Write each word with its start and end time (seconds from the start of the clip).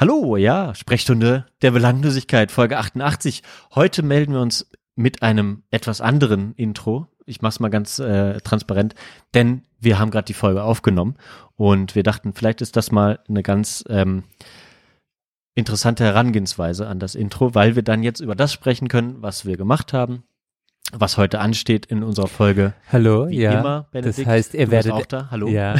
Hallo, 0.00 0.36
ja, 0.36 0.76
Sprechstunde 0.76 1.46
der 1.60 1.72
Belanglosigkeit, 1.72 2.52
Folge 2.52 2.78
88. 2.78 3.42
Heute 3.74 4.04
melden 4.04 4.32
wir 4.32 4.40
uns 4.40 4.70
mit 4.94 5.22
einem 5.22 5.64
etwas 5.72 6.00
anderen 6.00 6.54
Intro. 6.54 7.08
Ich 7.26 7.42
mach's 7.42 7.58
mal 7.58 7.68
ganz 7.68 7.98
äh, 7.98 8.40
transparent, 8.42 8.94
denn 9.34 9.62
wir 9.80 9.98
haben 9.98 10.12
gerade 10.12 10.26
die 10.26 10.34
Folge 10.34 10.62
aufgenommen 10.62 11.16
und 11.56 11.96
wir 11.96 12.04
dachten, 12.04 12.32
vielleicht 12.32 12.60
ist 12.60 12.76
das 12.76 12.92
mal 12.92 13.18
eine 13.28 13.42
ganz 13.42 13.82
ähm, 13.88 14.22
interessante 15.56 16.04
Herangehensweise 16.04 16.86
an 16.86 17.00
das 17.00 17.16
Intro, 17.16 17.56
weil 17.56 17.74
wir 17.74 17.82
dann 17.82 18.04
jetzt 18.04 18.20
über 18.20 18.36
das 18.36 18.52
sprechen 18.52 18.86
können, 18.86 19.20
was 19.20 19.46
wir 19.46 19.56
gemacht 19.56 19.92
haben, 19.92 20.22
was 20.92 21.18
heute 21.18 21.40
ansteht 21.40 21.86
in 21.86 22.02
unserer 22.02 22.28
Folge. 22.28 22.72
Hallo, 22.90 23.28
Wie 23.28 23.40
ja. 23.40 23.60
immer, 23.60 23.86
Benedikt, 23.90 24.18
das 24.20 24.26
heißt, 24.26 24.54
ihr 24.54 24.70
werdet 24.70 24.92
auch 24.92 25.04
da. 25.06 25.28
Hallo. 25.30 25.48
Ja. 25.48 25.76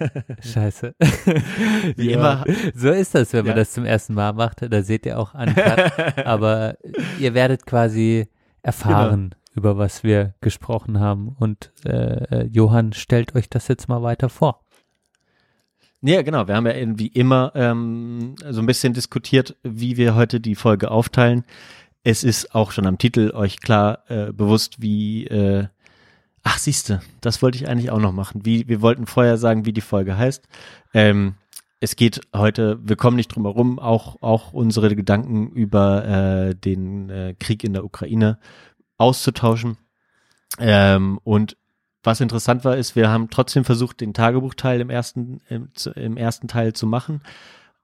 Scheiße. 0.40 0.94
Wie 1.96 2.10
Ja. 2.10 2.16
immer. 2.18 2.44
So 2.74 2.90
ist 2.90 3.14
das, 3.14 3.32
wenn 3.32 3.40
man 3.44 3.48
Ja. 3.48 3.54
das 3.56 3.72
zum 3.72 3.84
ersten 3.84 4.14
Mal 4.14 4.32
macht. 4.32 4.58
Da 4.62 4.82
seht 4.82 5.04
ihr 5.06 5.18
auch 5.18 5.34
an. 5.34 5.54
Aber 6.24 6.76
ihr 7.18 7.34
werdet 7.34 7.66
quasi 7.66 8.28
erfahren, 8.62 9.30
Genau. 9.30 9.36
über 9.56 9.78
was 9.78 10.04
wir 10.04 10.34
gesprochen 10.40 11.00
haben. 11.00 11.34
Und 11.40 11.72
äh, 11.84 12.44
Johann 12.46 12.92
stellt 12.92 13.34
euch 13.34 13.48
das 13.50 13.66
jetzt 13.68 13.88
mal 13.88 14.02
weiter 14.02 14.28
vor. 14.28 14.60
Ja, 16.04 16.22
genau. 16.22 16.46
Wir 16.48 16.56
haben 16.56 16.66
ja 16.66 16.74
irgendwie 16.74 17.06
immer 17.08 17.52
ähm, 17.54 18.34
so 18.50 18.60
ein 18.60 18.66
bisschen 18.66 18.92
diskutiert, 18.92 19.56
wie 19.62 19.96
wir 19.96 20.14
heute 20.16 20.40
die 20.40 20.56
Folge 20.56 20.90
aufteilen. 20.90 21.44
Es 22.04 22.24
ist 22.24 22.54
auch 22.54 22.72
schon 22.72 22.86
am 22.86 22.98
Titel 22.98 23.30
euch 23.34 23.60
klar 23.60 24.04
äh, 24.08 24.32
bewusst, 24.32 24.82
wie 24.82 25.26
äh, 25.26 25.66
Ach, 26.44 26.58
siehste, 26.58 27.00
das 27.20 27.40
wollte 27.40 27.56
ich 27.56 27.68
eigentlich 27.68 27.90
auch 27.90 28.00
noch 28.00 28.12
machen. 28.12 28.44
Wie 28.44 28.66
wir 28.66 28.82
wollten 28.82 29.06
vorher 29.06 29.38
sagen, 29.38 29.64
wie 29.64 29.72
die 29.72 29.80
Folge 29.80 30.16
heißt. 30.16 30.48
Ähm, 30.92 31.36
es 31.78 31.94
geht 31.94 32.20
heute, 32.34 32.80
wir 32.82 32.96
kommen 32.96 33.16
nicht 33.16 33.28
drum 33.28 33.44
herum, 33.44 33.78
auch 33.78 34.20
auch 34.22 34.52
unsere 34.52 34.94
Gedanken 34.96 35.50
über 35.50 36.04
äh, 36.04 36.54
den 36.54 37.10
äh, 37.10 37.34
Krieg 37.38 37.62
in 37.62 37.74
der 37.74 37.84
Ukraine 37.84 38.38
auszutauschen. 38.98 39.78
Ähm, 40.58 41.20
und 41.22 41.56
was 42.02 42.20
interessant 42.20 42.64
war, 42.64 42.76
ist, 42.76 42.96
wir 42.96 43.08
haben 43.08 43.30
trotzdem 43.30 43.64
versucht, 43.64 44.00
den 44.00 44.12
Tagebuchteil 44.12 44.80
im 44.80 44.90
ersten, 44.90 45.40
im, 45.48 45.70
im 45.94 46.16
ersten 46.16 46.48
Teil 46.48 46.72
zu 46.72 46.88
machen. 46.88 47.22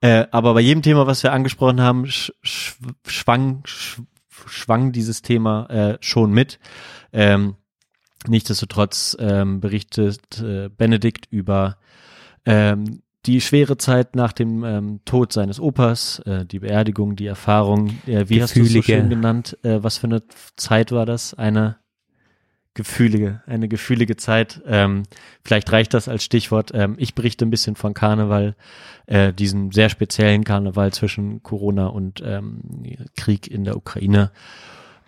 Äh, 0.01 0.27
aber 0.31 0.55
bei 0.55 0.61
jedem 0.61 0.83
Thema, 0.83 1.07
was 1.07 1.23
wir 1.23 1.33
angesprochen 1.33 1.81
haben, 1.81 2.07
sch, 2.07 2.33
sch, 2.43 2.77
schwang, 3.07 3.63
sch, 3.65 4.01
schwang 4.47 4.93
dieses 4.93 5.23
Thema 5.23 5.67
äh, 5.71 5.99
schon 6.01 6.33
mit. 6.33 6.61
Ähm, 7.13 7.57
nichtsdestotrotz 8.27 9.17
ähm, 9.19 9.61
berichtet 9.61 10.41
äh, 10.41 10.69
Benedikt 10.69 11.27
über 11.31 11.79
ähm, 12.45 13.03
die 13.27 13.41
schwere 13.41 13.77
Zeit 13.77 14.15
nach 14.15 14.33
dem 14.33 14.65
ähm, 14.65 15.01
Tod 15.05 15.33
seines 15.33 15.61
Opas, 15.61 16.21
äh, 16.21 16.47
die 16.47 16.61
Beerdigung, 16.61 17.17
die 17.17 17.27
Erfahrung, 17.27 17.99
äh, 18.07 18.29
wie 18.29 18.43
hast 18.43 18.57
du 18.57 18.63
es 18.63 18.69
so 18.69 18.79
Gefühlige. 18.79 18.85
schön 18.85 19.11
genannt? 19.11 19.59
Äh, 19.63 19.83
was 19.83 19.99
für 19.99 20.07
eine 20.07 20.23
Zeit 20.57 20.93
war 20.93 21.07
das? 21.07 21.35
Eine 21.35 21.77
gefühlige, 22.79 23.43
eine 23.47 23.67
gefühlige 23.69 24.17
Zeit. 24.17 24.63
Ähm, 24.65 25.03
vielleicht 25.45 25.71
reicht 25.73 25.93
das 25.95 26.09
als 26.09 26.23
Stichwort. 26.23 26.71
Ähm, 26.73 26.95
ich 26.97 27.17
berichte 27.17 27.45
ein 27.45 27.51
bisschen 27.51 27.75
von 27.75 27.93
Karneval, 27.93 28.55
äh, 29.07 29.33
diesem 29.33 29.73
sehr 29.73 29.89
speziellen 29.89 30.45
Karneval 30.45 30.93
zwischen 30.93 31.43
Corona 31.43 31.89
und 31.89 32.23
ähm, 32.25 32.61
Krieg 33.17 33.49
in 33.49 33.65
der 33.65 33.77
Ukraine. 33.77 34.31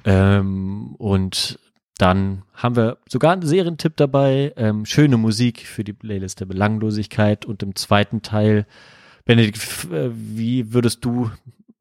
Ähm, 0.04 0.96
und 0.98 1.60
dann 1.96 2.42
haben 2.54 2.74
wir 2.74 2.98
sogar 3.08 3.34
einen 3.34 3.42
Serientipp 3.46 3.96
dabei, 3.96 4.52
ähm, 4.56 4.84
schöne 4.84 5.16
Musik 5.16 5.60
für 5.60 5.84
die 5.84 5.92
Playlist 5.92 6.40
der 6.40 6.46
Belanglosigkeit 6.46 7.46
und 7.46 7.62
im 7.62 7.76
zweiten 7.76 8.22
Teil, 8.22 8.66
Benedikt, 9.24 9.86
äh, 9.92 10.10
wie 10.12 10.72
würdest 10.72 11.04
du 11.04 11.30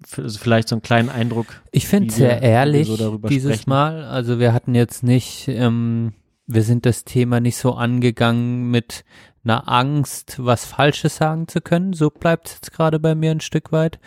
vielleicht 0.05 0.69
so 0.69 0.75
einen 0.75 0.81
kleinen 0.81 1.09
Eindruck 1.09 1.61
Ich 1.72 1.88
finde 1.88 2.14
sehr 2.14 2.42
ehrlich 2.42 2.88
so 2.88 3.17
dieses 3.17 3.55
sprechen. 3.55 3.69
Mal. 3.69 4.03
Also 4.05 4.39
wir 4.39 4.53
hatten 4.53 4.75
jetzt 4.75 5.03
nicht, 5.03 5.47
ähm, 5.47 6.14
wir 6.48 6.64
sind 6.64 6.86
das 6.86 7.04
Thema 7.04 7.39
nicht 7.39 7.58
so 7.58 7.73
angegangen 7.73 8.71
mit 8.71 9.04
einer 9.43 9.67
Angst, 9.70 10.38
was 10.39 10.65
Falsches 10.65 11.17
sagen 11.17 11.48
zu 11.48 11.61
können. 11.61 11.93
So 11.93 12.09
bleibt 12.09 12.48
es 12.48 12.54
jetzt 12.55 12.71
gerade 12.71 12.99
bei 12.99 13.15
mir 13.15 13.32
ein 13.32 13.42
Stück 13.42 13.71
weit. 13.71 13.99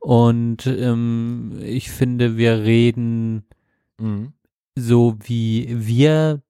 Und 0.00 0.66
ähm, 0.66 1.58
ich 1.62 1.90
finde, 1.90 2.36
wir 2.36 2.58
reden 2.62 3.44
Mhm. 4.00 4.32
so 4.76 5.16
wie 5.24 5.66
wir 5.70 6.40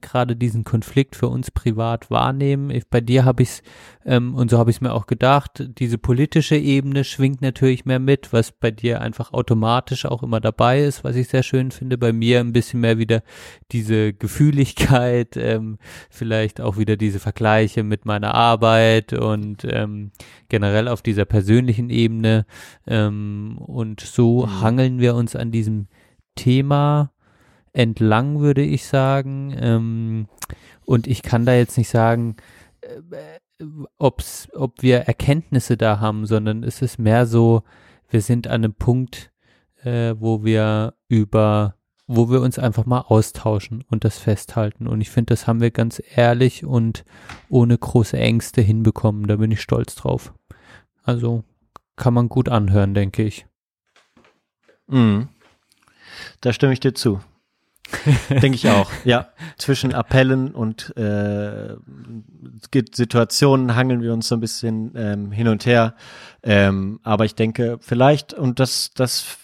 gerade 0.00 0.36
diesen 0.36 0.64
Konflikt 0.64 1.16
für 1.16 1.28
uns 1.28 1.50
privat 1.50 2.10
wahrnehmen. 2.10 2.70
Ich, 2.70 2.86
bei 2.88 3.00
dir 3.00 3.24
habe 3.24 3.42
ich 3.42 3.48
es, 3.48 3.62
ähm, 4.04 4.34
und 4.34 4.50
so 4.50 4.58
habe 4.58 4.70
ich 4.70 4.76
es 4.76 4.80
mir 4.80 4.92
auch 4.92 5.06
gedacht, 5.06 5.64
diese 5.78 5.98
politische 5.98 6.56
Ebene 6.56 7.04
schwingt 7.04 7.42
natürlich 7.42 7.84
mehr 7.84 7.98
mit, 7.98 8.32
was 8.32 8.52
bei 8.52 8.70
dir 8.70 9.00
einfach 9.00 9.32
automatisch 9.32 10.04
auch 10.06 10.22
immer 10.22 10.40
dabei 10.40 10.82
ist, 10.82 11.04
was 11.04 11.16
ich 11.16 11.28
sehr 11.28 11.42
schön 11.42 11.70
finde. 11.70 11.98
Bei 11.98 12.12
mir 12.12 12.40
ein 12.40 12.52
bisschen 12.52 12.80
mehr 12.80 12.98
wieder 12.98 13.22
diese 13.72 14.12
Gefühligkeit, 14.12 15.36
ähm, 15.36 15.78
vielleicht 16.10 16.60
auch 16.60 16.76
wieder 16.76 16.96
diese 16.96 17.18
Vergleiche 17.18 17.82
mit 17.82 18.04
meiner 18.04 18.34
Arbeit 18.34 19.12
und 19.12 19.66
ähm, 19.68 20.12
generell 20.48 20.88
auf 20.88 21.02
dieser 21.02 21.24
persönlichen 21.24 21.90
Ebene. 21.90 22.46
Ähm, 22.86 23.58
und 23.58 24.00
so 24.00 24.46
Mhm. 24.46 24.60
hangeln 24.60 24.98
wir 25.00 25.14
uns 25.14 25.36
an 25.36 25.50
diesem 25.50 25.86
Thema 26.34 27.10
entlang, 27.74 28.40
würde 28.40 28.62
ich 28.62 28.86
sagen. 28.86 29.54
Ähm, 29.58 30.26
und 30.86 31.06
ich 31.06 31.22
kann 31.22 31.44
da 31.44 31.54
jetzt 31.54 31.76
nicht 31.76 31.90
sagen, 31.90 32.36
äh, 32.80 33.38
ob's, 33.98 34.48
ob 34.54 34.82
wir 34.82 35.00
Erkenntnisse 35.00 35.76
da 35.76 36.00
haben, 36.00 36.26
sondern 36.26 36.62
es 36.62 36.80
ist 36.82 36.98
mehr 36.98 37.26
so, 37.26 37.62
wir 38.08 38.22
sind 38.22 38.46
an 38.46 38.64
einem 38.64 38.74
Punkt, 38.74 39.32
äh, 39.82 40.14
wo 40.18 40.44
wir 40.44 40.94
über, 41.08 41.76
wo 42.06 42.30
wir 42.30 42.40
uns 42.40 42.58
einfach 42.58 42.86
mal 42.86 43.00
austauschen 43.00 43.84
und 43.90 44.04
das 44.04 44.18
festhalten. 44.18 44.86
Und 44.86 45.00
ich 45.00 45.10
finde, 45.10 45.34
das 45.34 45.46
haben 45.46 45.60
wir 45.60 45.70
ganz 45.70 46.02
ehrlich 46.14 46.64
und 46.64 47.04
ohne 47.48 47.76
große 47.76 48.16
Ängste 48.16 48.62
hinbekommen. 48.62 49.26
Da 49.26 49.36
bin 49.36 49.50
ich 49.50 49.60
stolz 49.60 49.94
drauf. 49.94 50.32
Also 51.02 51.44
kann 51.96 52.14
man 52.14 52.28
gut 52.28 52.48
anhören, 52.48 52.94
denke 52.94 53.22
ich. 53.22 53.46
Mhm. 54.86 55.28
Da 56.40 56.52
stimme 56.52 56.72
ich 56.72 56.80
dir 56.80 56.94
zu. 56.94 57.20
Denke 58.30 58.56
ich 58.56 58.68
auch. 58.68 58.90
Ja, 59.04 59.28
zwischen 59.58 59.92
Appellen 59.92 60.54
und 60.54 60.96
äh, 60.96 61.76
Situationen 62.92 63.74
hangeln 63.76 64.02
wir 64.02 64.12
uns 64.12 64.28
so 64.28 64.36
ein 64.36 64.40
bisschen 64.40 64.92
ähm, 64.96 65.32
hin 65.32 65.48
und 65.48 65.66
her. 65.66 65.94
Ähm, 66.42 67.00
aber 67.02 67.24
ich 67.24 67.34
denke, 67.34 67.78
vielleicht, 67.80 68.34
und 68.34 68.58
das, 68.58 68.90
das 68.94 69.38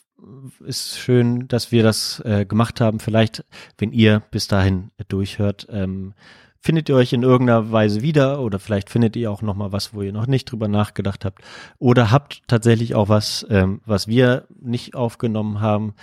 ist 0.65 0.99
schön, 0.99 1.49
dass 1.49 1.73
wir 1.73 1.83
das 1.83 2.21
äh, 2.25 2.45
gemacht 2.45 2.81
haben. 2.81 3.01
Vielleicht, 3.01 3.45
wenn 3.79 3.93
ihr 3.93 4.23
bis 4.31 4.49
dahin 4.49 4.91
durchhört, 5.09 5.67
ähm, 5.71 6.15
findet 6.61 6.89
ihr 6.89 6.95
euch 6.95 7.13
in 7.13 7.23
irgendeiner 7.23 7.73
Weise 7.73 8.03
wieder 8.03 8.41
oder 8.41 8.59
vielleicht 8.59 8.91
findet 8.91 9.17
ihr 9.17 9.31
auch 9.31 9.43
noch 9.43 9.55
mal 9.55 9.73
was, 9.73 9.95
wo 9.95 10.03
ihr 10.03 10.13
noch 10.13 10.27
nicht 10.27 10.51
drüber 10.51 10.69
nachgedacht 10.69 11.25
habt 11.25 11.43
oder 11.79 12.11
habt 12.11 12.43
tatsächlich 12.49 12.95
auch 12.95 13.09
was, 13.09 13.47
ähm, 13.49 13.81
was 13.87 14.09
wir 14.09 14.47
nicht 14.61 14.95
aufgenommen 14.95 15.61
haben. 15.61 15.95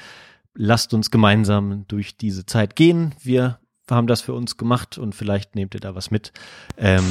Lasst 0.59 0.93
uns 0.95 1.11
gemeinsam 1.11 1.85
durch 1.87 2.17
diese 2.17 2.47
Zeit 2.47 2.75
gehen. 2.75 3.13
Wir 3.21 3.59
haben 3.89 4.07
das 4.07 4.21
für 4.21 4.33
uns 4.33 4.57
gemacht 4.57 4.97
und 4.97 5.13
vielleicht 5.13 5.55
nehmt 5.55 5.75
ihr 5.75 5.79
da 5.79 5.93
was 5.93 6.09
mit. 6.09 6.33
Ähm, 6.77 7.03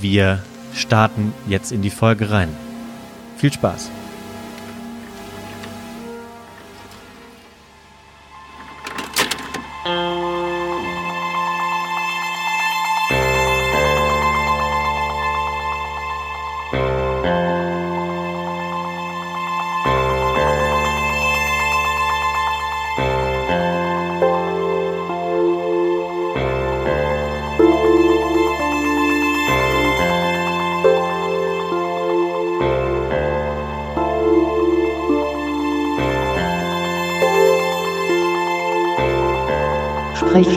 wir 0.00 0.42
starten 0.74 1.32
jetzt 1.48 1.72
in 1.72 1.80
die 1.80 1.90
Folge 1.90 2.30
rein. 2.30 2.50
Viel 3.38 3.52
Spaß. 3.52 3.90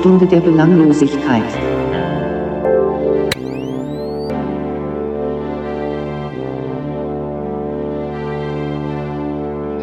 Sprechstunde 0.06 0.28
der 0.28 0.40
Belanglosigkeit. 0.40 1.42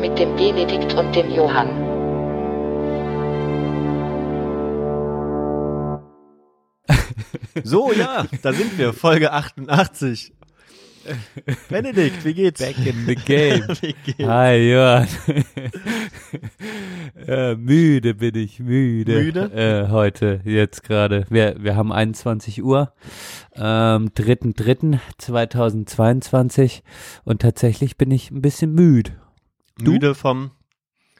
mit 0.01 0.19
dem 0.19 0.37
Benedikt 0.37 0.95
und 0.95 1.17
dem 1.17 1.31
Johann. 1.31 1.69
So, 7.65 7.93
ja, 7.93 8.25
da 8.43 8.53
sind 8.53 8.79
wir, 8.79 8.93
Folge 8.93 9.33
88. 9.33 10.33
Benedikt, 11.69 12.25
wie 12.25 12.35
geht's? 12.35 12.61
Back 12.61 12.79
in 12.87 13.07
the 13.07 13.15
game. 13.17 13.65
wie 13.81 13.95
geht's? 14.05 14.29
Hi, 14.29 14.73
Johann. 14.73 15.09
Äh, 17.27 17.55
müde 17.55 18.15
bin 18.15 18.35
ich, 18.37 18.61
müde. 18.61 19.21
Müde? 19.23 19.51
Äh, 19.53 19.89
heute, 19.91 20.41
jetzt 20.45 20.83
gerade. 20.85 21.25
Wir, 21.31 21.57
wir 21.59 21.75
haben 21.77 21.91
21 21.93 22.63
Uhr, 22.63 22.93
ähm, 23.55 24.09
3.3.2022 24.11 26.83
und 27.25 27.41
tatsächlich 27.43 27.97
bin 27.97 28.11
ich 28.11 28.31
ein 28.31 28.43
bisschen 28.43 28.73
müde. 28.75 29.13
Du? 29.79 29.93
Müde 29.93 30.15
vom 30.15 30.51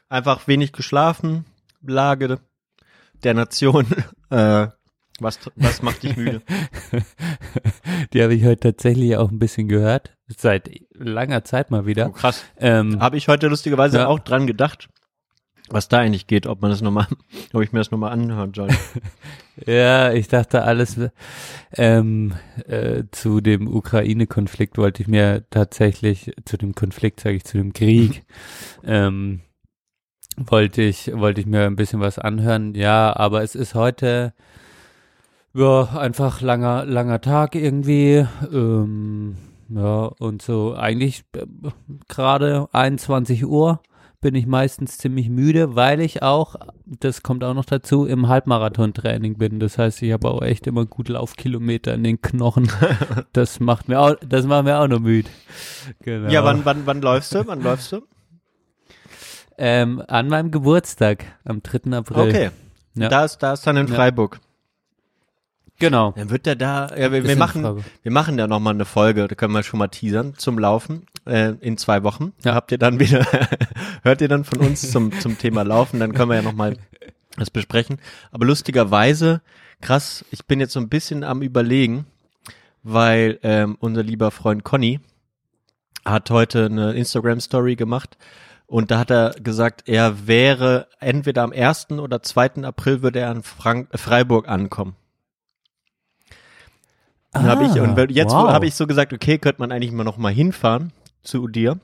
einfach 0.09 0.47
wenig 0.47 0.71
geschlafen, 0.73 1.45
Lage 1.81 2.39
der 3.23 3.33
Nation. 3.33 3.87
Äh, 4.29 4.67
was, 5.19 5.37
was 5.57 5.83
macht 5.83 6.01
dich 6.01 6.17
müde? 6.17 6.41
Die 8.13 8.23
habe 8.23 8.33
ich 8.33 8.43
heute 8.45 8.61
tatsächlich 8.73 9.15
auch 9.15 9.29
ein 9.29 9.37
bisschen 9.37 9.67
gehört. 9.67 10.17
Seit 10.27 10.71
langer 10.91 11.43
Zeit 11.43 11.69
mal 11.69 11.81
Oh, 11.81 11.85
wieder. 11.85 12.09
krass. 12.09 12.43
Ähm, 12.57 12.99
Habe 12.99 13.17
ich 13.17 13.27
heute 13.27 13.47
lustigerweise 13.47 13.99
Ja. 13.99 14.07
auch 14.07 14.17
dran 14.17 14.47
gedacht, 14.47 14.89
was 15.73 15.89
da 15.89 15.99
eigentlich 15.99 16.27
geht, 16.27 16.47
ob 16.47 16.61
man 16.61 16.71
das 16.71 16.81
nochmal, 16.81 17.07
ob 17.53 17.61
ich 17.61 17.71
mir 17.71 17.79
das 17.79 17.91
nochmal 17.91 18.11
anhören 18.11 18.53
soll. 18.53 18.69
Ja, 19.67 20.11
ich 20.11 20.29
dachte 20.29 20.63
alles 20.63 20.99
ähm, 21.75 22.33
äh, 22.67 23.03
zu 23.11 23.39
dem 23.39 23.67
Ukraine-Konflikt 23.67 24.79
wollte 24.79 25.03
ich 25.03 25.07
mir 25.07 25.43
tatsächlich, 25.51 26.33
zu 26.43 26.57
dem 26.57 26.73
Konflikt 26.73 27.19
sage 27.19 27.35
ich, 27.35 27.43
zu 27.43 27.59
dem 27.59 27.71
Krieg, 27.71 28.23
ähm, 28.83 29.41
wollte 30.37 30.81
ich, 30.81 31.11
wollte 31.13 31.39
ich 31.39 31.45
mir 31.45 31.67
ein 31.67 31.75
bisschen 31.75 31.99
was 31.99 32.17
anhören. 32.17 32.73
Ja, 32.73 33.15
aber 33.15 33.43
es 33.43 33.53
ist 33.53 33.75
heute 33.75 34.33
ja 35.53 35.83
einfach 35.83 36.41
langer, 36.41 36.85
langer 36.85 37.21
Tag 37.21 37.53
irgendwie. 37.53 38.25
Ähm, 38.51 39.37
ja, 39.69 40.05
und 40.05 40.41
so 40.41 40.75
eigentlich 40.75 41.23
äh, 41.35 41.45
gerade 42.07 42.67
21 42.73 43.45
Uhr 43.45 43.81
bin 44.23 44.33
ich 44.33 44.47
meistens 44.47 44.97
ziemlich 44.97 45.29
müde, 45.29 45.75
weil 45.75 45.99
ich 46.01 46.23
auch, 46.23 46.55
das 46.85 47.21
kommt 47.21 47.43
auch 47.43 47.53
noch 47.53 47.65
dazu, 47.65 48.05
im 48.05 48.27
Halbmarathon-Training 48.27 49.37
bin. 49.37 49.59
Das 49.59 49.77
heißt, 49.77 50.01
ich 50.01 50.11
habe 50.11 50.31
auch 50.31 50.41
echt 50.41 50.65
immer 50.65 50.85
gut 50.85 51.09
Laufkilometer 51.09 51.93
in 51.93 52.03
den 52.03 52.21
Knochen. 52.21 52.71
Das 53.33 53.59
macht 53.59 53.87
mir 53.87 53.99
auch, 53.99 54.15
das 54.27 54.45
macht 54.45 54.65
mir 54.65 54.79
auch 54.79 54.87
noch 54.87 54.99
müde. 54.99 55.29
Genau. 56.01 56.29
Ja, 56.29 56.43
wann, 56.43 56.65
wann, 56.65 56.85
wann 56.85 57.01
läufst 57.01 57.33
du? 57.35 57.45
Wann 57.47 57.61
läufst 57.61 57.91
du? 57.91 58.01
ähm, 59.57 60.01
an 60.07 60.27
meinem 60.29 60.51
Geburtstag 60.51 61.25
am 61.45 61.61
3. 61.61 61.91
April. 61.97 62.29
Okay. 62.29 62.49
Ja. 62.95 63.09
Da 63.09 63.25
ist, 63.25 63.37
da 63.39 63.53
ist 63.53 63.65
dann 63.67 63.77
in 63.77 63.87
Ja. 63.87 63.95
Freiburg. 63.95 64.39
Genau. 65.79 66.13
Dann 66.15 66.29
wird 66.29 66.45
der 66.45 66.55
da, 66.55 66.95
ja, 66.95 67.11
wir, 67.11 67.23
wir 67.23 67.35
machen, 67.35 67.83
wir 68.03 68.11
machen 68.11 68.37
ja 68.37 68.47
nochmal 68.47 68.73
eine 68.73 68.85
Folge, 68.85 69.27
da 69.27 69.35
können 69.35 69.53
wir 69.53 69.63
schon 69.63 69.79
mal 69.79 69.87
teasern 69.87 70.35
zum 70.35 70.59
Laufen, 70.59 71.07
äh, 71.25 71.53
in 71.61 71.77
zwei 71.77 72.03
Wochen. 72.03 72.33
Ja. 72.43 72.53
Habt 72.55 72.71
ihr 72.71 72.77
dann 72.77 72.99
wieder, 72.99 73.25
hört 74.03 74.21
ihr 74.21 74.27
dann 74.27 74.43
von 74.43 74.59
uns 74.59 74.91
zum, 74.91 75.17
zum 75.19 75.37
Thema 75.37 75.63
Laufen, 75.63 75.99
dann 75.99 76.13
können 76.13 76.29
wir 76.29 76.35
ja 76.35 76.41
nochmal 76.41 76.77
das 77.37 77.49
besprechen. 77.49 77.99
Aber 78.31 78.45
lustigerweise, 78.45 79.41
krass, 79.81 80.23
ich 80.31 80.45
bin 80.45 80.59
jetzt 80.59 80.73
so 80.73 80.79
ein 80.79 80.89
bisschen 80.89 81.23
am 81.23 81.41
überlegen, 81.41 82.05
weil 82.83 83.39
ähm, 83.43 83.77
unser 83.79 84.03
lieber 84.03 84.31
Freund 84.31 84.63
Conny 84.63 84.99
hat 86.05 86.29
heute 86.29 86.65
eine 86.65 86.93
Instagram-Story 86.93 87.75
gemacht 87.75 88.17
und 88.65 88.91
da 88.91 88.99
hat 88.99 89.11
er 89.11 89.31
gesagt, 89.41 89.87
er 89.87 90.27
wäre 90.27 90.87
entweder 90.99 91.43
am 91.43 91.51
1. 91.53 91.91
oder 91.91 92.21
2. 92.21 92.63
April 92.63 93.01
würde 93.01 93.19
er 93.19 93.31
in 93.31 93.43
Frank 93.43 93.87
Freiburg 93.97 94.47
ankommen. 94.49 94.95
Dann 97.31 97.45
hab 97.47 97.61
ich, 97.61 97.79
und 97.79 97.97
jetzt 98.11 98.33
Ah, 98.33 98.43
wow. 98.43 98.51
habe 98.51 98.67
ich 98.67 98.75
so 98.75 98.85
gesagt, 98.85 99.11
okay, 99.11 99.39
könnte 99.39 99.59
man 99.59 99.71
eigentlich 99.71 99.91
mal 99.91 100.03
noch 100.03 100.17
mal 100.17 100.31
hinfahren 100.31 100.91
zu 101.23 101.47
dir. 101.47 101.79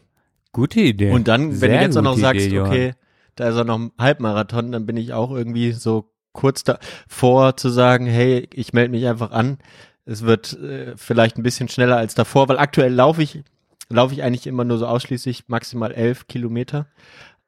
Gute 0.51 0.79
Idee. 0.81 1.11
Und 1.11 1.27
dann, 1.27 1.49
wenn 1.49 1.57
Sehr 1.57 1.77
du 1.77 1.83
jetzt 1.85 1.97
auch 1.97 2.01
noch 2.01 2.17
sagst, 2.17 2.47
Idee, 2.47 2.59
okay, 2.59 2.93
da 3.35 3.49
ist 3.49 3.55
auch 3.55 3.65
noch 3.65 3.79
ein 3.79 3.91
Halbmarathon, 3.97 4.71
dann 4.71 4.85
bin 4.85 4.97
ich 4.97 5.13
auch 5.13 5.31
irgendwie 5.31 5.71
so 5.71 6.11
kurz 6.33 6.63
davor 6.63 7.55
zu 7.57 7.69
sagen, 7.69 8.05
hey, 8.05 8.47
ich 8.53 8.73
melde 8.73 8.91
mich 8.91 9.07
einfach 9.07 9.31
an. 9.31 9.57
Es 10.05 10.23
wird 10.23 10.53
äh, 10.59 10.97
vielleicht 10.97 11.37
ein 11.37 11.43
bisschen 11.43 11.69
schneller 11.69 11.97
als 11.97 12.15
davor, 12.15 12.49
weil 12.49 12.57
aktuell 12.57 12.93
laufe 12.93 13.21
ich, 13.21 13.43
laufe 13.89 14.13
ich 14.13 14.23
eigentlich 14.23 14.47
immer 14.47 14.63
nur 14.63 14.77
so 14.77 14.87
ausschließlich 14.87 15.47
maximal 15.47 15.91
elf 15.91 16.27
Kilometer. 16.27 16.87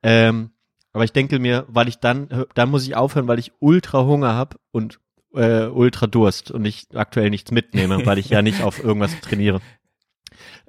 Ähm, 0.03 0.51
aber 0.93 1.03
ich 1.03 1.13
denke 1.13 1.39
mir, 1.39 1.65
weil 1.67 1.88
ich 1.88 1.97
dann, 1.99 2.45
dann 2.53 2.69
muss 2.69 2.85
ich 2.85 2.95
aufhören, 2.95 3.27
weil 3.27 3.39
ich 3.39 3.53
ultra 3.59 4.03
Hunger 4.03 4.33
habe 4.33 4.57
und 4.71 4.99
äh, 5.33 5.67
ultra 5.67 6.07
Durst 6.07 6.51
und 6.51 6.65
ich 6.65 6.88
aktuell 6.93 7.29
nichts 7.29 7.51
mitnehme, 7.51 8.05
weil 8.05 8.17
ich 8.17 8.29
ja 8.29 8.41
nicht 8.41 8.61
auf 8.61 8.83
irgendwas 8.83 9.19
trainiere. 9.21 9.61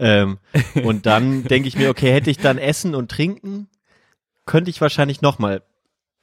Ähm, 0.05 0.39
und 0.85 1.07
dann 1.07 1.45
denke 1.45 1.69
ich 1.69 1.77
mir, 1.77 1.89
okay, 1.89 2.13
hätte 2.13 2.31
ich 2.31 2.39
dann 2.39 2.59
Essen 2.59 2.95
und 2.95 3.11
Trinken, 3.11 3.69
könnte 4.47 4.69
ich 4.71 4.81
wahrscheinlich 4.81 5.23
nochmal 5.23 5.63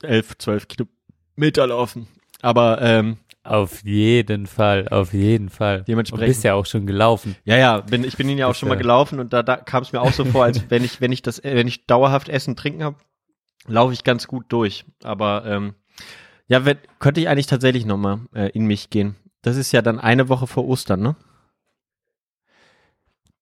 elf, 0.04 0.38
zwölf 0.38 0.68
Kilometer 0.68 1.66
laufen. 1.68 2.08
Aber 2.42 2.81
ähm, 2.81 3.18
Auf 3.44 3.84
jeden 3.84 4.46
Fall, 4.48 4.88
auf 4.90 5.14
jeden 5.14 5.50
Fall. 5.50 5.84
Dementsprechend- 5.88 6.24
Du 6.28 6.30
bist 6.30 6.44
ja 6.44 6.54
auch 6.56 6.66
schon 6.66 6.86
gelaufen. 6.86 7.36
ja, 7.46 7.58
ja, 7.58 7.80
bin, 7.81 8.04
ich 8.04 8.18
bin 8.18 8.28
ihn 8.30 8.38
ja 8.38 8.48
auch 8.48 8.56
schon 8.56 8.68
mal 8.70 8.76
gelaufen 8.78 9.20
und 9.20 9.31
da, 9.34 9.44
da 9.44 9.56
kam 9.58 9.84
es 9.84 9.92
mir 9.94 10.02
auch 10.02 10.12
so 10.14 10.25
vor, 10.25 10.44
als 10.44 10.70
wenn 10.70 10.84
ich, 10.84 11.00
wenn 11.02 11.12
ich 11.12 11.22
das, 11.22 11.40
äh, 11.40 11.56
wenn 11.56 11.68
ich 11.68 11.86
dauerhaft 11.88 12.28
Essen, 12.30 12.56
Trinken 12.58 12.84
habe, 12.84 12.98
laufe 13.68 13.94
ich 13.94 14.04
ganz 14.04 14.28
gut 14.28 14.46
durch. 14.50 14.86
Aber 15.04 15.46
ähm, 15.46 15.74
ja, 16.48 16.66
wenn, 16.66 16.78
könnte 17.00 17.22
ich 17.22 17.30
eigentlich 17.30 17.48
tatsächlich 17.48 17.86
nochmal 17.86 18.20
äh, 18.34 18.50
in 18.50 18.66
mich 18.66 18.90
gehen. 18.90 19.16
Das 19.42 19.56
ist 19.56 19.72
ja 19.72 19.82
dann 19.82 20.00
eine 20.00 20.28
Woche 20.28 20.48
vor 20.48 20.66
Ostern, 20.68 21.02
ne? 21.02 21.16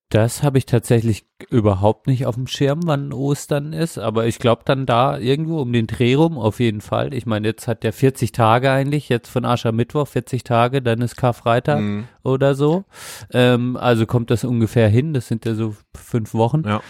Das 0.09 0.41
habe 0.41 0.57
ich 0.57 0.65
tatsächlich 0.65 1.25
überhaupt 1.49 2.07
nicht 2.07 2.25
auf 2.25 2.35
dem 2.35 2.47
Schirm, 2.47 2.79
wann 2.85 3.11
Ostern 3.11 3.73
ist, 3.73 3.97
aber 3.97 4.25
ich 4.25 4.39
glaube 4.39 4.61
dann 4.63 4.85
da 4.85 5.17
irgendwo 5.17 5.59
um 5.59 5.73
den 5.73 5.85
Dreh 5.85 6.13
rum 6.15 6.37
auf 6.37 6.61
jeden 6.61 6.79
Fall. 6.79 7.13
Ich 7.13 7.25
meine, 7.25 7.49
jetzt 7.49 7.67
hat 7.67 7.83
der 7.83 7.91
40 7.91 8.31
Tage 8.31 8.71
eigentlich, 8.71 9.09
jetzt 9.09 9.27
von 9.29 9.43
Aschermittwoch 9.43 10.07
40 10.07 10.45
Tage, 10.45 10.81
dann 10.81 11.01
ist 11.01 11.17
Karfreitag 11.17 11.81
Mhm. 11.81 12.07
oder 12.23 12.55
so. 12.55 12.85
Ähm, 13.33 13.75
also 13.75 14.05
kommt 14.05 14.31
das 14.31 14.45
ungefähr 14.45 14.87
hin, 14.87 15.13
das 15.13 15.27
sind 15.27 15.43
ja 15.45 15.55
so 15.55 15.75
fünf 15.93 16.33
Wochen. 16.33 16.63
Ja. 16.65 16.81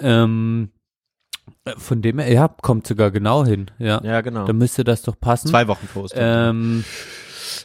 Ähm, 0.00 0.70
von 1.76 2.00
dem 2.02 2.18
her, 2.20 2.32
ja, 2.32 2.48
kommt 2.48 2.86
sogar 2.86 3.10
genau 3.10 3.44
hin, 3.44 3.66
ja. 3.78 4.00
Ja, 4.02 4.20
genau. 4.22 4.46
Dann 4.46 4.56
müsste 4.56 4.82
das 4.82 5.02
doch 5.02 5.18
passen. 5.20 5.48
Zwei 5.48 5.68
Wochen 5.68 5.86
vor 5.86 6.04
Ostern. 6.04 6.56
Ähm, 6.56 6.84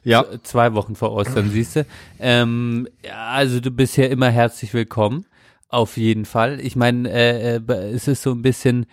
ja. 0.04 0.26
Zwei 0.44 0.74
Wochen 0.74 0.96
vor 0.96 1.12
Ostern, 1.12 1.50
siehst 1.50 1.76
du. 1.76 1.86
Ähm, 2.20 2.88
also 3.14 3.60
du 3.60 3.72
bist 3.72 3.98
ja 3.98 4.06
immer 4.06 4.30
herzlich 4.30 4.74
willkommen. 4.74 5.26
Auf 5.70 5.98
jeden 5.98 6.26
Fall. 6.26 6.60
Ich 6.62 6.76
meine, 6.76 7.10
äh, 7.12 7.56
äh, 7.58 7.74
es 7.92 8.08
ist 8.08 8.22
so 8.22 8.32
ein 8.32 8.42
bisschen, 8.42 8.86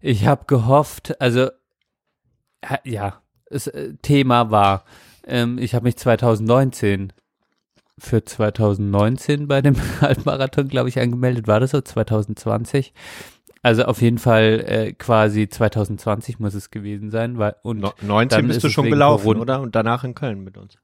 ich 0.00 0.26
habe 0.26 0.44
gehofft, 0.46 1.20
also 1.20 1.48
ja, 2.84 3.22
das 3.50 3.66
äh, 3.66 3.94
Thema 4.02 4.50
war, 4.50 4.84
ähm, 5.26 5.58
ich 5.58 5.74
habe 5.74 5.84
mich 5.84 5.96
2019 5.96 7.12
für 7.98 8.24
2019 8.24 9.48
bei 9.48 9.60
dem 9.60 9.76
Halbmarathon, 10.00 10.68
glaube 10.68 10.88
ich, 10.88 10.98
angemeldet. 10.98 11.46
War 11.46 11.60
das 11.60 11.72
so? 11.72 11.80
2020? 11.80 12.92
Also 13.62 13.84
auf 13.84 14.00
jeden 14.00 14.18
Fall 14.18 14.64
äh, 14.66 14.92
quasi 14.92 15.48
2020 15.48 16.38
muss 16.38 16.54
es 16.54 16.70
gewesen 16.70 17.10
sein, 17.10 17.38
weil 17.38 17.56
und 17.62 17.80
No, 17.80 17.92
19 18.02 18.28
dann 18.28 18.46
bist 18.46 18.58
ist 18.58 18.64
du 18.64 18.70
schon 18.70 18.88
gelaufen, 18.88 19.24
Corona- 19.24 19.40
oder? 19.40 19.60
Und 19.60 19.74
danach 19.74 20.04
in 20.04 20.14
Köln 20.14 20.44
mit 20.44 20.56
uns. 20.56 20.76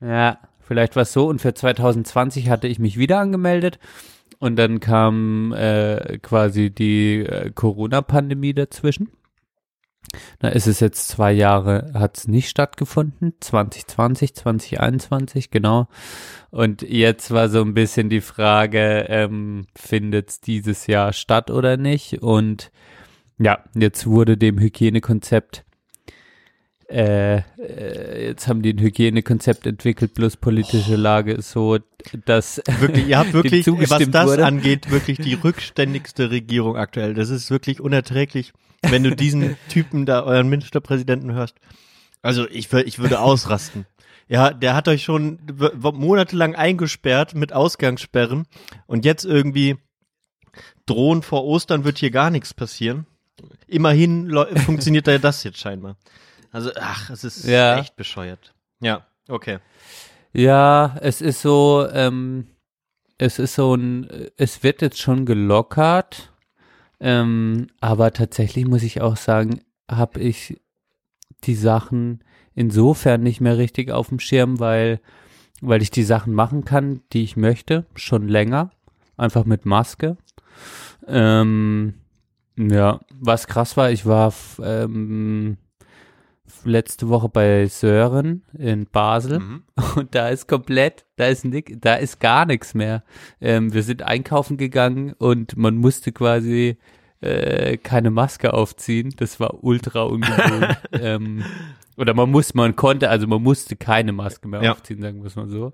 Ja, 0.00 0.38
vielleicht 0.60 0.96
war 0.96 1.02
es 1.02 1.12
so. 1.12 1.26
Und 1.28 1.40
für 1.40 1.54
2020 1.54 2.50
hatte 2.50 2.68
ich 2.68 2.78
mich 2.78 2.98
wieder 2.98 3.18
angemeldet. 3.18 3.78
Und 4.38 4.56
dann 4.56 4.80
kam 4.80 5.52
äh, 5.54 6.18
quasi 6.18 6.70
die 6.70 7.20
äh, 7.20 7.50
Corona-Pandemie 7.52 8.52
dazwischen. 8.52 9.10
Da 10.38 10.48
ist 10.48 10.66
es 10.66 10.80
jetzt 10.80 11.08
zwei 11.08 11.32
Jahre, 11.32 11.90
hat 11.94 12.16
es 12.16 12.28
nicht 12.28 12.48
stattgefunden. 12.48 13.34
2020, 13.40 14.34
2021, 14.34 15.50
genau. 15.50 15.88
Und 16.50 16.82
jetzt 16.82 17.30
war 17.30 17.48
so 17.48 17.62
ein 17.62 17.74
bisschen 17.74 18.08
die 18.08 18.20
Frage, 18.20 19.06
ähm, 19.08 19.66
findet 19.74 20.30
es 20.30 20.40
dieses 20.40 20.86
Jahr 20.86 21.12
statt 21.12 21.50
oder 21.50 21.76
nicht? 21.76 22.22
Und 22.22 22.70
ja, 23.38 23.64
jetzt 23.74 24.06
wurde 24.06 24.36
dem 24.36 24.58
Hygienekonzept 24.58 25.66
äh, 26.88 27.38
äh, 27.38 28.26
jetzt 28.28 28.46
haben 28.46 28.62
die 28.62 28.72
ein 28.72 28.78
Hygienekonzept 28.78 29.66
entwickelt, 29.66 30.14
bloß 30.14 30.36
politische 30.36 30.94
Lage 30.94 31.32
ist 31.32 31.50
so, 31.50 31.78
dass 32.24 32.62
Wirklich, 32.78 33.08
ihr 33.08 33.18
habt 33.18 33.32
wirklich, 33.32 33.66
was 33.66 34.08
das 34.08 34.26
wurde. 34.26 34.46
angeht, 34.46 34.90
wirklich 34.90 35.18
die 35.18 35.34
rückständigste 35.34 36.30
Regierung 36.30 36.76
aktuell. 36.76 37.14
Das 37.14 37.30
ist 37.30 37.50
wirklich 37.50 37.80
unerträglich, 37.80 38.52
wenn 38.82 39.02
du 39.02 39.14
diesen 39.14 39.56
Typen 39.68 40.06
da, 40.06 40.22
euren 40.22 40.48
Ministerpräsidenten 40.48 41.32
hörst. 41.32 41.56
Also 42.22 42.48
ich, 42.48 42.72
ich 42.72 42.98
würde 42.98 43.20
ausrasten. 43.20 43.86
Ja, 44.28 44.52
der 44.52 44.74
hat 44.74 44.88
euch 44.88 45.04
schon 45.04 45.38
monatelang 45.80 46.54
eingesperrt 46.56 47.34
mit 47.34 47.52
Ausgangssperren 47.52 48.46
und 48.86 49.04
jetzt 49.04 49.24
irgendwie 49.24 49.76
drohen 50.86 51.22
vor 51.22 51.44
Ostern 51.44 51.84
wird 51.84 51.98
hier 51.98 52.10
gar 52.10 52.30
nichts 52.30 52.52
passieren. 52.54 53.06
Immerhin 53.68 54.32
funktioniert 54.64 55.06
da 55.06 55.18
das 55.18 55.44
jetzt 55.44 55.58
scheinbar. 55.58 55.96
Also, 56.50 56.70
ach, 56.80 57.10
es 57.10 57.22
ist 57.22 57.44
Ja. 57.44 57.78
echt 57.78 57.96
bescheuert. 57.96 58.54
Ja, 58.80 59.06
okay. 59.28 59.58
ja, 60.32 60.96
es 61.00 61.20
ist 61.20 61.40
so, 61.42 61.86
ähm, 61.92 62.46
es 63.18 63.38
ist 63.38 63.54
so 63.54 63.74
ein, 63.74 64.08
es 64.36 64.62
wird 64.62 64.82
jetzt 64.82 65.00
schon 65.00 65.24
gelockert, 65.26 66.32
ähm, 67.00 67.68
aber 67.80 68.12
tatsächlich 68.12 68.66
muss 68.66 68.82
ich 68.82 69.00
auch 69.00 69.16
sagen, 69.16 69.60
habe 69.90 70.20
ich 70.20 70.60
die 71.44 71.54
Sachen 71.54 72.24
insofern 72.54 73.22
nicht 73.22 73.40
mehr 73.40 73.58
richtig 73.58 73.90
auf 73.90 74.08
dem 74.08 74.18
Schirm, 74.18 74.58
weil, 74.58 75.00
weil 75.60 75.82
ich 75.82 75.90
die 75.90 76.02
Sachen 76.02 76.32
machen 76.32 76.64
kann, 76.64 77.02
die 77.12 77.22
ich 77.22 77.36
möchte, 77.36 77.86
schon 77.94 78.28
länger, 78.28 78.70
einfach 79.16 79.44
mit 79.44 79.66
Maske. 79.66 80.16
Ähm, 81.06 81.94
ja, 82.56 83.00
was 83.14 83.46
krass 83.46 83.76
war, 83.76 83.90
ich 83.90 84.06
war 84.06 84.32
ähm, 84.62 85.58
letzte 86.64 87.08
Woche 87.08 87.28
bei 87.28 87.66
Sören 87.66 88.42
in 88.58 88.86
Basel 88.86 89.38
Mhm. 89.40 89.62
und 89.96 90.14
da 90.14 90.28
ist 90.28 90.48
komplett, 90.48 91.04
da 91.16 91.26
ist 91.26 91.44
nick, 91.44 91.80
da 91.80 91.94
ist 91.94 92.20
gar 92.20 92.46
nichts 92.46 92.74
mehr. 92.74 93.02
Ähm, 93.40 93.72
wir 93.72 93.82
sind 93.82 94.02
einkaufen 94.02 94.56
gegangen 94.56 95.12
und 95.18 95.56
man 95.56 95.76
musste 95.76 96.12
quasi 96.12 96.76
äh, 97.20 97.76
keine 97.78 98.10
Maske 98.10 98.52
aufziehen. 98.54 99.14
Das 99.16 99.40
war 99.40 99.62
ultra 99.64 100.02
ungewohnt. 100.02 100.76
ähm, 100.92 101.44
oder 101.96 102.12
man 102.12 102.30
muss, 102.30 102.52
man 102.52 102.76
konnte, 102.76 103.08
also 103.08 103.26
man 103.26 103.42
musste 103.42 103.74
keine 103.74 104.12
Maske 104.12 104.48
mehr 104.48 104.62
Ja. 104.62 104.72
aufziehen, 104.72 105.00
sagen 105.00 105.20
wir 105.22 105.26
es 105.28 105.36
mal 105.36 105.48
so. 105.48 105.72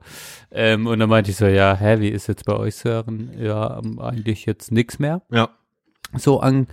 Ähm, 0.52 0.86
und 0.86 1.00
dann 1.00 1.08
meinte 1.08 1.32
ich 1.32 1.36
so, 1.36 1.46
ja, 1.46 1.74
hä, 1.74 1.98
wie 1.98 2.08
ist 2.10 2.28
jetzt 2.28 2.44
bei 2.44 2.54
euch, 2.56 2.76
Sören? 2.76 3.32
Ja, 3.38 3.80
eigentlich 3.98 4.46
jetzt 4.46 4.70
nix 4.70 5.00
mehr 5.00 5.22
Ja. 5.32 5.48
So 6.16 6.40
an 6.40 6.66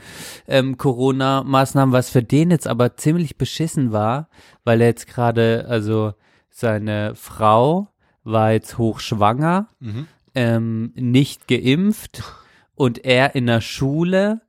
ähm, 0.48 0.78
Corona-Maßnahmen, 0.78 1.94
was 1.94 2.10
für 2.10 2.24
den 2.24 2.52
jetzt 2.52 2.68
aber 2.68 2.98
ziemlich 2.98 3.38
beschissen 3.38 3.92
war, 3.92 4.30
weil 4.64 4.82
er 4.82 4.88
jetzt 4.88 5.08
gerade, 5.08 5.66
also 5.68 6.14
seine 6.50 7.16
Frau 7.16 7.88
war 8.24 8.52
jetzt 8.52 8.78
hochschwanger, 8.78 9.68
Mhm. 9.80 10.08
ähm, 10.36 10.92
nicht 10.96 11.48
geimpft 11.48 12.24
und 12.76 13.04
er 13.06 13.36
in 13.36 13.46
der 13.48 13.62
Schule 13.62 14.42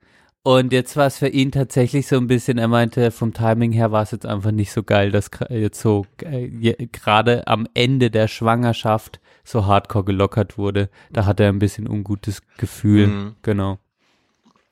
und 0.42 0.72
jetzt 0.72 0.96
war 0.96 1.06
es 1.06 1.18
für 1.18 1.28
ihn 1.28 1.52
tatsächlich 1.52 2.06
so 2.06 2.16
ein 2.16 2.26
bisschen, 2.26 2.56
er 2.58 2.68
meinte, 2.68 3.10
vom 3.10 3.32
Timing 3.34 3.72
her 3.72 3.92
war 3.92 4.02
es 4.02 4.10
jetzt 4.10 4.24
einfach 4.26 4.50
nicht 4.52 4.72
so 4.72 4.82
geil, 4.82 5.10
dass 5.10 5.30
jetzt 5.50 5.80
so 5.80 6.06
äh, 6.22 6.48
gerade 6.90 7.46
am 7.46 7.66
Ende 7.74 8.10
der 8.10 8.26
Schwangerschaft 8.26 9.20
so 9.44 9.66
hardcore 9.66 10.04
gelockert 10.04 10.56
wurde. 10.56 10.88
Da 11.12 11.26
hat 11.26 11.40
er 11.40 11.48
ein 11.48 11.58
bisschen 11.58 11.86
ungutes 11.88 12.40
Gefühl. 12.56 13.06
Mhm. 13.08 13.34
Genau. 13.42 13.78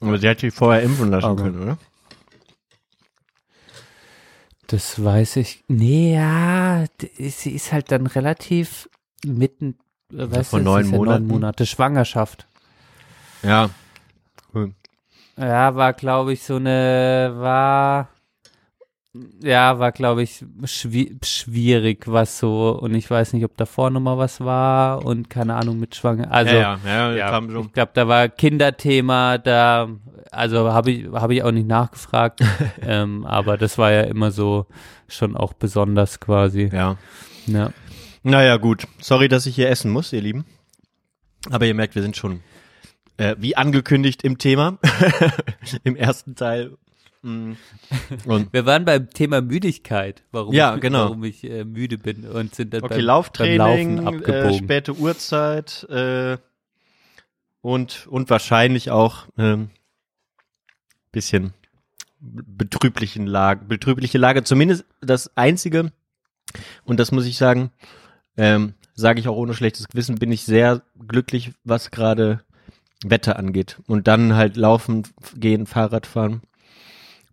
Aber 0.00 0.18
sie 0.18 0.28
hat 0.28 0.40
sich 0.40 0.54
vorher 0.54 0.82
impfen 0.82 1.10
lassen 1.10 1.26
Aber- 1.26 1.42
können, 1.42 1.62
oder? 1.62 1.78
Das 4.66 5.02
weiß 5.02 5.36
ich. 5.36 5.64
Nee, 5.68 6.14
ja, 6.14 6.84
sie 7.18 7.52
ist 7.52 7.72
halt 7.72 7.90
dann 7.90 8.06
relativ 8.06 8.88
mitten, 9.24 9.78
äh, 10.12 10.30
weißt 10.30 10.50
vor 10.50 10.58
du, 10.58 10.64
neun 10.66 10.84
ja 10.90 10.96
Monaten. 10.96 11.22
neun 11.26 11.40
Monate 11.40 11.64
Schwangerschaft. 11.66 12.46
Ja. 13.42 13.70
Cool. 14.52 14.74
Ja, 15.38 15.74
war, 15.74 15.92
glaube 15.94 16.34
ich, 16.34 16.42
so 16.42 16.56
eine, 16.56 17.32
war, 17.36 18.08
ja, 19.42 19.78
war, 19.78 19.92
glaube 19.92 20.22
ich, 20.22 20.44
schwi 20.64 21.16
schwierig, 21.24 22.04
was 22.06 22.38
so, 22.38 22.78
und 22.78 22.94
ich 22.94 23.10
weiß 23.10 23.32
nicht, 23.32 23.44
ob 23.44 23.56
davor 23.56 23.90
nochmal 23.90 24.18
was 24.18 24.40
war 24.40 25.04
und 25.04 25.30
keine 25.30 25.54
Ahnung 25.54 25.78
mit 25.78 25.94
Schwanger, 25.94 26.30
also, 26.30 26.54
ja, 26.54 26.78
ja, 26.84 27.12
ja, 27.12 27.12
ja, 27.12 27.40
ich 27.40 27.72
glaube, 27.72 27.92
da 27.94 28.08
war 28.08 28.28
Kinderthema, 28.28 29.38
da, 29.38 29.88
also 30.30 30.72
habe 30.72 30.90
ich, 30.90 31.06
habe 31.12 31.34
ich 31.34 31.42
auch 31.42 31.52
nicht 31.52 31.68
nachgefragt, 31.68 32.40
ähm, 32.82 33.24
aber 33.24 33.56
das 33.56 33.78
war 33.78 33.92
ja 33.92 34.02
immer 34.02 34.30
so 34.30 34.66
schon 35.08 35.36
auch 35.36 35.54
besonders 35.54 36.20
quasi. 36.20 36.70
Ja. 36.72 36.96
Ja. 37.46 37.72
Naja, 38.22 38.56
gut. 38.58 38.86
Sorry, 39.00 39.28
dass 39.28 39.46
ich 39.46 39.54
hier 39.54 39.70
essen 39.70 39.90
muss, 39.90 40.12
ihr 40.12 40.20
Lieben. 40.20 40.44
Aber 41.50 41.66
ihr 41.66 41.74
merkt, 41.74 41.94
wir 41.94 42.02
sind 42.02 42.16
schon, 42.16 42.40
äh, 43.16 43.36
wie 43.38 43.56
angekündigt, 43.56 44.22
im 44.22 44.38
Thema. 44.38 44.78
Im 45.84 45.96
ersten 45.96 46.34
Teil. 46.34 46.76
Mm. 47.28 47.56
Und 48.24 48.52
Wir 48.52 48.66
waren 48.66 48.84
beim 48.84 49.10
Thema 49.10 49.40
Müdigkeit, 49.40 50.22
warum, 50.32 50.54
Ja, 50.54 50.76
genau. 50.76 51.04
warum 51.04 51.24
ich 51.24 51.44
äh, 51.44 51.64
müde 51.64 51.98
bin 51.98 52.24
und 52.26 52.54
sind 52.54 52.72
dann 52.72 52.82
okay, 52.82 52.94
beim, 52.96 53.04
Lauftraining, 53.04 53.58
beim 53.58 54.04
Laufen 54.04 54.06
äh, 54.06 54.16
abgebogen. 54.16 54.64
späte 54.64 54.94
Uhrzeit 54.96 55.84
äh, 55.90 56.38
und, 57.60 58.06
und 58.06 58.30
wahrscheinlich 58.30 58.90
auch 58.90 59.26
ähm, 59.36 59.70
bisschen 61.12 61.52
betrüblichen 62.20 63.26
Lage, 63.26 63.64
betrübliche 63.64 64.18
Lage. 64.18 64.42
Zumindest 64.44 64.84
das 65.00 65.36
Einzige, 65.36 65.92
und 66.84 66.98
das 66.98 67.12
muss 67.12 67.26
ich 67.26 67.36
sagen, 67.36 67.70
ähm, 68.36 68.74
sage 68.94 69.20
ich 69.20 69.28
auch 69.28 69.36
ohne 69.36 69.54
schlechtes 69.54 69.88
Gewissen, 69.88 70.16
bin 70.16 70.32
ich 70.32 70.44
sehr 70.44 70.82
glücklich, 71.06 71.52
was 71.64 71.90
gerade 71.90 72.40
Wetter 73.04 73.38
angeht. 73.38 73.80
Und 73.86 74.08
dann 74.08 74.34
halt 74.34 74.56
laufen, 74.56 75.04
gehen, 75.36 75.66
Fahrrad 75.66 76.06
fahren. 76.06 76.42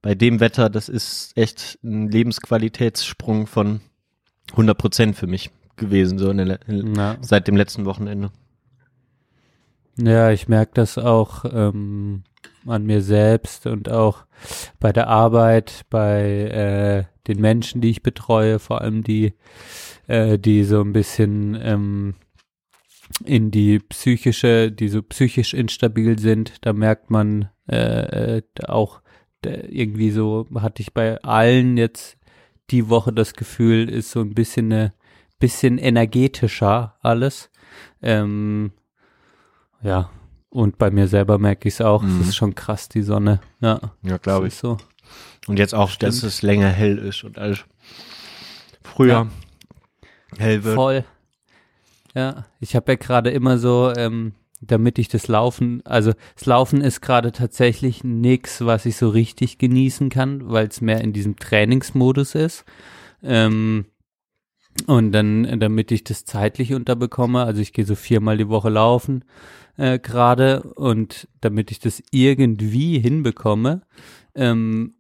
Bei 0.06 0.14
dem 0.14 0.40
Wetter, 0.40 0.70
das 0.70 0.88
ist 0.88 1.36
echt 1.36 1.80
ein 1.84 2.12
Lebensqualitätssprung 2.12 3.48
von 3.48 3.82
100 4.52 4.78
Prozent 4.78 5.16
für 5.16 5.26
mich 5.26 5.50
gewesen, 5.78 6.20
so 6.20 6.30
in 6.30 6.38
der, 6.38 6.60
in, 6.68 6.94
ja. 6.94 7.18
seit 7.22 7.48
dem 7.48 7.56
letzten 7.56 7.86
Wochenende. 7.86 8.30
ja, 9.98 10.30
ich 10.30 10.48
merke 10.48 10.74
das 10.76 11.00
auch 11.00 11.44
ähm, 11.52 12.22
an 12.68 12.86
mir 12.86 13.02
selbst 13.02 13.66
und 13.66 13.90
auch 13.90 14.28
bei 14.80 14.94
der 14.94 15.08
Arbeit, 15.08 15.88
bei 15.90 16.22
äh, 16.22 17.06
den 17.28 17.42
Menschen, 17.42 17.82
die 17.82 17.90
ich 17.90 18.04
betreue, 18.04 18.60
vor 18.60 18.82
allem 18.82 19.04
die, 19.04 19.34
äh, 20.06 20.38
die 20.38 20.66
so 20.66 20.82
ein 20.82 20.94
bisschen 20.94 21.58
ähm, 21.60 22.14
in 23.24 23.50
die 23.50 23.80
psychische, 23.80 24.72
die 24.72 24.90
so 24.90 25.02
psychisch 25.02 25.56
instabil 25.56 26.20
sind, 26.20 26.64
da 26.64 26.74
merkt 26.74 27.10
man 27.10 27.50
äh, 27.68 28.36
äh, 28.38 28.42
auch 28.68 29.02
irgendwie 29.50 30.12
so, 30.12 30.48
hatte 30.56 30.82
ich 30.82 30.94
bei 30.94 31.22
allen 31.24 31.78
jetzt 31.78 32.18
die 32.72 32.90
Woche 32.90 33.14
das 33.14 33.34
Gefühl, 33.34 33.90
ist 33.90 34.12
so 34.12 34.22
ein 34.22 34.34
bisschen 34.34 34.72
eine, 34.72 34.94
bisschen 35.40 35.78
energetischer 35.78 36.96
alles. 37.02 37.50
Ähm, 38.02 38.72
ja, 39.82 40.10
und 40.50 40.78
bei 40.78 40.90
mir 40.90 41.08
selber 41.08 41.38
merke 41.38 41.68
ich 41.68 41.76
es 41.76 41.82
auch, 41.82 42.02
Mhm. 42.02 42.22
es 42.22 42.30
ist 42.30 42.36
schon 42.36 42.56
krass, 42.56 42.88
die 42.90 43.02
Sonne. 43.04 43.40
Ja, 43.60 43.80
Ja, 44.02 44.18
glaube 44.18 44.48
ist 44.48 44.60
so. 44.60 44.78
Und 45.48 45.60
jetzt 45.60 45.76
auch, 45.76 45.94
dass 45.96 46.18
Stimmt. 46.18 46.32
es 46.34 46.42
länger 46.42 46.70
hell 46.70 46.98
ist 46.98 47.24
und 47.24 47.38
alles 47.38 47.64
früher 48.84 49.28
hell 50.38 50.64
wird. 50.64 50.76
Voll. 50.76 51.04
Ja, 52.16 52.46
ich 52.60 52.76
habe 52.76 52.94
ja 52.94 52.96
gerade 52.98 53.30
immer 53.30 53.58
so, 53.58 53.92
ähm, 53.96 54.34
damit 54.68 55.00
ich 55.00 55.08
das 55.08 55.28
Laufen, 55.28 55.82
also 55.86 56.14
das 56.36 56.46
Laufen 56.46 56.82
ist 56.82 57.02
gerade 57.02 57.32
tatsächlich 57.32 58.04
nix, 58.04 58.66
was 58.66 58.86
ich 58.86 58.98
so 58.98 59.10
richtig 59.10 59.58
genießen 59.58 60.10
kann, 60.10 60.50
weil 60.50 60.68
es 60.68 60.82
mehr 60.82 61.02
in 61.02 61.14
diesem 61.14 61.38
Trainingsmodus 61.38 62.36
ist. 62.36 62.66
Ähm, 63.24 63.86
und 64.88 65.14
dann, 65.14 65.60
damit 65.60 65.92
ich 65.92 66.04
das 66.04 66.26
zeitlich 66.26 66.74
unterbekomme, 66.74 67.44
also 67.44 67.62
ich 67.62 67.74
gehe 67.74 67.86
so 67.86 67.96
viermal 67.96 68.38
die 68.38 68.50
Woche 68.50 68.70
laufen 68.70 69.24
äh, 69.78 70.00
gerade 70.00 70.64
und 70.76 71.28
damit 71.42 71.72
ich 71.72 71.80
das 71.80 72.02
irgendwie 72.12 73.00
hinbekomme, 73.00 73.82
ähm, 74.34 74.96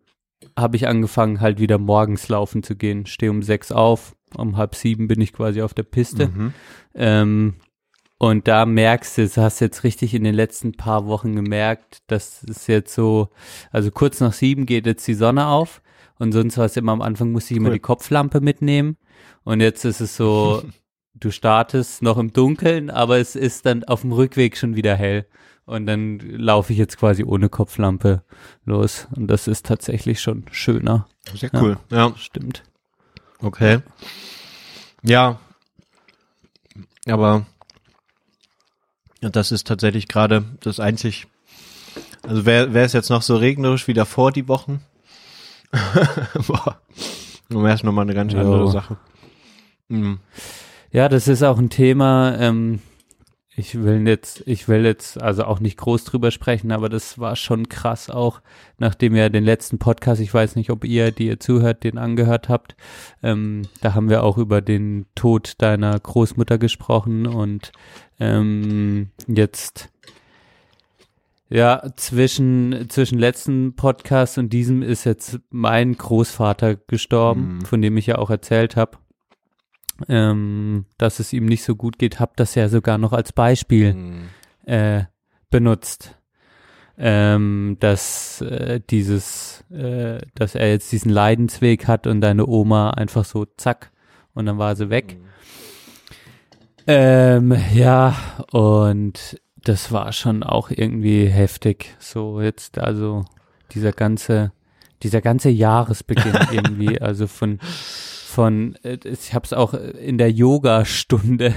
habe 0.58 0.78
ich 0.78 0.88
angefangen 0.88 1.42
halt 1.42 1.60
wieder 1.60 1.78
morgens 1.78 2.30
laufen 2.30 2.64
zu 2.64 2.76
gehen. 2.76 3.06
Stehe 3.06 3.32
um 3.32 3.42
sechs 3.42 3.72
auf, 3.72 4.16
um 4.36 4.58
halb 4.58 4.76
sieben 4.76 5.08
bin 5.08 5.22
ich 5.22 5.34
quasi 5.34 5.62
auf 5.62 5.74
der 5.74 5.84
Piste. 5.84 6.28
Mhm. 6.28 6.54
Ähm, 6.94 7.54
und 8.18 8.48
da 8.48 8.66
merkst 8.66 9.18
du, 9.18 9.24
das 9.24 9.38
hast 9.38 9.60
du 9.62 9.66
jetzt 9.66 9.84
richtig 9.84 10.14
in 10.14 10.24
den 10.24 10.36
letzten 10.36 10.74
paar 10.78 11.06
Wochen 11.06 11.36
gemerkt, 11.36 12.00
dass 12.08 12.44
es 12.44 12.68
jetzt 12.68 12.94
so, 12.94 13.30
also 13.72 13.92
kurz 13.92 14.20
nach 14.20 14.34
sieben 14.34 14.66
geht 14.66 14.86
jetzt 14.86 15.08
die 15.08 15.14
Sonne 15.14 15.48
auf 15.48 15.82
und 16.18 16.32
sonst 16.32 16.58
war 16.58 16.66
es 16.66 16.78
immer 16.78 16.94
am 16.94 17.02
Anfang 17.02 17.32
musste 17.32 17.54
ich 17.54 17.58
immer 17.58 17.70
Cool. 17.70 17.76
die 17.76 17.80
Kopflampe 17.82 18.40
mitnehmen 18.42 18.98
und 19.44 19.60
jetzt 19.60 19.84
ist 19.86 20.00
es 20.02 20.16
so, 20.16 20.64
du 21.14 21.32
startest 21.32 22.02
noch 22.02 22.18
im 22.18 22.32
Dunkeln, 22.34 22.90
aber 22.90 23.18
es 23.18 23.36
ist 23.36 23.66
dann 23.66 23.84
auf 23.84 24.02
dem 24.02 24.12
Rückweg 24.14 24.58
schon 24.58 24.76
wieder 24.76 24.96
hell 24.96 25.26
und 25.66 25.86
dann 25.88 26.20
laufe 26.20 26.72
ich 26.74 26.80
jetzt 26.80 26.98
quasi 26.98 27.24
ohne 27.24 27.50
Kopflampe 27.50 28.24
los 28.66 29.08
und 29.16 29.28
das 29.28 29.48
ist 29.48 29.66
tatsächlich 29.66 30.22
schon 30.22 30.46
schöner, 30.52 31.08
Sehr 31.34 31.50
cool. 31.54 31.78
Ja, 31.90 32.14
stimmt. 32.18 32.64
okay. 33.42 33.80
Ja. 35.04 35.40
Aber 37.08 37.46
ja, 39.26 39.32
das 39.32 39.52
ist 39.52 39.66
tatsächlich 39.66 40.08
gerade 40.08 40.46
das 40.60 40.80
einzig. 40.80 41.26
Also 42.22 42.46
wäre 42.46 42.76
wäre 42.76 42.86
es 42.86 42.94
jetzt 42.94 43.10
noch 43.10 43.24
so 43.24 43.36
regnerisch 43.36 43.88
wie 43.88 43.94
davor 43.94 44.32
die 44.32 44.48
Wochen. 44.48 44.82
Boah. 46.48 46.80
Dann 47.50 47.64
wäre 47.64 47.74
es 47.74 47.82
nochmal 47.84 48.04
eine 48.04 48.14
ganz 48.14 48.34
Jo. 48.34 48.40
andere 48.40 48.70
Sache. 48.70 48.98
Mhm. 49.88 50.20
Ja, 50.92 51.10
das 51.10 51.28
ist 51.28 51.42
auch 51.42 51.58
ein 51.58 51.72
Thema. 51.72 52.38
Ähm, 52.40 52.82
ich 53.58 53.82
will 53.82 54.06
jetzt, 54.08 54.44
ich 54.48 54.68
will 54.68 54.84
jetzt 54.84 55.22
also 55.22 55.46
auch 55.46 55.60
nicht 55.62 55.78
groß 55.78 56.04
drüber 56.04 56.32
sprechen, 56.32 56.72
aber 56.74 56.90
das 56.90 57.18
war 57.20 57.36
schon 57.38 57.70
krass 57.70 58.10
auch, 58.10 58.42
nachdem 58.80 59.16
ihr 59.16 59.30
den 59.30 59.46
letzten 59.46 59.80
Podcast, 59.80 60.20
ich 60.20 60.34
weiß 60.34 60.58
nicht, 60.58 60.70
ob 60.72 60.84
ihr, 60.84 61.12
die 61.12 61.28
ihr 61.28 61.40
zuhört, 61.40 61.84
den 61.86 61.98
angehört 61.98 62.50
habt, 62.50 62.76
ähm, 63.24 63.62
da 63.82 63.94
haben 63.94 64.10
wir 64.10 64.24
auch 64.24 64.38
über 64.38 64.62
den 64.62 65.06
Tod 65.16 65.54
deiner 65.60 65.98
Großmutter 65.98 66.58
gesprochen 66.58 67.28
und 67.28 67.72
ähm, 68.20 69.10
jetzt 69.28 69.90
ja, 71.48 71.84
zwischen, 71.96 72.88
zwischen 72.90 73.20
letzten 73.20 73.76
Podcast 73.76 74.38
und 74.40 74.50
diesem 74.52 74.82
ist 74.82 75.04
jetzt 75.04 75.40
mein 75.52 75.96
Großvater 75.96 76.76
gestorben, 76.76 77.58
Mhm. 77.60 77.66
von 77.66 77.82
dem 77.82 77.98
ich 77.98 78.08
ja 78.08 78.18
auch 78.18 78.32
erzählt 78.32 78.76
habe, 78.76 78.98
ähm, 80.10 80.86
dass 80.98 81.20
es 81.20 81.34
ihm 81.34 81.46
nicht 81.46 81.64
so 81.64 81.76
gut 81.76 81.98
geht, 82.00 82.20
hab 82.20 82.36
das 82.38 82.56
ja 82.56 82.70
sogar 82.70 82.98
noch 82.98 83.14
als 83.14 83.32
Beispiel 83.34 83.94
Mhm. 83.94 84.30
äh, 84.66 85.04
benutzt. 85.50 86.16
Ähm, 86.98 87.76
dass 87.82 88.40
äh, 88.40 88.80
dieses, 88.90 89.66
äh, 89.70 90.20
dass 90.34 90.56
er 90.56 90.70
jetzt 90.70 90.92
diesen 90.94 91.12
Leidensweg 91.12 91.88
hat 91.88 92.08
und 92.08 92.22
deine 92.22 92.48
Oma 92.48 92.92
einfach 92.92 93.26
so 93.26 93.46
zack 93.58 93.92
und 94.34 94.46
dann 94.46 94.58
war 94.58 94.78
sie 94.78 94.90
weg. 94.90 95.18
Ähm, 96.88 97.56
ja, 97.74 98.16
und 98.52 99.42
das 99.64 99.92
war 99.92 100.14
schon 100.14 100.44
auch 100.44 100.70
irgendwie 100.70 101.26
heftig. 101.26 101.96
So 102.00 102.40
jetzt, 102.42 102.78
also 102.78 103.26
dieser 103.72 103.92
ganze, 103.92 104.52
dieser 105.04 105.22
ganze 105.22 105.50
Jahresbeginn 105.50 106.38
irgendwie, 106.52 107.02
also 107.02 107.28
von, 107.28 107.60
von, 108.36 108.76
äh, 108.84 108.98
ich 109.06 109.34
habe 109.34 109.46
es 109.46 109.54
auch 109.54 109.74
in 109.74 110.18
der 110.18 110.32
Yoga-Stunde 110.32 111.54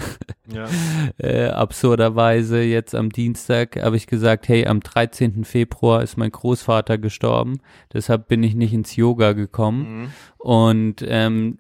Ja. 0.53 0.67
äh, 1.19 1.49
absurderweise 1.49 2.63
jetzt 2.63 2.95
am 2.95 3.11
Dienstag 3.11 3.83
habe 3.83 3.97
ich 3.97 4.07
gesagt, 4.07 4.49
hey, 4.49 4.67
am 4.67 4.81
13. 4.81 5.45
Februar 5.45 6.03
ist 6.03 6.17
mein 6.17 6.31
Großvater 6.31 6.99
gestorben, 6.99 7.61
deshalb 7.93 8.29
bin 8.29 8.43
ich 8.43 8.55
nicht 8.55 8.73
ins 8.73 8.97
Yoga 8.97 9.33
gekommen. 9.33 10.03
Mhm. 10.03 10.11
Und 10.39 11.05
ähm, 11.07 11.59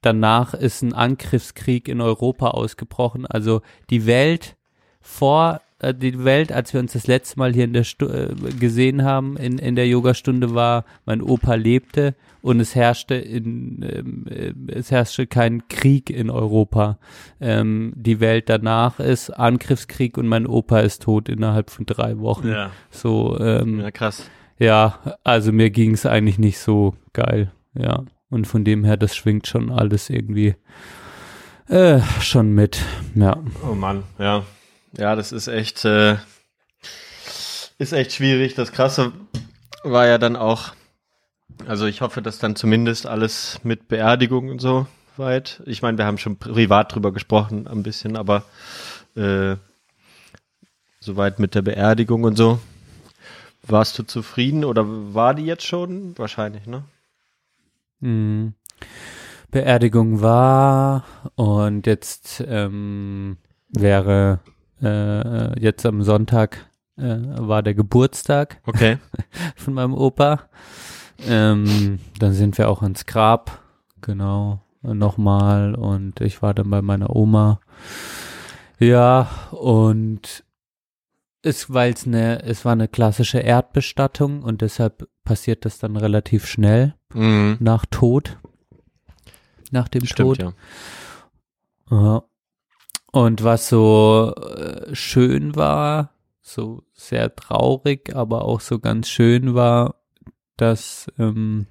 danach 0.00 0.54
ist 0.54 0.82
ein 0.82 0.94
Angriffskrieg 0.94 1.88
in 1.88 2.00
Europa 2.00 2.48
ausgebrochen. 2.48 3.26
Also 3.26 3.60
die 3.90 4.06
Welt 4.06 4.56
vor 5.00 5.60
die 5.82 6.24
Welt, 6.24 6.52
als 6.52 6.72
wir 6.72 6.80
uns 6.80 6.92
das 6.92 7.06
letzte 7.06 7.38
Mal 7.38 7.52
hier 7.52 7.64
in 7.64 7.72
der 7.72 7.84
Stu 7.84 8.06
äh, 8.06 8.34
gesehen 8.58 9.02
haben 9.02 9.36
in, 9.36 9.58
in 9.58 9.74
der 9.74 9.88
Yogastunde 9.88 10.54
war, 10.54 10.84
mein 11.04 11.20
Opa 11.20 11.54
lebte 11.54 12.14
und 12.42 12.60
es 12.60 12.74
herrschte 12.74 13.14
in 13.14 13.82
ähm, 13.82 14.24
äh, 14.28 14.52
es 14.72 14.90
herrschte 14.90 15.26
kein 15.26 15.66
Krieg 15.68 16.10
in 16.10 16.30
Europa. 16.30 16.98
Ähm, 17.40 17.92
die 17.96 18.20
Welt 18.20 18.48
danach 18.48 19.00
ist 19.00 19.30
Angriffskrieg 19.30 20.16
und 20.16 20.28
mein 20.28 20.46
Opa 20.46 20.80
ist 20.80 21.02
tot 21.02 21.28
innerhalb 21.28 21.70
von 21.70 21.86
drei 21.86 22.18
Wochen. 22.18 22.48
Ja. 22.48 22.70
So 22.90 23.38
ähm, 23.40 23.80
ja, 23.80 23.90
krass. 23.90 24.30
ja, 24.58 25.16
also 25.24 25.52
mir 25.52 25.70
ging 25.70 25.94
es 25.94 26.06
eigentlich 26.06 26.38
nicht 26.38 26.58
so 26.58 26.94
geil, 27.12 27.52
ja. 27.74 28.04
Und 28.30 28.46
von 28.46 28.64
dem 28.64 28.84
her, 28.84 28.96
das 28.96 29.14
schwingt 29.14 29.46
schon 29.46 29.70
alles 29.70 30.10
irgendwie 30.10 30.54
äh, 31.68 32.00
schon 32.20 32.52
mit, 32.52 32.80
ja. 33.14 33.36
Oh 33.68 33.74
Mann, 33.74 34.04
ja. 34.18 34.44
Ja, 34.96 35.16
das 35.16 35.32
ist 35.32 35.48
echt, 35.48 35.84
äh, 35.84 36.16
ist 37.78 37.92
echt 37.92 38.12
schwierig. 38.12 38.54
Das 38.54 38.72
Krasse 38.72 39.12
war 39.82 40.06
ja 40.06 40.18
dann 40.18 40.36
auch, 40.36 40.72
also 41.66 41.86
ich 41.86 42.00
hoffe, 42.00 42.22
dass 42.22 42.38
dann 42.38 42.56
zumindest 42.56 43.06
alles 43.06 43.60
mit 43.64 43.88
Beerdigung 43.88 44.50
und 44.50 44.60
so 44.60 44.86
weit. 45.16 45.62
Ich 45.66 45.82
meine, 45.82 45.98
wir 45.98 46.06
haben 46.06 46.18
schon 46.18 46.36
privat 46.38 46.94
drüber 46.94 47.12
gesprochen, 47.12 47.66
ein 47.66 47.82
bisschen, 47.82 48.16
aber 48.16 48.44
äh, 49.16 49.56
soweit 51.00 51.38
mit 51.38 51.54
der 51.54 51.62
Beerdigung 51.62 52.24
und 52.24 52.36
so. 52.36 52.60
Warst 53.66 53.98
du 53.98 54.02
zufrieden 54.02 54.64
oder 54.64 54.84
war 54.86 55.34
die 55.34 55.44
jetzt 55.44 55.64
schon? 55.66 56.16
Wahrscheinlich, 56.18 56.66
ne? 56.66 56.84
Mhm. 58.00 58.54
Beerdigung 59.50 60.20
war 60.20 61.04
und 61.36 61.86
jetzt 61.86 62.44
ähm, 62.46 63.38
wäre 63.70 64.40
äh, 64.84 65.60
jetzt 65.60 65.86
am 65.86 66.02
Sonntag 66.02 66.70
äh, 66.96 67.16
war 67.38 67.62
der 67.62 67.74
Geburtstag 67.74 68.60
Okay. 68.66 68.98
von 69.56 69.74
meinem 69.74 69.94
Opa. 69.94 70.42
Ähm, 71.26 71.98
dann 72.18 72.32
sind 72.32 72.58
wir 72.58 72.68
auch 72.68 72.82
ins 72.82 73.06
Grab, 73.06 73.60
genau, 74.00 74.60
nochmal 74.82 75.74
und 75.74 76.20
ich 76.20 76.42
war 76.42 76.54
dann 76.54 76.70
bei 76.70 76.82
meiner 76.82 77.14
Oma. 77.14 77.60
Ja, 78.78 79.28
und 79.52 80.44
es, 81.42 81.72
weil 81.72 81.92
es 81.92 82.06
eine, 82.06 82.42
es 82.42 82.64
war 82.64 82.72
eine 82.72 82.88
klassische 82.88 83.38
Erdbestattung 83.38 84.42
und 84.42 84.60
deshalb 84.60 85.08
passiert 85.24 85.64
das 85.64 85.78
dann 85.78 85.96
relativ 85.96 86.46
schnell 86.46 86.94
Mhm. 87.12 87.58
nach 87.60 87.86
Tod. 87.86 88.38
Nach 89.70 89.88
dem 89.88 90.04
Stimmt, 90.04 90.38
Tod. 90.40 90.42
ja. 90.42 90.52
Ja. 91.90 92.22
Und 93.14 93.44
was 93.44 93.68
so 93.68 94.34
äh, 94.34 94.92
schön 94.94 95.54
war, 95.54 96.10
so 96.42 96.82
sehr 96.94 97.34
traurig, 97.36 98.14
aber 98.14 98.44
auch 98.44 98.60
so 98.60 98.80
ganz 98.80 99.08
schön 99.08 99.54
war, 99.54 99.94
dass 100.56 101.06
ähm, 101.18 101.66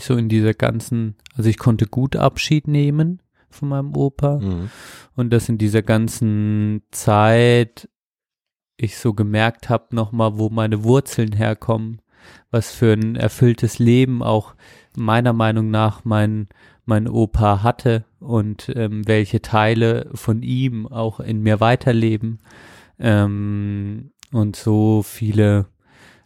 so 0.00 0.16
in 0.16 0.28
dieser 0.28 0.52
ganzen, 0.54 1.14
also 1.36 1.48
ich 1.48 1.58
konnte 1.58 1.86
gut 1.86 2.16
Abschied 2.16 2.66
nehmen 2.66 3.22
von 3.50 3.68
meinem 3.68 3.94
Opa 3.96 4.38
Mhm. 4.38 4.70
und 5.14 5.30
dass 5.32 5.48
in 5.48 5.58
dieser 5.58 5.82
ganzen 5.82 6.82
Zeit 6.90 7.88
ich 8.76 8.96
so 8.98 9.14
gemerkt 9.14 9.68
habe 9.68 9.94
nochmal, 9.94 10.38
wo 10.38 10.48
meine 10.48 10.82
Wurzeln 10.82 11.32
herkommen, 11.32 12.00
was 12.50 12.72
für 12.72 12.92
ein 12.94 13.14
erfülltes 13.14 13.78
Leben 13.78 14.24
auch 14.24 14.54
meiner 14.96 15.32
Meinung 15.32 15.70
nach 15.70 16.04
mein 16.04 16.48
mein 16.84 17.08
Opa 17.08 17.62
hatte 17.62 18.04
und 18.20 18.70
ähm, 18.74 19.06
welche 19.06 19.40
Teile 19.40 20.10
von 20.14 20.42
ihm 20.42 20.86
auch 20.86 21.20
in 21.20 21.40
mir 21.42 21.60
weiterleben. 21.60 22.38
Ähm, 22.98 24.10
und 24.32 24.56
so 24.56 25.02
viele 25.02 25.66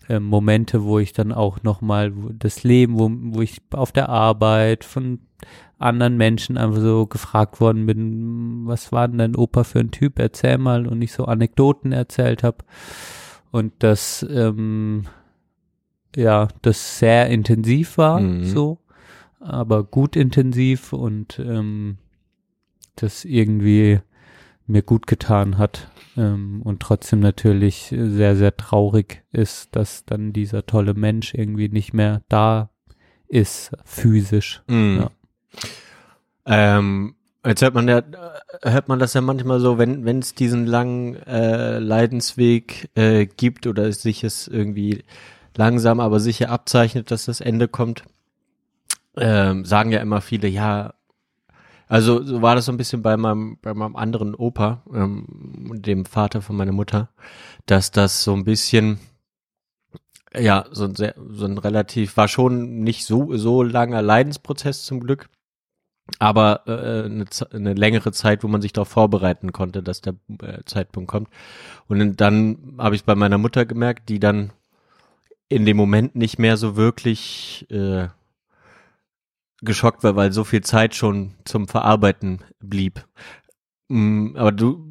ähm, 0.09 0.25
Momente, 0.25 0.85
wo 0.85 0.99
ich 0.99 1.13
dann 1.13 1.33
auch 1.33 1.63
nochmal 1.63 2.13
das 2.39 2.63
Leben, 2.65 2.99
wo, 2.99 3.11
wo 3.37 3.43
ich 3.43 3.61
auf 3.73 3.93
der 3.93 4.09
Arbeit 4.09 4.85
von 4.85 5.21
anderen 5.79 6.17
Menschen 6.17 6.57
einfach 6.57 6.81
so 6.81 7.07
gefragt 7.07 7.61
worden 7.61 7.85
bin, 7.85 8.67
was 8.67 8.93
war 8.93 9.09
denn 9.09 9.19
dein 9.19 9.37
Opa 9.37 9.65
für 9.65 9.81
ein 9.81 9.91
Typ, 9.91 10.19
erzähl 10.19 10.57
mal. 10.59 10.87
Und 10.87 11.03
ich 11.03 11.13
so 11.13 11.27
Anekdoten 11.27 11.93
erzählt 11.93 12.43
habe 12.43 12.59
und 13.51 13.73
das 13.81 14.25
ähm, 14.31 15.05
ja, 16.17 16.49
das 16.63 16.99
sehr 16.99 17.29
intensiv 17.29 17.99
war, 17.99 18.21
Mhm. 18.21 18.45
so, 18.45 18.79
aber 19.41 19.85
gut 19.85 20.17
intensiv 20.17 20.93
und 20.93 21.39
ähm, 21.39 21.99
das 22.97 23.25
irgendwie 23.25 24.01
mir 24.67 24.83
gut 24.83 25.07
getan 25.07 25.59
hat 25.59 25.91
ähm, 26.17 26.63
und 26.63 26.81
trotzdem 26.81 27.21
natürlich 27.21 27.95
sehr, 27.97 28.37
sehr 28.37 28.57
traurig 28.57 29.23
ist, 29.33 29.77
dass 29.77 30.05
dann 30.05 30.33
dieser 30.33 30.67
tolle 30.67 30.95
Mensch 30.95 31.35
irgendwie 31.35 31.69
nicht 31.69 31.93
mehr 31.93 32.23
da 32.29 32.71
ist, 33.29 33.73
physisch. 33.85 34.63
Mhm. 34.67 34.99
Ja. 35.01 35.11
Ähm, 36.79 37.15
jetzt 37.45 37.63
hört 37.63 37.75
man 37.75 37.89
ja, 37.89 38.03
hört 38.63 38.89
man 38.89 38.99
das 38.99 39.15
ja 39.15 39.21
manchmal 39.21 39.61
so, 39.61 39.79
wenn 39.79 40.05
wenn 40.05 40.19
es 40.19 40.35
diesen 40.35 40.67
langen 40.67 41.15
äh, 41.27 41.79
Leidensweg 41.79 42.91
äh, 42.95 43.27
gibt 43.27 43.67
oder 43.67 43.91
sich 43.93 44.25
es 44.25 44.49
irgendwie 44.49 45.05
langsam 45.57 46.01
aber 46.01 46.21
sicher 46.21 46.51
abzeichnet, 46.51 47.11
dass 47.11 47.27
das 47.27 47.41
Ende 47.41 47.69
kommt, 47.69 48.05
ähm, 49.17 49.65
sagen 49.65 49.93
ja 49.93 50.01
immer 50.01 50.21
viele, 50.21 50.49
ja, 50.49 50.95
also 51.89 52.23
so 52.23 52.43
war 52.43 52.55
das 52.55 52.67
so 52.67 52.73
ein 52.73 52.77
bisschen 52.77 53.03
bei 53.03 53.17
meinem 53.17 53.59
bei 53.63 53.73
meinem 53.75 53.97
anderen 53.97 54.35
Opa, 54.35 54.83
ähm, 54.93 55.27
dem 55.75 56.05
Vater 56.05 56.43
von 56.43 56.57
meiner 56.57 56.73
Mutter, 56.73 57.11
dass 57.67 57.91
das 57.91 58.25
so 58.25 58.35
ein 58.35 58.45
bisschen 58.45 58.99
ja, 60.39 60.67
so 60.71 60.85
ein, 60.85 60.95
sehr, 60.95 61.15
so 61.31 61.47
ein 61.47 61.59
relativ, 61.59 62.17
war 62.17 62.29
schon 62.29 62.81
nicht 62.81 63.05
so, 63.05 63.37
so 63.37 63.63
langer 63.63 64.03
Leidensprozess 64.03 64.85
zum 64.85 65.01
Glück, 65.01 65.29
aber 66.19 66.63
äh, 66.67 67.05
eine, 67.05 67.25
eine 67.53 67.75
längere 67.75 68.13
Zeit, 68.13 68.45
wo 68.45 68.49
man 68.49 68.63
sich 68.63 68.73
darauf 68.73 68.89
vorbereiten 68.89 69.53
konnte, 69.53 69.83
dass 69.83 70.01
der 70.01 70.15
äh, 70.43 70.63
Zeitpunkt 70.65 71.11
kommt. 71.11 71.29
Und 71.89 72.17
dann 72.21 72.77
habe 72.79 72.95
ich 72.95 73.05
bei 73.05 73.15
meiner 73.15 73.39
Mutter 73.39 73.67
gemerkt, 73.67 74.09
die 74.09 74.21
dann 74.21 74.53
in 75.49 75.65
dem 75.65 75.77
Moment 75.77 76.17
nicht 76.17 76.39
mehr 76.39 76.57
so 76.57 76.77
wirklich 76.77 77.67
äh, 77.71 78.09
geschockt 79.63 80.05
war, 80.05 80.17
weil 80.17 80.33
so 80.33 80.45
viel 80.45 80.63
Zeit 80.63 80.95
schon 80.95 81.35
zum 81.45 81.69
Verarbeiten 81.69 82.41
blieb. 82.61 83.07
Mm, 83.89 84.37
aber 84.37 84.53
du, 84.53 84.85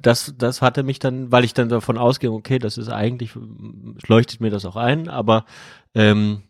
das, 0.00 0.34
das 0.38 0.62
hatte 0.62 0.82
mich 0.82 0.98
dann, 0.98 1.32
weil 1.32 1.44
ich 1.44 1.54
dann 1.54 1.68
davon 1.68 1.98
ausgehe, 1.98 2.30
okay, 2.30 2.58
das 2.58 2.78
ist 2.78 2.88
eigentlich, 2.88 3.34
mm, 3.34 3.96
leuchtet 4.06 4.40
mir 4.40 4.50
das 4.50 4.64
auch 4.64 4.76
ein, 4.76 5.08
aber 5.08 5.44
ähm, 5.94 6.42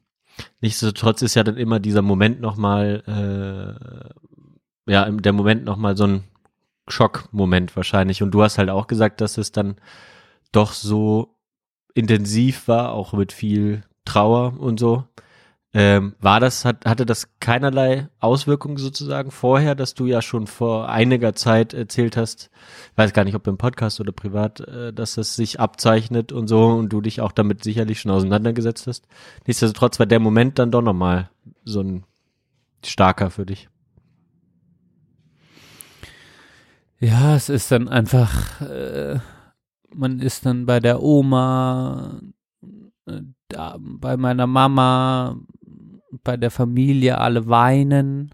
nichtsdestotrotz 0.60 1.22
ist 1.22 1.34
ja 1.34 1.44
dann 1.44 1.56
immer 1.56 1.80
dieser 1.80 2.02
Moment 2.02 2.40
nochmal, 2.40 3.02
äh, 3.06 4.92
ja, 4.92 5.10
der 5.10 5.32
Moment 5.32 5.64
nochmal 5.64 5.96
so 5.96 6.06
ein, 6.06 6.24
Schockmoment 6.88 7.74
wahrscheinlich. 7.76 8.22
Und 8.22 8.32
du 8.32 8.42
hast 8.42 8.58
halt 8.58 8.70
auch 8.70 8.86
gesagt, 8.86 9.20
dass 9.20 9.38
es 9.38 9.52
dann 9.52 9.76
doch 10.52 10.72
so 10.72 11.36
intensiv 11.94 12.68
war, 12.68 12.92
auch 12.92 13.12
mit 13.12 13.32
viel 13.32 13.84
Trauer 14.04 14.58
und 14.58 14.78
so. 14.78 15.04
Ähm, 15.76 16.14
war 16.20 16.38
das, 16.38 16.64
hat, 16.64 16.86
hatte 16.86 17.04
das 17.04 17.28
keinerlei 17.40 18.08
Auswirkungen 18.20 18.76
sozusagen 18.76 19.32
vorher, 19.32 19.74
dass 19.74 19.94
du 19.94 20.06
ja 20.06 20.22
schon 20.22 20.46
vor 20.46 20.88
einiger 20.88 21.34
Zeit 21.34 21.74
erzählt 21.74 22.16
hast, 22.16 22.48
weiß 22.94 23.12
gar 23.12 23.24
nicht, 23.24 23.34
ob 23.34 23.44
im 23.48 23.58
Podcast 23.58 24.00
oder 24.00 24.12
privat, 24.12 24.60
äh, 24.60 24.92
dass 24.92 25.16
das 25.16 25.34
sich 25.34 25.58
abzeichnet 25.58 26.30
und 26.30 26.46
so 26.46 26.66
und 26.68 26.90
du 26.90 27.00
dich 27.00 27.20
auch 27.20 27.32
damit 27.32 27.64
sicherlich 27.64 27.98
schon 27.98 28.12
auseinandergesetzt 28.12 28.86
hast. 28.86 29.08
Nichtsdestotrotz 29.48 29.98
war 29.98 30.06
der 30.06 30.20
Moment 30.20 30.60
dann 30.60 30.70
doch 30.70 30.82
nochmal 30.82 31.28
so 31.64 31.80
ein 31.80 32.04
starker 32.84 33.30
für 33.30 33.44
dich. 33.44 33.68
Ja, 37.00 37.34
es 37.34 37.48
ist 37.48 37.72
dann 37.72 37.88
einfach, 37.88 38.60
äh, 38.60 39.18
man 39.92 40.20
ist 40.20 40.46
dann 40.46 40.66
bei 40.66 40.78
der 40.78 41.02
Oma, 41.02 42.20
äh, 43.06 43.22
da, 43.48 43.76
bei 43.80 44.16
meiner 44.16 44.46
Mama, 44.46 45.36
bei 46.24 46.36
der 46.36 46.50
Familie, 46.50 47.18
alle 47.18 47.46
weinen. 47.48 48.30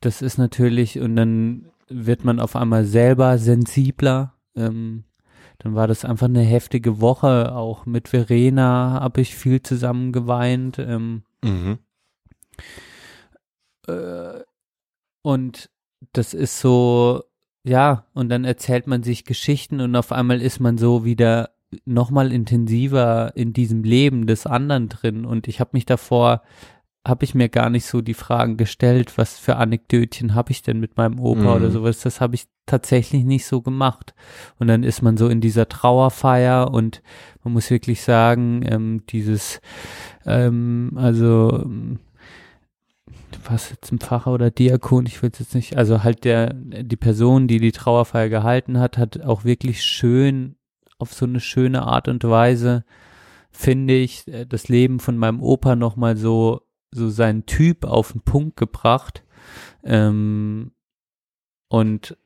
Das 0.00 0.20
ist 0.20 0.36
natürlich, 0.38 0.98
und 0.98 1.16
dann 1.16 1.66
wird 1.88 2.24
man 2.24 2.40
auf 2.40 2.56
einmal 2.56 2.84
selber 2.84 3.38
sensibler. 3.38 4.34
Ähm, 4.56 5.04
dann 5.58 5.74
war 5.74 5.86
das 5.86 6.04
einfach 6.04 6.26
eine 6.26 6.42
heftige 6.42 7.00
Woche. 7.00 7.54
Auch 7.54 7.86
mit 7.86 8.08
Verena 8.08 8.98
habe 9.00 9.20
ich 9.20 9.36
viel 9.36 9.62
zusammen 9.62 10.12
geweint. 10.12 10.78
Ähm, 10.78 11.22
Mhm. 11.44 11.78
äh, 13.88 14.40
und 15.22 15.70
das 16.12 16.34
ist 16.34 16.60
so, 16.60 17.22
ja, 17.64 18.06
und 18.14 18.28
dann 18.28 18.44
erzählt 18.44 18.86
man 18.86 19.02
sich 19.02 19.24
Geschichten 19.24 19.80
und 19.80 19.94
auf 19.96 20.10
einmal 20.12 20.40
ist 20.42 20.58
man 20.60 20.78
so 20.78 21.04
wieder 21.04 21.50
nochmal 21.84 22.32
intensiver 22.32 23.32
in 23.34 23.52
diesem 23.52 23.82
Leben 23.84 24.26
des 24.26 24.46
anderen 24.46 24.88
drin. 24.88 25.24
Und 25.24 25.48
ich 25.48 25.60
habe 25.60 25.70
mich 25.72 25.86
davor, 25.86 26.42
habe 27.06 27.24
ich 27.24 27.34
mir 27.34 27.48
gar 27.48 27.68
nicht 27.68 27.86
so 27.86 28.00
die 28.00 28.14
Fragen 28.14 28.56
gestellt, 28.56 29.18
was 29.18 29.38
für 29.38 29.56
Anekdötchen 29.56 30.34
habe 30.34 30.52
ich 30.52 30.62
denn 30.62 30.78
mit 30.78 30.96
meinem 30.96 31.18
Opa 31.18 31.40
Mhm. 31.40 31.46
oder 31.48 31.70
sowas. 31.70 32.00
Das 32.00 32.20
habe 32.20 32.36
ich 32.36 32.44
tatsächlich 32.66 33.24
nicht 33.24 33.44
so 33.46 33.60
gemacht. 33.60 34.14
Und 34.58 34.68
dann 34.68 34.84
ist 34.84 35.02
man 35.02 35.16
so 35.16 35.28
in 35.28 35.40
dieser 35.40 35.68
Trauerfeier 35.68 36.70
und 36.72 37.02
man 37.42 37.54
muss 37.54 37.70
wirklich 37.70 38.02
sagen, 38.02 38.62
ähm, 38.64 39.02
dieses, 39.08 39.60
ähm, 40.26 40.92
also 40.94 41.62
ähm, 41.64 41.98
was 43.48 43.70
jetzt 43.70 43.90
ein 43.90 43.98
Pfarrer 43.98 44.32
oder 44.32 44.50
Diakon, 44.50 45.06
ich 45.06 45.22
will 45.22 45.30
es 45.32 45.38
jetzt 45.40 45.54
nicht, 45.54 45.76
also 45.76 46.04
halt 46.04 46.24
der, 46.24 46.54
die 46.54 46.96
Person, 46.96 47.48
die 47.48 47.58
die 47.58 47.72
Trauerfeier 47.72 48.28
gehalten 48.28 48.78
hat, 48.78 48.98
hat 48.98 49.20
auch 49.22 49.44
wirklich 49.44 49.82
schön, 49.82 50.54
auf 51.02 51.12
so 51.12 51.26
eine 51.26 51.40
schöne 51.40 51.82
Art 51.82 52.08
und 52.08 52.24
Weise, 52.24 52.84
finde 53.50 53.94
ich, 53.94 54.26
äh, 54.28 54.46
das 54.46 54.68
Leben 54.68 55.00
von 55.00 55.18
meinem 55.18 55.42
Opa 55.42 55.76
nochmal 55.76 56.16
so, 56.16 56.62
so 56.90 57.10
seinen 57.10 57.44
Typ 57.44 57.84
auf 57.84 58.12
den 58.12 58.22
Punkt 58.22 58.56
gebracht. 58.56 59.22
Ähm, 59.84 60.72
und 61.68 62.16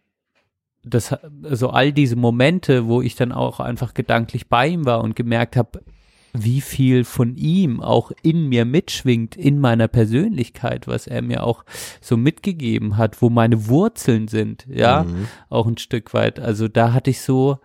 das, 0.85 1.13
also 1.43 1.71
all 1.71 1.93
diese 1.93 2.17
Momente, 2.17 2.87
wo 2.87 3.03
ich 3.03 3.17
dann 3.17 3.33
auch 3.33 3.59
einfach 3.59 3.95
gedanklich 3.95 4.49
bei 4.49 4.69
ihm 4.69 4.85
war 4.85 5.03
und 5.03 5.17
gemerkt 5.17 5.57
habe, 5.57 5.81
wie 6.33 6.61
viel 6.61 7.05
von 7.05 7.35
ihm 7.37 7.81
auch 7.81 8.13
in 8.23 8.49
mir 8.49 8.67
mitschwingt, 8.67 9.37
in 9.37 9.59
meiner 9.59 9.89
Persönlichkeit, 9.89 10.87
was 10.87 11.07
er 11.07 11.23
mir 11.23 11.43
auch 11.45 11.65
so 12.03 12.17
mitgegeben 12.19 12.99
hat, 12.99 13.23
wo 13.23 13.31
meine 13.31 13.69
Wurzeln 13.69 14.29
sind, 14.29 14.67
ja, 14.69 15.05
Mhm. 15.05 15.29
auch 15.49 15.67
ein 15.67 15.79
Stück 15.79 16.13
weit. 16.13 16.39
Also 16.39 16.69
da 16.69 16.93
hatte 16.93 17.11
ich 17.11 17.23
so 17.23 17.59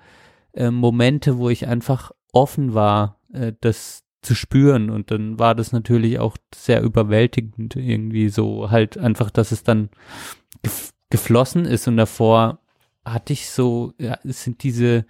äh, 0.54 0.72
Momente, 0.72 1.38
wo 1.38 1.50
ich 1.50 1.68
einfach 1.68 2.12
offen 2.32 2.74
war, 2.74 3.20
äh, 3.34 3.54
das 3.62 4.04
zu 4.22 4.36
spüren. 4.36 4.90
Und 4.90 5.12
dann 5.12 5.40
war 5.40 5.56
das 5.56 5.72
natürlich 5.72 6.20
auch 6.20 6.38
sehr 6.54 6.82
überwältigend 6.82 7.76
irgendwie 7.76 8.30
so 8.30 8.70
halt 8.72 8.98
einfach, 8.98 9.32
dass 9.32 9.52
es 9.52 9.64
dann 9.64 9.90
gef 10.62 10.92
geflossen 11.10 11.66
ist. 11.66 11.90
Und 11.90 11.98
davor 11.98 12.60
hatte 13.04 13.34
ich 13.34 13.50
so, 13.50 13.94
ja, 14.00 14.18
sind 14.24 14.64
diese 14.64 15.06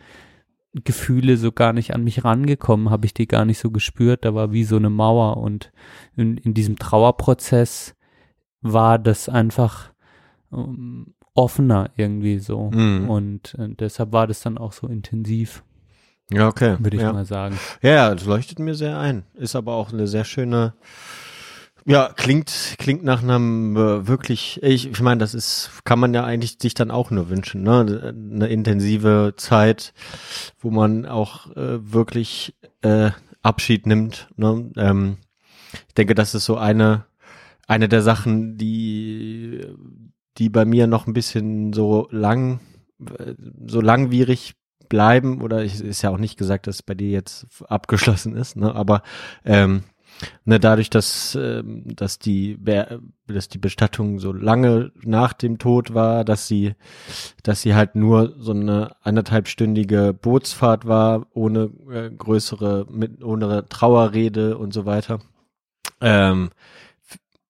Gefühle 0.73 1.37
so 1.37 1.51
gar 1.51 1.73
nicht 1.73 1.93
an 1.93 2.03
mich 2.03 2.23
rangekommen, 2.23 2.89
habe 2.89 3.05
ich 3.05 3.13
die 3.13 3.27
gar 3.27 3.45
nicht 3.45 3.59
so 3.59 3.69
gespürt, 3.69 4.25
da 4.25 4.33
war 4.33 4.51
wie 4.51 4.63
so 4.63 4.77
eine 4.77 4.89
Mauer. 4.89 5.37
Und 5.37 5.71
in, 6.15 6.37
in 6.37 6.55
diesem 6.55 6.79
Trauerprozess 6.79 7.95
war 8.61 8.97
das 8.97 9.29
einfach 9.29 9.91
ähm, 10.51 11.13
offener 11.33 11.89
irgendwie 11.95 12.39
so 12.39 12.69
Mhm. 12.71 13.09
und 13.09 13.55
äh, 13.57 13.69
deshalb 13.69 14.11
war 14.11 14.27
das 14.27 14.41
dann 14.41 14.57
auch 14.57 14.73
so 14.73 14.87
intensiv, 14.87 15.63
Ja, 16.31 16.47
okay. 16.47 16.75
würde 16.79 16.97
ich 16.97 17.03
ja. 17.03 17.13
mal 17.13 17.25
sagen. 17.25 17.57
Ja, 17.81 18.13
das 18.13 18.25
leuchtet 18.25 18.59
mir 18.59 18.75
sehr 18.75 18.97
ein. 18.99 19.23
Ist 19.35 19.55
aber 19.55 19.73
auch 19.73 19.91
eine 19.93 20.07
sehr 20.07 20.23
schöne, 20.25 20.73
ja, 21.85 22.11
klingt, 22.15 22.75
klingt 22.77 23.03
nach 23.03 23.23
einem 23.23 23.75
äh, 23.75 24.07
wirklich, 24.07 24.59
ich, 24.61 24.89
ich 24.91 25.01
meine, 25.01 25.19
das 25.19 25.33
ist, 25.33 25.81
kann 25.83 25.99
man 25.99 26.13
ja 26.13 26.23
eigentlich 26.23 26.57
sich 26.61 26.73
dann 26.73 26.91
auch 26.91 27.09
nur 27.11 27.29
wünschen, 27.29 27.63
ne? 27.63 28.13
Eine 28.13 28.47
intensive 28.47 29.33
Zeit, 29.37 29.93
wo 30.59 30.69
man 30.69 31.05
auch 31.05 31.47
äh, 31.55 31.91
wirklich 31.93 32.55
äh, 32.81 33.11
Abschied 33.41 33.87
nimmt. 33.87 34.27
Ne? 34.35 34.69
Ähm, 34.77 35.17
ich 35.87 35.93
denke, 35.95 36.13
das 36.13 36.35
ist 36.35 36.45
so 36.45 36.55
eine, 36.57 37.05
eine 37.67 37.89
der 37.89 38.03
Sachen, 38.03 38.57
die, 38.57 39.65
die 40.37 40.49
bei 40.49 40.65
mir 40.65 40.87
noch 40.87 41.07
ein 41.07 41.13
bisschen 41.13 41.73
so 41.73 42.07
lang, 42.11 42.59
so 43.65 43.81
langwierig 43.81 44.55
bleiben 44.89 45.41
oder 45.41 45.63
ich, 45.63 45.81
ist 45.81 46.01
ja 46.01 46.09
auch 46.09 46.17
nicht 46.17 46.37
gesagt, 46.37 46.67
dass 46.67 46.83
bei 46.83 46.93
dir 46.93 47.09
jetzt 47.09 47.47
abgeschlossen 47.67 48.35
ist, 48.35 48.57
ne? 48.57 48.75
aber 48.75 49.03
ähm, 49.45 49.83
ne, 50.45 50.59
dadurch, 50.59 50.89
dass 50.89 51.35
ähm, 51.35 51.83
dass 51.95 52.19
die 52.19 52.57
dass 53.27 53.49
die 53.49 53.57
Bestattung 53.57 54.19
so 54.19 54.31
lange 54.33 54.91
nach 55.01 55.33
dem 55.33 55.57
Tod 55.57 55.93
war, 55.93 56.25
dass 56.25 56.47
sie 56.47 56.75
dass 57.43 57.61
sie 57.61 57.75
halt 57.75 57.95
nur 57.95 58.35
so 58.37 58.51
eine 58.51 58.95
anderthalbstündige 59.01 60.13
Bootsfahrt 60.13 60.85
war 60.85 61.27
ohne 61.33 61.71
äh, 61.91 62.09
größere 62.09 62.85
mit 62.89 63.23
ohne 63.23 63.67
Trauerrede 63.69 64.57
und 64.57 64.73
so 64.73 64.85
weiter. 64.85 65.19
Ähm, 66.01 66.49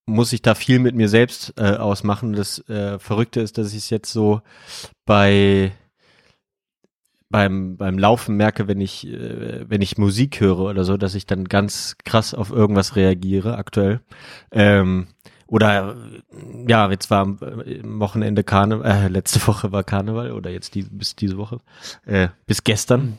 muss 0.05 0.33
ich 0.33 0.41
da 0.41 0.55
viel 0.55 0.79
mit 0.79 0.95
mir 0.95 1.09
selbst 1.09 1.53
äh, 1.57 1.75
ausmachen. 1.75 2.33
Das 2.33 2.67
äh, 2.69 2.99
Verrückte 2.99 3.41
ist, 3.41 3.57
dass 3.57 3.71
ich 3.71 3.79
es 3.79 3.89
jetzt 3.89 4.11
so 4.11 4.41
bei 5.05 5.71
beim, 7.31 7.77
beim 7.77 7.97
Laufen 7.97 8.35
merke, 8.35 8.67
wenn 8.67 8.81
ich, 8.81 9.07
äh, 9.07 9.67
wenn 9.67 9.81
ich 9.81 9.97
Musik 9.97 10.39
höre 10.41 10.59
oder 10.59 10.83
so, 10.83 10.97
dass 10.97 11.15
ich 11.15 11.25
dann 11.25 11.45
ganz 11.45 11.95
krass 12.03 12.33
auf 12.33 12.51
irgendwas 12.51 12.95
reagiere 12.95 13.57
aktuell. 13.57 14.01
Ähm, 14.51 15.07
oder 15.47 15.95
ja, 16.67 16.89
jetzt 16.91 17.09
war 17.09 17.21
am 17.21 17.39
äh, 17.41 17.81
Wochenende 17.83 18.43
Karneval, 18.43 18.85
äh, 18.85 19.07
letzte 19.07 19.39
Woche 19.47 19.71
war 19.71 19.83
Karneval 19.83 20.31
oder 20.33 20.51
jetzt 20.51 20.75
die, 20.75 20.83
bis 20.83 21.15
diese 21.15 21.37
Woche, 21.37 21.59
äh, 22.05 22.27
bis 22.45 22.63
gestern. 22.63 23.17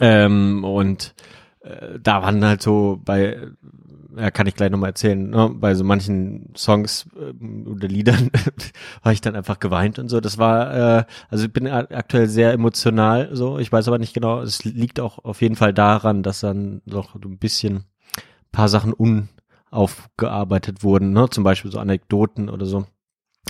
Ähm, 0.00 0.64
und 0.64 1.14
äh, 1.60 1.98
da 2.00 2.22
waren 2.22 2.44
halt 2.44 2.62
so 2.62 2.98
bei, 3.04 3.48
ja, 4.16 4.30
kann 4.30 4.46
ich 4.46 4.54
gleich 4.54 4.70
nochmal 4.70 4.90
erzählen, 4.90 5.30
ne, 5.30 5.50
bei 5.54 5.74
so 5.74 5.84
manchen 5.84 6.52
Songs 6.56 7.08
ähm, 7.18 7.66
oder 7.66 7.88
Liedern 7.88 8.30
habe 9.02 9.14
ich 9.14 9.20
dann 9.20 9.36
einfach 9.36 9.58
geweint 9.58 9.98
und 9.98 10.08
so. 10.08 10.20
Das 10.20 10.38
war, 10.38 10.98
äh, 10.98 11.04
also 11.30 11.46
ich 11.46 11.52
bin 11.52 11.66
aktuell 11.68 12.28
sehr 12.28 12.52
emotional 12.52 13.30
so. 13.32 13.58
Ich 13.58 13.72
weiß 13.72 13.88
aber 13.88 13.98
nicht 13.98 14.14
genau, 14.14 14.40
es 14.40 14.64
liegt 14.64 15.00
auch 15.00 15.24
auf 15.24 15.40
jeden 15.40 15.56
Fall 15.56 15.72
daran, 15.72 16.22
dass 16.22 16.40
dann 16.40 16.82
noch 16.84 17.14
ein 17.14 17.38
bisschen 17.38 17.84
paar 18.50 18.68
Sachen 18.68 18.92
unaufgearbeitet 18.92 20.82
wurden, 20.82 21.12
ne? 21.12 21.28
Zum 21.30 21.44
Beispiel 21.44 21.72
so 21.72 21.78
Anekdoten 21.78 22.48
oder 22.48 22.66
so. 22.66 22.86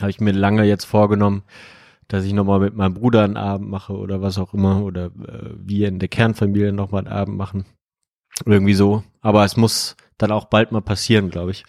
Habe 0.00 0.10
ich 0.10 0.20
mir 0.20 0.32
lange 0.32 0.64
jetzt 0.64 0.84
vorgenommen, 0.84 1.42
dass 2.08 2.24
ich 2.24 2.32
nochmal 2.32 2.60
mit 2.60 2.74
meinem 2.74 2.94
Bruder 2.94 3.24
einen 3.24 3.36
Abend 3.36 3.68
mache 3.68 3.94
oder 3.94 4.22
was 4.22 4.38
auch 4.38 4.54
immer 4.54 4.82
oder 4.84 5.06
äh, 5.06 5.50
wir 5.56 5.88
in 5.88 5.98
der 5.98 6.08
Kernfamilie 6.08 6.72
nochmal 6.72 7.06
einen 7.06 7.12
Abend 7.12 7.36
machen. 7.36 7.66
Irgendwie 8.46 8.74
so. 8.74 9.02
Aber 9.20 9.44
es 9.44 9.56
muss 9.56 9.96
dann 10.22 10.32
auch 10.32 10.46
bald 10.46 10.72
mal 10.72 10.82
passieren, 10.82 11.30
glaube 11.30 11.50
ich. 11.50 11.64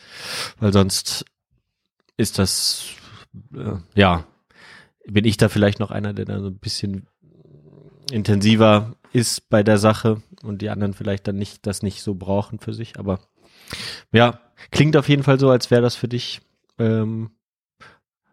Weil 0.59 0.73
sonst 0.73 1.25
ist 2.17 2.39
das, 2.39 2.85
äh, 3.55 3.77
ja, 3.95 4.25
bin 5.05 5.25
ich 5.25 5.37
da 5.37 5.49
vielleicht 5.49 5.79
noch 5.79 5.91
einer, 5.91 6.13
der 6.13 6.25
da 6.25 6.39
so 6.39 6.47
ein 6.47 6.59
bisschen 6.59 7.07
intensiver 8.11 8.95
ist 9.11 9.49
bei 9.49 9.63
der 9.63 9.77
Sache 9.77 10.21
und 10.43 10.61
die 10.61 10.69
anderen 10.69 10.93
vielleicht 10.93 11.27
dann 11.27 11.37
nicht, 11.37 11.65
das 11.65 11.83
nicht 11.83 12.03
so 12.03 12.15
brauchen 12.15 12.59
für 12.59 12.73
sich. 12.73 12.99
Aber 12.99 13.19
ja, 14.11 14.39
klingt 14.71 14.97
auf 14.97 15.09
jeden 15.09 15.23
Fall 15.23 15.39
so, 15.39 15.49
als 15.49 15.71
wäre 15.71 15.81
das 15.81 15.95
für 15.95 16.07
dich 16.07 16.41
ähm, 16.77 17.31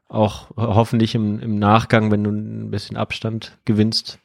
auch 0.09 0.51
hoffentlich 0.57 1.15
im, 1.15 1.39
im 1.39 1.59
Nachgang, 1.59 2.11
wenn 2.11 2.25
du 2.25 2.31
ein 2.31 2.71
bisschen 2.71 2.97
Abstand 2.97 3.59
gewinnst, 3.65 4.19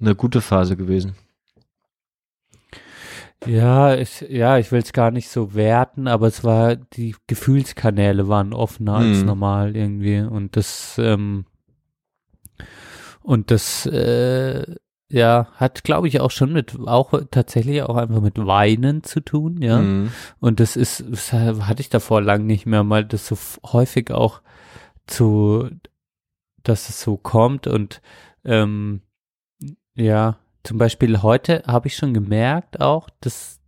eine 0.00 0.14
gute 0.14 0.40
Phase 0.40 0.76
gewesen. 0.76 1.14
Ja, 3.46 3.94
ich, 3.94 4.20
ja, 4.28 4.58
ich 4.58 4.72
will 4.72 4.80
es 4.80 4.92
gar 4.92 5.10
nicht 5.10 5.28
so 5.28 5.54
werten, 5.54 6.08
aber 6.08 6.26
es 6.26 6.44
war, 6.44 6.76
die 6.76 7.14
Gefühlskanäle 7.26 8.28
waren 8.28 8.52
offener 8.52 8.94
als 8.94 9.20
Mhm. 9.20 9.26
normal 9.26 9.76
irgendwie 9.76 10.20
und 10.20 10.56
das, 10.56 10.96
ähm, 10.98 11.46
Und 13.22 13.50
das, 13.50 13.86
äh, 13.86 14.74
ja, 15.10 15.48
hat, 15.54 15.82
glaube 15.84 16.08
ich, 16.08 16.20
auch 16.20 16.30
schon 16.30 16.52
mit, 16.52 16.78
auch 16.86 17.12
tatsächlich 17.30 17.82
auch 17.82 17.96
einfach 17.96 18.20
mit 18.20 18.36
Weinen 18.36 19.02
zu 19.02 19.20
tun, 19.20 19.62
ja. 19.62 19.78
Mhm. 19.80 20.10
Und 20.40 20.60
das 20.60 20.76
ist, 20.76 21.04
das 21.08 21.32
hatte 21.32 21.80
ich 21.80 21.88
davor 21.88 22.20
lang 22.20 22.44
nicht 22.46 22.66
mehr, 22.66 22.84
mal 22.84 23.04
das 23.04 23.26
so 23.26 23.36
häufig 23.72 24.10
auch 24.10 24.42
zu, 25.06 25.70
dass 26.62 26.88
es 26.90 27.00
so 27.00 27.16
kommt 27.16 27.66
und 27.66 28.02
ähm, 28.44 29.00
ja, 29.94 30.36
zum 30.64 30.78
Beispiel 30.78 31.22
heute 31.22 31.62
habe 31.66 31.88
ich 31.88 31.96
schon 31.96 32.14
gemerkt 32.14 32.80
auch, 32.80 33.08
dass 33.20 33.60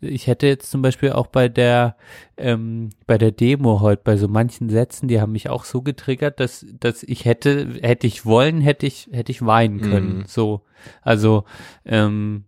ich 0.00 0.26
hätte 0.26 0.48
jetzt 0.48 0.70
zum 0.70 0.82
Beispiel 0.82 1.12
auch 1.12 1.28
bei 1.28 1.48
der 1.48 1.96
ähm, 2.36 2.90
bei 3.06 3.18
der 3.18 3.30
Demo 3.30 3.80
heute 3.80 4.02
bei 4.02 4.16
so 4.16 4.26
manchen 4.26 4.68
Sätzen, 4.68 5.06
die 5.06 5.20
haben 5.20 5.32
mich 5.32 5.48
auch 5.48 5.64
so 5.64 5.82
getriggert, 5.82 6.40
dass 6.40 6.66
dass 6.80 7.04
ich 7.04 7.24
hätte 7.24 7.78
hätte 7.80 8.08
ich 8.08 8.26
wollen, 8.26 8.60
hätte 8.60 8.86
ich 8.86 9.08
hätte 9.12 9.30
ich 9.30 9.46
weinen 9.46 9.80
können. 9.80 10.18
Mhm. 10.18 10.24
So, 10.26 10.62
also 11.02 11.44
ähm, 11.84 12.44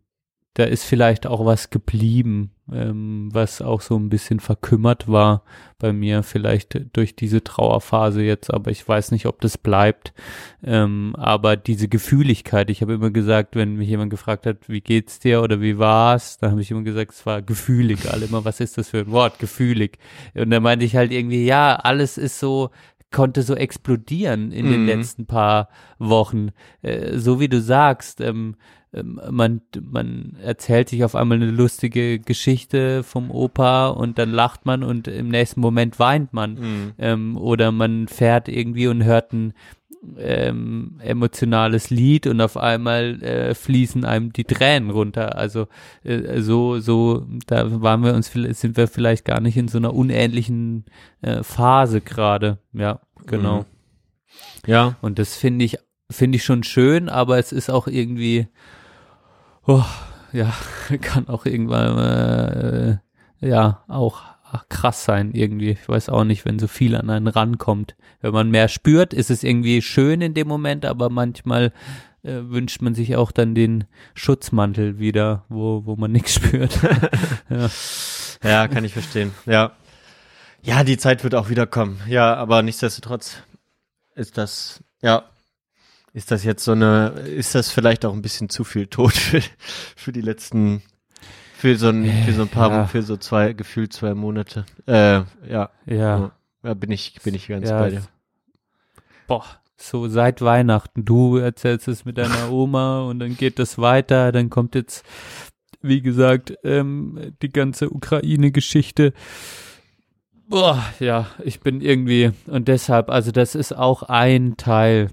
da 0.55 0.65
ist 0.65 0.85
vielleicht 0.85 1.27
auch 1.27 1.45
was 1.45 1.71
geblieben, 1.71 2.53
ähm, 2.73 3.29
was 3.33 3.61
auch 3.61 3.81
so 3.81 3.97
ein 3.97 4.09
bisschen 4.09 4.39
verkümmert 4.39 5.09
war 5.09 5.43
bei 5.79 5.93
mir, 5.93 6.23
vielleicht 6.23 6.81
durch 6.97 7.17
diese 7.17 7.43
Trauerphase 7.43 8.23
jetzt, 8.23 8.55
aber 8.55 8.71
ich 8.71 8.87
weiß 8.87 9.11
nicht, 9.11 9.27
ob 9.27 9.41
das 9.41 9.59
bleibt. 9.59 10.15
Ähm, 10.63 11.15
aber 11.19 11.57
diese 11.57 11.89
Gefühligkeit, 11.89 12.71
ich 12.71 12.83
habe 12.83 12.95
immer 12.95 13.11
gesagt, 13.11 13.57
wenn 13.57 13.75
mich 13.75 13.89
jemand 13.89 14.11
gefragt 14.11 14.47
hat, 14.47 14.69
wie 14.69 14.81
geht's 14.81 15.19
dir 15.19 15.43
oder 15.43 15.61
wie 15.61 15.79
war's, 15.79 16.39
dann 16.39 16.53
habe 16.53 16.63
ich 16.63 16.71
immer 16.71 16.83
gesagt, 16.83 17.13
es 17.13 17.27
war 17.27 17.43
gefühlig. 17.43 18.09
Alle 18.11 18.27
immer, 18.27 18.45
was 18.45 18.61
ist 18.61 18.79
das 18.79 18.91
für 18.91 19.01
ein 19.01 19.11
Wort? 19.11 19.41
Gefühlig. 19.41 19.99
Und 20.35 20.51
dann 20.51 20.63
meinte 20.63 20.85
ich 20.85 20.95
halt 20.95 21.13
irgendwie, 21.13 21.45
ja, 21.45 21.75
alles 21.75 22.17
ist 22.17 22.39
so, 22.39 22.71
konnte 23.15 23.43
so 23.43 23.55
explodieren 23.55 24.53
in 24.53 24.67
den 24.71 24.83
Mhm. 24.83 24.87
letzten 24.89 25.27
paar 25.27 25.69
Wochen. 25.99 26.51
Äh, 26.83 27.17
so 27.19 27.41
wie 27.41 27.49
du 27.49 27.61
sagst, 27.61 28.21
ähm, 28.21 28.57
ähm, 28.93 29.21
man, 29.31 29.61
man 29.81 30.37
erzählt 30.43 30.89
sich 30.89 31.03
auf 31.05 31.15
einmal 31.15 31.39
eine 31.41 31.51
lustige 31.51 32.19
Geschichte 32.19 33.03
vom 33.03 33.31
Opa 33.31 33.89
und 33.89 34.19
dann 34.19 34.31
lacht 34.31 34.67
man 34.67 34.83
und 34.83 35.09
im 35.09 35.29
nächsten 35.29 35.61
Moment 35.61 35.99
weint 35.99 36.33
man. 36.33 36.55
Mhm. 36.55 36.93
Ähm, 36.99 37.37
oder 37.37 37.73
man 37.73 38.07
fährt 38.09 38.49
irgendwie 38.49 38.87
und 38.89 39.03
hört 39.05 39.33
ein 39.33 39.55
ähm, 40.19 40.97
emotionales 41.01 41.91
Lied 41.91 42.27
und 42.27 42.41
auf 42.41 42.57
einmal 42.57 43.23
äh, 43.23 43.55
fließen 43.55 44.05
einem 44.05 44.33
die 44.33 44.45
Tränen 44.45 44.91
runter. 44.91 45.37
Also 45.37 45.69
äh, 46.03 46.41
so, 46.41 46.79
so, 46.81 47.27
da 47.47 47.81
waren 47.83 48.03
wir 48.05 48.15
uns, 48.15 48.29
vielleicht- 48.29 48.57
sind 48.57 48.77
wir 48.77 48.89
vielleicht 48.89 49.25
gar 49.25 49.41
nicht 49.41 49.57
in 49.57 49.69
so 49.69 49.79
einer 49.79 49.95
unähnlichen 49.95 50.85
äh, 51.23 51.43
Phase 51.43 52.01
gerade. 52.01 52.59
Ja, 52.73 53.01
genau. 53.27 53.61
Mhm. 53.61 53.65
Ja, 54.67 54.97
Und 55.03 55.19
das 55.19 55.37
finde 55.37 55.65
ich, 55.65 55.79
finde 56.11 56.37
ich 56.37 56.45
schon 56.45 56.65
schön, 56.65 57.09
aber 57.09 57.39
es 57.39 57.53
ist 57.53 57.71
auch 57.71 57.87
irgendwie, 57.87 58.49
oh, 59.67 59.85
ja, 60.33 60.53
kann 61.01 61.29
auch 61.29 61.47
irgendwann, 61.47 61.99
äh, 63.41 63.47
ja, 63.47 63.85
auch 63.89 64.23
krass 64.69 65.05
sein 65.05 65.33
irgendwie. 65.33 65.71
Ich 65.71 65.89
weiß 65.89 66.09
auch 66.09 66.25
nicht, 66.25 66.45
wenn 66.45 66.59
so 66.59 66.67
viel 66.67 66.97
an 66.97 67.11
einen 67.11 67.29
rankommt. 67.29 67.97
Wenn 68.21 68.33
man 68.33 68.51
mehr 68.51 68.69
spürt, 68.69 69.13
ist 69.13 69.31
es 69.31 69.43
irgendwie 69.43 69.83
schön 69.83 70.21
in 70.21 70.35
dem 70.35 70.49
Moment, 70.49 70.85
aber 70.85 71.11
manchmal 71.11 71.73
äh, 72.23 72.41
wünscht 72.45 72.81
man 72.83 72.95
sich 72.95 73.17
auch 73.17 73.33
dann 73.33 73.55
den 73.55 73.85
Schutzmantel 74.15 74.99
wieder, 74.99 75.45
wo, 75.49 75.85
wo 75.85 75.97
man 75.97 76.13
nichts 76.13 76.35
spürt. 76.35 76.79
ja. 77.51 77.71
ja, 78.43 78.69
kann 78.69 78.85
ich 78.85 78.93
verstehen. 78.93 79.33
Ja. 79.47 79.73
Ja, 80.63 80.83
die 80.83 80.97
Zeit 80.97 81.23
wird 81.25 81.35
auch 81.35 81.51
wieder 81.51 81.67
kommen. 81.67 82.01
Ja, 82.09 82.35
aber 82.35 82.63
nichtsdestotrotz 82.63 83.37
ist 84.15 84.39
das, 84.39 84.83
ja, 85.03 85.25
ist 86.15 86.31
das 86.31 86.45
jetzt 86.45 86.65
so 86.65 86.73
eine, 86.73 87.09
ist 87.27 87.55
das 87.55 87.71
vielleicht 87.71 88.05
auch 88.07 88.15
ein 88.15 88.23
bisschen 88.23 88.49
zu 88.49 88.65
viel 88.65 88.87
Tod 88.87 89.13
für, 89.13 89.43
für 89.97 90.13
die 90.13 90.23
letzten, 90.23 90.83
für 91.65 91.77
so 91.77 91.89
ein, 91.89 92.05
für 92.27 92.33
so 92.35 92.43
ein 92.43 92.49
paar, 92.49 92.71
Ja. 92.71 92.87
für 92.87 93.03
so 93.03 93.17
zwei, 93.17 93.55
gefühlt 93.55 93.91
zwei 93.95 94.15
Monate. 94.15 94.67
Äh, 94.87 95.23
ja, 95.51 95.71
ja. 95.87 96.33
ja, 96.63 96.75
bin 96.75 96.91
ich, 96.91 97.19
bin 97.25 97.35
ich 97.35 97.49
ganz 97.49 97.71
Ja, 97.71 97.79
bei 97.79 97.89
dir. 97.89 98.03
Boah, 99.27 99.47
so 99.79 100.07
seit 100.09 100.43
Weihnachten. 100.43 101.07
Du 101.07 101.39
erzählst 101.39 101.89
es 101.89 102.05
mit 102.05 102.19
deiner 102.19 102.51
Oma 102.53 103.01
und 103.09 103.19
dann 103.19 103.35
geht 103.35 103.59
das 103.59 103.79
weiter. 103.79 104.31
Dann 104.31 104.51
kommt 104.51 104.75
jetzt, 104.75 105.07
wie 105.81 106.03
gesagt, 106.03 106.53
ähm, 106.65 107.33
die 107.41 107.51
ganze 107.51 107.89
Ukraine-Geschichte. 107.89 109.15
Boah, 110.47 110.85
ja, 111.01 111.29
ich 111.43 111.61
bin 111.61 111.81
irgendwie 111.81 112.33
und 112.47 112.69
deshalb, 112.69 113.09
also 113.09 113.33
das 113.33 113.55
ist 113.55 113.75
auch 113.75 114.03
ein 114.03 114.59
Teil 114.59 115.09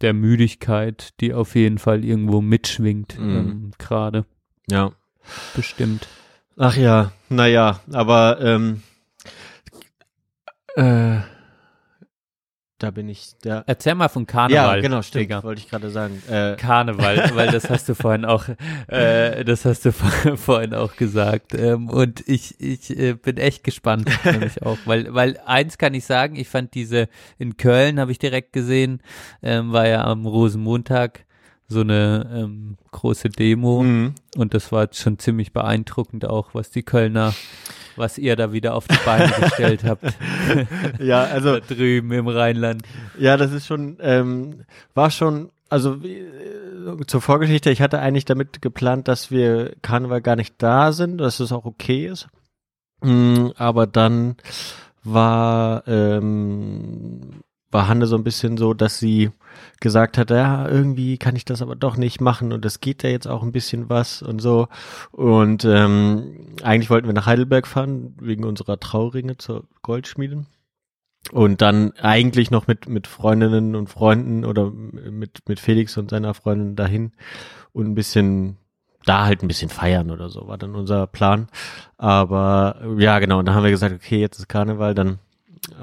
der 0.00 0.14
Müdigkeit, 0.14 1.10
die 1.20 1.32
auf 1.32 1.54
jeden 1.54 1.78
Fall 1.78 2.04
irgendwo 2.04 2.40
mitschwingt 2.40 3.16
Mhm. 3.20 3.36
ähm, 3.36 3.70
gerade, 3.78 4.24
Ja. 4.68 4.90
Bestimmt. 5.54 6.06
Ach 6.58 6.76
ja, 6.76 7.12
naja, 7.28 7.80
aber 7.92 8.38
ähm, 8.40 8.82
äh, 10.76 11.20
da 12.78 12.90
bin 12.90 13.08
ich, 13.08 13.38
der. 13.44 13.62
Erzähl 13.68 13.94
mal 13.94 14.08
von 14.08 14.26
Karneval. 14.26 14.76
ja, 14.76 14.82
genau, 14.82 15.02
stimmt, 15.02 15.22
Digga. 15.22 15.44
wollte 15.44 15.60
ich 15.60 15.70
gerade 15.70 15.88
sagen. 15.90 16.20
Äh, 16.28 16.56
Karneval, 16.56 17.30
weil 17.36 17.50
das 17.52 17.70
hast 17.70 17.88
du 17.88 17.94
vorhin 17.94 18.24
auch, 18.24 18.46
äh, 18.88 19.44
das 19.44 19.64
hast 19.64 19.84
du 19.84 19.92
vor- 19.92 20.36
vorhin 20.36 20.74
auch 20.74 20.96
gesagt. 20.96 21.54
Ähm, 21.54 21.88
und 21.88 22.26
ich, 22.28 22.60
ich 22.60 22.90
äh, 22.98 23.14
bin 23.14 23.36
echt 23.36 23.62
gespannt, 23.62 24.10
nämlich 24.24 24.62
auch, 24.62 24.78
weil, 24.84 25.14
weil 25.14 25.38
eins 25.46 25.78
kann 25.78 25.94
ich 25.94 26.04
sagen, 26.06 26.34
ich 26.34 26.48
fand 26.48 26.74
diese 26.74 27.08
in 27.38 27.56
Köln 27.56 28.00
habe 28.00 28.10
ich 28.10 28.18
direkt 28.18 28.52
gesehen, 28.52 29.00
ähm, 29.42 29.72
war 29.72 29.86
ja 29.86 30.02
am 30.04 30.26
Rosenmontag 30.26 31.24
so 31.72 31.80
eine 31.80 32.30
ähm, 32.32 32.76
große 32.92 33.28
Demo 33.28 33.82
mhm. 33.82 34.14
und 34.36 34.54
das 34.54 34.70
war 34.70 34.88
schon 34.92 35.18
ziemlich 35.18 35.52
beeindruckend 35.52 36.26
auch, 36.26 36.54
was 36.54 36.70
die 36.70 36.82
Kölner, 36.82 37.34
was 37.96 38.18
ihr 38.18 38.36
da 38.36 38.52
wieder 38.52 38.74
auf 38.74 38.86
die 38.86 38.98
Beine 39.04 39.32
gestellt 39.40 39.84
habt, 39.84 40.04
Ja, 41.00 41.24
also 41.24 41.58
da 41.58 41.74
drüben 41.74 42.12
im 42.12 42.28
Rheinland. 42.28 42.82
Ja, 43.18 43.36
das 43.36 43.52
ist 43.52 43.66
schon, 43.66 43.96
ähm, 44.00 44.64
war 44.94 45.10
schon, 45.10 45.50
also 45.68 46.02
wie, 46.02 46.18
äh, 46.18 47.06
zur 47.06 47.20
Vorgeschichte, 47.20 47.70
ich 47.70 47.80
hatte 47.80 47.98
eigentlich 47.98 48.24
damit 48.24 48.62
geplant, 48.62 49.08
dass 49.08 49.30
wir 49.30 49.74
Karneval 49.82 50.20
gar 50.20 50.36
nicht 50.36 50.54
da 50.58 50.92
sind, 50.92 51.18
dass 51.18 51.40
es 51.40 51.52
auch 51.52 51.64
okay 51.64 52.06
ist. 52.06 52.28
Mm, 53.02 53.48
aber 53.56 53.86
dann 53.86 54.36
war, 55.02 55.82
ähm, 55.88 57.42
war 57.72 57.88
Hanne 57.88 58.06
so 58.06 58.16
ein 58.16 58.24
bisschen 58.24 58.56
so, 58.58 58.74
dass 58.74 58.98
sie 58.98 59.30
gesagt 59.80 60.18
hat, 60.18 60.30
ja, 60.30 60.68
irgendwie 60.68 61.18
kann 61.18 61.34
ich 61.34 61.44
das 61.44 61.62
aber 61.62 61.74
doch 61.74 61.96
nicht 61.96 62.20
machen 62.20 62.52
und 62.52 62.64
es 62.64 62.80
geht 62.80 63.02
ja 63.02 63.10
jetzt 63.10 63.26
auch 63.26 63.42
ein 63.42 63.52
bisschen 63.52 63.88
was 63.88 64.22
und 64.22 64.40
so. 64.40 64.68
Und 65.10 65.64
ähm, 65.64 66.54
eigentlich 66.62 66.90
wollten 66.90 67.06
wir 67.08 67.14
nach 67.14 67.26
Heidelberg 67.26 67.66
fahren, 67.66 68.14
wegen 68.20 68.44
unserer 68.44 68.78
Trauringe 68.78 69.38
zur 69.38 69.64
Goldschmiede. 69.80 70.44
Und 71.30 71.62
dann 71.62 71.92
eigentlich 71.98 72.50
noch 72.50 72.66
mit, 72.66 72.88
mit 72.88 73.06
Freundinnen 73.06 73.74
und 73.76 73.88
Freunden 73.88 74.44
oder 74.44 74.70
mit, 74.70 75.48
mit 75.48 75.60
Felix 75.60 75.96
und 75.96 76.10
seiner 76.10 76.34
Freundin 76.34 76.76
dahin 76.76 77.12
und 77.72 77.86
ein 77.86 77.94
bisschen, 77.94 78.58
da 79.06 79.24
halt 79.24 79.42
ein 79.42 79.48
bisschen 79.48 79.70
feiern 79.70 80.10
oder 80.10 80.28
so, 80.28 80.48
war 80.48 80.58
dann 80.58 80.74
unser 80.74 81.06
Plan. 81.06 81.46
Aber 81.96 82.82
ja, 82.98 83.18
genau, 83.20 83.38
und 83.38 83.46
dann 83.46 83.54
haben 83.54 83.62
wir 83.64 83.70
gesagt, 83.70 83.94
okay, 83.94 84.20
jetzt 84.20 84.38
ist 84.40 84.48
Karneval, 84.48 84.94
dann 84.94 85.20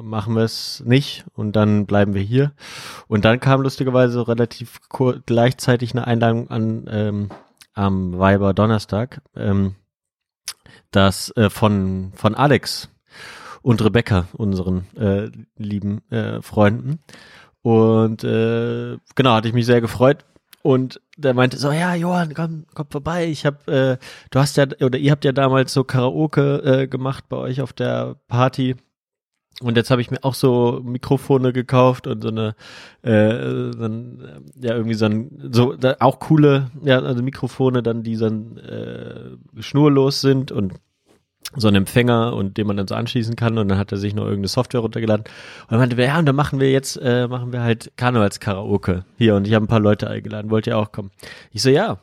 machen 0.01 0.35
wir 0.35 0.43
es 0.43 0.83
nicht 0.85 1.25
und 1.35 1.55
dann 1.55 1.85
bleiben 1.85 2.13
wir 2.13 2.21
hier. 2.21 2.51
Und 3.07 3.25
dann 3.25 3.39
kam 3.39 3.61
lustigerweise 3.61 4.27
relativ 4.27 4.79
gleichzeitig 5.25 5.93
eine 5.93 6.07
Einladung 6.07 6.49
an 6.49 6.85
ähm, 6.89 7.29
am 7.73 8.17
Weiber 8.19 8.53
Donnerstag, 8.53 9.21
ähm, 9.35 9.75
das 10.91 11.35
äh, 11.37 11.49
von, 11.49 12.11
von 12.13 12.35
Alex 12.35 12.89
und 13.61 13.83
Rebecca, 13.83 14.27
unseren 14.33 14.85
äh, 14.97 15.29
lieben 15.57 16.01
äh, 16.09 16.41
Freunden. 16.41 16.99
Und 17.61 18.23
äh, 18.23 18.97
genau, 19.15 19.31
hatte 19.31 19.47
ich 19.47 19.53
mich 19.53 19.65
sehr 19.65 19.81
gefreut. 19.81 20.25
Und 20.61 20.99
der 21.15 21.33
meinte 21.33 21.57
so, 21.57 21.71
ja, 21.71 21.95
Johann, 21.95 22.33
komm, 22.33 22.65
komm 22.73 22.87
vorbei. 22.89 23.27
Ich 23.27 23.45
hab, 23.45 23.67
äh, 23.69 23.97
du 24.29 24.39
hast 24.39 24.57
ja, 24.57 24.65
oder 24.81 24.97
ihr 24.97 25.11
habt 25.11 25.23
ja 25.23 25.31
damals 25.31 25.73
so 25.73 25.83
Karaoke 25.83 26.57
äh, 26.63 26.87
gemacht 26.87 27.25
bei 27.29 27.37
euch 27.37 27.61
auf 27.61 27.71
der 27.71 28.15
Party. 28.27 28.75
Und 29.61 29.75
jetzt 29.75 29.91
habe 29.91 30.01
ich 30.01 30.09
mir 30.09 30.23
auch 30.23 30.35
so 30.35 30.79
Mikrofone 30.83 31.51
gekauft 31.51 32.07
und 32.07 32.21
so 32.21 32.29
eine, 32.29 32.55
äh, 33.01 33.73
so 33.73 33.83
ein, 33.83 34.43
ja, 34.61 34.73
irgendwie 34.73 34.93
so 34.93 35.05
ein, 35.05 35.49
so, 35.51 35.73
da, 35.73 35.97
auch 35.99 36.19
coole, 36.19 36.71
ja, 36.81 36.99
also 37.01 37.21
Mikrofone 37.21 37.83
dann, 37.83 38.03
die 38.03 38.15
dann 38.15 38.57
äh, 38.57 39.61
schnurlos 39.61 40.21
sind 40.21 40.51
und 40.53 40.75
so 41.55 41.67
einen 41.67 41.77
Empfänger 41.77 42.35
und 42.35 42.57
den 42.57 42.67
man 42.67 42.77
dann 42.77 42.87
so 42.87 42.95
anschließen 42.95 43.35
kann 43.35 43.57
und 43.57 43.69
dann 43.69 43.77
hat 43.77 43.91
er 43.91 43.97
sich 43.97 44.13
noch 44.13 44.23
irgendeine 44.23 44.49
Software 44.49 44.81
runtergeladen 44.81 45.25
und 45.63 45.71
dann 45.71 45.79
meinte 45.79 45.97
wir, 45.97 46.05
ja 46.05 46.19
und 46.19 46.25
dann 46.25 46.35
machen 46.35 46.59
wir 46.59 46.71
jetzt, 46.71 46.95
äh, 46.97 47.27
machen 47.27 47.51
wir 47.51 47.61
halt 47.61 47.91
Karnevalskaraoke 47.97 49.03
hier 49.17 49.35
und 49.35 49.47
ich 49.47 49.53
habe 49.53 49.65
ein 49.65 49.69
paar 49.69 49.79
Leute 49.79 50.09
eingeladen, 50.09 50.51
wollt 50.51 50.67
ihr 50.67 50.77
auch 50.77 50.91
kommen? 50.91 51.11
Ich 51.51 51.63
so, 51.63 51.69
ja, 51.69 51.97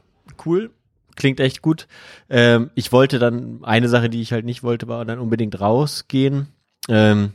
cool, 0.44 0.70
klingt 1.14 1.40
echt 1.40 1.62
gut. 1.62 1.86
Ähm, 2.28 2.70
ich 2.74 2.92
wollte 2.92 3.18
dann, 3.18 3.60
eine 3.62 3.88
Sache, 3.88 4.10
die 4.10 4.20
ich 4.20 4.32
halt 4.32 4.44
nicht 4.44 4.62
wollte, 4.62 4.88
war 4.88 5.04
dann 5.04 5.18
unbedingt 5.18 5.60
rausgehen. 5.60 6.48
Ähm, 6.88 7.32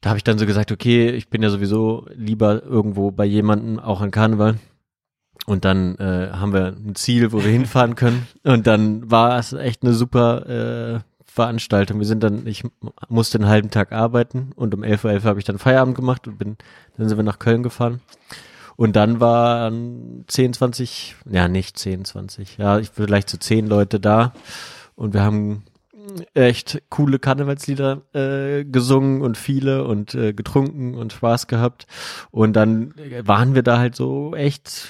da 0.00 0.10
habe 0.10 0.18
ich 0.18 0.24
dann 0.24 0.38
so 0.38 0.46
gesagt, 0.46 0.70
okay, 0.70 1.10
ich 1.10 1.28
bin 1.28 1.42
ja 1.42 1.50
sowieso 1.50 2.06
lieber 2.14 2.62
irgendwo 2.62 3.10
bei 3.10 3.24
jemandem, 3.24 3.80
auch 3.80 4.00
an 4.00 4.10
Karneval. 4.10 4.58
Und 5.46 5.64
dann 5.64 5.96
äh, 5.96 6.30
haben 6.32 6.52
wir 6.52 6.66
ein 6.66 6.94
Ziel, 6.94 7.32
wo 7.32 7.42
wir 7.42 7.50
hinfahren 7.50 7.94
können. 7.94 8.26
Und 8.44 8.66
dann 8.66 9.10
war 9.10 9.38
es 9.38 9.52
echt 9.52 9.82
eine 9.82 9.94
super 9.94 10.46
äh, 10.46 11.00
Veranstaltung. 11.24 11.98
Wir 11.98 12.06
sind 12.06 12.22
dann, 12.22 12.46
ich 12.46 12.64
musste 13.08 13.38
einen 13.38 13.48
halben 13.48 13.70
Tag 13.70 13.92
arbeiten 13.92 14.52
und 14.56 14.74
um 14.74 14.82
11.11 14.82 15.04
Uhr 15.04 15.10
.11 15.10 15.24
habe 15.24 15.38
ich 15.38 15.44
dann 15.44 15.58
Feierabend 15.58 15.94
gemacht 15.94 16.26
und 16.26 16.38
bin, 16.38 16.56
dann 16.96 17.08
sind 17.08 17.16
wir 17.16 17.24
nach 17.24 17.38
Köln 17.38 17.62
gefahren. 17.62 18.00
Und 18.76 18.94
dann 18.94 19.20
waren 19.20 20.24
10, 20.28 20.52
20, 20.52 21.16
ja 21.30 21.48
nicht 21.48 21.78
10, 21.78 22.04
20, 22.04 22.58
ja, 22.58 22.78
ich 22.78 22.90
vielleicht 22.90 23.30
so 23.30 23.38
10 23.38 23.66
Leute 23.66 23.98
da. 24.00 24.32
Und 24.94 25.14
wir 25.14 25.22
haben 25.22 25.64
echt 26.34 26.82
coole 26.90 27.18
Karnevalslieder 27.18 28.02
äh, 28.12 28.64
gesungen 28.64 29.22
und 29.22 29.36
viele 29.36 29.84
und 29.84 30.14
äh, 30.14 30.32
getrunken 30.32 30.94
und 30.94 31.12
Spaß 31.12 31.46
gehabt. 31.46 31.86
Und 32.30 32.54
dann 32.54 32.94
waren 33.22 33.54
wir 33.54 33.62
da 33.62 33.78
halt 33.78 33.96
so 33.96 34.34
echt 34.34 34.88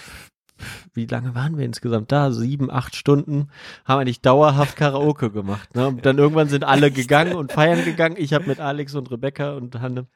wie 0.92 1.06
lange 1.06 1.34
waren 1.34 1.56
wir 1.56 1.64
insgesamt 1.64 2.10
da? 2.10 2.32
Sieben, 2.32 2.70
acht 2.70 2.96
Stunden 2.96 3.48
haben 3.84 4.00
eigentlich 4.00 4.20
dauerhaft 4.20 4.76
Karaoke 4.76 5.30
gemacht. 5.30 5.74
Ne? 5.74 5.86
Und 5.86 6.04
dann 6.04 6.18
irgendwann 6.18 6.48
sind 6.48 6.64
alle 6.64 6.90
gegangen 6.90 7.34
und 7.34 7.52
feiern 7.52 7.84
gegangen. 7.84 8.16
Ich 8.18 8.32
habe 8.32 8.46
mit 8.46 8.58
Alex 8.58 8.94
und 8.94 9.10
Rebecca 9.10 9.52
und 9.52 9.80
Hanne 9.80 10.06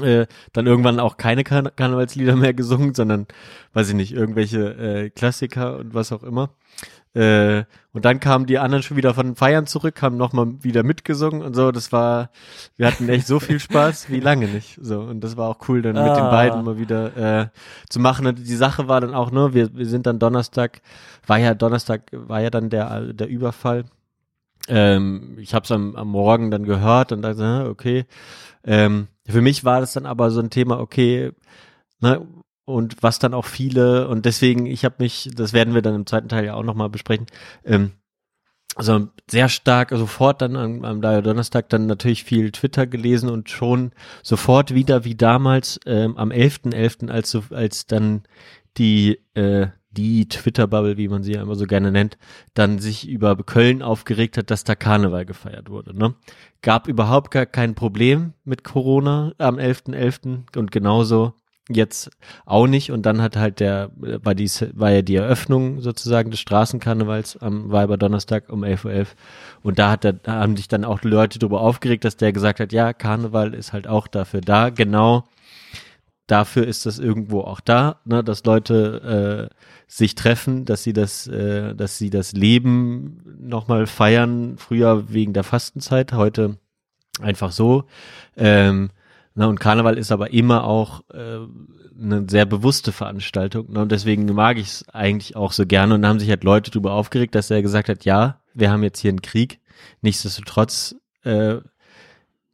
äh, 0.00 0.26
dann 0.52 0.66
irgendwann 0.66 1.00
auch 1.00 1.16
keine 1.16 1.44
Karne 1.44 1.72
Karnevalslieder 1.74 2.36
mehr 2.36 2.54
gesungen, 2.54 2.94
sondern, 2.94 3.26
weiß 3.72 3.88
ich 3.88 3.94
nicht, 3.94 4.12
irgendwelche 4.12 4.74
äh, 4.74 5.10
Klassiker 5.10 5.78
und 5.78 5.94
was 5.94 6.12
auch 6.12 6.22
immer. 6.22 6.50
Äh, 7.12 7.64
und 7.92 8.04
dann 8.04 8.20
kamen 8.20 8.46
die 8.46 8.58
anderen 8.58 8.84
schon 8.84 8.96
wieder 8.96 9.14
von 9.14 9.34
Feiern 9.34 9.66
zurück, 9.66 10.00
haben 10.00 10.16
nochmal 10.16 10.62
wieder 10.62 10.84
mitgesungen 10.84 11.42
und 11.42 11.54
so. 11.54 11.72
Das 11.72 11.90
war, 11.90 12.30
wir 12.76 12.86
hatten 12.86 13.08
echt 13.08 13.26
so 13.26 13.40
viel 13.40 13.58
Spaß 13.58 14.10
wie 14.10 14.20
lange 14.20 14.46
nicht. 14.46 14.78
So 14.80 15.00
und 15.00 15.20
das 15.20 15.36
war 15.36 15.48
auch 15.48 15.68
cool, 15.68 15.82
dann 15.82 15.96
ah. 15.96 16.04
mit 16.06 16.16
den 16.16 16.24
ah. 16.24 16.30
beiden 16.30 16.64
mal 16.64 16.78
wieder 16.78 17.16
äh, 17.16 17.48
zu 17.88 17.98
machen. 17.98 18.26
Und 18.26 18.38
die 18.38 18.56
Sache 18.56 18.86
war 18.86 19.00
dann 19.00 19.14
auch 19.14 19.32
nur, 19.32 19.48
ne, 19.48 19.54
wir, 19.54 19.76
wir 19.76 19.86
sind 19.86 20.06
dann 20.06 20.20
Donnerstag, 20.20 20.82
war 21.26 21.38
ja 21.38 21.54
Donnerstag, 21.54 22.02
war 22.12 22.40
ja 22.40 22.50
dann 22.50 22.70
der 22.70 23.12
der 23.12 23.28
Überfall. 23.28 23.86
Ähm, 24.68 25.36
ich 25.40 25.54
habe 25.54 25.64
es 25.64 25.72
am, 25.72 25.96
am 25.96 26.08
Morgen 26.08 26.50
dann 26.50 26.64
gehört 26.64 27.12
und 27.12 27.22
dachte, 27.22 27.66
okay. 27.68 28.04
Ähm, 28.64 29.08
für 29.26 29.40
mich 29.40 29.64
war 29.64 29.80
das 29.80 29.94
dann 29.94 30.06
aber 30.06 30.30
so 30.30 30.40
ein 30.40 30.50
Thema, 30.50 30.78
okay, 30.78 31.32
ne, 32.00 32.26
und 32.64 33.02
was 33.02 33.18
dann 33.18 33.34
auch 33.34 33.46
viele 33.46 34.08
und 34.08 34.26
deswegen, 34.26 34.66
ich 34.66 34.84
habe 34.84 34.96
mich, 34.98 35.30
das 35.34 35.52
werden 35.52 35.74
wir 35.74 35.82
dann 35.82 35.94
im 35.94 36.06
zweiten 36.06 36.28
Teil 36.28 36.44
ja 36.44 36.54
auch 36.54 36.62
nochmal 36.62 36.90
besprechen, 36.90 37.26
ähm, 37.64 37.92
also 38.76 39.08
sehr 39.28 39.48
stark 39.48 39.90
sofort 39.90 40.42
dann 40.42 40.56
am, 40.56 40.84
am 40.84 41.02
Donnerstag 41.02 41.68
dann 41.70 41.86
natürlich 41.86 42.24
viel 42.24 42.52
Twitter 42.52 42.86
gelesen 42.86 43.28
und 43.28 43.50
schon 43.50 43.92
sofort 44.22 44.74
wieder 44.74 45.04
wie 45.04 45.16
damals 45.16 45.80
ähm, 45.86 46.16
am 46.16 46.30
11.11., 46.30 46.72
.11., 46.72 47.10
als, 47.10 47.30
so, 47.30 47.42
als 47.50 47.86
dann 47.86 48.22
die 48.76 49.18
äh, 49.34 49.68
die 49.90 50.28
Twitter-Bubble, 50.28 50.96
wie 50.96 51.08
man 51.08 51.22
sie 51.22 51.32
ja 51.32 51.42
immer 51.42 51.56
so 51.56 51.66
gerne 51.66 51.90
nennt, 51.90 52.16
dann 52.54 52.78
sich 52.78 53.08
über 53.08 53.36
Köln 53.36 53.82
aufgeregt 53.82 54.36
hat, 54.38 54.50
dass 54.50 54.64
da 54.64 54.74
Karneval 54.74 55.26
gefeiert 55.26 55.68
wurde. 55.68 55.96
Ne? 55.96 56.14
Gab 56.62 56.86
überhaupt 56.86 57.32
gar 57.32 57.46
kein 57.46 57.74
Problem 57.74 58.34
mit 58.44 58.62
Corona 58.62 59.32
am 59.38 59.56
11.11. 59.56 59.94
.11. 59.94 60.58
und 60.58 60.70
genauso 60.70 61.34
jetzt 61.74 62.10
auch 62.44 62.66
nicht. 62.66 62.92
Und 62.92 63.06
dann 63.06 63.22
hat 63.22 63.36
halt 63.36 63.60
der, 63.60 63.90
war, 63.96 64.34
die, 64.34 64.50
war 64.74 64.90
ja 64.90 65.02
die 65.02 65.16
Eröffnung 65.16 65.80
sozusagen 65.80 66.30
des 66.30 66.40
Straßenkarnevals 66.40 67.36
am 67.36 67.70
Weiberdonnerstag 67.70 68.50
um 68.50 68.64
11.11 68.64 68.84
Uhr. 68.84 68.90
.11. 68.92 69.06
Und 69.62 69.78
da 69.78 69.90
hat 69.90 70.04
der, 70.04 70.14
da 70.14 70.32
haben 70.34 70.56
sich 70.56 70.68
dann 70.68 70.84
auch 70.84 71.02
Leute 71.02 71.38
darüber 71.38 71.60
aufgeregt, 71.60 72.04
dass 72.04 72.16
der 72.16 72.32
gesagt 72.32 72.60
hat, 72.60 72.72
ja, 72.72 72.92
Karneval 72.92 73.54
ist 73.54 73.72
halt 73.72 73.86
auch 73.86 74.06
dafür 74.06 74.40
da, 74.40 74.70
genau 74.70 75.24
dafür 76.30 76.66
ist 76.66 76.86
das 76.86 76.98
irgendwo 76.98 77.40
auch 77.40 77.60
da, 77.60 78.00
ne, 78.04 78.22
dass 78.22 78.44
Leute 78.44 79.50
äh, 79.50 79.54
sich 79.86 80.14
treffen, 80.14 80.64
dass 80.64 80.82
sie 80.82 80.92
das, 80.92 81.26
äh, 81.26 81.74
dass 81.74 81.98
sie 81.98 82.10
das 82.10 82.32
Leben 82.32 83.22
nochmal 83.40 83.86
feiern. 83.86 84.56
Früher 84.56 85.12
wegen 85.12 85.32
der 85.32 85.42
Fastenzeit, 85.42 86.12
heute 86.12 86.58
einfach 87.20 87.52
so. 87.52 87.84
Ähm, 88.36 88.90
na, 89.40 89.46
und 89.46 89.58
Karneval 89.58 89.96
ist 89.96 90.12
aber 90.12 90.34
immer 90.34 90.64
auch 90.64 91.00
äh, 91.14 91.38
eine 91.98 92.26
sehr 92.28 92.44
bewusste 92.44 92.92
Veranstaltung. 92.92 93.72
Ne, 93.72 93.80
und 93.80 93.90
deswegen 93.90 94.26
mag 94.26 94.58
ich 94.58 94.66
es 94.66 94.88
eigentlich 94.90 95.34
auch 95.34 95.52
so 95.52 95.64
gerne. 95.64 95.94
Und 95.94 96.02
da 96.02 96.08
haben 96.08 96.20
sich 96.20 96.28
halt 96.28 96.44
Leute 96.44 96.70
darüber 96.70 96.92
aufgeregt, 96.92 97.34
dass 97.34 97.50
er 97.50 97.62
gesagt 97.62 97.88
hat, 97.88 98.04
ja, 98.04 98.42
wir 98.52 98.70
haben 98.70 98.82
jetzt 98.82 98.98
hier 98.98 99.08
einen 99.08 99.22
Krieg. 99.22 99.60
Nichtsdestotrotz 100.02 100.94
äh, 101.24 101.56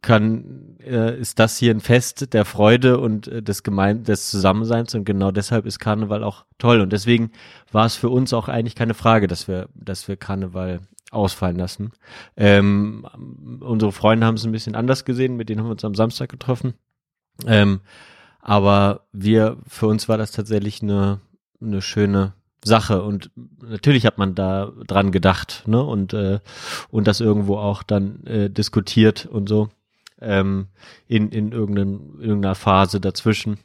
kann, 0.07 0.79
äh, 0.85 1.19
ist 1.19 1.41
das 1.41 1.59
hier 1.59 1.75
ein 1.75 1.81
Fest 1.81 2.33
der 2.33 2.45
Freude 2.45 3.01
und 3.01 3.27
äh, 3.27 3.43
des 3.43 3.65
Gemein 3.65 4.05
des 4.05 4.31
Zusammenseins 4.31 4.95
und 4.95 5.05
genau 5.05 5.33
deshalb 5.33 5.67
ist 5.67 5.81
Karneval 5.81 6.23
auch 6.23 6.47
toll 6.59 6.81
und 6.81 6.93
deswegen 6.93 7.33
war 7.73 7.87
es 7.87 7.97
für 7.97 8.09
uns 8.09 8.33
auch 8.33 8.49
eigentlich 8.49 8.77
keine 8.77 8.95
Frage, 8.95 9.27
dass 9.27 9.49
wir, 9.49 9.69
dass 9.75 10.07
wir 10.07 10.17
Karneval 10.17 10.81
ausfallen 11.11 11.57
lassen. 11.57 11.91
Ähm, 12.37 13.05
unsere 13.61 13.91
Freunde 13.91 14.27
haben 14.27 14.37
es 14.37 14.45
ein 14.45 14.53
bisschen 14.53 14.77
anders 14.77 15.05
gesehen, 15.05 15.37
mit 15.37 15.49
denen 15.49 15.61
haben 15.61 15.67
wir 15.67 15.73
uns 15.73 15.85
am 15.85 15.97
Samstag 15.97 16.29
getroffen. 16.29 16.75
Ähm, 17.45 17.81
aber 18.41 19.09
wir, 19.13 19.57
für 19.67 19.89
uns 19.89 20.09
war 20.09 20.19
das 20.19 20.31
tatsächlich 20.31 20.83
eine, 20.83 21.21
eine 21.61 21.83
schöne 21.83 22.35
Sache 22.65 23.03
und 23.03 23.33
natürlich 23.61 24.07
hat 24.07 24.19
man 24.19 24.37
da 24.37 24.73
dran 24.87 25.11
gedacht, 25.11 25.65
ne, 25.67 25.83
und, 25.83 26.15
äh, 26.15 26.39
und 26.91 27.09
das 27.09 27.21
irgendwo 27.21 27.57
auch 27.57 27.83
dann 27.83 28.25
äh, 28.25 28.49
diskutiert 28.49 29.27
und 29.27 29.49
so 29.49 29.69
ähm, 30.21 30.69
in, 31.07 31.31
in 31.31 31.53
irgendein, 31.53 32.19
irgendeiner 32.21 32.55
Phase 32.55 33.01
dazwischen. 33.01 33.59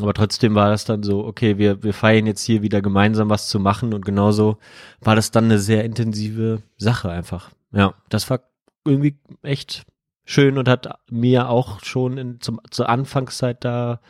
Aber 0.00 0.12
trotzdem 0.12 0.54
war 0.54 0.68
das 0.68 0.84
dann 0.84 1.02
so, 1.02 1.24
okay, 1.24 1.58
wir, 1.58 1.82
wir 1.82 1.94
feiern 1.94 2.26
jetzt 2.26 2.44
hier 2.44 2.62
wieder 2.62 2.82
gemeinsam 2.82 3.30
was 3.30 3.48
zu 3.48 3.58
machen 3.58 3.94
und 3.94 4.04
genauso 4.04 4.58
war 5.00 5.16
das 5.16 5.30
dann 5.30 5.44
eine 5.44 5.58
sehr 5.58 5.84
intensive 5.84 6.62
Sache 6.76 7.10
einfach. 7.10 7.50
Ja, 7.72 7.94
das 8.08 8.28
war 8.28 8.40
irgendwie 8.84 9.18
echt 9.42 9.86
schön 10.24 10.58
und 10.58 10.68
hat 10.68 10.98
mir 11.10 11.48
auch 11.48 11.82
schon 11.82 12.18
in, 12.18 12.40
zum, 12.40 12.60
zur 12.70 12.88
Anfangszeit 12.88 13.64
da 13.64 14.00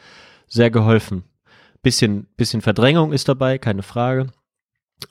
sehr 0.49 0.71
geholfen. 0.71 1.25
Bisschen, 1.83 2.27
bisschen 2.37 2.63
Verdrängung 2.63 3.13
ist 3.13 3.29
dabei, 3.29 3.59
keine 3.59 3.83
Frage. 3.83 4.33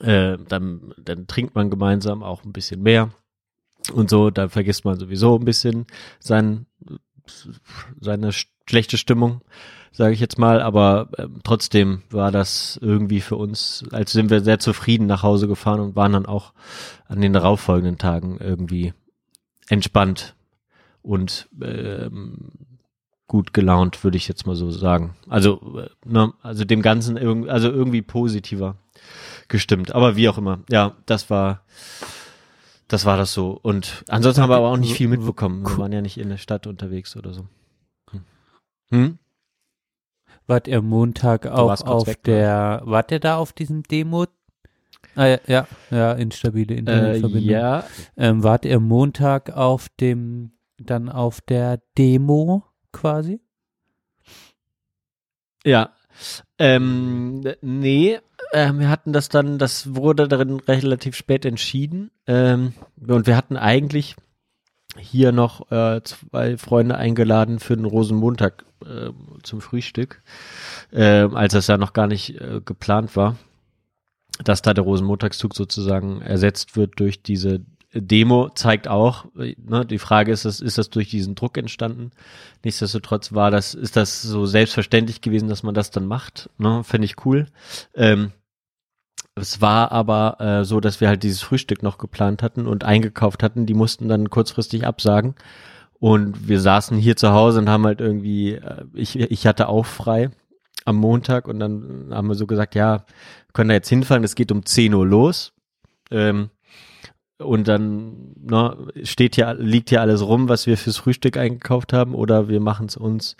Äh, 0.00 0.36
dann, 0.48 0.94
dann 0.98 1.26
trinkt 1.26 1.54
man 1.54 1.70
gemeinsam 1.70 2.22
auch 2.22 2.44
ein 2.44 2.52
bisschen 2.52 2.82
mehr 2.82 3.10
und 3.90 4.10
so, 4.10 4.30
da 4.30 4.48
vergisst 4.48 4.84
man 4.84 4.98
sowieso 4.98 5.36
ein 5.36 5.44
bisschen 5.44 5.86
sein, 6.18 6.66
seine 8.00 8.32
schlechte 8.32 8.98
Stimmung, 8.98 9.42
sage 9.92 10.12
ich 10.12 10.20
jetzt 10.20 10.38
mal, 10.38 10.60
aber 10.60 11.08
äh, 11.16 11.26
trotzdem 11.44 12.02
war 12.10 12.30
das 12.30 12.78
irgendwie 12.82 13.20
für 13.20 13.36
uns, 13.36 13.84
als 13.92 14.12
sind 14.12 14.30
wir 14.30 14.40
sehr 14.40 14.58
zufrieden 14.58 15.06
nach 15.06 15.22
Hause 15.22 15.48
gefahren 15.48 15.80
und 15.80 15.96
waren 15.96 16.12
dann 16.12 16.26
auch 16.26 16.52
an 17.06 17.20
den 17.20 17.32
darauffolgenden 17.32 17.98
Tagen 17.98 18.38
irgendwie 18.40 18.92
entspannt 19.68 20.34
und 21.02 21.48
ähm, 21.62 22.52
gut 23.28 23.52
gelaunt, 23.52 24.04
würde 24.04 24.16
ich 24.16 24.28
jetzt 24.28 24.46
mal 24.46 24.54
so 24.54 24.70
sagen. 24.70 25.16
Also, 25.28 25.80
äh, 25.80 25.88
ne, 26.04 26.32
also 26.42 26.64
dem 26.64 26.82
Ganzen 26.82 27.16
irgendwie, 27.16 27.50
also 27.50 27.70
irgendwie 27.70 28.02
positiver 28.02 28.76
gestimmt. 29.48 29.94
Aber 29.94 30.16
wie 30.16 30.28
auch 30.28 30.38
immer, 30.38 30.60
ja, 30.70 30.96
das 31.06 31.30
war 31.30 31.62
das 32.88 33.04
war 33.04 33.16
das 33.16 33.32
so. 33.32 33.58
Und 33.62 34.04
ansonsten 34.08 34.42
haben 34.42 34.50
wir 34.50 34.56
aber 34.56 34.68
auch 34.68 34.76
nicht 34.76 34.94
viel 34.94 35.08
mitbekommen. 35.08 35.66
Wir 35.66 35.78
waren 35.78 35.92
ja 35.92 36.00
nicht 36.00 36.18
in 36.18 36.28
der 36.28 36.36
Stadt 36.36 36.66
unterwegs 36.66 37.16
oder 37.16 37.32
so. 37.32 37.46
Hm? 38.10 38.24
hm? 38.90 39.18
Wart 40.46 40.68
ihr 40.68 40.80
Montag 40.80 41.46
auch 41.46 41.80
auf 41.80 42.06
weg, 42.06 42.22
der, 42.22 42.80
oder? 42.82 42.90
wart 42.92 43.10
ihr 43.10 43.18
da 43.18 43.36
auf 43.36 43.52
diesem 43.52 43.82
Demo? 43.82 44.26
Ah, 45.16 45.26
ja, 45.26 45.38
ja, 45.46 45.66
ja, 45.90 46.12
instabile 46.12 46.74
Internetverbindung. 46.74 47.48
Äh, 47.48 47.52
ja. 47.52 47.84
Ähm, 48.16 48.44
wart 48.44 48.64
ihr 48.64 48.78
Montag 48.78 49.50
auf 49.50 49.88
dem, 50.00 50.52
dann 50.78 51.08
auf 51.08 51.40
der 51.40 51.80
Demo 51.98 52.64
quasi? 52.92 53.40
Ja. 55.64 55.90
Ähm, 56.58 57.42
nee, 57.60 58.20
äh, 58.52 58.72
wir 58.72 58.88
hatten 58.88 59.12
das 59.12 59.28
dann, 59.28 59.58
das 59.58 59.94
wurde 59.94 60.28
darin 60.28 60.60
relativ 60.60 61.16
spät 61.16 61.44
entschieden. 61.44 62.10
Ähm, 62.26 62.72
und 63.06 63.26
wir 63.26 63.36
hatten 63.36 63.56
eigentlich 63.56 64.16
hier 64.98 65.32
noch 65.32 65.70
äh, 65.70 66.00
zwei 66.02 66.56
Freunde 66.56 66.96
eingeladen 66.96 67.58
für 67.58 67.76
den 67.76 67.84
Rosenmontag 67.84 68.64
äh, 68.84 69.10
zum 69.42 69.60
Frühstück, 69.60 70.22
äh, 70.92 71.28
als 71.32 71.52
das 71.52 71.66
ja 71.66 71.76
noch 71.76 71.92
gar 71.92 72.06
nicht 72.06 72.40
äh, 72.40 72.60
geplant 72.64 73.16
war, 73.16 73.36
dass 74.44 74.62
da 74.62 74.74
der 74.74 74.84
Rosenmontagszug 74.84 75.54
sozusagen 75.54 76.20
ersetzt 76.22 76.76
wird 76.76 76.98
durch 76.98 77.22
diese 77.22 77.60
Demo 78.00 78.50
zeigt 78.50 78.88
auch, 78.88 79.26
ne, 79.34 79.84
die 79.86 79.98
Frage 79.98 80.32
ist, 80.32 80.44
ist, 80.44 80.78
das 80.78 80.90
durch 80.90 81.10
diesen 81.10 81.34
Druck 81.34 81.58
entstanden? 81.58 82.10
Nichtsdestotrotz 82.64 83.32
war 83.32 83.50
das, 83.50 83.74
ist 83.74 83.96
das 83.96 84.22
so 84.22 84.46
selbstverständlich 84.46 85.20
gewesen, 85.20 85.48
dass 85.48 85.62
man 85.62 85.74
das 85.74 85.90
dann 85.90 86.06
macht. 86.06 86.50
Ne? 86.58 86.84
Fände 86.84 87.06
ich 87.06 87.24
cool. 87.24 87.46
Ähm, 87.94 88.32
es 89.34 89.60
war 89.60 89.92
aber 89.92 90.40
äh, 90.40 90.64
so, 90.64 90.80
dass 90.80 91.00
wir 91.00 91.08
halt 91.08 91.22
dieses 91.22 91.42
Frühstück 91.42 91.82
noch 91.82 91.98
geplant 91.98 92.42
hatten 92.42 92.66
und 92.66 92.84
eingekauft 92.84 93.42
hatten. 93.42 93.66
Die 93.66 93.74
mussten 93.74 94.08
dann 94.08 94.30
kurzfristig 94.30 94.86
absagen. 94.86 95.34
Und 95.98 96.48
wir 96.48 96.60
saßen 96.60 96.96
hier 96.96 97.16
zu 97.16 97.32
Hause 97.32 97.60
und 97.60 97.68
haben 97.68 97.86
halt 97.86 98.00
irgendwie, 98.00 98.54
äh, 98.54 98.84
ich, 98.94 99.18
ich 99.18 99.46
hatte 99.46 99.68
auch 99.68 99.86
frei 99.86 100.30
am 100.84 100.96
Montag 100.96 101.48
und 101.48 101.58
dann 101.58 102.10
haben 102.12 102.28
wir 102.28 102.34
so 102.34 102.46
gesagt, 102.46 102.74
ja, 102.74 103.04
können 103.52 103.68
da 103.68 103.74
jetzt 103.74 103.88
hinfahren, 103.88 104.24
es 104.24 104.34
geht 104.34 104.52
um 104.52 104.64
10 104.64 104.94
Uhr 104.94 105.06
los. 105.06 105.52
Ähm, 106.10 106.50
und 107.38 107.68
dann 107.68 108.34
ne, 108.40 108.76
steht 109.02 109.34
hier, 109.34 109.54
liegt 109.54 109.90
hier 109.90 110.00
alles 110.00 110.26
rum, 110.26 110.48
was 110.48 110.66
wir 110.66 110.78
fürs 110.78 110.96
Frühstück 110.96 111.36
eingekauft 111.36 111.92
haben, 111.92 112.14
oder 112.14 112.48
wir 112.48 112.60
machen 112.60 112.86
es 112.86 112.96
uns 112.96 113.36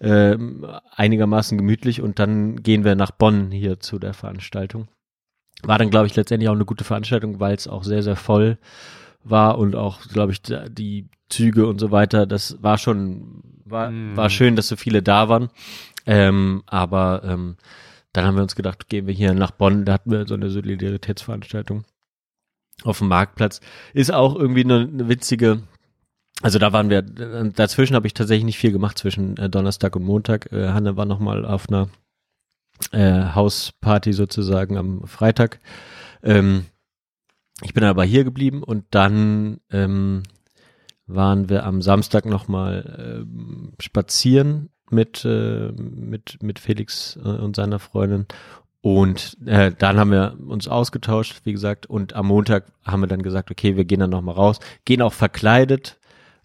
ähm, 0.00 0.66
einigermaßen 0.94 1.58
gemütlich 1.58 2.00
und 2.00 2.18
dann 2.18 2.62
gehen 2.62 2.84
wir 2.84 2.94
nach 2.94 3.10
Bonn 3.10 3.50
hier 3.50 3.80
zu 3.80 3.98
der 3.98 4.14
Veranstaltung. 4.14 4.88
War 5.62 5.78
dann, 5.78 5.90
glaube 5.90 6.06
ich, 6.06 6.16
letztendlich 6.16 6.48
auch 6.48 6.54
eine 6.54 6.64
gute 6.64 6.84
Veranstaltung, 6.84 7.40
weil 7.40 7.54
es 7.54 7.68
auch 7.68 7.84
sehr, 7.84 8.02
sehr 8.02 8.16
voll 8.16 8.58
war 9.22 9.58
und 9.58 9.76
auch, 9.76 10.00
glaube 10.08 10.32
ich, 10.32 10.42
die 10.42 11.08
Züge 11.28 11.66
und 11.66 11.78
so 11.78 11.90
weiter, 11.90 12.26
das 12.26 12.62
war 12.62 12.78
schon, 12.78 13.42
war, 13.64 13.90
Mm. 13.90 14.16
war 14.16 14.28
schön, 14.28 14.56
dass 14.56 14.68
so 14.68 14.76
viele 14.76 15.02
da 15.02 15.28
waren. 15.28 15.48
Ähm, 16.06 16.62
aber 16.66 17.22
ähm, 17.24 17.56
dann 18.12 18.26
haben 18.26 18.36
wir 18.36 18.42
uns 18.42 18.56
gedacht, 18.56 18.88
gehen 18.88 19.06
wir 19.06 19.14
hier 19.14 19.32
nach 19.32 19.50
Bonn, 19.50 19.86
da 19.86 19.94
hatten 19.94 20.10
wir 20.10 20.26
so 20.26 20.34
eine 20.34 20.50
Solidaritätsveranstaltung 20.50 21.84
auf 22.82 22.98
dem 22.98 23.08
Marktplatz. 23.08 23.60
Ist 23.92 24.12
auch 24.12 24.34
irgendwie 24.34 24.64
eine, 24.64 24.80
eine 24.80 25.08
witzige, 25.08 25.62
also 26.42 26.58
da 26.58 26.72
waren 26.72 26.90
wir, 26.90 27.02
dazwischen 27.02 27.94
habe 27.94 28.06
ich 28.06 28.14
tatsächlich 28.14 28.44
nicht 28.44 28.58
viel 28.58 28.72
gemacht 28.72 28.98
zwischen 28.98 29.36
äh, 29.36 29.48
Donnerstag 29.48 29.94
und 29.96 30.04
Montag. 30.04 30.50
Äh, 30.52 30.68
Hanne 30.70 30.96
war 30.96 31.06
nochmal 31.06 31.44
auf 31.44 31.68
einer 31.68 31.88
äh, 32.92 33.34
Hausparty 33.34 34.12
sozusagen 34.12 34.76
am 34.76 35.06
Freitag. 35.06 35.60
Ähm, 36.22 36.66
ich 37.62 37.72
bin 37.72 37.84
aber 37.84 38.04
hier 38.04 38.24
geblieben 38.24 38.62
und 38.62 38.84
dann 38.90 39.60
ähm, 39.70 40.24
waren 41.06 41.48
wir 41.48 41.64
am 41.64 41.82
Samstag 41.82 42.24
nochmal 42.26 43.24
ähm, 43.28 43.72
spazieren 43.78 44.70
mit, 44.90 45.24
äh, 45.24 45.72
mit, 45.72 46.42
mit 46.42 46.58
Felix 46.58 47.16
äh, 47.16 47.28
und 47.28 47.56
seiner 47.56 47.78
Freundin. 47.78 48.26
Und 48.84 49.38
äh, 49.46 49.72
dann 49.72 49.98
haben 49.98 50.10
wir 50.10 50.36
uns 50.46 50.68
ausgetauscht, 50.68 51.40
wie 51.44 51.52
gesagt, 51.52 51.86
und 51.86 52.12
am 52.12 52.26
Montag 52.26 52.66
haben 52.84 53.00
wir 53.00 53.06
dann 53.06 53.22
gesagt, 53.22 53.50
okay, 53.50 53.78
wir 53.78 53.86
gehen 53.86 54.00
dann 54.00 54.10
nochmal 54.10 54.34
raus, 54.34 54.60
gehen 54.84 55.00
auch 55.00 55.14
verkleidet 55.14 55.98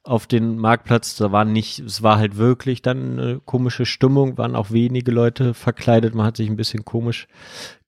auf 0.04 0.26
den 0.26 0.58
Marktplatz. 0.58 1.18
Da 1.18 1.34
waren 1.34 1.52
nicht, 1.52 1.80
es 1.80 2.02
war 2.02 2.18
halt 2.18 2.38
wirklich 2.38 2.82
dann 2.82 3.20
eine 3.20 3.40
komische 3.42 3.86
Stimmung, 3.86 4.38
waren 4.38 4.56
auch 4.56 4.72
wenige 4.72 5.12
Leute 5.12 5.54
verkleidet, 5.54 6.16
man 6.16 6.28
hat 6.28 6.38
sich 6.38 6.50
ein 6.50 6.56
bisschen 6.56 6.86
komisch 6.86 7.28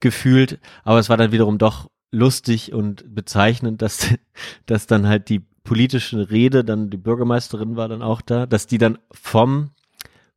gefühlt, 0.02 0.60
aber 0.84 1.00
es 1.00 1.08
war 1.08 1.16
dann 1.16 1.32
wiederum 1.32 1.58
doch 1.58 1.90
lustig 2.12 2.74
und 2.74 3.16
bezeichnend, 3.16 3.82
dass, 3.82 4.14
dass 4.66 4.86
dann 4.86 5.08
halt 5.08 5.30
die 5.30 5.46
politische 5.64 6.30
Rede, 6.30 6.66
dann 6.66 6.90
die 6.90 6.98
Bürgermeisterin 6.98 7.78
war 7.78 7.88
dann 7.88 8.02
auch 8.02 8.20
da, 8.20 8.48
dass 8.48 8.68
die 8.68 8.80
dann 8.80 8.98
vom 9.14 9.70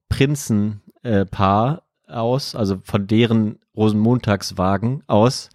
Prinzenpaar 0.08 1.82
äh, 2.06 2.12
aus, 2.12 2.54
also 2.54 2.78
von 2.84 3.08
deren 3.08 3.58
Rosenmontagswagen 3.76 5.02
aus, 5.06 5.50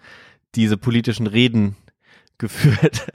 diese 0.56 0.78
politischen 0.78 1.28
Reden 1.28 1.76
geführt 2.38 3.06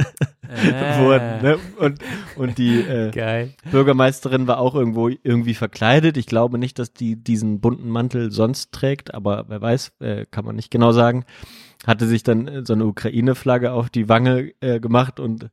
Äh. 0.48 0.98
wurden. 1.00 1.42
Ne? 1.42 1.58
Und, 1.78 2.00
und 2.36 2.58
die 2.58 2.80
äh. 2.80 3.48
Bürgermeisterin 3.70 4.46
war 4.46 4.58
auch 4.58 4.74
irgendwo 4.74 5.08
irgendwie 5.08 5.54
verkleidet. 5.54 6.16
Ich 6.16 6.26
glaube 6.26 6.58
nicht, 6.58 6.78
dass 6.78 6.92
die 6.92 7.16
diesen 7.16 7.60
bunten 7.60 7.88
Mantel 7.88 8.30
sonst 8.30 8.72
trägt, 8.72 9.14
aber 9.14 9.46
wer 9.48 9.60
weiß, 9.60 9.92
äh, 10.00 10.26
kann 10.30 10.44
man 10.44 10.56
nicht 10.56 10.70
genau 10.70 10.92
sagen. 10.92 11.24
Hatte 11.86 12.06
sich 12.06 12.22
dann 12.22 12.48
äh, 12.48 12.62
so 12.64 12.72
eine 12.72 12.86
Ukraine-Flagge 12.86 13.72
auf 13.72 13.90
die 13.90 14.08
Wange 14.08 14.52
äh, 14.60 14.80
gemacht 14.80 15.20
und 15.20 15.50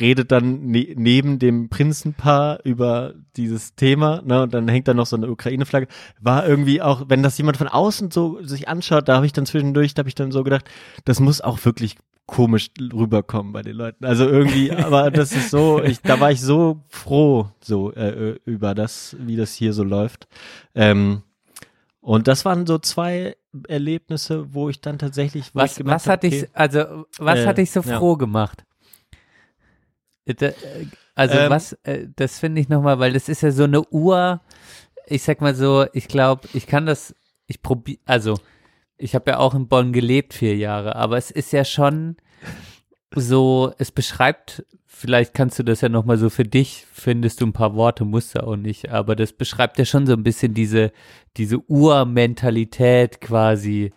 redet 0.00 0.32
dann 0.32 0.66
ne 0.66 0.94
neben 0.96 1.38
dem 1.38 1.68
Prinzenpaar 1.68 2.60
über 2.64 3.14
dieses 3.36 3.74
Thema, 3.74 4.22
ne, 4.24 4.42
und 4.42 4.54
dann 4.54 4.68
hängt 4.68 4.88
da 4.88 4.94
noch 4.94 5.06
so 5.06 5.16
eine 5.16 5.30
Ukraine-Flagge. 5.30 5.88
War 6.20 6.46
irgendwie 6.46 6.82
auch, 6.82 7.04
wenn 7.08 7.22
das 7.22 7.36
jemand 7.38 7.56
von 7.56 7.68
außen 7.68 8.10
so 8.10 8.42
sich 8.42 8.68
anschaut, 8.68 9.08
da 9.08 9.16
habe 9.16 9.26
ich 9.26 9.32
dann 9.32 9.46
zwischendurch, 9.46 9.94
da 9.94 10.00
habe 10.00 10.08
ich 10.08 10.14
dann 10.14 10.32
so 10.32 10.42
gedacht, 10.42 10.68
das 11.04 11.20
muss 11.20 11.40
auch 11.40 11.64
wirklich 11.64 11.96
komisch 12.26 12.70
rüberkommen 12.80 13.52
bei 13.52 13.62
den 13.62 13.76
Leuten. 13.76 14.04
Also 14.04 14.26
irgendwie, 14.28 14.72
aber 14.72 15.10
das 15.10 15.32
ist 15.32 15.50
so, 15.50 15.82
ich, 15.82 16.00
da 16.00 16.20
war 16.20 16.30
ich 16.30 16.40
so 16.40 16.80
froh 16.88 17.48
so 17.60 17.92
äh, 17.92 18.38
über 18.44 18.74
das, 18.74 19.16
wie 19.18 19.36
das 19.36 19.52
hier 19.52 19.72
so 19.72 19.82
läuft. 19.82 20.28
Ähm, 20.74 21.22
und 22.00 22.28
das 22.28 22.44
waren 22.44 22.66
so 22.66 22.78
zwei 22.78 23.36
Erlebnisse, 23.68 24.54
wo 24.54 24.68
ich 24.68 24.80
dann 24.80 24.98
tatsächlich, 24.98 25.50
Was, 25.54 25.76
gemerkt 25.76 26.02
was 26.06 26.08
hat 26.08 26.22
dich, 26.22 26.34
okay, 26.42 26.48
also, 26.52 27.06
was 27.18 27.40
Äh, 27.40 27.46
hat 27.46 27.58
dich 27.58 27.70
so 27.70 27.82
ja. 27.82 27.98
froh 27.98 28.16
gemacht? 28.16 28.64
Da- 30.26 30.46
äh, 30.46 30.54
Also, 31.16 31.36
Ähm, 31.36 31.50
was, 31.50 31.72
äh, 31.82 32.06
das 32.16 32.38
finde 32.38 32.60
ich 32.60 32.68
nochmal, 32.68 32.98
weil 32.98 33.12
das 33.12 33.28
ist 33.28 33.42
ja 33.42 33.50
so 33.50 33.64
eine 33.64 33.82
Uhr, 33.90 34.40
ich 35.06 35.22
sag 35.22 35.40
mal 35.40 35.54
so, 35.54 35.86
ich 35.92 36.08
glaube, 36.08 36.48
ich 36.54 36.66
kann 36.66 36.86
das, 36.86 37.14
ich 37.46 37.60
probiere, 37.62 37.98
also, 38.06 38.38
ich 38.96 39.14
habe 39.14 39.32
ja 39.32 39.38
auch 39.38 39.54
in 39.54 39.66
Bonn 39.68 39.92
gelebt, 39.92 40.32
vier 40.34 40.56
Jahre, 40.56 40.94
aber 40.96 41.16
es 41.18 41.30
ist 41.30 41.52
ja 41.52 41.64
schon 41.64 42.16
so, 43.14 43.72
es 43.78 43.90
beschreibt, 43.90 44.64
vielleicht 44.86 45.34
kannst 45.34 45.58
du 45.58 45.62
das 45.62 45.80
ja 45.80 45.88
nochmal 45.88 46.18
so 46.18 46.30
für 46.30 46.44
dich, 46.44 46.86
findest 46.92 47.40
du 47.40 47.46
ein 47.46 47.52
paar 47.52 47.74
Worte, 47.74 48.04
musst 48.04 48.34
du 48.34 48.46
auch 48.46 48.56
nicht, 48.56 48.90
aber 48.90 49.16
das 49.16 49.32
beschreibt 49.32 49.78
ja 49.78 49.84
schon 49.84 50.06
so 50.06 50.12
ein 50.12 50.22
bisschen 50.22 50.54
diese, 50.54 50.92
diese 51.36 51.58
Urmentalität 51.58 53.20
quasi, 53.20 53.92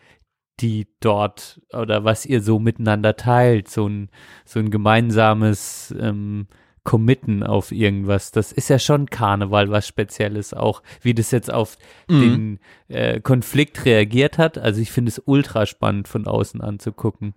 die 0.60 0.88
dort 1.00 1.62
oder 1.72 2.04
was 2.04 2.26
ihr 2.26 2.42
so 2.42 2.60
miteinander 2.60 3.16
teilt, 3.16 3.70
so 3.70 3.88
ein, 3.88 4.10
so 4.46 4.60
ein 4.60 4.70
gemeinsames 4.70 5.94
ähm, 6.00 6.48
Committen 6.84 7.44
auf 7.44 7.72
irgendwas. 7.72 8.32
Das 8.32 8.52
ist 8.52 8.70
ja 8.70 8.78
schon 8.78 9.10
Karneval 9.10 9.72
was 9.72 9.88
Spezielles, 9.88 10.54
auch 10.54 10.84
wie 11.02 11.14
das 11.14 11.32
jetzt 11.32 11.52
auf 11.52 11.78
Mhm. 12.10 12.20
den 12.20 12.60
äh, 12.90 13.20
Konflikt 13.22 13.86
reagiert 13.86 14.38
hat. 14.38 14.58
Also 14.58 14.82
ich 14.82 14.92
finde 14.92 15.10
es 15.10 15.22
ultra 15.26 15.66
spannend 15.66 16.08
von 16.08 16.28
außen 16.28 16.62
anzugucken. 16.62 17.34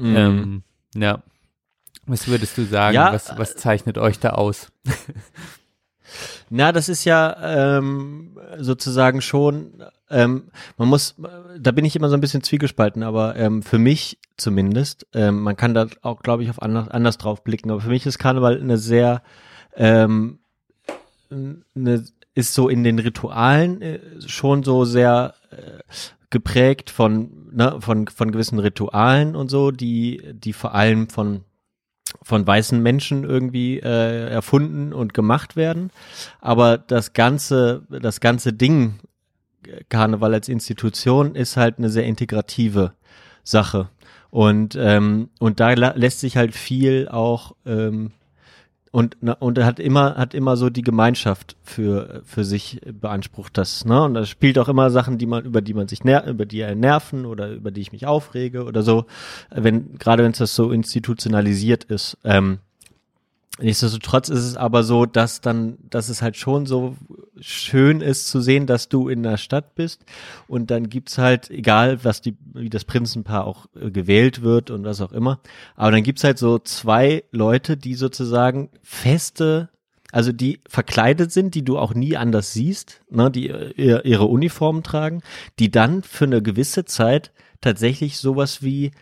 Mhm. 0.00 0.16
Ähm, 0.16 0.62
ja. 0.94 1.22
Was 2.06 2.26
würdest 2.26 2.56
du 2.56 2.64
sagen? 2.64 2.94
Ja, 2.94 3.12
was, 3.12 3.36
was 3.36 3.56
zeichnet 3.56 3.98
euch 3.98 4.18
da 4.18 4.30
aus? 4.30 4.68
Na, 6.50 6.72
das 6.72 6.88
ist 6.88 7.04
ja 7.04 7.76
ähm, 7.76 8.38
sozusagen 8.58 9.20
schon, 9.20 9.84
ähm, 10.08 10.44
man 10.78 10.88
muss, 10.88 11.16
da 11.58 11.70
bin 11.72 11.84
ich 11.84 11.96
immer 11.96 12.08
so 12.08 12.14
ein 12.14 12.22
bisschen 12.22 12.42
zwiegespalten, 12.42 13.02
aber 13.02 13.36
ähm, 13.36 13.62
für 13.62 13.78
mich 13.78 14.18
zumindest, 14.38 15.06
ähm, 15.12 15.40
man 15.42 15.56
kann 15.56 15.74
da 15.74 15.86
auch, 16.00 16.22
glaube 16.22 16.42
ich, 16.42 16.50
auf 16.50 16.62
anders, 16.62 16.88
anders 16.88 17.18
drauf 17.18 17.44
blicken, 17.44 17.70
aber 17.70 17.82
für 17.82 17.90
mich 17.90 18.06
ist 18.06 18.18
Karneval 18.18 18.58
eine 18.58 18.78
sehr, 18.78 19.22
ähm, 19.76 20.38
eine, 21.30 22.04
ist 22.34 22.54
so 22.54 22.70
in 22.70 22.84
den 22.84 22.98
Ritualen 22.98 23.82
äh, 23.82 24.00
schon 24.26 24.62
so 24.62 24.86
sehr 24.86 25.34
äh, 25.50 25.82
geprägt 26.30 26.90
von, 26.90 27.48
ne, 27.52 27.78
von, 27.80 28.06
von 28.08 28.30
gewissen 28.30 28.58
Ritualen 28.58 29.34
und 29.34 29.48
so, 29.48 29.70
die, 29.70 30.22
die 30.34 30.52
vor 30.52 30.74
allem 30.74 31.08
von 31.08 31.44
von 32.22 32.46
weißen 32.46 32.82
Menschen 32.82 33.24
irgendwie 33.24 33.80
äh, 33.80 34.28
erfunden 34.30 34.94
und 34.94 35.12
gemacht 35.12 35.56
werden. 35.56 35.90
Aber 36.40 36.78
das 36.78 37.12
ganze, 37.12 37.82
das 37.90 38.20
ganze 38.20 38.52
Ding, 38.52 38.98
Karneval 39.88 40.34
als 40.34 40.48
Institution, 40.48 41.34
ist 41.34 41.56
halt 41.56 41.78
eine 41.78 41.90
sehr 41.90 42.04
integrative 42.04 42.92
Sache. 43.44 43.90
Und, 44.30 44.76
ähm, 44.78 45.30
und 45.38 45.60
da 45.60 45.72
lässt 45.72 46.20
sich 46.20 46.36
halt 46.36 46.54
viel 46.54 47.08
auch 47.08 47.54
ähm, 47.66 48.12
und, 48.90 49.16
und 49.40 49.58
er 49.58 49.66
hat 49.66 49.80
immer, 49.80 50.16
hat 50.16 50.34
immer 50.34 50.56
so 50.56 50.70
die 50.70 50.82
Gemeinschaft 50.82 51.56
für, 51.62 52.22
für 52.24 52.44
sich 52.44 52.80
beansprucht 53.00 53.58
das, 53.58 53.84
ne? 53.84 54.02
Und 54.02 54.14
das 54.14 54.28
spielt 54.28 54.58
auch 54.58 54.68
immer 54.68 54.90
Sachen, 54.90 55.18
die 55.18 55.26
man, 55.26 55.44
über 55.44 55.60
die 55.60 55.74
man 55.74 55.88
sich 55.88 56.04
ner 56.04 56.26
über 56.26 56.46
die 56.46 56.64
einen 56.64 56.80
nerven 56.80 57.26
oder 57.26 57.50
über 57.50 57.70
die 57.70 57.80
ich 57.80 57.92
mich 57.92 58.06
aufrege 58.06 58.64
oder 58.64 58.82
so. 58.82 59.06
Wenn, 59.50 59.98
gerade 59.98 60.24
wenn 60.24 60.32
es 60.32 60.38
das 60.38 60.54
so 60.54 60.70
institutionalisiert 60.70 61.84
ist. 61.84 62.16
Ähm, 62.24 62.58
Nichtsdestotrotz 63.60 64.28
ist 64.28 64.44
es 64.44 64.56
aber 64.56 64.84
so, 64.84 65.04
dass 65.04 65.40
dann, 65.40 65.78
dass 65.90 66.08
es 66.08 66.22
halt 66.22 66.36
schon 66.36 66.64
so 66.66 66.94
schön 67.40 68.00
ist 68.00 68.28
zu 68.28 68.40
sehen, 68.40 68.66
dass 68.66 68.88
du 68.88 69.08
in 69.08 69.22
der 69.24 69.36
Stadt 69.36 69.74
bist. 69.74 70.04
Und 70.46 70.70
dann 70.70 70.88
gibt's 70.88 71.18
halt, 71.18 71.50
egal 71.50 72.04
was 72.04 72.20
die, 72.20 72.36
wie 72.54 72.70
das 72.70 72.84
Prinzenpaar 72.84 73.44
auch 73.46 73.66
äh, 73.74 73.90
gewählt 73.90 74.42
wird 74.42 74.70
und 74.70 74.84
was 74.84 75.00
auch 75.00 75.12
immer, 75.12 75.40
aber 75.74 75.90
dann 75.90 76.04
gibt's 76.04 76.22
halt 76.24 76.38
so 76.38 76.58
zwei 76.60 77.24
Leute, 77.32 77.76
die 77.76 77.94
sozusagen 77.94 78.70
feste, 78.82 79.68
also 80.12 80.30
die 80.32 80.60
verkleidet 80.68 81.32
sind, 81.32 81.54
die 81.56 81.64
du 81.64 81.78
auch 81.78 81.94
nie 81.94 82.16
anders 82.16 82.52
siehst, 82.52 83.00
ne, 83.10 83.28
die 83.30 83.48
äh, 83.48 83.72
ihr- 83.76 84.04
ihre 84.04 84.26
Uniformen 84.26 84.84
tragen, 84.84 85.20
die 85.58 85.70
dann 85.70 86.02
für 86.04 86.26
eine 86.26 86.42
gewisse 86.42 86.84
Zeit 86.84 87.32
tatsächlich 87.60 88.18
sowas 88.18 88.62
wie 88.62 88.92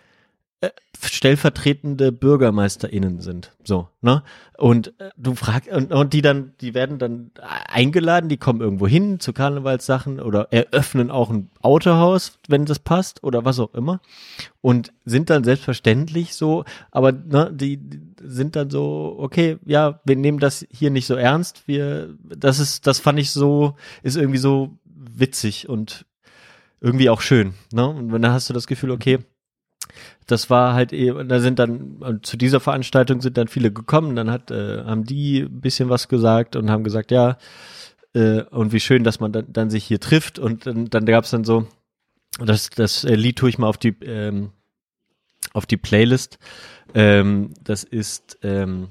stellvertretende 1.02 2.12
BürgermeisterInnen 2.12 3.20
sind. 3.20 3.52
So, 3.64 3.88
ne? 4.00 4.22
Und 4.56 4.98
äh, 5.00 5.10
du 5.16 5.34
fragst, 5.34 5.70
und, 5.70 5.92
und 5.92 6.12
die 6.12 6.22
dann, 6.22 6.54
die 6.60 6.74
werden 6.74 6.98
dann 6.98 7.30
eingeladen, 7.68 8.28
die 8.28 8.38
kommen 8.38 8.60
irgendwo 8.60 8.86
hin 8.86 9.20
zu 9.20 9.32
Karnevalssachen 9.32 10.20
oder 10.20 10.48
eröffnen 10.52 11.10
auch 11.10 11.30
ein 11.30 11.50
Autohaus, 11.60 12.38
wenn 12.48 12.64
das 12.64 12.78
passt 12.78 13.22
oder 13.22 13.44
was 13.44 13.58
auch 13.58 13.74
immer. 13.74 14.00
Und 14.60 14.92
sind 15.04 15.30
dann 15.30 15.44
selbstverständlich 15.44 16.34
so, 16.34 16.64
aber 16.90 17.12
ne, 17.12 17.52
die, 17.52 17.76
die 17.76 18.00
sind 18.22 18.56
dann 18.56 18.70
so, 18.70 19.16
okay, 19.18 19.58
ja, 19.66 20.00
wir 20.04 20.16
nehmen 20.16 20.38
das 20.38 20.66
hier 20.70 20.90
nicht 20.90 21.06
so 21.06 21.14
ernst. 21.14 21.68
Wir, 21.68 22.14
das 22.24 22.58
ist, 22.58 22.86
das 22.86 22.98
fand 22.98 23.18
ich 23.18 23.30
so, 23.30 23.74
ist 24.02 24.16
irgendwie 24.16 24.38
so 24.38 24.78
witzig 24.84 25.68
und 25.68 26.06
irgendwie 26.80 27.10
auch 27.10 27.20
schön. 27.20 27.54
Ne? 27.72 27.86
Und 27.88 28.10
dann 28.10 28.32
hast 28.32 28.48
du 28.48 28.54
das 28.54 28.66
Gefühl, 28.66 28.90
okay, 28.90 29.18
das 30.26 30.50
war 30.50 30.74
halt 30.74 30.92
eben, 30.92 31.28
da 31.28 31.40
sind 31.40 31.58
dann, 31.58 32.20
zu 32.22 32.36
dieser 32.36 32.60
Veranstaltung 32.60 33.20
sind 33.20 33.36
dann 33.36 33.48
viele 33.48 33.72
gekommen, 33.72 34.16
dann 34.16 34.30
hat, 34.30 34.50
äh, 34.50 34.84
haben 34.84 35.04
die 35.04 35.40
ein 35.40 35.60
bisschen 35.60 35.88
was 35.88 36.08
gesagt 36.08 36.56
und 36.56 36.70
haben 36.70 36.84
gesagt, 36.84 37.10
ja, 37.10 37.38
äh, 38.16 38.42
und 38.44 38.72
wie 38.72 38.80
schön, 38.80 39.04
dass 39.04 39.20
man 39.20 39.32
dann, 39.32 39.52
dann 39.52 39.70
sich 39.70 39.84
hier 39.84 40.00
trifft. 40.00 40.38
Und 40.38 40.66
dann, 40.66 40.88
dann 40.88 41.04
gab 41.04 41.24
es 41.24 41.30
dann 41.30 41.44
so, 41.44 41.66
das, 42.38 42.70
das 42.70 43.04
äh, 43.04 43.14
Lied 43.14 43.38
tue 43.38 43.50
ich 43.50 43.58
mal 43.58 43.68
auf 43.68 43.78
die, 43.78 43.94
ähm, 44.02 44.52
auf 45.52 45.66
die 45.66 45.76
Playlist. 45.76 46.38
Ähm, 46.94 47.52
das 47.62 47.84
ist 47.84 48.38
ähm, 48.42 48.88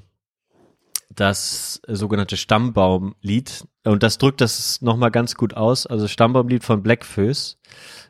das 1.10 1.80
sogenannte 1.86 2.36
Stammbaumlied 2.36 3.64
und 3.86 4.02
das 4.02 4.18
drückt 4.18 4.40
das 4.40 4.82
nochmal 4.82 5.10
ganz 5.10 5.34
gut 5.36 5.54
aus. 5.54 5.86
Also 5.86 6.08
Stammbaumlied 6.08 6.64
von 6.64 6.82
Blackfoes. 6.82 7.58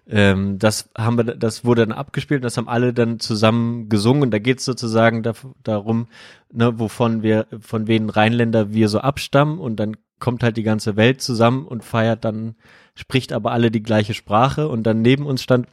Ähm, 0.08 0.58
das 0.58 0.90
haben 0.96 1.18
wir, 1.18 1.24
das 1.24 1.64
wurde 1.64 1.86
dann 1.86 1.96
abgespielt 1.96 2.38
und 2.38 2.44
das 2.44 2.56
haben 2.56 2.68
alle 2.68 2.94
dann 2.94 3.20
zusammen 3.20 3.88
gesungen. 3.88 4.22
Und 4.22 4.30
da 4.30 4.38
geht 4.38 4.60
es 4.60 4.64
sozusagen 4.64 5.22
da, 5.22 5.34
darum, 5.62 6.08
ne, 6.52 6.78
wovon 6.78 7.22
wir, 7.22 7.46
von 7.60 7.86
wen 7.86 8.08
Rheinländer 8.08 8.72
wir 8.72 8.88
so 8.88 9.00
abstammen 9.00 9.58
und 9.58 9.76
dann 9.76 9.96
kommt 10.18 10.42
halt 10.42 10.56
die 10.56 10.62
ganze 10.62 10.96
Welt 10.96 11.20
zusammen 11.20 11.66
und 11.66 11.84
feiert 11.84 12.24
dann, 12.24 12.54
spricht 12.94 13.32
aber 13.32 13.52
alle 13.52 13.70
die 13.70 13.82
gleiche 13.82 14.14
Sprache 14.14 14.68
und 14.68 14.84
dann 14.84 15.02
neben 15.02 15.26
uns 15.26 15.42
stand 15.42 15.66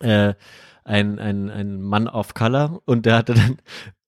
äh, 0.00 0.34
ein, 0.84 1.18
ein, 1.18 1.50
ein 1.50 1.82
Mann 1.82 2.08
of 2.08 2.34
Color 2.34 2.80
und 2.84 3.06
der 3.06 3.16
hatte 3.16 3.34
dann 3.34 3.58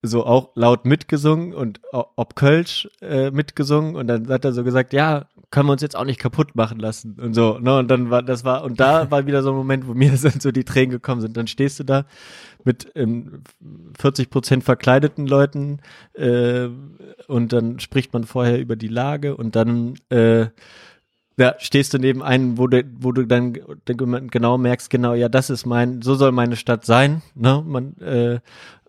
so 0.02 0.26
auch 0.26 0.50
laut 0.56 0.84
mitgesungen 0.84 1.54
und 1.54 1.80
ob 1.92 2.34
Kölsch 2.34 2.88
äh, 3.00 3.30
mitgesungen 3.30 3.94
und 3.94 4.08
dann 4.08 4.28
hat 4.28 4.44
er 4.44 4.52
so 4.52 4.64
gesagt, 4.64 4.92
ja, 4.92 5.26
können 5.50 5.68
wir 5.68 5.72
uns 5.72 5.82
jetzt 5.82 5.94
auch 5.96 6.04
nicht 6.04 6.18
kaputt 6.18 6.56
machen 6.56 6.80
lassen 6.80 7.20
und 7.20 7.34
so, 7.34 7.58
ne, 7.60 7.78
und 7.78 7.88
dann 7.88 8.10
war, 8.10 8.22
das 8.22 8.44
war, 8.44 8.64
und 8.64 8.80
da 8.80 9.10
war 9.12 9.26
wieder 9.26 9.42
so 9.42 9.50
ein 9.50 9.56
Moment, 9.56 9.86
wo 9.86 9.94
mir 9.94 10.10
dann 10.22 10.40
so 10.40 10.50
die 10.50 10.64
Tränen 10.64 10.90
gekommen 10.90 11.20
sind, 11.20 11.36
dann 11.36 11.46
stehst 11.46 11.78
du 11.78 11.84
da 11.84 12.04
mit 12.64 12.90
ähm, 12.96 13.42
40 13.98 14.28
Prozent 14.28 14.64
verkleideten 14.64 15.26
Leuten 15.28 15.78
äh, 16.14 16.68
und 17.28 17.52
dann 17.52 17.78
spricht 17.78 18.12
man 18.12 18.24
vorher 18.24 18.60
über 18.60 18.74
die 18.74 18.88
Lage 18.88 19.36
und 19.36 19.54
dann 19.54 19.94
äh, 20.08 20.46
ja, 21.38 21.54
stehst 21.58 21.94
du 21.94 21.98
neben 21.98 22.22
einem, 22.22 22.58
wo 22.58 22.66
du, 22.66 22.84
wo 22.98 23.12
du 23.12 23.26
dann 23.26 23.54
genau 24.30 24.58
merkst, 24.58 24.90
genau, 24.90 25.14
ja, 25.14 25.28
das 25.28 25.50
ist 25.50 25.66
mein, 25.66 26.02
so 26.02 26.14
soll 26.14 26.32
meine 26.32 26.56
Stadt 26.56 26.84
sein. 26.84 27.22
Ne? 27.34 27.62
Man, 27.66 27.96
äh, 27.98 28.40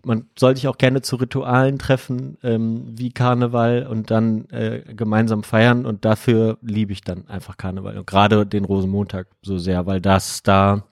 man 0.03 0.25
soll 0.37 0.55
sich 0.55 0.67
auch 0.67 0.77
gerne 0.77 1.01
zu 1.01 1.15
Ritualen 1.15 1.79
treffen, 1.79 2.37
ähm, 2.43 2.93
wie 2.97 3.11
Karneval 3.11 3.87
und 3.87 4.11
dann 4.11 4.49
äh, 4.49 4.81
gemeinsam 4.93 5.43
feiern 5.43 5.85
und 5.85 6.03
dafür 6.03 6.57
liebe 6.61 6.91
ich 6.91 7.01
dann 7.01 7.27
einfach 7.27 7.55
Karneval 7.55 7.97
und 7.97 8.05
gerade 8.05 8.45
den 8.45 8.65
Rosenmontag 8.65 9.27
so 9.41 9.57
sehr, 9.57 9.85
weil 9.85 10.01
das 10.01 10.43
da 10.43 10.83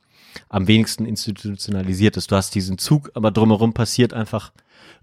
am 0.47 0.67
wenigsten 0.67 1.05
institutionalisiert 1.05 2.15
ist. 2.15 2.31
Du 2.31 2.37
hast 2.37 2.55
diesen 2.55 2.77
Zug, 2.77 3.11
aber 3.13 3.31
drumherum 3.31 3.73
passiert 3.73 4.13
einfach 4.13 4.53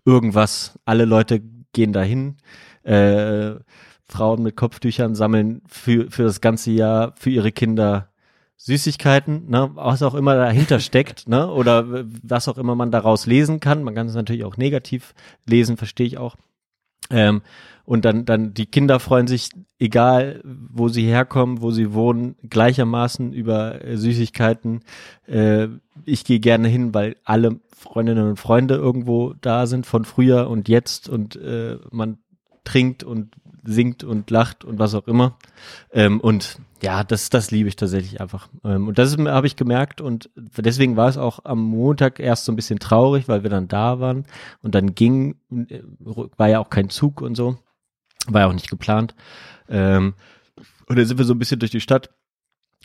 irgendwas. 0.06 0.78
Alle 0.86 1.04
Leute 1.04 1.42
gehen 1.74 1.92
dahin. 1.92 2.36
Äh, 2.82 3.56
Frauen 4.08 4.42
mit 4.42 4.56
Kopftüchern 4.56 5.14
sammeln 5.14 5.62
für, 5.66 6.10
für 6.10 6.22
das 6.22 6.40
ganze 6.40 6.70
Jahr 6.70 7.12
für 7.16 7.30
ihre 7.30 7.52
Kinder 7.52 8.08
Süßigkeiten, 8.56 9.48
ne, 9.48 9.70
was 9.74 10.02
auch 10.02 10.14
immer 10.14 10.34
dahinter 10.34 10.80
steckt, 10.80 11.28
ne, 11.28 11.48
oder 11.48 12.04
was 12.22 12.48
auch 12.48 12.58
immer 12.58 12.74
man 12.74 12.90
daraus 12.90 13.26
lesen 13.26 13.60
kann. 13.60 13.84
Man 13.84 13.94
kann 13.94 14.08
es 14.08 14.14
natürlich 14.14 14.44
auch 14.44 14.56
negativ 14.56 15.14
lesen, 15.46 15.76
verstehe 15.76 16.06
ich 16.06 16.18
auch. 16.18 16.36
Ähm, 17.10 17.42
und 17.84 18.04
dann, 18.04 18.26
dann 18.26 18.52
die 18.52 18.66
Kinder 18.66 19.00
freuen 19.00 19.26
sich, 19.26 19.48
egal 19.78 20.42
wo 20.44 20.88
sie 20.88 21.06
herkommen, 21.06 21.62
wo 21.62 21.70
sie 21.70 21.94
wohnen, 21.94 22.36
gleichermaßen 22.48 23.32
über 23.32 23.82
äh, 23.82 23.96
Süßigkeiten. 23.96 24.80
Äh, 25.26 25.68
ich 26.04 26.24
gehe 26.24 26.40
gerne 26.40 26.68
hin, 26.68 26.92
weil 26.92 27.16
alle 27.24 27.60
Freundinnen 27.74 28.28
und 28.28 28.36
Freunde 28.38 28.74
irgendwo 28.74 29.34
da 29.40 29.66
sind 29.66 29.86
von 29.86 30.04
früher 30.04 30.50
und 30.50 30.68
jetzt 30.68 31.08
und 31.08 31.36
äh, 31.36 31.78
man 31.90 32.18
trinkt 32.64 33.04
und 33.04 33.30
singt 33.64 34.04
und 34.04 34.30
lacht 34.30 34.64
und 34.64 34.78
was 34.78 34.94
auch 34.94 35.06
immer. 35.06 35.36
Ähm, 35.92 36.20
und 36.20 36.58
ja, 36.82 37.04
das, 37.04 37.30
das 37.30 37.50
liebe 37.50 37.68
ich 37.68 37.76
tatsächlich 37.76 38.20
einfach. 38.20 38.48
Ähm, 38.64 38.88
und 38.88 38.98
das 38.98 39.16
habe 39.16 39.46
ich 39.46 39.56
gemerkt 39.56 40.00
und 40.00 40.30
deswegen 40.36 40.96
war 40.96 41.08
es 41.08 41.16
auch 41.16 41.44
am 41.44 41.60
Montag 41.60 42.20
erst 42.20 42.44
so 42.44 42.52
ein 42.52 42.56
bisschen 42.56 42.78
traurig, 42.78 43.28
weil 43.28 43.42
wir 43.42 43.50
dann 43.50 43.68
da 43.68 44.00
waren 44.00 44.24
und 44.62 44.74
dann 44.74 44.94
ging, 44.94 45.36
äh, 45.50 45.82
war 46.36 46.48
ja 46.48 46.60
auch 46.60 46.70
kein 46.70 46.90
Zug 46.90 47.20
und 47.20 47.34
so, 47.34 47.58
war 48.26 48.42
ja 48.42 48.46
auch 48.48 48.52
nicht 48.52 48.70
geplant. 48.70 49.14
Ähm, 49.68 50.14
und 50.86 50.96
dann 50.96 51.06
sind 51.06 51.18
wir 51.18 51.24
so 51.24 51.34
ein 51.34 51.38
bisschen 51.38 51.60
durch 51.60 51.72
die 51.72 51.80
Stadt 51.80 52.10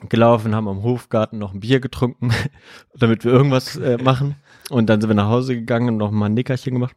gelaufen, 0.09 0.55
haben 0.55 0.67
am 0.67 0.83
Hofgarten 0.83 1.37
noch 1.37 1.53
ein 1.53 1.59
Bier 1.59 1.79
getrunken, 1.79 2.31
damit 2.95 3.23
wir 3.23 3.31
irgendwas 3.31 3.75
äh, 3.77 3.97
machen. 3.97 4.35
Und 4.69 4.89
dann 4.89 5.01
sind 5.01 5.09
wir 5.09 5.15
nach 5.15 5.29
Hause 5.29 5.55
gegangen 5.55 5.89
und 5.89 5.97
noch 5.97 6.11
mal 6.11 6.27
ein 6.27 6.33
Nickerchen 6.33 6.73
gemacht. 6.73 6.95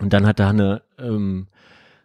Und 0.00 0.12
dann 0.12 0.26
hat 0.26 0.40
da 0.40 0.50
eine 0.50 0.82
ähm, 0.98 1.48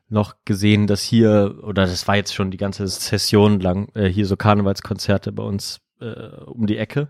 noch 0.09 0.35
gesehen, 0.45 0.87
dass 0.87 1.01
hier, 1.01 1.59
oder 1.63 1.85
das 1.85 2.07
war 2.07 2.15
jetzt 2.15 2.33
schon 2.33 2.51
die 2.51 2.57
ganze 2.57 2.87
Session 2.87 3.59
lang, 3.59 3.89
äh, 3.95 4.07
hier 4.07 4.25
so 4.25 4.35
Karnevalskonzerte 4.35 5.31
bei 5.31 5.43
uns 5.43 5.81
äh, 5.99 6.29
um 6.45 6.67
die 6.67 6.77
Ecke. 6.77 7.09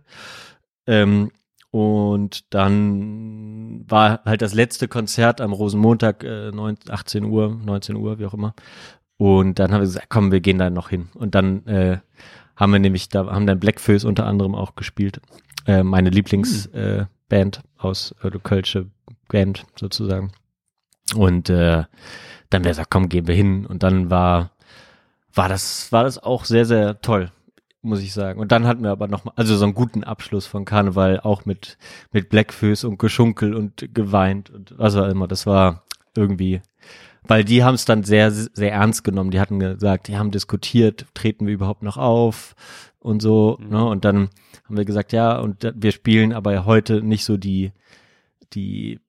Ähm, 0.87 1.31
und 1.71 2.53
dann 2.53 3.85
war 3.87 4.23
halt 4.25 4.41
das 4.41 4.53
letzte 4.53 4.87
Konzert 4.87 5.39
am 5.39 5.53
Rosenmontag, 5.53 6.23
äh, 6.23 6.51
9, 6.51 6.77
18 6.89 7.25
Uhr, 7.25 7.59
19 7.63 7.95
Uhr, 7.95 8.19
wie 8.19 8.25
auch 8.25 8.33
immer. 8.33 8.55
Und 9.17 9.59
dann 9.59 9.71
haben 9.71 9.81
wir 9.81 9.85
gesagt, 9.85 10.07
komm, 10.09 10.31
wir 10.31 10.39
gehen 10.39 10.57
da 10.57 10.69
noch 10.69 10.89
hin. 10.89 11.09
Und 11.13 11.35
dann 11.35 11.65
äh, 11.67 11.99
haben 12.55 12.71
wir 12.71 12.79
nämlich, 12.79 13.09
da 13.09 13.27
haben 13.27 13.45
dann 13.45 13.59
Blackfoes 13.59 14.03
unter 14.03 14.25
anderem 14.25 14.55
auch 14.55 14.75
gespielt. 14.75 15.21
Äh, 15.67 15.83
meine 15.83 16.09
Lieblingsband 16.09 17.07
hm. 17.29 17.49
äh, 17.49 17.49
aus 17.77 18.15
äh, 18.23 18.31
Kölsche 18.41 18.87
Band 19.27 19.65
sozusagen. 19.75 20.31
Und 21.15 21.49
äh, 21.49 21.83
dann 22.49 22.63
wäre 22.63 22.71
gesagt, 22.71 22.91
komm, 22.91 23.09
gehen 23.09 23.27
wir 23.27 23.35
hin. 23.35 23.65
Und 23.65 23.83
dann 23.83 24.09
war, 24.09 24.51
war 25.33 25.49
das, 25.49 25.91
war 25.91 26.03
das 26.03 26.21
auch 26.21 26.45
sehr, 26.45 26.65
sehr 26.65 27.01
toll, 27.01 27.31
muss 27.81 28.01
ich 28.01 28.13
sagen. 28.13 28.39
Und 28.39 28.51
dann 28.51 28.65
hatten 28.65 28.83
wir 28.83 28.91
aber 28.91 29.07
noch 29.07 29.25
mal, 29.25 29.33
also 29.35 29.55
so 29.55 29.65
einen 29.65 29.73
guten 29.73 30.03
Abschluss 30.03 30.45
von 30.45 30.65
Karneval, 30.65 31.19
auch 31.19 31.45
mit, 31.45 31.77
mit 32.11 32.29
Blackfoes 32.29 32.83
und 32.83 32.97
Geschunkel 32.97 33.53
und 33.53 33.93
geweint 33.93 34.49
und 34.49 34.77
was 34.77 34.95
auch 34.95 35.07
immer. 35.07 35.27
Das 35.27 35.45
war 35.45 35.83
irgendwie, 36.15 36.61
weil 37.23 37.43
die 37.43 37.63
haben 37.63 37.75
es 37.75 37.85
dann 37.85 38.03
sehr, 38.03 38.31
sehr 38.31 38.71
ernst 38.71 39.03
genommen. 39.03 39.31
Die 39.31 39.39
hatten 39.39 39.59
gesagt, 39.59 40.07
die 40.07 40.17
haben 40.17 40.31
diskutiert, 40.31 41.05
treten 41.13 41.45
wir 41.45 41.53
überhaupt 41.53 41.83
noch 41.83 41.97
auf 41.97 42.55
und 42.99 43.21
so, 43.21 43.57
mhm. 43.59 43.69
ne? 43.69 43.85
Und 43.85 44.05
dann 44.05 44.29
haben 44.65 44.77
wir 44.77 44.85
gesagt, 44.85 45.13
ja, 45.13 45.39
und 45.39 45.71
wir 45.75 45.91
spielen 45.91 46.33
aber 46.33 46.65
heute 46.65 47.01
nicht 47.01 47.25
so 47.25 47.37
die, 47.37 47.71
die, 48.53 48.99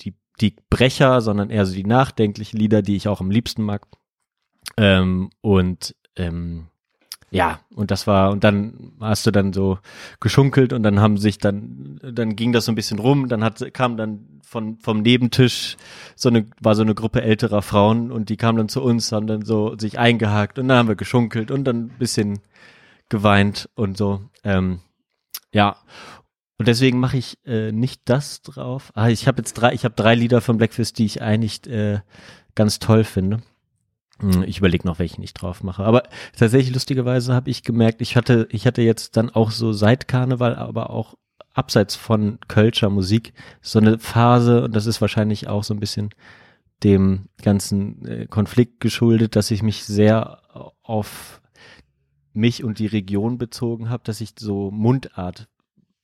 die 0.00 0.14
die 0.40 0.56
Brecher, 0.70 1.20
sondern 1.20 1.50
eher 1.50 1.66
so 1.66 1.74
die 1.74 1.84
nachdenklichen 1.84 2.58
Lieder, 2.58 2.82
die 2.82 2.96
ich 2.96 3.08
auch 3.08 3.20
am 3.20 3.30
liebsten 3.30 3.62
mag. 3.62 3.86
Ähm, 4.76 5.30
und 5.40 5.94
ähm, 6.16 6.66
ja, 7.34 7.58
und 7.74 7.90
das 7.90 8.06
war, 8.06 8.30
und 8.30 8.44
dann 8.44 8.92
hast 9.00 9.26
du 9.26 9.32
dann 9.32 9.52
so 9.52 9.78
geschunkelt 10.20 10.72
und 10.72 10.84
dann 10.84 11.00
haben 11.00 11.16
sich 11.16 11.38
dann, 11.38 11.98
dann 12.00 12.36
ging 12.36 12.52
das 12.52 12.66
so 12.66 12.72
ein 12.72 12.76
bisschen 12.76 13.00
rum, 13.00 13.28
dann 13.28 13.42
hat, 13.42 13.74
kam 13.74 13.96
dann 13.96 14.40
von, 14.44 14.78
vom 14.78 15.02
Nebentisch 15.02 15.76
so 16.14 16.28
eine, 16.28 16.46
war 16.60 16.76
so 16.76 16.82
eine 16.82 16.94
Gruppe 16.94 17.22
älterer 17.22 17.60
Frauen 17.60 18.12
und 18.12 18.28
die 18.28 18.36
kamen 18.36 18.58
dann 18.58 18.68
zu 18.68 18.82
uns, 18.82 19.10
haben 19.10 19.26
dann 19.26 19.44
so 19.44 19.76
sich 19.76 19.98
eingehakt 19.98 20.60
und 20.60 20.68
dann 20.68 20.78
haben 20.78 20.88
wir 20.88 20.94
geschunkelt 20.94 21.50
und 21.50 21.64
dann 21.64 21.86
ein 21.86 21.98
bisschen 21.98 22.38
geweint 23.08 23.68
und 23.74 23.96
so. 23.96 24.20
Ähm, 24.44 24.78
ja, 25.52 25.76
und 26.58 26.68
deswegen 26.68 27.00
mache 27.00 27.16
ich 27.16 27.38
äh, 27.44 27.72
nicht 27.72 28.02
das 28.04 28.42
drauf. 28.42 28.92
Ah, 28.94 29.08
ich 29.08 29.26
habe 29.26 29.38
jetzt 29.38 29.54
drei, 29.54 29.72
ich 29.72 29.84
habe 29.84 29.94
drei 29.94 30.14
Lieder 30.14 30.40
von 30.40 30.56
Blackfist, 30.56 30.98
die 30.98 31.06
ich 31.06 31.20
eigentlich 31.20 31.66
äh, 31.66 32.00
ganz 32.54 32.78
toll 32.78 33.04
finde. 33.04 33.42
Hm, 34.20 34.44
ich 34.44 34.58
überlege 34.58 34.86
noch, 34.86 35.00
welchen 35.00 35.22
ich 35.22 35.34
drauf 35.34 35.64
mache. 35.64 35.84
Aber 35.84 36.04
tatsächlich 36.36 36.72
lustigerweise 36.72 37.34
habe 37.34 37.50
ich 37.50 37.64
gemerkt, 37.64 38.00
ich 38.00 38.16
hatte, 38.16 38.46
ich 38.50 38.66
hatte 38.66 38.82
jetzt 38.82 39.16
dann 39.16 39.30
auch 39.30 39.50
so 39.50 39.72
seit 39.72 40.06
Karneval, 40.06 40.54
aber 40.54 40.90
auch 40.90 41.16
abseits 41.52 41.96
von 41.96 42.38
Kölscher 42.46 42.90
Musik 42.90 43.32
so 43.60 43.78
eine 43.78 43.98
Phase 43.98 44.64
und 44.64 44.74
das 44.76 44.86
ist 44.86 45.00
wahrscheinlich 45.00 45.48
auch 45.48 45.64
so 45.64 45.74
ein 45.74 45.80
bisschen 45.80 46.10
dem 46.82 47.28
ganzen 47.42 48.06
äh, 48.06 48.26
Konflikt 48.26 48.80
geschuldet, 48.80 49.36
dass 49.36 49.50
ich 49.50 49.62
mich 49.62 49.84
sehr 49.84 50.42
auf 50.82 51.40
mich 52.32 52.64
und 52.64 52.78
die 52.78 52.86
Region 52.86 53.38
bezogen 53.38 53.88
habe, 53.88 54.02
dass 54.04 54.20
ich 54.20 54.34
so 54.38 54.70
Mundart 54.70 55.48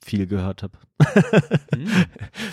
viel 0.03 0.26
gehört 0.26 0.62
habe. 0.62 0.78
hm. 1.74 1.88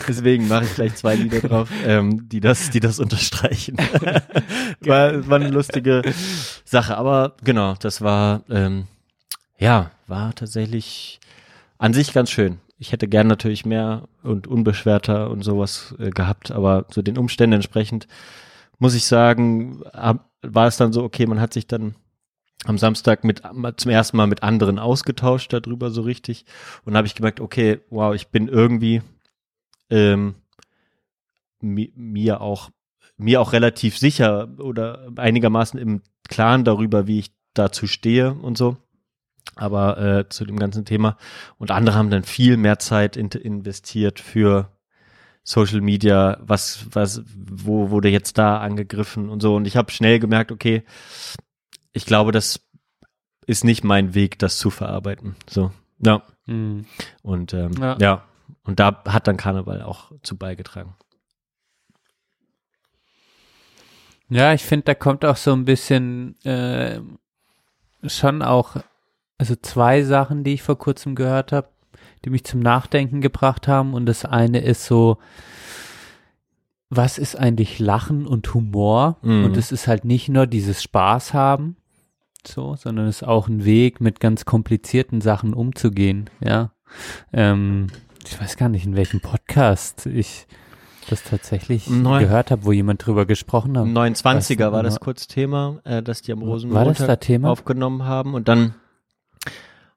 Deswegen 0.07 0.47
mache 0.47 0.65
ich 0.65 0.75
gleich 0.75 0.95
zwei 0.95 1.15
Lieder 1.15 1.39
drauf, 1.39 1.69
ähm, 1.85 2.27
die 2.29 2.39
das, 2.39 2.69
die 2.69 2.79
das 2.79 2.99
unterstreichen. 2.99 3.77
war, 4.81 5.27
war 5.27 5.35
eine 5.37 5.49
lustige 5.49 6.01
Sache, 6.63 6.97
aber 6.97 7.35
genau, 7.43 7.75
das 7.79 8.01
war 8.01 8.43
ähm, 8.49 8.87
ja 9.59 9.91
war 10.07 10.33
tatsächlich 10.35 11.19
an 11.77 11.93
sich 11.93 12.13
ganz 12.13 12.31
schön. 12.31 12.59
Ich 12.79 12.91
hätte 12.91 13.07
gern 13.07 13.27
natürlich 13.27 13.65
mehr 13.65 14.07
und 14.23 14.47
unbeschwerter 14.47 15.29
und 15.29 15.43
sowas 15.43 15.95
äh, 15.99 16.11
gehabt, 16.11 16.51
aber 16.51 16.85
so 16.89 17.01
den 17.01 17.17
Umständen 17.17 17.55
entsprechend 17.55 18.07
muss 18.79 18.93
ich 18.93 19.05
sagen, 19.05 19.81
hab, 19.93 20.29
war 20.41 20.67
es 20.67 20.77
dann 20.77 20.93
so, 20.93 21.03
okay, 21.03 21.25
man 21.25 21.41
hat 21.41 21.53
sich 21.53 21.65
dann 21.65 21.95
am 22.65 22.77
Samstag 22.77 23.23
mit 23.23 23.41
zum 23.77 23.91
ersten 23.91 24.17
Mal 24.17 24.27
mit 24.27 24.43
anderen 24.43 24.79
ausgetauscht 24.79 25.53
darüber 25.53 25.91
so 25.91 26.01
richtig 26.01 26.45
und 26.85 26.95
habe 26.95 27.07
ich 27.07 27.15
gemerkt, 27.15 27.39
okay, 27.39 27.79
wow, 27.89 28.15
ich 28.15 28.29
bin 28.29 28.47
irgendwie 28.47 29.01
ähm, 29.89 30.35
mi 31.59 31.91
mir 31.95 32.41
auch 32.41 32.69
mir 33.17 33.41
auch 33.41 33.53
relativ 33.53 33.97
sicher 33.97 34.49
oder 34.59 35.09
einigermaßen 35.15 35.79
im 35.79 36.01
Klaren 36.27 36.63
darüber, 36.63 37.07
wie 37.07 37.19
ich 37.19 37.31
dazu 37.53 37.87
stehe 37.87 38.33
und 38.33 38.57
so. 38.57 38.77
Aber 39.55 39.97
äh, 39.97 40.29
zu 40.29 40.45
dem 40.45 40.59
ganzen 40.59 40.85
Thema. 40.85 41.17
Und 41.57 41.71
andere 41.71 41.95
haben 41.95 42.11
dann 42.11 42.23
viel 42.23 42.57
mehr 42.57 42.77
Zeit 42.79 43.17
in 43.17 43.29
investiert 43.29 44.19
für 44.19 44.71
Social 45.43 45.81
Media, 45.81 46.37
was, 46.41 46.85
was, 46.91 47.23
wo 47.33 47.89
wurde 47.89 48.09
jetzt 48.09 48.37
da 48.37 48.59
angegriffen 48.59 49.29
und 49.29 49.41
so. 49.41 49.55
Und 49.55 49.65
ich 49.65 49.77
habe 49.77 49.91
schnell 49.91 50.19
gemerkt, 50.19 50.51
okay, 50.51 50.83
ich 51.97 52.05
glaube, 52.05 52.31
das 52.31 52.61
ist 53.45 53.63
nicht 53.63 53.83
mein 53.83 54.13
Weg, 54.13 54.39
das 54.39 54.57
zu 54.57 54.69
verarbeiten. 54.69 55.35
So, 55.49 55.71
ja. 55.99 56.23
Mhm. 56.45 56.85
Und 57.21 57.53
ähm, 57.53 57.71
Ja. 57.79 57.97
ja. 57.99 58.23
Und 58.63 58.79
da 58.79 59.03
hat 59.05 59.27
dann 59.27 59.37
Karneval 59.37 59.81
auch 59.81 60.11
zu 60.23 60.37
beigetragen. 60.37 60.95
Ja, 64.29 64.53
ich 64.53 64.63
finde, 64.63 64.85
da 64.85 64.93
kommt 64.95 65.23
auch 65.23 65.37
so 65.37 65.53
ein 65.53 65.63
bisschen 65.63 66.39
äh, 66.43 66.99
schon 68.05 68.41
auch, 68.41 68.75
also 69.37 69.55
zwei 69.55 70.03
Sachen, 70.03 70.43
die 70.43 70.55
ich 70.55 70.63
vor 70.63 70.77
kurzem 70.77 71.15
gehört 71.15 71.53
habe, 71.53 71.69
die 72.25 72.29
mich 72.29 72.43
zum 72.43 72.59
Nachdenken 72.59 73.21
gebracht 73.21 73.67
haben. 73.69 73.93
Und 73.93 74.05
das 74.05 74.25
eine 74.25 74.59
ist 74.59 74.85
so, 74.85 75.17
was 76.89 77.17
ist 77.17 77.35
eigentlich 77.37 77.79
Lachen 77.79 78.27
und 78.27 78.53
Humor? 78.53 79.17
Mhm. 79.21 79.45
Und 79.45 79.57
es 79.57 79.71
ist 79.71 79.87
halt 79.87 80.03
nicht 80.03 80.27
nur 80.27 80.45
dieses 80.45 80.83
Spaß 80.83 81.33
haben, 81.33 81.77
so, 82.47 82.75
sondern 82.75 83.07
es 83.07 83.17
ist 83.21 83.27
auch 83.27 83.47
ein 83.47 83.65
Weg, 83.65 84.01
mit 84.01 84.19
ganz 84.19 84.45
komplizierten 84.45 85.21
Sachen 85.21 85.53
umzugehen, 85.53 86.29
ja. 86.39 86.71
Ähm, 87.33 87.87
ich 88.25 88.39
weiß 88.39 88.57
gar 88.57 88.69
nicht, 88.69 88.85
in 88.85 88.95
welchem 88.95 89.19
Podcast 89.21 90.05
ich 90.05 90.47
das 91.09 91.23
tatsächlich 91.23 91.89
Neu- 91.89 92.19
gehört 92.19 92.51
habe, 92.51 92.65
wo 92.65 92.71
jemand 92.73 93.05
drüber 93.05 93.25
gesprochen 93.25 93.77
hat. 93.77 93.85
Im 93.85 93.93
29er 93.93 94.71
war 94.71 94.83
Was- 94.83 94.95
das 94.95 94.99
kurz 94.99 95.27
Thema, 95.27 95.79
äh, 95.85 96.03
dass 96.03 96.21
die 96.21 96.31
am 96.33 96.41
War 96.41 96.47
Rosenmontag 96.49 97.19
da 97.21 97.47
aufgenommen 97.49 98.03
haben 98.03 98.33
und 98.33 98.47
dann 98.47 98.75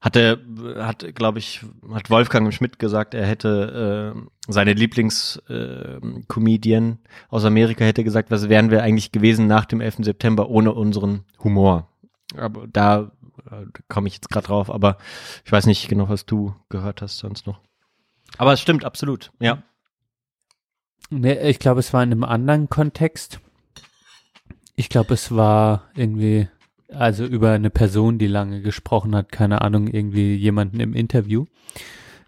hatte, 0.01 0.40
hat, 0.78 1.14
glaube 1.14 1.40
ich, 1.40 1.61
hat 1.92 2.09
Wolfgang 2.09 2.55
Schmidt 2.55 2.78
gesagt, 2.78 3.12
er 3.12 3.26
hätte 3.26 4.14
äh, 4.16 4.20
seine 4.48 4.72
Lieblings-Comedian 4.72 6.20
äh, 6.22 6.24
Comedian 6.26 6.98
aus 7.28 7.44
Amerika 7.44 7.84
hätte 7.84 8.03
gesagt, 8.03 8.30
was 8.30 8.48
wären 8.48 8.70
wir 8.70 8.82
eigentlich 8.82 9.12
gewesen 9.12 9.46
nach 9.46 9.66
dem 9.66 9.82
11. 9.82 9.96
September 10.01 10.48
ohne 10.48 10.72
unseren 10.72 11.24
Humor. 11.44 11.89
Aber 12.37 12.66
da 12.66 13.11
äh, 13.51 13.66
komme 13.89 14.09
ich 14.09 14.14
jetzt 14.14 14.31
gerade 14.31 14.47
drauf, 14.47 14.70
aber 14.70 14.99
ich 15.45 15.53
weiß 15.53 15.66
nicht 15.66 15.89
genau, 15.89 16.09
was 16.09 16.26
du 16.26 16.55
gehört 16.68 17.03
hast 17.03 17.18
sonst 17.18 17.47
noch. 17.47 17.61
Aber 18.39 18.53
es 18.53 18.61
stimmt 18.61 18.85
absolut, 18.85 19.33
ja. 19.41 19.62
Nee, 21.11 21.39
ich 21.49 21.59
glaube, 21.59 21.81
es 21.81 21.93
war 21.93 22.03
in 22.03 22.12
einem 22.12 22.24
anderen 22.24 22.68
Kontext. 22.68 23.41
Ich 24.76 24.89
glaube, 24.89 25.14
es 25.14 25.35
war 25.35 25.91
irgendwie, 25.97 26.49
also 26.89 27.24
über 27.24 27.51
eine 27.51 27.70
Person, 27.70 28.18
die 28.18 28.28
lange 28.28 28.62
gesprochen 28.62 29.16
hat, 29.16 29.33
keine 29.33 29.61
Ahnung, 29.62 29.89
irgendwie 29.89 30.37
jemanden 30.37 30.78
im 30.78 30.95
Interview. 30.95 31.47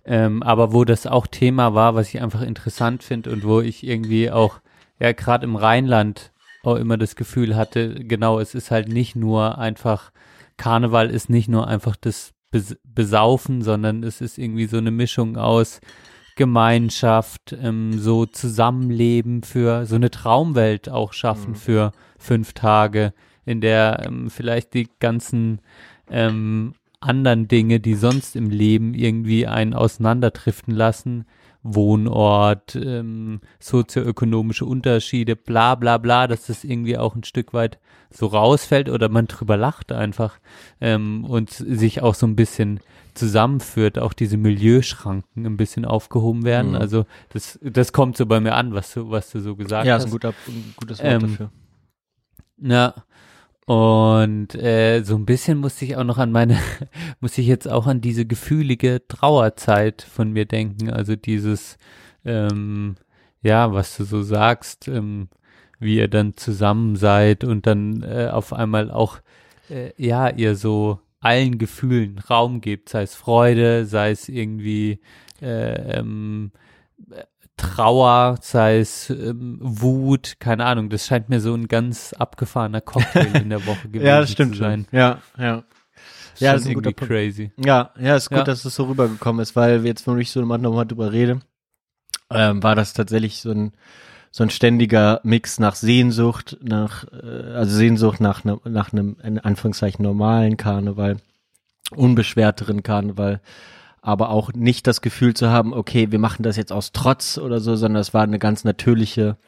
Ähm, 0.04 0.42
aber 0.42 0.72
wo 0.72 0.84
das 0.84 1.06
auch 1.06 1.28
Thema 1.28 1.74
war, 1.74 1.94
was 1.94 2.08
ich 2.08 2.20
einfach 2.20 2.42
interessant 2.42 3.04
finde 3.04 3.30
und 3.30 3.44
wo 3.44 3.60
ich 3.60 3.86
irgendwie 3.86 4.32
auch, 4.32 4.60
ja, 4.98 5.12
gerade 5.12 5.44
im 5.44 5.54
Rheinland 5.54 6.31
auch 6.66 6.76
immer 6.76 6.96
das 6.98 7.16
Gefühl 7.16 7.56
hatte, 7.56 7.94
genau, 8.04 8.38
es 8.38 8.54
ist 8.54 8.70
halt 8.70 8.88
nicht 8.88 9.16
nur 9.16 9.58
einfach, 9.58 10.12
Karneval 10.56 11.10
ist 11.10 11.30
nicht 11.30 11.48
nur 11.48 11.66
einfach 11.66 11.96
das 11.96 12.32
Bes 12.50 12.76
Besaufen, 12.84 13.62
sondern 13.62 14.02
es 14.02 14.20
ist 14.20 14.36
irgendwie 14.38 14.66
so 14.66 14.76
eine 14.76 14.90
Mischung 14.90 15.36
aus 15.38 15.80
Gemeinschaft, 16.36 17.56
ähm, 17.60 17.98
so 17.98 18.26
Zusammenleben 18.26 19.42
für 19.42 19.86
so 19.86 19.96
eine 19.96 20.10
Traumwelt 20.10 20.88
auch 20.88 21.12
schaffen 21.12 21.52
Mhm. 21.52 21.56
für 21.56 21.92
fünf 22.18 22.52
Tage, 22.52 23.12
in 23.44 23.60
der 23.60 24.02
ähm, 24.06 24.30
vielleicht 24.30 24.74
die 24.74 24.88
ganzen 25.00 25.60
ähm, 26.10 26.74
anderen 27.00 27.48
Dinge, 27.48 27.80
die 27.80 27.94
sonst 27.94 28.36
im 28.36 28.50
Leben 28.50 28.94
irgendwie 28.94 29.46
einen 29.46 29.74
auseinanderdriften 29.74 30.74
lassen, 30.74 31.24
Wohnort, 31.62 32.74
ähm, 32.74 33.40
sozioökonomische 33.60 34.64
Unterschiede, 34.64 35.36
bla 35.36 35.74
bla 35.74 35.98
bla, 35.98 36.26
dass 36.26 36.46
das 36.46 36.64
irgendwie 36.64 36.98
auch 36.98 37.14
ein 37.14 37.24
Stück 37.24 37.52
weit 37.54 37.78
so 38.10 38.26
rausfällt 38.26 38.88
oder 38.88 39.08
man 39.08 39.26
drüber 39.26 39.56
lacht 39.56 39.92
einfach 39.92 40.38
ähm, 40.80 41.24
und 41.24 41.50
sich 41.50 42.02
auch 42.02 42.14
so 42.14 42.26
ein 42.26 42.36
bisschen 42.36 42.80
zusammenführt, 43.14 43.98
auch 43.98 44.12
diese 44.12 44.36
Milieuschranken 44.36 45.46
ein 45.46 45.56
bisschen 45.56 45.84
aufgehoben 45.84 46.44
werden. 46.44 46.70
Mhm. 46.70 46.76
Also 46.76 47.06
das, 47.30 47.58
das 47.62 47.92
kommt 47.92 48.16
so 48.16 48.26
bei 48.26 48.40
mir 48.40 48.54
an, 48.54 48.74
was 48.74 48.92
du, 48.94 49.10
was 49.10 49.30
du 49.30 49.40
so 49.40 49.54
gesagt 49.54 49.86
Ja, 49.86 49.94
hast. 49.94 50.02
ist 50.04 50.08
ein, 50.08 50.12
guter, 50.12 50.34
ein 50.48 50.74
gutes 50.76 50.98
Wort 50.98 51.08
Ähm, 51.08 51.20
dafür. 51.20 51.50
Ja. 52.58 52.94
Und 53.64 54.54
äh, 54.56 55.02
so 55.04 55.14
ein 55.14 55.24
bisschen 55.24 55.58
musste 55.58 55.84
ich 55.84 55.96
auch 55.96 56.04
noch 56.04 56.18
an 56.18 56.32
meine, 56.32 56.58
musste 57.20 57.40
ich 57.40 57.46
jetzt 57.46 57.68
auch 57.70 57.86
an 57.86 58.00
diese 58.00 58.26
gefühlige 58.26 59.06
Trauerzeit 59.06 60.02
von 60.02 60.32
mir 60.32 60.46
denken. 60.46 60.90
Also 60.90 61.14
dieses, 61.16 61.78
ähm, 62.24 62.96
ja, 63.42 63.72
was 63.72 63.96
du 63.96 64.04
so 64.04 64.22
sagst, 64.22 64.88
ähm, 64.88 65.28
wie 65.78 65.96
ihr 65.96 66.08
dann 66.08 66.36
zusammen 66.36 66.96
seid 66.96 67.44
und 67.44 67.66
dann 67.66 68.02
äh, 68.02 68.28
auf 68.32 68.52
einmal 68.52 68.90
auch, 68.90 69.18
äh, 69.70 69.92
ja, 69.96 70.28
ihr 70.28 70.56
so 70.56 71.00
allen 71.20 71.58
Gefühlen 71.58 72.18
Raum 72.18 72.60
gebt, 72.60 72.88
sei 72.88 73.02
es 73.02 73.14
Freude, 73.14 73.86
sei 73.86 74.10
es 74.10 74.28
irgendwie 74.28 75.00
äh, 75.40 75.98
ähm, 75.98 76.50
Trauer, 77.56 78.38
sei 78.40 78.78
es 78.78 79.10
ähm, 79.10 79.58
Wut, 79.60 80.34
keine 80.40 80.64
Ahnung, 80.64 80.88
das 80.90 81.06
scheint 81.06 81.28
mir 81.28 81.40
so 81.40 81.54
ein 81.54 81.68
ganz 81.68 82.12
abgefahrener 82.12 82.80
Cocktail 82.80 83.36
in 83.36 83.50
der 83.50 83.64
Woche 83.66 83.88
gewesen 83.92 84.06
Ja, 84.06 84.20
das 84.20 84.32
stimmt 84.32 84.54
zu 84.54 84.60
sein. 84.60 84.86
schon. 84.90 84.98
Ja, 84.98 85.18
ja. 85.38 85.62
Ja, 86.38 86.54
das 86.54 86.62
ist 86.62 86.68
ein 86.68 86.74
guter 86.74 86.92
Punkt. 86.92 87.12
crazy. 87.12 87.52
Ja, 87.62 87.90
ja, 88.00 88.16
ist 88.16 88.30
gut, 88.30 88.38
Ja. 88.38 88.44
dass 88.44 88.64
es 88.64 88.74
so 88.74 88.84
rübergekommen 88.84 89.42
ist, 89.42 89.54
weil 89.54 89.84
jetzt, 89.86 90.06
wenn 90.06 90.18
ich 90.18 90.30
so 90.30 90.40
nochmal 90.40 90.86
drüber 90.86 91.12
rede, 91.12 91.40
ähm, 92.30 92.62
war 92.62 92.74
das 92.74 92.94
tatsächlich 92.94 93.40
so 93.40 93.50
ein 93.50 93.72
so 94.34 94.42
ein 94.42 94.48
ständiger 94.48 95.20
Mix 95.24 95.58
nach 95.60 95.74
Sehnsucht, 95.74 96.56
nach 96.62 97.04
äh, 97.12 97.52
also 97.54 97.76
Sehnsucht 97.76 98.18
nach 98.18 98.44
ne, 98.44 98.58
nach 98.64 98.90
einem 98.94 99.18
in 99.22 99.38
Anführungszeichen 99.38 100.02
normalen 100.02 100.56
Karneval, 100.56 101.18
unbeschwerteren 101.94 102.82
Karneval, 102.82 103.42
aber 104.02 104.28
auch 104.28 104.52
nicht 104.52 104.86
das 104.86 105.00
Gefühl 105.00 105.32
zu 105.34 105.48
haben, 105.48 105.72
okay, 105.72 106.12
wir 106.12 106.18
machen 106.18 106.42
das 106.42 106.56
jetzt 106.56 106.72
aus 106.72 106.92
Trotz 106.92 107.38
oder 107.38 107.60
so, 107.60 107.76
sondern 107.76 108.00
es 108.00 108.12
war 108.12 108.22
eine 108.22 108.38
ganz 108.38 108.64
natürliche 108.64 109.38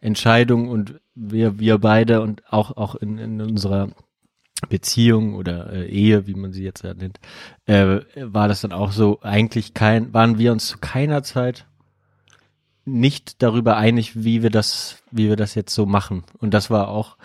Entscheidung 0.00 0.68
und 0.68 1.00
wir 1.14 1.58
wir 1.58 1.78
beide 1.78 2.20
und 2.20 2.42
auch 2.52 2.76
auch 2.76 2.94
in, 2.94 3.18
in 3.18 3.40
unserer 3.40 3.88
Beziehung 4.68 5.34
oder 5.34 5.72
äh, 5.72 5.86
Ehe, 5.86 6.26
wie 6.26 6.34
man 6.34 6.52
sie 6.52 6.62
jetzt 6.62 6.84
ja 6.84 6.94
nennt, 6.94 7.18
äh, 7.66 8.00
war 8.16 8.48
das 8.48 8.60
dann 8.60 8.72
auch 8.72 8.92
so, 8.92 9.20
eigentlich 9.22 9.74
kein, 9.74 10.12
waren 10.14 10.38
wir 10.38 10.52
uns 10.52 10.68
zu 10.68 10.78
keiner 10.78 11.22
Zeit 11.22 11.66
nicht 12.84 13.42
darüber 13.42 13.76
einig, 13.76 14.24
wie 14.24 14.42
wir 14.42 14.50
das, 14.50 15.02
wie 15.10 15.28
wir 15.28 15.36
das 15.36 15.54
jetzt 15.54 15.74
so 15.74 15.86
machen. 15.86 16.24
Und 16.38 16.52
das 16.52 16.70
war 16.70 16.88
auch, 16.88 17.16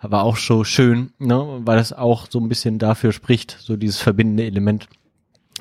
war 0.00 0.24
auch 0.24 0.36
so 0.36 0.64
schön, 0.64 1.12
ne, 1.18 1.60
weil 1.64 1.78
das 1.78 1.92
auch 1.92 2.26
so 2.30 2.38
ein 2.38 2.48
bisschen 2.48 2.78
dafür 2.78 3.12
spricht, 3.12 3.56
so 3.58 3.76
dieses 3.76 3.98
verbindende 3.98 4.44
Element 4.44 4.88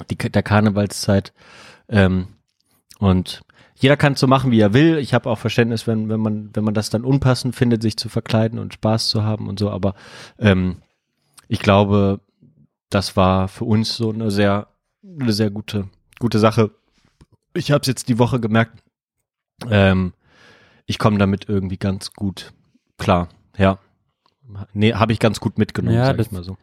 die, 0.09 0.15
der 0.17 0.43
Karnevalszeit. 0.43 1.33
Ähm, 1.89 2.27
und 2.99 3.41
jeder 3.75 3.97
kann 3.97 4.13
es 4.13 4.19
so 4.19 4.27
machen, 4.27 4.51
wie 4.51 4.59
er 4.59 4.73
will. 4.73 4.97
Ich 4.97 5.13
habe 5.13 5.29
auch 5.29 5.37
Verständnis, 5.37 5.85
wenn, 5.87 6.07
wenn 6.09 6.19
man, 6.19 6.49
wenn 6.53 6.63
man 6.63 6.73
das 6.73 6.89
dann 6.89 7.03
unpassend 7.03 7.55
findet, 7.55 7.81
sich 7.81 7.97
zu 7.97 8.07
verkleiden 8.09 8.57
und 8.59 8.73
Spaß 8.73 9.09
zu 9.09 9.23
haben 9.23 9.47
und 9.49 9.59
so, 9.59 9.69
aber 9.69 9.95
ähm, 10.39 10.77
ich 11.47 11.59
glaube, 11.59 12.21
das 12.89 13.15
war 13.17 13.47
für 13.47 13.65
uns 13.65 13.95
so 13.97 14.11
eine 14.11 14.31
sehr, 14.31 14.67
eine 15.19 15.33
sehr 15.33 15.49
gute, 15.51 15.89
gute 16.19 16.39
Sache. 16.39 16.71
Ich 17.53 17.71
habe 17.71 17.81
es 17.81 17.87
jetzt 17.87 18.07
die 18.09 18.17
Woche 18.17 18.39
gemerkt. 18.39 18.81
Ähm, 19.69 20.13
ich 20.85 20.97
komme 20.97 21.17
damit 21.17 21.49
irgendwie 21.49 21.77
ganz 21.77 22.13
gut 22.13 22.53
klar. 22.97 23.29
Ja, 23.57 23.79
nee, 24.73 24.93
habe 24.93 25.11
ich 25.13 25.19
ganz 25.19 25.39
gut 25.39 25.57
mitgenommen, 25.57 25.97
Ja, 25.97 26.05
sag 26.07 26.17
das- 26.17 26.27
ich 26.27 26.31
mal 26.31 26.43
so. 26.43 26.57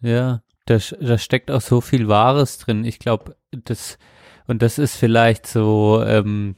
Ja, 0.00 0.42
da, 0.70 0.78
da 1.00 1.18
steckt 1.18 1.50
auch 1.50 1.60
so 1.60 1.80
viel 1.80 2.08
Wahres 2.08 2.58
drin. 2.58 2.84
Ich 2.84 2.98
glaube, 2.98 3.36
das, 3.50 3.98
und 4.46 4.62
das 4.62 4.78
ist 4.78 4.96
vielleicht 4.96 5.46
so, 5.46 6.02
ähm, 6.04 6.56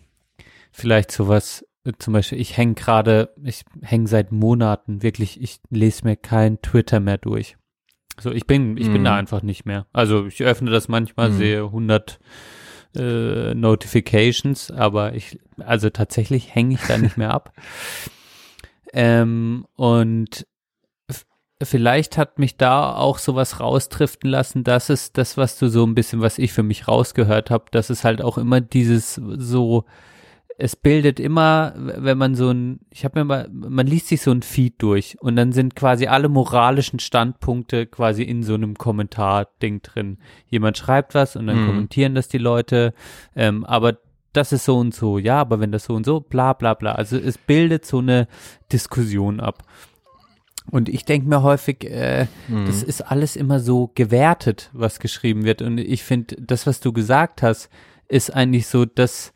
vielleicht 0.72 1.10
sowas, 1.12 1.64
äh, 1.84 1.92
zum 1.98 2.12
Beispiel, 2.14 2.40
ich 2.40 2.56
hänge 2.56 2.74
gerade, 2.74 3.32
ich 3.42 3.62
hänge 3.82 4.08
seit 4.08 4.32
Monaten 4.32 5.02
wirklich, 5.02 5.40
ich 5.40 5.60
lese 5.70 6.04
mir 6.04 6.16
kein 6.16 6.60
Twitter 6.62 7.00
mehr 7.00 7.18
durch. 7.18 7.56
So, 8.20 8.30
ich 8.32 8.46
bin, 8.46 8.76
ich 8.76 8.90
bin 8.92 9.00
Mhm. 9.02 9.04
da 9.06 9.14
einfach 9.16 9.42
nicht 9.42 9.64
mehr. 9.64 9.86
Also 9.92 10.26
ich 10.26 10.42
öffne 10.42 10.70
das 10.70 10.88
manchmal, 10.88 11.30
Mhm. 11.30 11.34
sehe 11.34 11.62
100 11.64 12.18
äh, 12.96 13.54
Notifications, 13.54 14.70
aber 14.70 15.14
ich, 15.14 15.38
also 15.58 15.90
tatsächlich 15.90 16.54
hänge 16.54 16.74
ich 16.74 16.80
da 16.86 16.98
nicht 16.98 17.16
mehr 17.16 17.30
ab. 17.32 17.52
Ähm, 18.92 19.66
und 19.76 20.48
vielleicht 21.62 22.16
hat 22.18 22.38
mich 22.38 22.56
da 22.56 22.94
auch 22.94 23.18
sowas 23.18 23.60
raustriften 23.60 24.30
lassen, 24.30 24.64
dass 24.64 24.88
es 24.88 25.12
das, 25.12 25.36
was 25.36 25.58
du 25.58 25.68
so 25.68 25.84
ein 25.84 25.94
bisschen, 25.94 26.20
was 26.20 26.38
ich 26.38 26.52
für 26.52 26.62
mich 26.62 26.88
rausgehört 26.88 27.50
habe, 27.50 27.66
dass 27.70 27.90
es 27.90 28.04
halt 28.04 28.22
auch 28.22 28.38
immer 28.38 28.60
dieses 28.60 29.14
so, 29.14 29.84
es 30.56 30.76
bildet 30.76 31.20
immer, 31.20 31.72
wenn 31.76 32.18
man 32.18 32.34
so 32.34 32.50
ein, 32.50 32.80
ich 32.90 33.04
habe 33.04 33.20
mir 33.20 33.24
mal, 33.24 33.48
man 33.50 33.86
liest 33.86 34.08
sich 34.08 34.20
so 34.20 34.30
ein 34.30 34.42
Feed 34.42 34.74
durch 34.78 35.16
und 35.20 35.36
dann 35.36 35.52
sind 35.52 35.74
quasi 35.74 36.06
alle 36.06 36.28
moralischen 36.28 36.98
Standpunkte 36.98 37.86
quasi 37.86 38.22
in 38.22 38.42
so 38.42 38.54
einem 38.54 38.76
Kommentar-Ding 38.76 39.80
drin. 39.82 40.18
Jemand 40.48 40.76
schreibt 40.76 41.14
was 41.14 41.36
und 41.36 41.46
dann 41.46 41.60
Mhm. 41.62 41.66
kommentieren 41.66 42.14
das 42.14 42.28
die 42.28 42.38
Leute, 42.38 42.92
ähm, 43.34 43.64
aber 43.64 43.98
das 44.32 44.52
ist 44.52 44.64
so 44.64 44.76
und 44.78 44.94
so, 44.94 45.18
ja, 45.18 45.40
aber 45.40 45.60
wenn 45.60 45.72
das 45.72 45.84
so 45.84 45.94
und 45.94 46.06
so, 46.06 46.20
bla 46.20 46.52
bla 46.52 46.74
bla. 46.74 46.92
Also 46.92 47.16
es 47.16 47.36
bildet 47.36 47.84
so 47.84 47.98
eine 47.98 48.28
Diskussion 48.72 49.40
ab. 49.40 49.64
Und 50.70 50.88
ich 50.88 51.04
denke 51.04 51.28
mir 51.28 51.42
häufig, 51.42 51.84
äh, 51.84 52.26
Mhm. 52.48 52.66
das 52.66 52.82
ist 52.82 53.02
alles 53.02 53.36
immer 53.36 53.60
so 53.60 53.90
gewertet, 53.94 54.70
was 54.72 55.00
geschrieben 55.00 55.44
wird. 55.44 55.62
Und 55.62 55.78
ich 55.78 56.04
finde, 56.04 56.36
das, 56.40 56.66
was 56.66 56.80
du 56.80 56.92
gesagt 56.92 57.42
hast, 57.42 57.68
ist 58.08 58.30
eigentlich 58.34 58.66
so 58.66 58.84
das, 58.84 59.32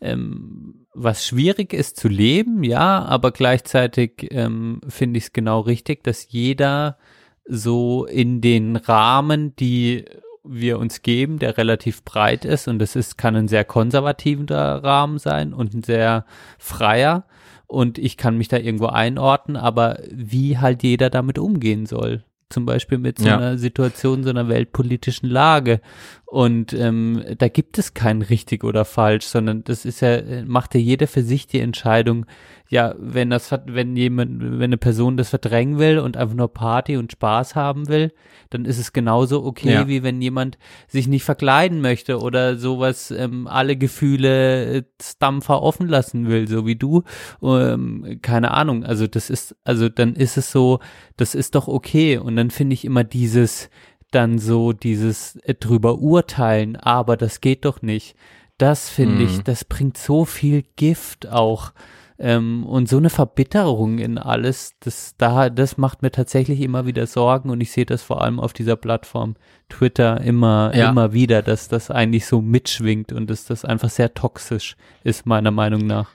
ähm, 0.00 0.86
was 0.94 1.26
schwierig 1.26 1.72
ist 1.72 1.96
zu 1.96 2.08
leben, 2.08 2.62
ja, 2.62 3.02
aber 3.04 3.32
gleichzeitig 3.32 4.28
ähm, 4.30 4.80
finde 4.88 5.18
ich 5.18 5.24
es 5.24 5.32
genau 5.32 5.60
richtig, 5.60 6.04
dass 6.04 6.28
jeder 6.30 6.98
so 7.46 8.04
in 8.06 8.40
den 8.40 8.76
Rahmen, 8.76 9.54
die 9.56 10.04
wir 10.44 10.78
uns 10.78 11.02
geben, 11.02 11.38
der 11.38 11.56
relativ 11.56 12.04
breit 12.04 12.44
ist 12.44 12.68
und 12.68 12.78
das 12.78 12.96
ist, 12.96 13.16
kann 13.16 13.34
ein 13.34 13.48
sehr 13.48 13.64
konservativer 13.64 14.84
Rahmen 14.84 15.18
sein 15.18 15.52
und 15.54 15.74
ein 15.74 15.82
sehr 15.82 16.26
freier 16.58 17.24
und 17.66 17.98
ich 17.98 18.16
kann 18.16 18.38
mich 18.38 18.48
da 18.48 18.56
irgendwo 18.56 18.86
einordnen, 18.86 19.56
aber 19.56 19.98
wie 20.10 20.58
halt 20.58 20.82
jeder 20.82 21.10
damit 21.10 21.38
umgehen 21.38 21.86
soll. 21.86 22.24
Zum 22.54 22.66
Beispiel 22.66 22.98
mit 22.98 23.18
so 23.18 23.26
Ja. 23.26 23.36
einer 23.36 23.58
Situation, 23.58 24.22
so 24.22 24.30
einer 24.30 24.48
weltpolitischen 24.48 25.28
Lage. 25.28 25.80
Und 26.26 26.72
ähm, 26.72 27.22
da 27.38 27.48
gibt 27.48 27.78
es 27.78 27.94
kein 27.94 28.22
richtig 28.22 28.64
oder 28.64 28.84
falsch, 28.84 29.24
sondern 29.26 29.62
das 29.64 29.84
ist 29.84 30.00
ja, 30.00 30.14
äh, 30.16 30.44
macht 30.44 30.74
ja 30.74 30.80
jeder 30.80 31.06
für 31.06 31.22
sich 31.22 31.46
die 31.46 31.60
Entscheidung, 31.60 32.26
ja, 32.68 32.94
wenn 32.98 33.30
das, 33.30 33.52
wenn 33.66 33.94
jemand, 33.96 34.40
wenn 34.40 34.62
eine 34.62 34.78
Person 34.78 35.16
das 35.16 35.28
verdrängen 35.28 35.78
will 35.78 35.98
und 35.98 36.16
einfach 36.16 36.34
nur 36.34 36.52
Party 36.52 36.96
und 36.96 37.12
Spaß 37.12 37.54
haben 37.54 37.88
will, 37.88 38.10
dann 38.50 38.64
ist 38.64 38.78
es 38.78 38.92
genauso 38.92 39.44
okay, 39.44 39.72
Ja. 39.74 39.86
wie 39.86 40.02
wenn 40.02 40.20
jemand 40.20 40.58
sich 40.88 41.06
nicht 41.06 41.22
verkleiden 41.24 41.80
möchte 41.80 42.18
oder 42.18 42.56
sowas, 42.56 43.12
ähm, 43.12 43.46
alle 43.46 43.76
Gefühle 43.76 44.64
äh, 44.78 44.82
Dampfer 45.20 45.62
offen 45.62 45.86
lassen 45.88 46.26
will, 46.26 46.48
so 46.48 46.66
wie 46.66 46.74
du. 46.76 47.02
Ähm, 47.42 48.18
keine 48.22 48.52
Ahnung. 48.52 48.82
Also 48.84 49.06
das 49.06 49.30
ist, 49.30 49.54
also 49.62 49.88
dann 49.88 50.14
ist 50.14 50.36
es 50.36 50.50
so, 50.50 50.80
das 51.16 51.34
ist 51.36 51.54
doch 51.54 51.68
okay. 51.68 52.18
Und 52.18 52.34
dann 52.34 52.43
finde 52.50 52.74
ich 52.74 52.84
immer 52.84 53.04
dieses, 53.04 53.70
dann 54.10 54.38
so 54.38 54.72
dieses 54.72 55.36
äh, 55.36 55.54
drüber 55.54 55.98
urteilen, 55.98 56.76
aber 56.76 57.16
das 57.16 57.40
geht 57.40 57.64
doch 57.64 57.82
nicht. 57.82 58.14
Das 58.58 58.88
finde 58.88 59.24
ich, 59.24 59.38
Mhm. 59.38 59.44
das 59.44 59.64
bringt 59.64 59.96
so 59.98 60.24
viel 60.24 60.62
Gift 60.76 61.28
auch. 61.28 61.72
Ähm, 62.16 62.64
und 62.64 62.88
so 62.88 62.98
eine 62.98 63.10
Verbitterung 63.10 63.98
in 63.98 64.18
alles, 64.18 64.74
das, 64.78 65.16
da, 65.18 65.50
das 65.50 65.76
macht 65.78 66.02
mir 66.02 66.12
tatsächlich 66.12 66.60
immer 66.60 66.86
wieder 66.86 67.08
Sorgen 67.08 67.50
und 67.50 67.60
ich 67.60 67.72
sehe 67.72 67.86
das 67.86 68.04
vor 68.04 68.22
allem 68.22 68.38
auf 68.38 68.52
dieser 68.52 68.76
Plattform 68.76 69.34
Twitter 69.68 70.20
immer, 70.20 70.70
Ja. 70.76 70.90
immer 70.90 71.12
wieder, 71.12 71.42
dass 71.42 71.66
das 71.66 71.90
eigentlich 71.90 72.26
so 72.26 72.40
mitschwingt 72.40 73.12
und 73.12 73.28
dass 73.30 73.46
das 73.46 73.64
einfach 73.64 73.90
sehr 73.90 74.14
toxisch 74.14 74.76
ist, 75.02 75.26
meiner 75.26 75.50
Meinung 75.50 75.86
nach. 75.88 76.10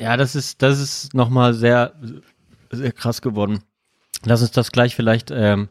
Ja, 0.00 0.16
das 0.16 0.34
ist, 0.34 0.62
das 0.62 0.80
ist 0.80 1.12
nochmal 1.12 1.52
sehr, 1.52 1.92
sehr 2.70 2.92
krass 2.92 3.20
geworden. 3.20 3.58
Lass 4.24 4.42
uns 4.42 4.50
das 4.52 4.72
gleich 4.72 4.94
vielleicht 4.96 5.30
ähm, 5.30 5.68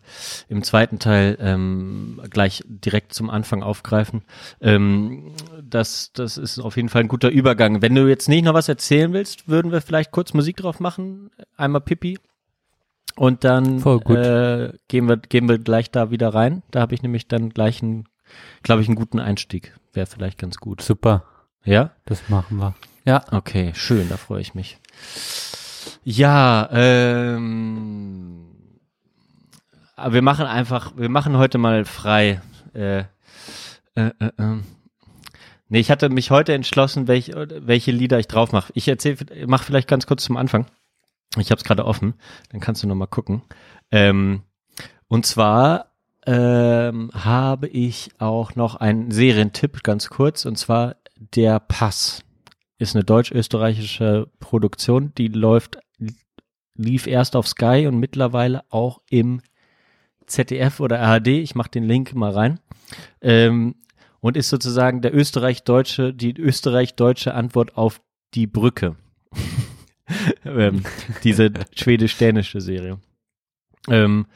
im 0.48 0.64
zweiten 0.64 1.00
Teil 1.00 1.38
ähm, 1.40 2.22
gleich 2.30 2.64
direkt 2.68 3.14
zum 3.14 3.30
Anfang 3.30 3.64
aufgreifen. 3.64 4.24
Ähm, 4.62 5.34
das, 5.62 6.12
das 6.14 6.38
ist 6.38 6.60
auf 6.60 6.76
jeden 6.76 6.90
Fall 6.90 7.02
ein 7.02 7.08
guter 7.08 7.30
Übergang. 7.30 7.82
Wenn 7.82 7.96
du 7.96 8.08
jetzt 8.08 8.30
nicht 8.30 8.44
noch 8.46 8.54
was 8.54 8.70
erzählen 8.70 9.14
willst, 9.14 9.48
würden 9.48 9.72
wir 9.72 9.82
vielleicht 9.82 10.12
kurz 10.12 10.34
Musik 10.34 10.58
drauf 10.58 10.80
machen. 10.80 11.32
Einmal 11.58 11.82
Pipi. 11.82 12.20
Und 13.16 13.44
dann. 13.44 13.80
Äh, 13.82 14.74
gehen, 14.88 15.08
wir, 15.08 15.18
gehen 15.18 15.48
wir 15.48 15.58
gleich 15.60 15.92
da 15.92 16.10
wieder 16.12 16.34
rein. 16.34 16.64
Da 16.72 16.82
habe 16.82 16.96
ich 16.96 17.04
nämlich 17.04 17.28
dann 17.28 17.50
gleich 17.50 17.84
einen, 17.84 18.08
glaube 18.64 18.82
ich, 18.82 18.88
einen 18.88 18.96
guten 18.96 19.20
Einstieg. 19.20 19.76
Wäre 19.94 20.08
vielleicht 20.08 20.40
ganz 20.40 20.58
gut. 20.58 20.82
Super, 20.82 21.24
Ja? 21.64 21.92
das 22.06 22.30
machen 22.30 22.58
wir. 22.58 22.74
Ja, 23.06 23.24
Okay, 23.32 23.72
schön, 23.76 24.10
da 24.10 24.18
freue 24.18 24.42
ich 24.42 24.56
mich. 24.56 24.80
Ja, 26.04 26.70
ähm, 26.72 28.43
aber 30.04 30.16
wir 30.16 30.22
machen 30.22 30.46
einfach, 30.46 30.98
wir 30.98 31.10
machen 31.10 31.38
heute 31.38 31.58
mal 31.58 31.86
frei. 31.86 32.42
Äh, 32.74 33.00
äh, 33.96 34.12
äh, 34.20 34.32
ähm. 34.38 34.64
Nee, 35.70 35.80
ich 35.80 35.90
hatte 35.90 36.10
mich 36.10 36.30
heute 36.30 36.54
entschlossen, 36.54 37.08
welch, 37.08 37.32
welche 37.34 37.92
Lieder 37.92 38.20
ich 38.20 38.28
drauf 38.28 38.52
mache. 38.52 38.72
Ich 38.76 38.88
erzähle, 38.88 39.18
mach 39.48 39.64
vielleicht 39.64 39.88
ganz 39.88 40.06
kurz 40.06 40.24
zum 40.24 40.36
Anfang. 40.36 40.66
Ich 41.38 41.52
habe 41.52 41.58
es 41.58 41.64
gerade 41.64 41.86
offen, 41.86 42.16
dann 42.52 42.60
kannst 42.60 42.84
du 42.84 42.88
noch 42.88 42.96
mal 42.96 43.08
gucken. 43.08 43.44
Ähm, 43.92 44.44
und 45.08 45.26
zwar 45.26 45.94
ähm, 46.28 47.10
habe 47.14 47.68
ich 47.68 48.12
auch 48.20 48.56
noch 48.56 48.76
einen 48.76 49.10
Serientipp, 49.10 49.84
ganz 49.84 50.10
kurz, 50.10 50.46
und 50.46 50.58
zwar 50.58 50.98
Der 51.18 51.60
Pass 51.60 52.24
ist 52.78 52.96
eine 52.96 53.06
deutsch-österreichische 53.06 54.30
Produktion, 54.40 55.14
die 55.18 55.30
läuft, 55.30 55.80
lief 56.76 57.08
erst 57.08 57.36
auf 57.36 57.48
Sky 57.48 57.88
und 57.88 57.98
mittlerweile 58.00 58.64
auch 58.70 59.02
im 59.10 59.42
ZDF 60.26 60.80
oder 60.80 61.00
ARD. 61.00 61.28
Ich 61.28 61.56
mache 61.56 61.72
den 61.72 61.84
Link 61.84 62.14
mal 62.16 62.32
rein. 62.32 62.60
Ähm, 63.22 63.76
und 64.20 64.38
ist 64.38 64.50
sozusagen 64.50 65.02
der 65.02 65.14
österreich-deutsche, 65.14 66.14
die 66.14 66.38
österreich-deutsche 66.38 67.34
Antwort 67.34 67.78
auf 67.78 68.00
die 68.34 68.48
Brücke. 68.48 68.96
ähm, 70.46 70.84
diese 71.24 71.52
schwedisch-dänische 71.76 72.62
Serie. 72.62 73.00
Ähm, 73.90 74.28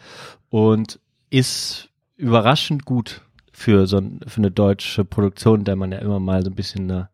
und 0.50 1.00
ist 1.30 1.90
überraschend 2.16 2.86
gut 2.86 3.22
für 3.52 3.88
so 3.88 3.98
ein, 3.98 4.20
für 4.28 4.38
eine 4.38 4.52
deutsche 4.52 5.06
Produktion, 5.06 5.64
der 5.64 5.76
man 5.76 5.92
ja 5.92 6.00
immer 6.00 6.20
mal 6.20 6.44
so 6.44 6.50
ein 6.50 6.56
bisschen 6.56 6.92
eine 6.92 7.10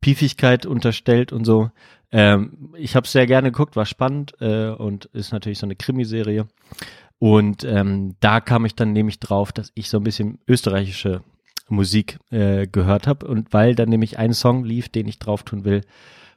Piefigkeit 0.00 0.66
unterstellt 0.66 1.32
und 1.32 1.44
so. 1.44 1.70
Ähm, 2.10 2.74
ich 2.76 2.96
habe 2.96 3.06
sehr 3.06 3.26
gerne 3.26 3.50
geguckt, 3.52 3.76
war 3.76 3.86
spannend 3.86 4.34
äh, 4.40 4.68
und 4.68 5.06
ist 5.06 5.32
natürlich 5.32 5.58
so 5.58 5.66
eine 5.66 5.76
Krimiserie. 5.76 6.46
Und 7.18 7.64
ähm, 7.64 8.14
da 8.20 8.40
kam 8.40 8.64
ich 8.64 8.74
dann 8.74 8.92
nämlich 8.92 9.18
drauf, 9.18 9.52
dass 9.52 9.72
ich 9.74 9.88
so 9.88 9.98
ein 9.98 10.04
bisschen 10.04 10.38
österreichische 10.46 11.22
Musik 11.68 12.18
äh, 12.30 12.66
gehört 12.66 13.06
habe 13.06 13.26
und 13.26 13.52
weil 13.52 13.74
dann 13.74 13.88
nämlich 13.88 14.18
ein 14.18 14.32
Song 14.32 14.64
lief, 14.64 14.88
den 14.88 15.08
ich 15.08 15.18
drauf 15.18 15.42
tun 15.42 15.64
will, 15.64 15.82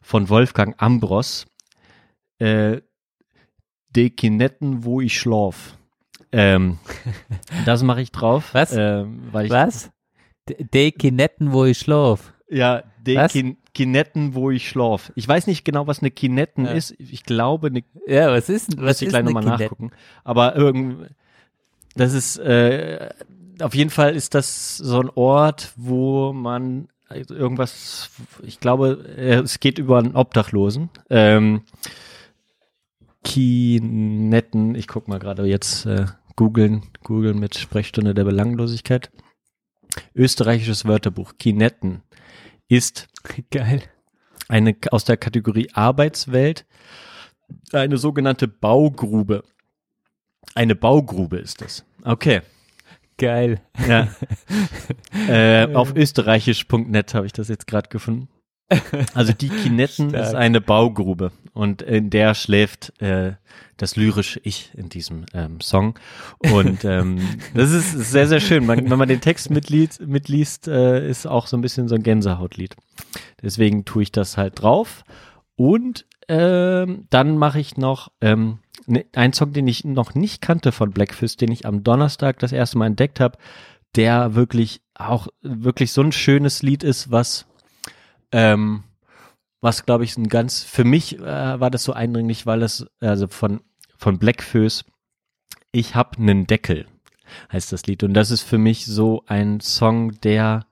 von 0.01 0.29
Wolfgang 0.29 0.75
Ambros, 0.81 1.45
äh, 2.39 2.81
De 3.95 4.09
Kinetten, 4.09 4.83
wo 4.83 5.01
ich 5.01 5.19
schlaf. 5.19 5.77
Ähm, 6.31 6.79
das 7.65 7.83
mache 7.83 8.01
ich 8.01 8.11
drauf. 8.11 8.53
Was? 8.53 8.73
Ähm, 8.73 9.21
weil 9.31 9.45
ich, 9.45 9.51
was? 9.51 9.91
De 10.47 10.91
Kinetten, 10.91 11.51
wo 11.51 11.65
ich 11.65 11.77
schlaf. 11.77 12.33
Ja, 12.51 12.83
Was? 13.05 13.31
Kin 13.31 13.57
Kinetten, 13.73 14.35
wo 14.35 14.51
ich 14.51 14.67
schlaf. 14.67 15.13
Ich 15.15 15.25
weiß 15.25 15.47
nicht 15.47 15.63
genau, 15.63 15.87
was 15.87 15.99
eine 15.99 16.11
Kinetten 16.11 16.65
Ja. 16.65 16.71
ist. 16.71 16.93
Ich 16.99 17.23
glaube, 17.23 17.67
eine 17.67 17.83
Ja, 18.05 18.29
was 18.31 18.49
ist 18.49 18.73
denn, 18.73 18.81
was 18.83 19.01
ich 19.01 19.07
gleich 19.09 19.23
nochmal 19.23 19.45
nachgucken. 19.45 19.91
Aber 20.25 20.57
irgend, 20.57 21.09
das 21.95 22.13
ist, 22.13 22.37
äh, 22.39 23.09
auf 23.61 23.73
jeden 23.73 23.89
Fall 23.89 24.13
ist 24.13 24.35
das 24.35 24.75
so 24.75 24.99
ein 24.99 25.09
Ort, 25.15 25.71
wo 25.77 26.33
man 26.33 26.89
irgendwas, 27.09 28.09
ich 28.43 28.59
glaube, 28.59 29.05
äh, 29.17 29.35
es 29.39 29.61
geht 29.61 29.79
über 29.79 29.99
einen 29.99 30.15
Obdachlosen. 30.15 30.89
Ähm, 31.09 31.61
Kinetten, 33.23 34.75
ich 34.75 34.87
guck 34.87 35.07
mal 35.07 35.19
gerade 35.19 35.45
jetzt 35.45 35.85
äh, 35.85 36.05
googeln, 36.35 36.83
googeln 37.03 37.39
mit 37.39 37.55
Sprechstunde 37.55 38.13
der 38.13 38.25
Belanglosigkeit. 38.25 39.11
Österreichisches 40.15 40.85
Wörterbuch. 40.85 41.33
Kinetten 41.37 42.01
ist 42.71 43.09
Geil. 43.51 43.83
eine 44.47 44.75
aus 44.91 45.03
der 45.03 45.17
Kategorie 45.17 45.69
Arbeitswelt 45.73 46.65
eine 47.73 47.97
sogenannte 47.97 48.47
Baugrube. 48.47 49.43
Eine 50.55 50.75
Baugrube 50.75 51.37
ist 51.37 51.61
das. 51.61 51.83
Okay. 52.03 52.41
Geil. 53.17 53.61
Ja. 53.87 54.07
äh, 55.27 55.73
auf 55.73 55.93
österreichisch.net 55.93 57.13
habe 57.13 57.25
ich 57.25 57.33
das 57.33 57.49
jetzt 57.49 57.67
gerade 57.67 57.89
gefunden. 57.89 58.29
Also 59.13 59.33
die 59.33 59.49
Kinetten 59.49 60.13
ist 60.13 60.33
eine 60.33 60.61
Baugrube 60.61 61.33
und 61.53 61.81
in 61.81 62.09
der 62.09 62.33
schläft 62.33 62.93
äh, 63.01 63.33
das 63.77 63.95
lyrische 63.95 64.39
Ich 64.43 64.71
in 64.75 64.89
diesem 64.89 65.25
ähm, 65.33 65.59
Song. 65.59 65.99
Und 66.51 66.85
ähm, 66.85 67.19
das 67.53 67.71
ist 67.71 67.91
sehr, 67.91 68.27
sehr 68.27 68.39
schön. 68.39 68.65
Man, 68.65 68.89
wenn 68.89 68.97
man 68.97 69.09
den 69.09 69.21
Text 69.21 69.49
mitliest, 69.49 70.01
mitliest 70.01 70.67
äh, 70.67 71.07
ist 71.07 71.25
auch 71.25 71.47
so 71.47 71.57
ein 71.57 71.61
bisschen 71.61 71.87
so 71.87 71.95
ein 71.95 72.03
Gänsehautlied. 72.03 72.75
Deswegen 73.41 73.83
tue 73.83 74.03
ich 74.03 74.11
das 74.11 74.37
halt 74.37 74.61
drauf. 74.61 75.03
Und 75.55 76.05
ähm, 76.27 77.07
dann 77.09 77.37
mache 77.37 77.59
ich 77.59 77.75
noch 77.75 78.11
ähm, 78.21 78.59
ne, 78.85 79.05
einen 79.13 79.33
Song, 79.33 79.51
den 79.51 79.67
ich 79.67 79.83
noch 79.83 80.15
nicht 80.15 80.41
kannte 80.41 80.71
von 80.71 80.91
Black 80.91 81.13
Fist, 81.13 81.41
den 81.41 81.51
ich 81.51 81.65
am 81.65 81.83
Donnerstag 81.83 82.39
das 82.39 82.53
erste 82.53 82.77
Mal 82.77 82.87
entdeckt 82.87 83.19
habe, 83.19 83.37
der 83.95 84.35
wirklich 84.35 84.81
auch 84.95 85.27
wirklich 85.41 85.91
so 85.91 86.01
ein 86.01 86.11
schönes 86.11 86.61
Lied 86.61 86.83
ist, 86.83 87.11
was 87.11 87.47
ähm, 88.31 88.83
was 89.61 89.85
glaube 89.85 90.03
ich 90.03 90.17
ein 90.17 90.27
ganz 90.27 90.63
für 90.63 90.83
mich 90.83 91.19
äh, 91.19 91.59
war 91.59 91.71
das 91.71 91.83
so 91.83 91.93
eindringlich, 91.93 92.45
weil 92.45 92.63
es 92.63 92.85
also 92.99 93.27
von 93.27 93.61
von 93.97 94.19
Blackfoes 94.19 94.85
ich 95.71 95.95
hab 95.95 96.19
nen 96.19 96.47
Deckel 96.47 96.87
heißt 97.51 97.71
das 97.71 97.85
Lied 97.85 98.03
und 98.03 98.13
das 98.13 98.31
ist 98.31 98.41
für 98.41 98.57
mich 98.57 98.85
so 98.85 99.23
ein 99.27 99.61
Song, 99.61 100.19
der 100.21 100.65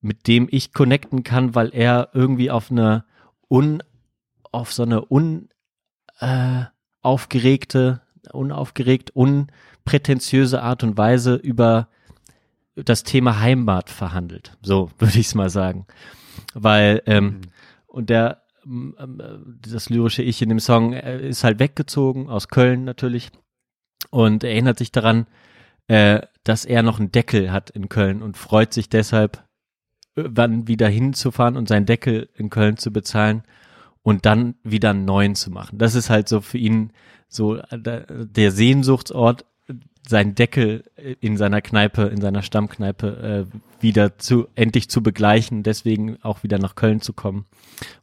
mit 0.00 0.26
dem 0.26 0.48
ich 0.50 0.72
connecten 0.72 1.22
kann, 1.22 1.54
weil 1.54 1.70
er 1.72 2.10
irgendwie 2.12 2.50
auf 2.50 2.70
eine 2.70 3.04
un 3.48 3.82
auf 4.50 4.72
so 4.72 4.82
eine 4.82 5.10
un 5.10 5.48
äh, 6.18 6.64
aufgeregte, 7.02 8.00
unaufgeregt, 8.32 9.10
unprätentiöse 9.10 10.62
Art 10.62 10.82
und 10.82 10.96
Weise 10.96 11.34
über 11.34 11.88
das 12.74 13.02
Thema 13.02 13.40
Heimat 13.40 13.90
verhandelt. 13.90 14.56
So 14.62 14.90
würde 14.98 15.18
ich 15.18 15.26
es 15.26 15.34
mal 15.34 15.50
sagen. 15.50 15.86
Weil, 16.54 17.02
ähm, 17.06 17.40
und 17.92 18.10
der, 18.10 18.42
ähm, 18.64 18.94
äh, 18.98 19.70
das 19.70 19.90
lyrische 19.90 20.22
Ich 20.22 20.42
in 20.42 20.48
dem 20.48 20.60
Song 20.60 20.92
äh, 20.94 21.28
ist 21.28 21.44
halt 21.44 21.58
weggezogen 21.58 22.28
aus 22.28 22.48
Köln 22.48 22.84
natürlich 22.84 23.30
und 24.10 24.44
erinnert 24.44 24.78
sich 24.78 24.92
daran, 24.92 25.26
äh, 25.88 26.22
dass 26.44 26.64
er 26.64 26.82
noch 26.82 26.98
einen 26.98 27.12
Deckel 27.12 27.52
hat 27.52 27.70
in 27.70 27.88
Köln 27.88 28.22
und 28.22 28.36
freut 28.36 28.72
sich 28.72 28.88
deshalb, 28.88 29.44
wann 30.14 30.68
wieder 30.68 30.88
hinzufahren 30.88 31.56
und 31.56 31.68
seinen 31.68 31.86
Deckel 31.86 32.28
in 32.34 32.50
Köln 32.50 32.76
zu 32.76 32.92
bezahlen 32.92 33.42
und 34.02 34.26
dann 34.26 34.56
wieder 34.62 34.90
einen 34.90 35.04
neuen 35.04 35.34
zu 35.34 35.50
machen. 35.50 35.78
Das 35.78 35.94
ist 35.94 36.10
halt 36.10 36.28
so 36.28 36.40
für 36.40 36.58
ihn 36.58 36.92
so 37.28 37.60
der 37.72 38.50
Sehnsuchtsort, 38.50 39.46
seinen 40.12 40.34
Deckel 40.34 40.84
in 41.20 41.36
seiner 41.36 41.62
Kneipe, 41.62 42.02
in 42.02 42.20
seiner 42.20 42.42
Stammkneipe 42.42 43.46
äh, 43.50 43.82
wieder 43.82 44.18
zu 44.18 44.46
endlich 44.54 44.90
zu 44.90 45.02
begleichen, 45.02 45.62
deswegen 45.62 46.22
auch 46.22 46.42
wieder 46.42 46.58
nach 46.58 46.74
Köln 46.74 47.00
zu 47.00 47.14
kommen 47.14 47.46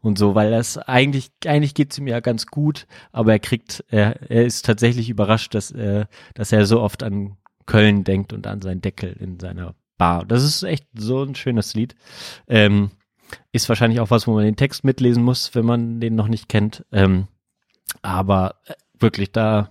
und 0.01 0.17
so, 0.17 0.33
weil 0.33 0.49
das 0.49 0.79
eigentlich 0.79 1.31
eigentlich 1.45 1.75
geht's 1.75 1.99
ihm 1.99 2.07
ja 2.07 2.19
ganz 2.19 2.47
gut, 2.47 2.87
aber 3.11 3.33
er 3.33 3.39
kriegt 3.39 3.85
er, 3.89 4.29
er 4.29 4.45
ist 4.45 4.65
tatsächlich 4.65 5.09
überrascht, 5.09 5.53
dass 5.53 5.71
äh, 5.71 6.05
dass 6.33 6.51
er 6.51 6.65
so 6.65 6.81
oft 6.81 7.03
an 7.03 7.37
Köln 7.67 8.03
denkt 8.03 8.33
und 8.33 8.47
an 8.47 8.61
seinen 8.61 8.81
Deckel 8.81 9.15
in 9.19 9.39
seiner 9.39 9.75
Bar. 9.99 10.25
Das 10.25 10.43
ist 10.43 10.63
echt 10.63 10.87
so 10.97 11.21
ein 11.21 11.35
schönes 11.35 11.75
Lied. 11.75 11.95
Ähm, 12.47 12.89
ist 13.51 13.69
wahrscheinlich 13.69 13.99
auch 13.99 14.09
was, 14.09 14.25
wo 14.25 14.33
man 14.33 14.43
den 14.43 14.55
Text 14.55 14.83
mitlesen 14.83 15.23
muss, 15.23 15.53
wenn 15.53 15.65
man 15.65 15.99
den 15.99 16.15
noch 16.15 16.27
nicht 16.27 16.49
kennt. 16.49 16.83
Ähm, 16.91 17.27
aber 18.01 18.55
äh, 18.65 18.73
wirklich, 18.97 19.31
da, 19.31 19.69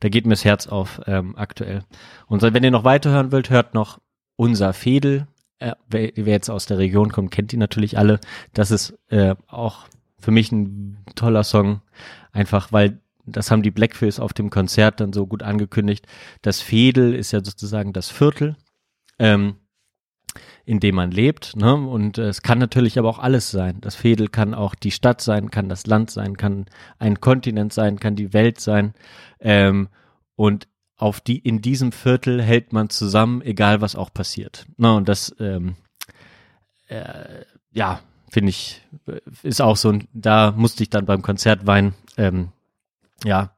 da 0.00 0.08
geht 0.08 0.26
mir 0.26 0.34
das 0.34 0.44
Herz 0.44 0.66
auf 0.66 1.00
ähm, 1.06 1.36
aktuell. 1.36 1.84
Und 2.26 2.42
wenn 2.42 2.64
ihr 2.64 2.70
noch 2.70 2.84
weiterhören 2.84 3.32
wollt, 3.32 3.50
hört 3.50 3.74
noch 3.74 4.00
unser 4.36 4.72
Fedel. 4.72 5.26
Äh, 5.58 5.72
wer, 5.88 6.10
jetzt 6.14 6.50
aus 6.50 6.66
der 6.66 6.78
Region 6.78 7.10
kommt, 7.12 7.30
kennt 7.30 7.52
die 7.52 7.56
natürlich 7.56 7.98
alle. 7.98 8.20
Das 8.52 8.70
ist 8.70 8.98
äh, 9.08 9.34
auch 9.46 9.88
für 10.18 10.30
mich 10.30 10.52
ein 10.52 10.98
toller 11.14 11.44
Song, 11.44 11.80
einfach 12.32 12.72
weil 12.72 13.00
das 13.26 13.50
haben 13.50 13.62
die 13.62 13.72
Blackface 13.72 14.20
auf 14.20 14.32
dem 14.32 14.50
Konzert 14.50 15.00
dann 15.00 15.12
so 15.12 15.26
gut 15.26 15.42
angekündigt. 15.42 16.06
Das 16.42 16.60
Fedel 16.60 17.14
ist 17.14 17.32
ja 17.32 17.44
sozusagen 17.44 17.92
das 17.92 18.08
Viertel. 18.08 18.56
Ähm, 19.18 19.56
in 20.66 20.80
dem 20.80 20.96
man 20.96 21.12
lebt. 21.12 21.56
Ne? 21.56 21.74
Und 21.74 22.18
äh, 22.18 22.24
es 22.24 22.42
kann 22.42 22.58
natürlich 22.58 22.98
aber 22.98 23.08
auch 23.08 23.20
alles 23.20 23.50
sein. 23.50 23.80
Das 23.80 23.94
Fädel 23.94 24.28
kann 24.28 24.52
auch 24.52 24.74
die 24.74 24.90
Stadt 24.90 25.20
sein, 25.20 25.50
kann 25.50 25.68
das 25.68 25.86
Land 25.86 26.10
sein, 26.10 26.36
kann 26.36 26.66
ein 26.98 27.20
Kontinent 27.20 27.72
sein, 27.72 28.00
kann 28.00 28.16
die 28.16 28.32
Welt 28.32 28.60
sein. 28.60 28.92
Ähm, 29.38 29.88
und 30.34 30.66
auf 30.96 31.20
die 31.20 31.38
in 31.38 31.62
diesem 31.62 31.92
Viertel 31.92 32.42
hält 32.42 32.72
man 32.72 32.90
zusammen, 32.90 33.42
egal 33.42 33.80
was 33.80 33.94
auch 33.94 34.12
passiert. 34.12 34.66
Ne? 34.76 34.92
Und 34.92 35.08
das, 35.08 35.34
ähm, 35.38 35.76
äh, 36.88 37.44
ja, 37.72 38.00
finde 38.28 38.50
ich, 38.50 38.82
äh, 39.06 39.20
ist 39.44 39.62
auch 39.62 39.76
so. 39.76 39.96
Da 40.12 40.50
musste 40.50 40.82
ich 40.82 40.90
dann 40.90 41.06
beim 41.06 41.22
Konzert 41.22 41.68
weinen. 41.68 41.94
Ähm, 42.16 42.48
ja, 43.24 43.54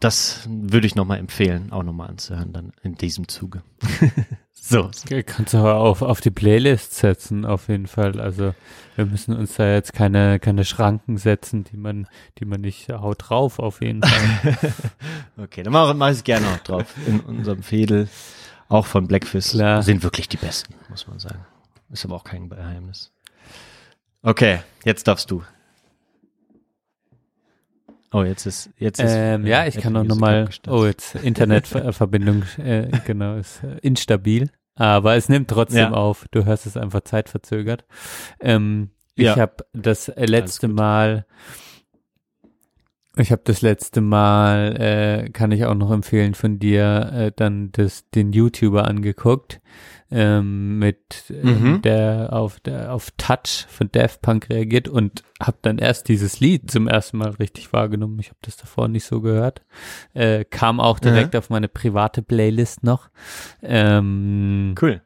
das 0.00 0.48
würde 0.48 0.86
ich 0.86 0.94
nochmal 0.94 1.18
empfehlen, 1.18 1.72
auch 1.72 1.82
nochmal 1.82 2.08
anzuhören, 2.08 2.54
dann 2.54 2.72
in 2.82 2.94
diesem 2.94 3.28
Zuge. 3.28 3.62
so, 4.68 4.90
Kannst 5.26 5.54
du 5.54 5.58
aber 5.58 5.76
auf, 5.76 6.02
auf 6.02 6.20
die 6.20 6.30
Playlist 6.30 6.94
setzen, 6.94 7.44
auf 7.44 7.68
jeden 7.68 7.86
Fall. 7.86 8.20
Also 8.20 8.52
wir 8.96 9.06
müssen 9.06 9.36
uns 9.36 9.54
da 9.54 9.72
jetzt 9.72 9.92
keine, 9.92 10.40
keine 10.40 10.64
Schranken 10.64 11.18
setzen, 11.18 11.62
die 11.64 11.76
man, 11.76 12.08
die 12.38 12.46
man 12.46 12.62
nicht 12.62 12.88
haut 12.88 13.28
drauf, 13.28 13.58
auf 13.60 13.80
jeden 13.80 14.02
Fall. 14.02 14.56
Okay, 15.38 15.62
dann 15.62 15.72
mache 15.72 15.94
mach 15.94 16.08
ich 16.08 16.16
es 16.16 16.24
gerne 16.24 16.46
auch 16.48 16.58
drauf. 16.58 16.94
In 17.06 17.20
unserem 17.20 17.62
Fädel, 17.62 18.08
auch 18.68 18.86
von 18.86 19.06
Blackfist, 19.06 19.52
Klar. 19.52 19.82
sind 19.82 20.02
wirklich 20.02 20.28
die 20.28 20.38
besten, 20.38 20.74
muss 20.88 21.06
man 21.06 21.18
sagen. 21.18 21.44
Ist 21.90 22.04
aber 22.04 22.16
auch 22.16 22.24
kein 22.24 22.48
Geheimnis. 22.48 23.12
Okay, 24.22 24.60
jetzt 24.84 25.06
darfst 25.06 25.30
du. 25.30 25.44
Oh, 28.12 28.22
jetzt 28.22 28.46
ist, 28.46 28.70
jetzt 28.78 28.98
ist. 28.98 29.12
ähm, 29.14 29.44
äh, 29.44 29.50
ja, 29.50 29.66
ich 29.66 29.76
kann 29.76 29.96
auch 29.96 30.04
nochmal, 30.04 30.48
oh, 30.68 30.86
jetzt 30.86 31.14
Internetverbindung, 31.22 32.44
äh, 32.56 32.88
genau, 33.04 33.36
ist 33.36 33.62
äh, 33.62 33.76
instabil. 33.82 34.50
Aber 34.76 35.16
es 35.16 35.28
nimmt 35.28 35.48
trotzdem 35.50 35.78
Ja. 35.78 35.90
auf. 35.92 36.26
Du 36.30 36.44
hörst 36.44 36.66
es 36.66 36.76
einfach 36.76 37.00
zeitverzögert. 37.00 37.84
Ähm, 38.40 38.90
ich 39.14 39.24
Ja. 39.24 39.36
habe 39.36 39.64
das 39.72 40.12
letzte. 40.16 40.68
Mal, 40.68 41.26
ich 43.16 43.32
habe 43.32 43.40
das 43.44 43.62
letzte 43.62 44.02
Mal, 44.02 44.76
äh, 44.78 45.30
kann 45.30 45.50
ich 45.50 45.64
auch 45.64 45.74
noch 45.74 45.90
empfehlen 45.90 46.34
von 46.34 46.58
dir, 46.58 47.10
äh, 47.14 47.32
dann 47.34 47.72
das, 47.72 48.08
den 48.10 48.32
YouTuber 48.32 48.86
angeguckt, 48.86 49.60
ähm, 50.10 50.78
mit 50.78 51.24
äh, 51.30 51.44
Mhm. 51.44 51.82
der 51.82 52.28
auf 52.32 52.60
der 52.60 52.92
auf 52.92 53.10
Touch 53.16 53.66
von 53.68 53.88
Daft 53.90 54.22
Punk 54.22 54.48
reagiert 54.50 54.86
und 54.88 55.22
habe 55.42 55.58
dann 55.62 55.78
erst 55.78 56.08
dieses 56.08 56.38
Lied 56.40 56.70
zum 56.70 56.86
ersten 56.88 57.18
Mal 57.18 57.30
richtig 57.30 57.72
wahrgenommen. 57.72 58.18
Ich 58.20 58.28
habe 58.28 58.38
das 58.42 58.56
davor 58.56 58.88
nicht 58.88 59.04
so 59.04 59.20
gehört. 59.20 59.62
Äh, 60.14 60.44
kam 60.44 60.78
auch 60.80 60.98
direkt 61.00 61.34
auf 61.36 61.50
meine 61.50 61.68
private 61.68 62.22
Playlist 62.22 62.84
noch. 62.84 63.08
Ähm, 63.62 64.74
Cool. 64.80 65.02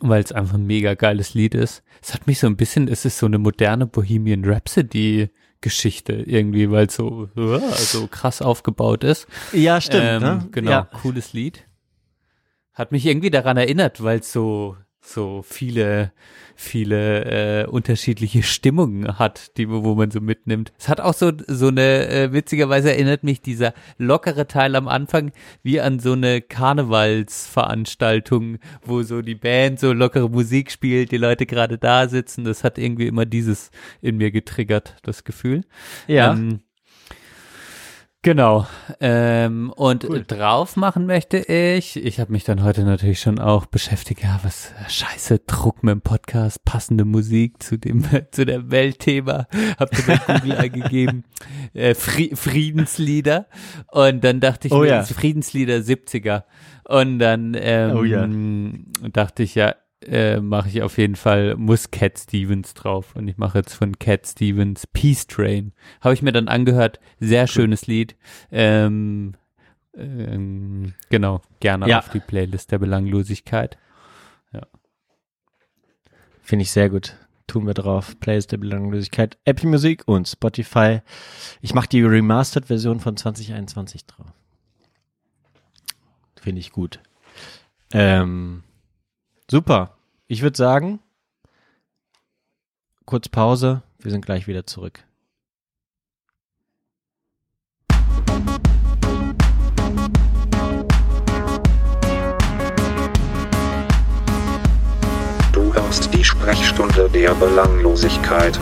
weil 0.00 0.22
es 0.22 0.32
einfach 0.32 0.54
ein 0.54 0.66
mega 0.66 0.94
geiles 0.94 1.34
Lied 1.34 1.54
ist. 1.54 1.82
Es 2.02 2.14
hat 2.14 2.26
mich 2.26 2.38
so 2.38 2.46
ein 2.46 2.56
bisschen, 2.56 2.88
es 2.88 3.04
ist 3.04 3.18
so 3.18 3.26
eine 3.26 3.38
moderne 3.38 3.86
Bohemian 3.86 4.44
Rhapsody 4.44 5.30
Geschichte 5.60 6.12
irgendwie, 6.12 6.70
weil 6.70 6.86
es 6.86 6.94
so, 6.96 7.28
uh, 7.36 7.58
so 7.76 8.06
krass 8.06 8.42
aufgebaut 8.42 9.02
ist. 9.02 9.26
Ja, 9.52 9.80
stimmt. 9.80 10.04
Ähm, 10.06 10.22
ne? 10.22 10.48
Genau, 10.52 10.70
Ja. 10.70 10.88
cooles 11.02 11.32
Lied. 11.32 11.64
Hat 12.74 12.92
mich 12.92 13.06
irgendwie 13.06 13.30
daran 13.30 13.56
erinnert, 13.56 14.02
weil 14.02 14.20
es 14.20 14.32
so 14.32 14.76
so 15.04 15.42
viele 15.42 16.12
viele 16.56 17.64
äh, 17.64 17.66
unterschiedliche 17.66 18.42
Stimmungen 18.42 19.18
hat, 19.18 19.58
die 19.58 19.68
wo 19.68 19.96
man 19.96 20.10
so 20.10 20.20
mitnimmt. 20.20 20.72
Es 20.78 20.88
hat 20.88 21.00
auch 21.00 21.14
so 21.14 21.32
so 21.46 21.68
eine 21.68 22.08
äh, 22.08 22.32
witzigerweise 22.32 22.90
erinnert 22.92 23.22
mich 23.24 23.42
dieser 23.42 23.74
lockere 23.98 24.46
Teil 24.46 24.76
am 24.76 24.86
Anfang 24.88 25.32
wie 25.62 25.80
an 25.80 25.98
so 25.98 26.12
eine 26.12 26.40
Karnevalsveranstaltung, 26.40 28.56
wo 28.82 29.02
so 29.02 29.20
die 29.20 29.34
Band 29.34 29.80
so 29.80 29.92
lockere 29.92 30.30
Musik 30.30 30.70
spielt, 30.70 31.12
die 31.12 31.18
Leute 31.18 31.44
gerade 31.44 31.76
da 31.76 32.08
sitzen. 32.08 32.44
Das 32.44 32.64
hat 32.64 32.78
irgendwie 32.78 33.08
immer 33.08 33.26
dieses 33.26 33.70
in 34.00 34.16
mir 34.16 34.30
getriggert, 34.30 34.96
das 35.02 35.24
Gefühl. 35.24 35.64
Ja. 36.06 36.32
Ähm, 36.32 36.60
genau. 38.24 38.66
Ähm, 39.00 39.70
und 39.76 40.04
Cool. 40.04 40.24
drauf 40.26 40.74
machen 40.76 41.06
möchte 41.06 41.38
ich, 41.38 41.96
ich 41.96 42.18
habe 42.18 42.32
mich 42.32 42.42
dann 42.42 42.64
heute 42.64 42.82
natürlich 42.82 43.20
schon 43.20 43.38
auch 43.38 43.66
beschäftigt, 43.66 44.22
ja, 44.24 44.40
was 44.42 44.72
scheiße, 44.88 45.40
Druck 45.46 45.84
mit 45.84 45.92
dem 45.92 46.00
Podcast, 46.00 46.64
passende 46.64 47.04
Musik 47.04 47.62
zu 47.62 47.78
dem, 47.78 48.02
zu 48.32 48.44
dem 48.44 48.70
Weltthema, 48.72 49.46
hab 49.78 49.92
mir 49.92 50.16
bei 50.18 50.38
Google 50.40 50.52
eingegeben, 50.58 51.24
äh, 51.74 51.94
Fri 51.94 52.32
Friedenslieder 52.34 53.46
und 53.92 54.24
dann 54.24 54.40
dachte 54.40 54.66
ich 54.68 54.74
Oh 54.74 54.80
mir, 54.80 54.88
ja. 54.88 55.02
Friedenslieder 55.04 55.76
70er 55.76 56.42
und 56.88 57.20
dann 57.20 57.56
ähm, 57.56 57.96
Oh 57.96 58.02
ja. 58.02 58.26
dachte 59.12 59.44
ich, 59.44 59.54
ja, 59.54 59.74
äh, 60.06 60.40
mache 60.40 60.68
ich 60.68 60.82
auf 60.82 60.98
jeden 60.98 61.16
Fall, 61.16 61.56
muss 61.56 61.90
Cat 61.90 62.18
Stevens 62.18 62.74
drauf. 62.74 63.14
Und 63.16 63.28
ich 63.28 63.36
mache 63.38 63.58
jetzt 63.58 63.74
von 63.74 63.98
Cat 63.98 64.26
Stevens 64.26 64.86
Peace 64.86 65.26
Train. 65.26 65.72
Habe 66.00 66.14
ich 66.14 66.22
mir 66.22 66.32
dann 66.32 66.48
angehört. 66.48 67.00
Sehr 67.20 67.46
schönes 67.46 67.86
Lied. 67.86 68.16
Ähm, 68.50 69.34
ähm, 69.96 70.94
genau, 71.10 71.40
gerne 71.60 71.88
Ja. 71.88 71.98
auf 72.00 72.08
die 72.10 72.20
Playlist 72.20 72.72
der 72.72 72.78
Belanglosigkeit. 72.78 73.78
Finde 76.42 76.62
ich 76.64 76.70
sehr 76.72 76.90
gut. 76.90 77.16
tun 77.46 77.66
wir 77.66 77.74
drauf. 77.74 78.18
Playlist 78.20 78.52
der 78.52 78.56
Belanglosigkeit, 78.58 79.38
Apple 79.44 79.68
Music 79.68 80.02
und 80.06 80.26
Spotify. 80.28 81.00
Ich 81.62 81.72
mache 81.74 81.88
die 81.88 82.02
Remastered-Version 82.02 83.00
von 83.00 83.16
2021 83.16 84.06
drauf. 84.06 84.26
Finde 86.40 86.60
ich 86.60 86.72
gut. 86.72 87.00
Ähm, 87.92 88.62
super. 89.50 89.96
Ich 90.26 90.42
würde 90.42 90.56
sagen, 90.56 91.00
kurz 93.04 93.28
Pause. 93.28 93.82
Wir 93.98 94.10
sind 94.10 94.24
gleich 94.24 94.46
wieder 94.46 94.66
zurück. 94.66 95.04
Du 105.52 105.72
hörst 105.72 106.12
die 106.12 106.24
Sprechstunde 106.24 107.08
der 107.10 107.34
Belanglosigkeit. 107.34 108.58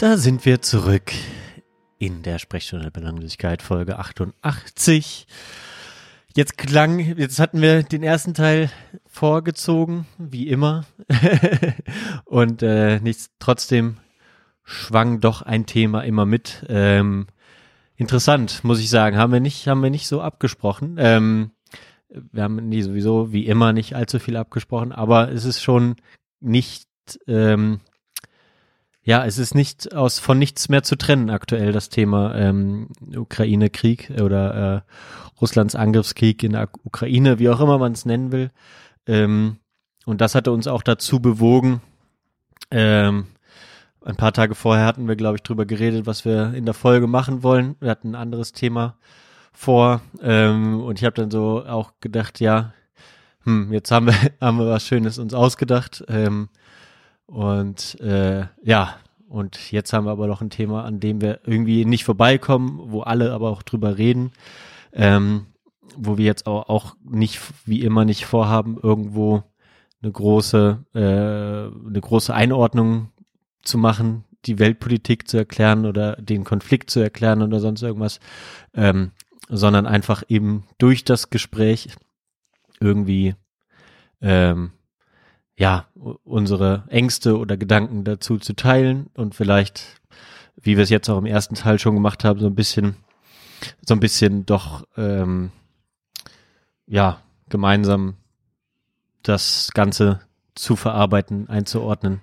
Da 0.00 0.16
sind 0.16 0.46
wir 0.46 0.62
zurück 0.62 1.12
in 1.98 2.22
der 2.22 2.38
Sprechstunde 2.38 2.84
der 2.84 2.90
Belanglosigkeit, 2.90 3.60
Folge 3.60 3.98
88. 3.98 5.26
Jetzt 6.34 6.56
klang, 6.56 7.00
jetzt 7.18 7.38
hatten 7.38 7.60
wir 7.60 7.82
den 7.82 8.02
ersten 8.02 8.32
Teil 8.32 8.70
vorgezogen, 9.04 10.06
wie 10.16 10.48
immer. 10.48 10.86
Und 12.24 12.62
äh, 12.62 12.98
nichts, 13.00 13.28
trotzdem 13.40 13.98
schwang 14.64 15.20
doch 15.20 15.42
ein 15.42 15.66
Thema 15.66 16.00
immer 16.00 16.24
mit. 16.24 16.64
Ähm, 16.70 17.26
interessant, 17.94 18.64
muss 18.64 18.80
ich 18.80 18.88
sagen. 18.88 19.18
Haben 19.18 19.34
wir 19.34 19.40
nicht, 19.40 19.68
haben 19.68 19.82
wir 19.82 19.90
nicht 19.90 20.08
so 20.08 20.22
abgesprochen. 20.22 20.96
Ähm, 20.98 21.50
wir 22.08 22.42
haben 22.42 22.56
nie 22.70 22.80
sowieso 22.80 23.34
wie 23.34 23.44
immer 23.44 23.74
nicht 23.74 23.96
allzu 23.96 24.18
viel 24.18 24.38
abgesprochen, 24.38 24.92
aber 24.92 25.30
es 25.30 25.44
ist 25.44 25.62
schon 25.62 25.96
nicht 26.40 26.88
ähm, 27.26 27.80
ja, 29.02 29.24
es 29.24 29.38
ist 29.38 29.54
nicht 29.54 29.94
aus 29.94 30.18
von 30.18 30.38
nichts 30.38 30.68
mehr 30.68 30.82
zu 30.82 30.96
trennen 30.96 31.30
aktuell 31.30 31.72
das 31.72 31.88
Thema 31.88 32.34
ähm, 32.34 32.88
Ukraine-Krieg 33.14 34.12
oder 34.20 34.76
äh, 34.76 34.80
Russlands 35.40 35.74
Angriffskrieg 35.74 36.42
in 36.42 36.52
der 36.52 36.68
Ukraine, 36.84 37.38
wie 37.38 37.48
auch 37.48 37.60
immer 37.60 37.78
man 37.78 37.92
es 37.92 38.04
nennen 38.04 38.30
will. 38.30 38.50
Ähm, 39.06 39.56
und 40.04 40.20
das 40.20 40.34
hatte 40.34 40.52
uns 40.52 40.66
auch 40.66 40.82
dazu 40.82 41.20
bewogen. 41.20 41.80
Ähm, 42.70 43.26
ein 44.02 44.16
paar 44.16 44.32
Tage 44.32 44.54
vorher 44.54 44.86
hatten 44.86 45.08
wir, 45.08 45.16
glaube 45.16 45.36
ich, 45.36 45.42
drüber 45.42 45.66
geredet, 45.66 46.06
was 46.06 46.24
wir 46.24 46.54
in 46.54 46.64
der 46.64 46.74
Folge 46.74 47.06
machen 47.06 47.42
wollen. 47.42 47.76
Wir 47.80 47.90
hatten 47.90 48.10
ein 48.10 48.14
anderes 48.14 48.52
Thema 48.52 48.96
vor 49.52 50.00
ähm, 50.22 50.80
und 50.82 50.98
ich 50.98 51.04
habe 51.04 51.14
dann 51.14 51.30
so 51.30 51.64
auch 51.66 51.92
gedacht, 52.00 52.40
ja, 52.40 52.72
hm, 53.44 53.72
jetzt 53.72 53.90
haben 53.90 54.06
wir 54.06 54.14
haben 54.40 54.58
wir 54.58 54.68
was 54.68 54.86
Schönes 54.86 55.18
uns 55.18 55.34
ausgedacht. 55.34 56.04
Ähm, 56.08 56.48
und 57.30 58.00
äh, 58.00 58.46
ja, 58.62 58.96
und 59.28 59.70
jetzt 59.70 59.92
haben 59.92 60.06
wir 60.06 60.10
aber 60.10 60.26
noch 60.26 60.40
ein 60.40 60.50
Thema, 60.50 60.84
an 60.84 60.98
dem 60.98 61.20
wir 61.20 61.38
irgendwie 61.46 61.84
nicht 61.84 62.04
vorbeikommen, 62.04 62.80
wo 62.86 63.02
alle 63.02 63.32
aber 63.32 63.50
auch 63.50 63.62
drüber 63.62 63.96
reden, 63.96 64.32
ähm, 64.92 65.46
wo 65.96 66.18
wir 66.18 66.24
jetzt 66.24 66.48
auch, 66.48 66.68
auch 66.68 66.96
nicht, 67.04 67.40
wie 67.64 67.82
immer, 67.82 68.04
nicht 68.04 68.26
vorhaben, 68.26 68.76
irgendwo 68.82 69.44
eine 70.02 70.10
große, 70.10 70.84
äh, 70.94 70.98
eine 70.98 72.00
große 72.00 72.34
Einordnung 72.34 73.10
zu 73.62 73.78
machen, 73.78 74.24
die 74.46 74.58
Weltpolitik 74.58 75.28
zu 75.28 75.36
erklären 75.36 75.86
oder 75.86 76.16
den 76.16 76.42
Konflikt 76.42 76.90
zu 76.90 76.98
erklären 76.98 77.42
oder 77.42 77.60
sonst 77.60 77.82
irgendwas, 77.82 78.18
ähm, 78.74 79.12
sondern 79.48 79.86
einfach 79.86 80.24
eben 80.26 80.64
durch 80.78 81.04
das 81.04 81.30
Gespräch 81.30 81.90
irgendwie 82.80 83.36
ähm, 84.20 84.72
ja, 85.60 85.84
unsere 86.24 86.84
Ängste 86.88 87.36
oder 87.36 87.58
Gedanken 87.58 88.02
dazu 88.02 88.38
zu 88.38 88.54
teilen 88.54 89.10
und 89.12 89.34
vielleicht, 89.34 90.00
wie 90.56 90.78
wir 90.78 90.84
es 90.84 90.88
jetzt 90.88 91.10
auch 91.10 91.18
im 91.18 91.26
ersten 91.26 91.54
Teil 91.54 91.78
schon 91.78 91.94
gemacht 91.94 92.24
haben, 92.24 92.40
so 92.40 92.46
ein 92.46 92.54
bisschen, 92.54 92.96
so 93.86 93.92
ein 93.92 94.00
bisschen 94.00 94.46
doch, 94.46 94.86
ähm, 94.96 95.50
ja, 96.86 97.20
gemeinsam 97.50 98.14
das 99.22 99.70
Ganze 99.74 100.20
zu 100.54 100.76
verarbeiten, 100.76 101.50
einzuordnen 101.50 102.22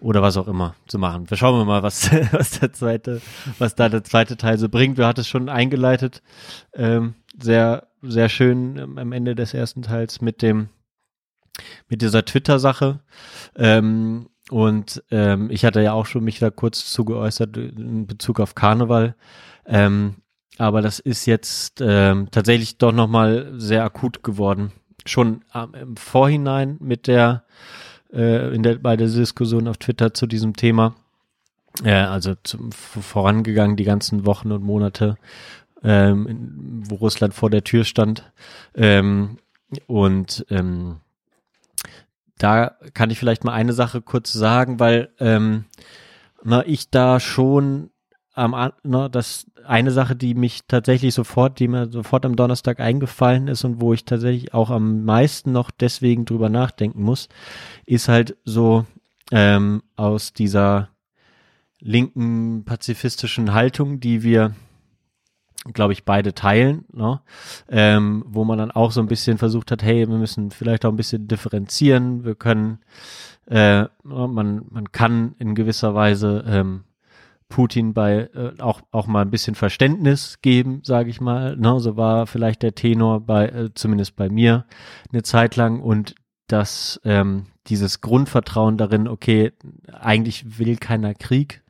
oder 0.00 0.22
was 0.22 0.38
auch 0.38 0.48
immer 0.48 0.74
zu 0.86 0.98
machen. 0.98 1.28
Wir 1.28 1.36
schauen 1.36 1.66
mal, 1.66 1.82
was, 1.82 2.10
was 2.32 2.60
der 2.60 2.72
zweite, 2.72 3.20
was 3.58 3.74
da 3.74 3.90
der 3.90 4.04
zweite 4.04 4.38
Teil 4.38 4.56
so 4.56 4.70
bringt. 4.70 4.96
Wir 4.96 5.06
hatten 5.06 5.20
es 5.20 5.28
schon 5.28 5.50
eingeleitet, 5.50 6.22
ähm, 6.72 7.12
sehr, 7.38 7.88
sehr 8.00 8.30
schön 8.30 8.98
am 8.98 9.12
Ende 9.12 9.34
des 9.34 9.52
ersten 9.52 9.82
Teils 9.82 10.22
mit 10.22 10.40
dem 10.40 10.70
mit 11.88 12.02
dieser 12.02 12.24
Twitter-Sache. 12.24 13.00
Ähm, 13.56 14.28
und 14.50 15.02
ähm, 15.10 15.50
ich 15.50 15.64
hatte 15.64 15.80
ja 15.80 15.92
auch 15.92 16.06
schon 16.06 16.24
mich 16.24 16.38
da 16.38 16.50
kurz 16.50 16.90
zu 16.90 17.04
geäußert 17.04 17.56
in 17.56 18.06
Bezug 18.06 18.40
auf 18.40 18.54
Karneval. 18.54 19.14
Ähm, 19.66 20.16
aber 20.58 20.82
das 20.82 20.98
ist 20.98 21.26
jetzt 21.26 21.80
ähm, 21.80 22.28
tatsächlich 22.30 22.78
doch 22.78 22.92
nochmal 22.92 23.52
sehr 23.56 23.84
akut 23.84 24.22
geworden. 24.22 24.72
Schon 25.06 25.42
ähm, 25.54 25.74
im 25.80 25.96
Vorhinein 25.96 26.76
mit 26.80 27.06
der, 27.06 27.44
äh, 28.12 28.54
in 28.54 28.62
der, 28.62 28.74
bei 28.76 28.96
der 28.96 29.08
Diskussion 29.08 29.68
auf 29.68 29.78
Twitter 29.78 30.12
zu 30.12 30.26
diesem 30.26 30.54
Thema. 30.54 30.96
Äh, 31.84 31.94
also 31.94 32.34
zum, 32.42 32.72
vorangegangen 32.72 33.76
die 33.76 33.84
ganzen 33.84 34.26
Wochen 34.26 34.52
und 34.52 34.62
Monate, 34.62 35.16
ähm, 35.82 36.82
wo 36.88 36.96
Russland 36.96 37.32
vor 37.32 37.50
der 37.50 37.64
Tür 37.64 37.84
stand. 37.84 38.30
Ähm, 38.74 39.38
und 39.86 40.44
ähm, 40.50 40.96
da 42.42 42.76
kann 42.94 43.10
ich 43.10 43.18
vielleicht 43.18 43.44
mal 43.44 43.52
eine 43.52 43.72
Sache 43.72 44.00
kurz 44.00 44.32
sagen, 44.32 44.80
weil 44.80 45.10
ähm, 45.20 45.66
na, 46.42 46.66
ich 46.66 46.90
da 46.90 47.20
schon 47.20 47.90
am 48.32 48.72
na, 48.82 49.08
das 49.08 49.46
eine 49.66 49.90
Sache, 49.90 50.16
die 50.16 50.34
mich 50.34 50.62
tatsächlich 50.66 51.14
sofort, 51.14 51.58
die 51.58 51.68
mir 51.68 51.90
sofort 51.90 52.24
am 52.24 52.36
Donnerstag 52.36 52.80
eingefallen 52.80 53.46
ist 53.46 53.64
und 53.64 53.80
wo 53.80 53.92
ich 53.92 54.06
tatsächlich 54.06 54.54
auch 54.54 54.70
am 54.70 55.04
meisten 55.04 55.52
noch 55.52 55.70
deswegen 55.70 56.24
drüber 56.24 56.48
nachdenken 56.48 57.02
muss, 57.02 57.28
ist 57.84 58.08
halt 58.08 58.36
so 58.44 58.86
ähm, 59.30 59.82
aus 59.96 60.32
dieser 60.32 60.88
linken 61.78 62.64
pazifistischen 62.64 63.52
Haltung, 63.52 64.00
die 64.00 64.22
wir 64.22 64.54
glaube 65.72 65.92
ich, 65.92 66.04
beide 66.04 66.34
teilen, 66.34 66.84
ne? 66.92 67.20
ähm, 67.68 68.24
wo 68.26 68.44
man 68.44 68.58
dann 68.58 68.70
auch 68.70 68.92
so 68.92 69.00
ein 69.00 69.08
bisschen 69.08 69.38
versucht 69.38 69.70
hat, 69.70 69.82
hey, 69.82 70.08
wir 70.08 70.16
müssen 70.16 70.50
vielleicht 70.50 70.84
auch 70.84 70.90
ein 70.90 70.96
bisschen 70.96 71.28
differenzieren, 71.28 72.24
wir 72.24 72.34
können, 72.34 72.78
äh, 73.46 73.84
man, 74.02 74.64
man 74.70 74.92
kann 74.92 75.34
in 75.38 75.54
gewisser 75.54 75.94
Weise 75.94 76.44
ähm, 76.46 76.84
Putin 77.50 77.92
bei 77.92 78.30
äh, 78.34 78.52
auch 78.60 78.80
auch 78.92 79.06
mal 79.06 79.22
ein 79.22 79.30
bisschen 79.30 79.54
Verständnis 79.54 80.38
geben, 80.40 80.80
sage 80.84 81.10
ich 81.10 81.20
mal. 81.20 81.56
Ne? 81.56 81.80
So 81.80 81.96
war 81.96 82.26
vielleicht 82.26 82.62
der 82.62 82.74
Tenor 82.74 83.20
bei 83.20 83.48
äh, 83.48 83.74
zumindest 83.74 84.16
bei 84.16 84.30
mir 84.30 84.64
eine 85.12 85.22
Zeit 85.22 85.56
lang 85.56 85.80
und 85.80 86.14
dass 86.46 87.00
ähm, 87.04 87.46
dieses 87.66 88.00
Grundvertrauen 88.00 88.78
darin, 88.78 89.06
okay, 89.06 89.52
eigentlich 89.92 90.58
will 90.58 90.76
keiner 90.76 91.14
Krieg, 91.14 91.62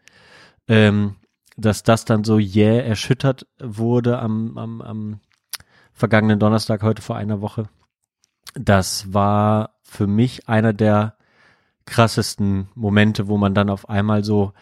ähm, 0.68 1.16
dass 1.60 1.82
das 1.82 2.04
dann 2.04 2.24
so 2.24 2.38
jäh 2.38 2.76
yeah 2.76 2.82
erschüttert 2.82 3.46
wurde 3.58 4.18
am, 4.18 4.56
am, 4.58 4.82
am 4.82 5.20
vergangenen 5.92 6.38
Donnerstag, 6.38 6.82
heute 6.82 7.02
vor 7.02 7.16
einer 7.16 7.40
Woche. 7.40 7.68
Das 8.54 9.12
war 9.12 9.76
für 9.82 10.06
mich 10.06 10.48
einer 10.48 10.72
der 10.72 11.14
krassesten 11.86 12.68
Momente, 12.74 13.28
wo 13.28 13.36
man 13.36 13.54
dann 13.54 13.70
auf 13.70 13.88
einmal 13.88 14.24
so 14.24 14.52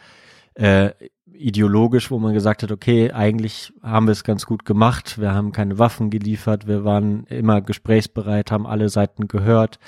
äh, 0.54 0.90
ideologisch, 1.32 2.10
wo 2.10 2.18
man 2.18 2.34
gesagt 2.34 2.62
hat, 2.62 2.72
okay, 2.72 3.12
eigentlich 3.12 3.72
haben 3.82 4.06
wir 4.06 4.12
es 4.12 4.24
ganz 4.24 4.44
gut 4.44 4.64
gemacht, 4.64 5.20
wir 5.20 5.32
haben 5.32 5.52
keine 5.52 5.78
Waffen 5.78 6.10
geliefert, 6.10 6.66
wir 6.66 6.84
waren 6.84 7.24
immer 7.24 7.60
gesprächsbereit, 7.60 8.50
haben 8.50 8.66
alle 8.66 8.88
Seiten 8.88 9.28
gehört, 9.28 9.78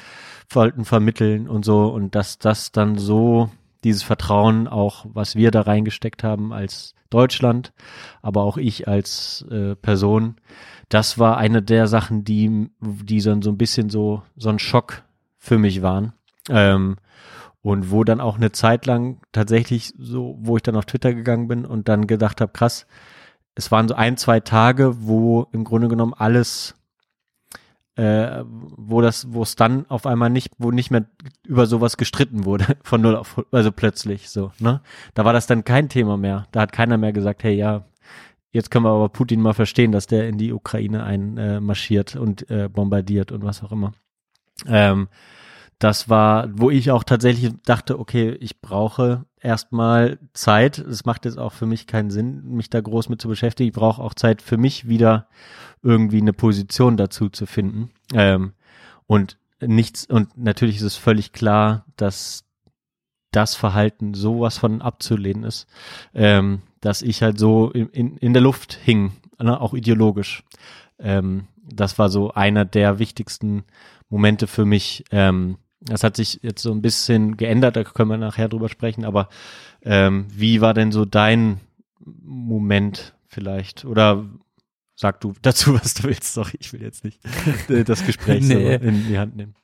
wollten 0.49 0.85
vermitteln 0.85 1.49
und 1.49 1.65
so 1.65 1.89
und 1.89 2.15
dass 2.15 2.39
das 2.39 2.73
dann 2.73 2.99
so 2.99 3.51
dieses 3.83 4.03
Vertrauen 4.03 4.69
auch, 4.69 5.07
was 5.13 5.35
wir 5.35 5.51
da 5.51 5.63
reingesteckt 5.63 6.23
haben 6.23 6.53
als 6.53 6.95
Deutschland, 7.11 7.73
aber 8.23 8.43
auch 8.43 8.57
ich 8.57 8.89
als 8.89 9.45
äh, 9.51 9.75
Person, 9.77 10.37
das 10.89 11.19
war 11.19 11.37
eine 11.37 11.63
der 11.63 11.87
Sachen, 11.87 12.25
die, 12.25 12.71
die 12.81 13.21
dann 13.21 13.43
so 13.43 13.51
ein 13.51 13.59
bisschen 13.59 13.91
so, 13.91 14.23
so 14.37 14.49
ein 14.49 14.59
Schock 14.59 15.03
für 15.39 15.59
mich 15.59 15.83
waren. 15.83 16.13
Ähm, 16.49 16.97
und 17.63 17.91
wo 17.91 18.05
dann 18.05 18.21
auch 18.21 18.37
eine 18.37 18.53
Zeit 18.53 18.87
lang 18.87 19.21
tatsächlich 19.33 19.93
so, 19.99 20.39
wo 20.41 20.57
ich 20.57 20.63
dann 20.63 20.77
auf 20.77 20.87
Twitter 20.87 21.13
gegangen 21.13 21.47
bin 21.47 21.67
und 21.67 21.89
dann 21.89 22.07
gedacht 22.07 22.41
habe, 22.41 22.53
krass, 22.53 22.87
es 23.55 23.71
waren 23.71 23.89
so 23.89 23.95
ein, 23.95 24.17
zwei 24.17 24.41
Tage, 24.41 25.07
wo 25.07 25.47
im 25.53 25.65
Grunde 25.65 25.89
genommen 25.89 26.15
alles 26.15 26.75
äh, 28.01 28.45
wo 28.47 29.03
das, 29.03 29.27
wo 29.31 29.43
es 29.43 29.57
dann 29.57 29.85
auf 29.91 30.07
einmal 30.07 30.31
nicht, 30.31 30.55
wo 30.57 30.71
nicht 30.71 30.91
mehr 30.91 31.05
über 31.47 31.67
sowas 31.67 31.99
gestritten 31.99 32.47
wurde, 32.47 32.79
von 32.83 33.03
null 33.03 33.15
auf, 33.15 33.45
also 33.53 33.71
plötzlich 33.73 34.31
so, 34.31 34.53
ne? 34.59 34.81
Da 35.13 35.27
war 35.27 35.35
das 35.35 35.47
dann 35.47 35.65
kein 35.65 35.91
Thema 35.91 36.17
mehr. 36.17 36.47
Da 36.53 36.63
hat 36.63 36.73
keiner 36.73 36.97
mehr 36.97 37.13
gesagt, 37.13 37.45
hey, 37.45 37.55
ja, 37.55 37.85
jetzt 38.53 38.71
können 38.71 38.87
wir 38.87 38.91
aber 38.91 39.11
Putin 39.11 39.43
mal 39.43 39.53
verstehen, 39.53 39.93
dass 39.93 40.07
der 40.07 40.29
in 40.29 40.39
die 40.39 40.55
Ukraine 40.55 41.05
einmarschiert 41.05 42.15
äh, 42.15 42.19
und 42.19 42.51
äh, 42.51 42.71
bombardiert 42.71 43.33
und 43.33 43.45
was 43.45 43.63
auch 43.63 43.73
immer. 43.73 43.93
Ähm, 44.67 45.09
das 45.79 46.09
war, 46.09 46.49
wo 46.53 46.71
ich 46.71 46.91
auch 46.91 47.05
tatsächlich 47.05 47.53
dachte, 47.67 47.99
okay, 47.99 48.31
ich 48.41 48.63
brauche 48.63 49.27
erstmal 49.41 50.19
Zeit. 50.33 50.79
Es 50.79 51.05
macht 51.05 51.27
jetzt 51.27 51.39
auch 51.39 51.53
für 51.53 51.67
mich 51.67 51.87
keinen 51.87 52.11
Sinn, 52.11 52.45
mich 52.45 52.71
da 52.71 52.81
groß 52.81 53.11
mit 53.11 53.21
zu 53.21 53.29
beschäftigen. 53.29 53.69
Ich 53.69 53.75
brauche 53.75 54.03
auch 54.03 54.15
Zeit 54.15 54.41
für 54.43 54.57
mich 54.57 54.89
wieder 54.89 55.29
irgendwie 55.83 56.21
eine 56.21 56.33
Position 56.33 56.97
dazu 56.97 57.29
zu 57.29 57.47
finden. 57.47 57.91
Ähm, 58.15 58.53
und 59.07 59.39
nichts, 59.61 60.07
und 60.07 60.37
natürlich 60.37 60.77
ist 60.77 60.83
es 60.83 60.97
völlig 60.97 61.33
klar, 61.33 61.85
dass 61.97 62.45
das 63.31 63.55
Verhalten 63.55 64.15
sowas 64.15 64.59
von 64.59 64.83
abzulehnen 64.83 65.45
ist, 65.45 65.67
ähm, 66.15 66.63
dass 66.81 67.03
ich 67.03 67.23
halt 67.23 67.39
so 67.39 67.71
in, 67.71 67.89
in, 67.91 68.17
in 68.17 68.33
der 68.33 68.43
Luft 68.43 68.75
hing, 68.75 69.13
ne, 69.39 69.61
auch 69.61 69.75
ideologisch. 69.75 70.43
Ähm, 70.99 71.47
das 71.63 71.99
war 71.99 72.09
so 72.09 72.33
einer 72.33 72.65
der 72.65 72.99
wichtigsten 72.99 73.65
Momente 74.09 74.47
für 74.47 74.65
mich, 74.65 75.05
ähm, 75.13 75.59
das 75.81 76.05
hat 76.05 76.17
sich 76.17 76.41
jetzt 76.43 76.63
so 76.63 76.73
ein 76.73 76.83
bisschen 76.83 77.37
geändert, 77.37 77.77
da 77.77 77.85
können 77.85 78.11
wir 78.11 78.19
nachher 78.19 78.49
drüber 78.49 78.69
sprechen, 78.69 79.05
aber 79.05 79.29
ähm, 79.83 80.27
wie 80.31 80.61
war 80.61 80.75
denn 80.75 80.93
so 80.93 81.05
dein 81.05 81.61
Moment 82.01 83.15
vielleicht? 83.29 83.85
Oder 83.85 84.25
sag 85.01 85.21
du 85.21 85.33
dazu, 85.43 85.75
was 85.75 85.95
du 85.95 86.05
willst. 86.05 86.35
Sorry, 86.35 86.57
ich 86.61 86.73
will 86.73 86.83
jetzt 86.83 87.05
nicht 87.05 87.21
das 87.89 88.05
Gespräch 88.05 88.43
nee. 88.45 88.79
so 88.79 88.85
in 88.85 89.09
die 89.09 89.19
Hand 89.19 89.37
nehmen. 89.37 89.55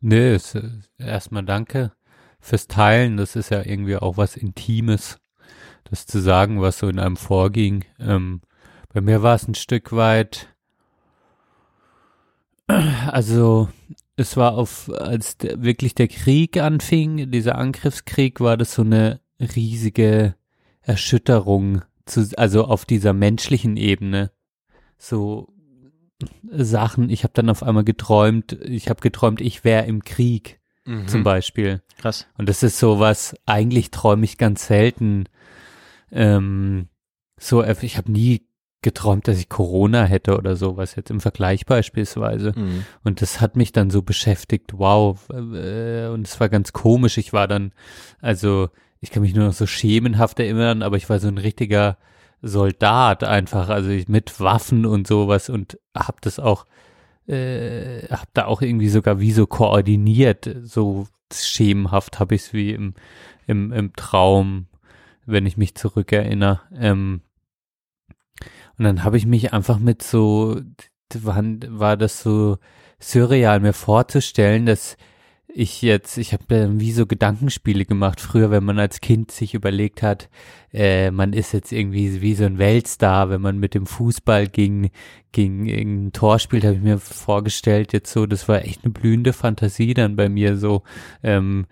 Nee, 0.00 0.30
es, 0.30 0.56
erstmal 0.98 1.44
danke 1.44 1.92
fürs 2.38 2.68
Teilen. 2.68 3.16
Das 3.16 3.36
ist 3.36 3.50
ja 3.50 3.64
irgendwie 3.64 3.96
auch 3.96 4.16
was 4.16 4.36
Intimes, 4.36 5.18
das 5.84 6.06
zu 6.06 6.20
sagen, 6.20 6.62
was 6.62 6.78
so 6.78 6.88
in 6.88 6.98
einem 6.98 7.16
vorging. 7.16 7.84
Ähm, 7.98 8.40
bei 8.92 9.00
mir 9.00 9.22
war 9.22 9.34
es 9.34 9.46
ein 9.46 9.54
Stück 9.54 9.92
weit, 9.92 10.48
also 12.66 13.68
es 14.16 14.36
war 14.36 14.54
auf, 14.54 14.90
als 14.90 15.36
der, 15.38 15.62
wirklich 15.62 15.94
der 15.94 16.08
Krieg 16.08 16.56
anfing, 16.56 17.30
dieser 17.30 17.56
Angriffskrieg, 17.56 18.40
war 18.40 18.56
das 18.56 18.74
so 18.74 18.82
eine 18.82 19.20
riesige 19.38 20.34
Erschütterung, 20.80 21.82
zu, 22.10 22.28
also 22.36 22.64
auf 22.64 22.84
dieser 22.84 23.12
menschlichen 23.12 23.76
Ebene. 23.76 24.30
So 24.98 25.52
Sachen, 26.50 27.08
ich 27.08 27.22
habe 27.24 27.32
dann 27.34 27.48
auf 27.48 27.62
einmal 27.62 27.84
geträumt, 27.84 28.52
ich 28.52 28.88
habe 28.88 29.00
geträumt, 29.00 29.40
ich 29.40 29.64
wäre 29.64 29.86
im 29.86 30.04
Krieg 30.04 30.60
mhm. 30.84 31.08
zum 31.08 31.22
Beispiel. 31.22 31.82
Krass. 31.98 32.26
Und 32.36 32.48
das 32.48 32.62
ist 32.62 32.78
so 32.78 32.98
was, 32.98 33.34
eigentlich 33.46 33.90
träume 33.90 34.24
ich 34.24 34.36
ganz 34.36 34.66
selten. 34.66 35.24
Ähm, 36.12 36.88
so, 37.38 37.64
ich 37.64 37.96
habe 37.96 38.12
nie 38.12 38.46
geträumt, 38.82 39.28
dass 39.28 39.38
ich 39.38 39.48
Corona 39.48 40.04
hätte 40.04 40.36
oder 40.36 40.56
sowas 40.56 40.94
jetzt 40.96 41.10
im 41.10 41.20
Vergleich 41.20 41.66
beispielsweise. 41.66 42.52
Mhm. 42.56 42.84
Und 43.04 43.22
das 43.22 43.40
hat 43.40 43.56
mich 43.56 43.72
dann 43.72 43.90
so 43.90 44.02
beschäftigt, 44.02 44.78
wow. 44.78 45.18
Äh, 45.30 46.08
und 46.08 46.26
es 46.26 46.40
war 46.40 46.48
ganz 46.48 46.72
komisch. 46.72 47.18
Ich 47.18 47.32
war 47.32 47.46
dann, 47.46 47.72
also 48.20 48.68
ich 49.00 49.10
kann 49.10 49.22
mich 49.22 49.34
nur 49.34 49.46
noch 49.46 49.52
so 49.52 49.66
schemenhaft 49.66 50.38
erinnern, 50.40 50.82
aber 50.82 50.96
ich 50.96 51.08
war 51.08 51.18
so 51.18 51.28
ein 51.28 51.38
richtiger 51.38 51.96
Soldat 52.42 53.24
einfach, 53.24 53.68
also 53.68 53.90
ich, 53.90 54.08
mit 54.08 54.40
Waffen 54.40 54.86
und 54.86 55.06
sowas 55.06 55.48
und 55.48 55.78
hab 55.94 56.20
das 56.20 56.38
auch, 56.38 56.66
äh, 57.26 58.06
hab 58.08 58.32
da 58.34 58.46
auch 58.46 58.62
irgendwie 58.62 58.88
sogar 58.88 59.20
wie 59.20 59.32
so 59.32 59.46
koordiniert, 59.46 60.50
so 60.62 61.06
schemenhaft 61.32 62.18
habe 62.18 62.34
ich 62.34 62.42
es 62.42 62.52
wie 62.52 62.72
im, 62.72 62.94
im, 63.46 63.72
im 63.72 63.94
Traum, 63.94 64.66
wenn 65.26 65.46
ich 65.46 65.56
mich 65.56 65.74
zurückerinnere. 65.74 66.60
Ähm, 66.74 67.20
und 68.78 68.84
dann 68.84 69.04
habe 69.04 69.16
ich 69.16 69.26
mich 69.26 69.52
einfach 69.52 69.78
mit 69.78 70.02
so, 70.02 70.60
war, 71.14 71.42
war 71.68 71.96
das 71.96 72.22
so 72.22 72.58
surreal 72.98 73.60
mir 73.60 73.72
vorzustellen, 73.72 74.66
dass 74.66 74.96
ich 75.54 75.82
jetzt, 75.82 76.18
ich 76.18 76.32
habe 76.32 76.70
wie 76.78 76.92
so 76.92 77.06
Gedankenspiele 77.06 77.84
gemacht. 77.84 78.20
Früher, 78.20 78.50
wenn 78.50 78.64
man 78.64 78.78
als 78.78 79.00
Kind 79.00 79.30
sich 79.30 79.54
überlegt 79.54 80.02
hat, 80.02 80.28
äh, 80.72 81.10
man 81.10 81.32
ist 81.32 81.52
jetzt 81.52 81.72
irgendwie 81.72 82.20
wie 82.20 82.34
so 82.34 82.44
ein 82.44 82.58
Weltstar, 82.58 83.30
wenn 83.30 83.40
man 83.40 83.58
mit 83.58 83.74
dem 83.74 83.86
Fußball 83.86 84.48
gegen, 84.48 84.90
gegen 85.32 85.66
irgendein 85.66 86.12
Tor 86.12 86.38
spielt, 86.38 86.64
habe 86.64 86.76
ich 86.76 86.82
mir 86.82 86.98
vorgestellt, 86.98 87.92
jetzt 87.92 88.12
so, 88.12 88.26
das 88.26 88.48
war 88.48 88.64
echt 88.64 88.84
eine 88.84 88.92
blühende 88.92 89.32
Fantasie 89.32 89.94
dann 89.94 90.16
bei 90.16 90.28
mir 90.28 90.56
so, 90.56 90.82
ähm, 91.22 91.66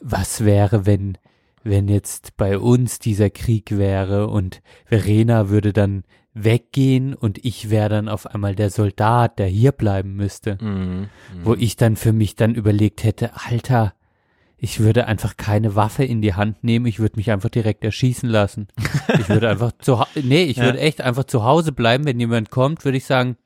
was 0.00 0.44
wäre, 0.44 0.86
wenn, 0.86 1.16
wenn 1.62 1.88
jetzt 1.88 2.36
bei 2.36 2.58
uns 2.58 2.98
dieser 2.98 3.30
Krieg 3.30 3.76
wäre 3.76 4.28
und 4.28 4.62
Verena 4.86 5.48
würde 5.48 5.72
dann 5.72 6.04
weggehen 6.32 7.14
und 7.14 7.44
ich 7.44 7.70
wäre 7.70 7.88
dann 7.88 8.08
auf 8.08 8.26
einmal 8.26 8.54
der 8.54 8.70
Soldat, 8.70 9.38
der 9.38 9.46
hier 9.46 9.72
bleiben 9.72 10.14
müsste. 10.14 10.58
Mhm, 10.60 11.08
wo 11.42 11.54
ich 11.54 11.76
dann 11.76 11.96
für 11.96 12.12
mich 12.12 12.36
dann 12.36 12.54
überlegt 12.54 13.02
hätte, 13.02 13.32
Alter, 13.48 13.94
ich 14.56 14.80
würde 14.80 15.06
einfach 15.06 15.36
keine 15.36 15.74
Waffe 15.74 16.04
in 16.04 16.20
die 16.20 16.34
Hand 16.34 16.62
nehmen, 16.62 16.86
ich 16.86 17.00
würde 17.00 17.16
mich 17.16 17.30
einfach 17.30 17.48
direkt 17.48 17.82
erschießen 17.82 18.28
lassen. 18.28 18.68
Ich 19.18 19.28
würde 19.28 19.48
einfach 19.50 19.72
zu 19.80 20.04
nee, 20.14 20.44
ich 20.44 20.58
ja. 20.58 20.64
würde 20.64 20.80
echt 20.80 21.00
einfach 21.00 21.24
zu 21.24 21.44
Hause 21.44 21.72
bleiben, 21.72 22.04
wenn 22.04 22.20
jemand 22.20 22.50
kommt, 22.50 22.84
würde 22.84 22.98
ich 22.98 23.06
sagen, 23.06 23.36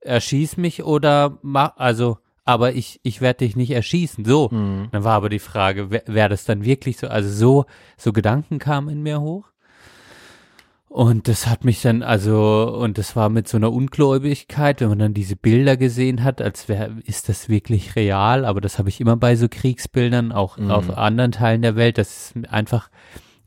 erschieß 0.00 0.56
mich 0.56 0.82
oder 0.82 1.38
mach 1.42 1.76
also 1.76 2.18
aber 2.44 2.74
ich, 2.74 3.00
ich 3.02 3.20
werde 3.20 3.38
dich 3.38 3.56
nicht 3.56 3.70
erschießen. 3.70 4.24
So. 4.24 4.50
Mhm. 4.50 4.88
Dann 4.92 5.04
war 5.04 5.14
aber 5.14 5.30
die 5.30 5.38
Frage, 5.38 5.90
wäre 5.90 6.04
wär 6.06 6.28
das 6.28 6.44
dann 6.44 6.64
wirklich 6.64 6.98
so? 6.98 7.08
Also 7.08 7.30
so, 7.30 7.64
so 7.96 8.12
Gedanken 8.12 8.58
kamen 8.58 8.90
in 8.90 9.02
mir 9.02 9.20
hoch. 9.20 9.50
Und 10.94 11.26
das 11.26 11.48
hat 11.48 11.64
mich 11.64 11.82
dann, 11.82 12.04
also, 12.04 12.72
und 12.72 12.98
das 12.98 13.16
war 13.16 13.28
mit 13.28 13.48
so 13.48 13.56
einer 13.56 13.72
Ungläubigkeit, 13.72 14.80
wenn 14.80 14.90
man 14.90 15.00
dann 15.00 15.12
diese 15.12 15.34
Bilder 15.34 15.76
gesehen 15.76 16.22
hat, 16.22 16.40
als 16.40 16.68
wäre, 16.68 16.92
ist 17.04 17.28
das 17.28 17.48
wirklich 17.48 17.96
real? 17.96 18.44
Aber 18.44 18.60
das 18.60 18.78
habe 18.78 18.90
ich 18.90 19.00
immer 19.00 19.16
bei 19.16 19.34
so 19.34 19.48
Kriegsbildern, 19.48 20.30
auch 20.30 20.56
mhm. 20.56 20.70
auf 20.70 20.96
anderen 20.96 21.32
Teilen 21.32 21.62
der 21.62 21.74
Welt. 21.74 21.98
Das 21.98 22.30
ist 22.36 22.48
einfach, 22.48 22.90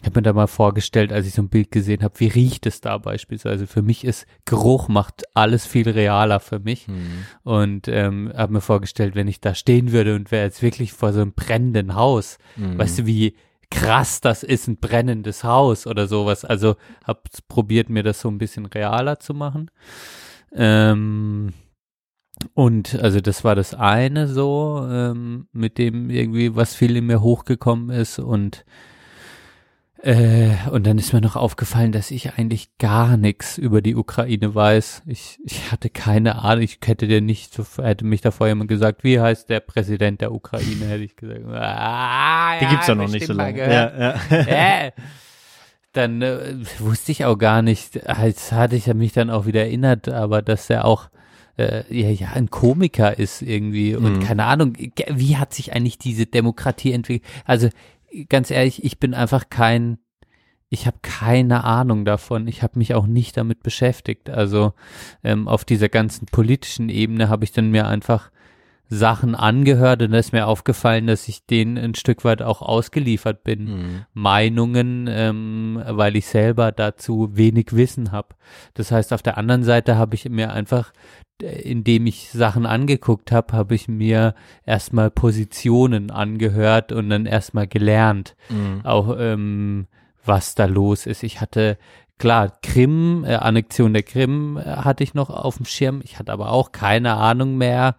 ich 0.02 0.08
habe 0.08 0.20
mir 0.20 0.24
da 0.24 0.34
mal 0.34 0.48
vorgestellt, 0.48 1.14
als 1.14 1.26
ich 1.26 1.36
so 1.36 1.42
ein 1.42 1.48
Bild 1.48 1.72
gesehen 1.72 2.04
habe, 2.04 2.20
wie 2.20 2.28
riecht 2.28 2.66
es 2.66 2.82
da 2.82 2.98
beispielsweise? 2.98 3.66
Für 3.66 3.82
mich 3.82 4.04
ist 4.04 4.26
Geruch 4.44 4.90
macht 4.90 5.24
alles 5.34 5.66
viel 5.66 5.90
realer 5.90 6.42
für 6.42 6.60
mich. 6.60 6.90
Mhm. 6.90 7.28
Und 7.44 7.88
ähm, 7.88 8.30
habe 8.36 8.52
mir 8.52 8.62
vorgestellt, 8.62 9.16
wenn 9.16 9.30
ich 9.30 9.40
da 9.40 9.56
stehen 9.56 9.94
würde 9.94 10.16
und 10.16 10.32
wäre 10.32 10.44
jetzt 10.44 10.62
wirklich 10.62 10.92
vor 10.92 11.14
so 11.14 11.22
einem 11.22 11.32
brennenden 11.32 11.96
Haus, 11.96 12.40
mhm. 12.58 12.78
weißt 12.78 13.00
du, 13.00 13.06
wie 13.06 13.36
krass, 13.70 14.22
das 14.22 14.44
ist 14.44 14.68
ein 14.68 14.78
brennendes 14.78 15.44
Haus 15.44 15.88
oder 15.88 16.08
sowas. 16.08 16.46
Also 16.46 16.76
habe 17.06 17.22
probiert, 17.48 17.90
mir 17.90 18.04
das 18.04 18.22
so 18.22 18.30
ein 18.30 18.38
bisschen 18.38 18.66
realer 18.66 19.20
zu 19.20 19.34
machen. 19.34 19.70
Ähm, 20.54 21.54
und 22.54 22.96
also 22.96 23.20
das 23.20 23.44
war 23.44 23.56
das 23.56 23.74
eine 23.74 24.28
so, 24.28 24.88
ähm, 24.90 25.48
mit 25.52 25.78
dem 25.78 26.10
irgendwie 26.10 26.56
was 26.56 26.76
viel 26.76 26.96
in 26.96 27.08
mir 27.08 27.22
hochgekommen 27.22 27.90
ist 27.90 28.20
und 28.20 28.64
äh, 30.04 30.52
und 30.72 30.86
dann 30.86 30.98
ist 31.00 31.12
mir 31.12 31.22
noch 31.22 31.36
aufgefallen, 31.36 31.92
dass 31.92 32.12
ich 32.12 32.34
eigentlich 32.34 32.78
gar 32.78 33.18
nichts 33.18 33.58
über 33.58 33.82
die 33.82 33.96
Ukraine 33.96 34.54
weiß. 34.54 35.04
Ich, 35.08 35.40
ich 35.44 35.72
hatte 35.72 35.90
keine 35.90 36.44
Ahnung, 36.44 36.64
ich 36.64 36.80
hätte 36.86 37.08
dir 37.08 37.22
nicht, 37.22 37.54
so, 37.54 37.66
hätte 37.84 38.06
mich 38.06 38.22
da 38.22 38.32
vorher 38.32 38.52
jemand 38.52 38.70
gesagt, 38.70 39.04
wie 39.04 39.20
heißt 39.20 39.50
der 39.50 39.60
Präsident 39.60 40.22
der 40.22 40.32
Ukraine, 40.32 40.86
hätte 40.86 41.04
ich 41.04 41.16
gesagt. 41.16 41.42
Ah, 41.48 42.60
die 42.60 42.66
ja, 42.66 42.70
gibt's 42.70 42.88
ja 42.88 42.96
noch 42.96 43.10
nicht 43.10 43.26
so 43.26 43.34
lange. 43.34 43.60
Ja, 43.60 44.16
ja. 44.30 44.86
äh, 44.86 44.92
dann 45.94 46.22
äh, 46.22 46.56
wusste 46.78 47.12
ich 47.12 47.26
auch 47.26 47.38
gar 47.38 47.64
nicht, 47.64 48.08
als 48.08 48.52
hatte 48.52 48.76
ich 48.76 48.86
mich 48.94 49.14
dann 49.14 49.32
auch 49.32 49.48
wieder 49.48 49.62
erinnert, 49.62 50.10
aber 50.10 50.44
dass 50.44 50.70
er 50.70 50.86
auch 50.86 51.10
äh, 51.58 51.84
ja, 51.90 52.10
ja, 52.10 52.34
ein 52.34 52.52
Komiker 52.52 53.18
ist 53.18 53.42
irgendwie 53.42 53.96
und 53.96 54.18
mhm. 54.18 54.20
keine 54.20 54.46
Ahnung, 54.46 54.74
wie 55.08 55.38
hat 55.38 55.56
sich 55.56 55.74
eigentlich 55.74 55.98
diese 55.98 56.28
Demokratie 56.28 56.94
entwickelt? 56.94 57.28
Also 57.46 57.70
ganz 58.30 58.52
ehrlich, 58.52 58.84
ich 58.84 59.00
bin 59.00 59.14
einfach 59.14 59.50
kein, 59.50 60.00
ich 60.70 60.88
habe 60.88 60.98
keine 61.02 61.64
Ahnung 61.64 62.06
davon. 62.06 62.48
Ich 62.48 62.64
habe 62.64 62.78
mich 62.78 62.94
auch 62.94 63.08
nicht 63.08 63.38
damit 63.38 63.64
beschäftigt. 63.64 64.30
Also 64.30 64.74
ähm, 65.24 65.48
auf 65.48 65.66
dieser 65.66 65.90
ganzen 65.90 66.26
politischen 66.26 66.90
Ebene 66.90 67.30
habe 67.30 67.44
ich 67.44 67.52
dann 67.52 67.72
mir 67.72 67.88
einfach 67.88 68.32
Sachen 68.90 69.36
angehört 69.36 70.02
und 70.02 70.12
da 70.12 70.18
ist 70.18 70.34
mir 70.34 70.48
aufgefallen, 70.48 71.08
dass 71.08 71.28
ich 71.28 71.46
denen 71.46 71.78
ein 71.78 71.96
Stück 71.96 72.24
weit 72.24 72.42
auch 72.42 72.62
ausgeliefert 72.62 73.44
bin. 73.44 73.66
Mhm. 73.66 74.06
Meinungen, 74.14 75.08
ähm, 75.10 75.82
weil 75.86 76.16
ich 76.16 76.28
selber 76.28 76.72
dazu 76.72 77.30
wenig 77.34 77.76
Wissen 77.76 78.12
habe. 78.12 78.30
Das 78.74 78.92
heißt, 78.92 79.14
auf 79.14 79.22
der 79.22 79.38
anderen 79.38 79.64
Seite 79.64 79.98
habe 79.98 80.16
ich 80.16 80.30
mir 80.30 80.52
einfach 80.52 80.92
indem 81.40 82.08
ich 82.08 82.32
Sachen 82.32 82.66
angeguckt 82.66 83.32
habe, 83.32 83.54
habe 83.54 83.76
ich 83.76 83.88
mir 83.88 84.34
erstmal 84.66 85.12
Positionen 85.12 86.10
angehört 86.10 86.92
und 86.92 87.12
dann 87.12 87.28
erstmal 87.28 87.68
gelernt, 87.68 88.36
mhm. 88.50 88.82
auch 88.84 89.16
ähm, 89.20 89.88
was 90.26 90.56
da 90.56 90.66
los 90.66 91.06
ist. 91.06 91.24
Ich 91.24 91.40
hatte 91.40 91.78
klar, 92.18 92.58
Krim, 92.62 93.24
äh, 93.26 93.36
Annexion 93.36 93.94
der 93.94 94.04
Krim 94.04 94.58
äh, 94.58 94.64
hatte 94.64 95.04
ich 95.04 95.14
noch 95.14 95.30
auf 95.30 95.58
dem 95.58 95.66
Schirm. 95.66 96.02
Ich 96.04 96.20
hatte 96.20 96.32
aber 96.32 96.52
auch 96.52 96.72
keine 96.72 97.16
Ahnung 97.16 97.58
mehr, 97.58 97.96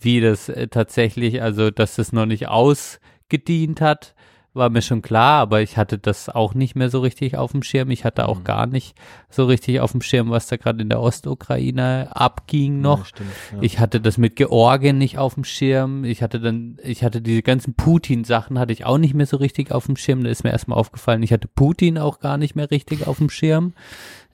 wie 0.00 0.20
das 0.20 0.48
äh, 0.48 0.68
tatsächlich, 0.68 1.42
also 1.42 1.70
dass 1.70 1.96
das 1.96 2.12
noch 2.12 2.26
nicht 2.26 2.48
ausgedient 2.48 3.80
hat 3.80 4.14
war 4.54 4.68
mir 4.68 4.82
schon 4.82 5.00
klar, 5.00 5.40
aber 5.40 5.62
ich 5.62 5.78
hatte 5.78 5.96
das 5.98 6.28
auch 6.28 6.52
nicht 6.52 6.74
mehr 6.76 6.90
so 6.90 7.00
richtig 7.00 7.36
auf 7.38 7.52
dem 7.52 7.62
Schirm. 7.62 7.90
Ich 7.90 8.04
hatte 8.04 8.28
auch 8.28 8.40
Mhm. 8.40 8.44
gar 8.44 8.66
nicht 8.66 8.94
so 9.30 9.46
richtig 9.46 9.80
auf 9.80 9.92
dem 9.92 10.02
Schirm, 10.02 10.30
was 10.30 10.46
da 10.46 10.56
gerade 10.58 10.82
in 10.82 10.90
der 10.90 11.00
Ostukraine 11.00 12.08
abging 12.14 12.80
noch. 12.82 12.98
Ja, 13.00 13.04
stimmt, 13.06 13.30
ja. 13.52 13.58
Ich 13.62 13.78
hatte 13.78 14.00
das 14.00 14.18
mit 14.18 14.36
Georgien 14.36 14.98
nicht 14.98 15.16
auf 15.18 15.34
dem 15.34 15.44
Schirm. 15.44 16.04
Ich 16.04 16.22
hatte 16.22 16.38
dann, 16.38 16.78
ich 16.82 17.02
hatte 17.02 17.22
diese 17.22 17.42
ganzen 17.42 17.74
Putin-Sachen 17.74 18.58
hatte 18.58 18.72
ich 18.72 18.84
auch 18.84 18.98
nicht 18.98 19.14
mehr 19.14 19.26
so 19.26 19.38
richtig 19.38 19.72
auf 19.72 19.86
dem 19.86 19.96
Schirm. 19.96 20.22
Da 20.22 20.28
ist 20.30 20.44
mir 20.44 20.50
erstmal 20.50 20.78
aufgefallen, 20.78 21.22
ich 21.22 21.32
hatte 21.32 21.48
Putin 21.48 21.96
auch 21.96 22.20
gar 22.20 22.36
nicht 22.36 22.54
mehr 22.54 22.70
richtig 22.70 23.06
auf 23.06 23.18
dem 23.18 23.30
Schirm. 23.30 23.72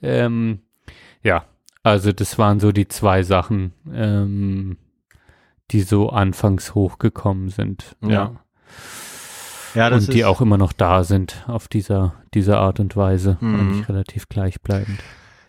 Ähm, 0.01 0.59
ja, 1.23 1.45
also 1.83 2.11
das 2.11 2.37
waren 2.37 2.59
so 2.59 2.71
die 2.73 2.89
zwei 2.89 3.23
Sachen, 3.23 3.71
ähm, 3.93 4.77
die 5.71 5.81
so 5.81 6.09
anfangs 6.09 6.75
hochgekommen 6.75 7.49
sind. 7.49 7.95
Ja. 8.01 8.09
ja, 8.09 8.35
das 9.73 10.07
Und 10.07 10.13
die 10.13 10.25
auch 10.25 10.41
immer 10.41 10.57
noch 10.57 10.73
da 10.73 11.03
sind 11.03 11.43
auf 11.47 11.67
dieser, 11.67 12.13
dieser 12.33 12.59
Art 12.59 12.79
und 12.79 12.95
Weise. 12.95 13.37
Mhm. 13.39 13.59
Eigentlich 13.59 13.89
relativ 13.89 14.29
gleichbleibend. 14.29 14.99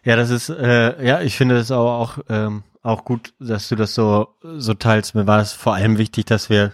Ja, 0.05 0.16
das 0.16 0.30
ist, 0.30 0.48
äh, 0.48 1.05
ja, 1.05 1.20
ich 1.20 1.36
finde 1.36 1.56
es 1.56 1.70
aber 1.70 1.94
auch, 1.97 2.18
ähm, 2.28 2.62
auch 2.82 3.05
gut, 3.05 3.34
dass 3.38 3.68
du 3.68 3.76
das 3.76 3.94
so, 3.94 4.28
so 4.42 4.74
teilst. 4.74 5.14
Mir 5.14 5.26
war 5.26 5.40
es 5.40 5.52
vor 5.52 5.74
allem 5.74 5.98
wichtig, 5.98 6.24
dass 6.24 6.48
wir, 6.48 6.72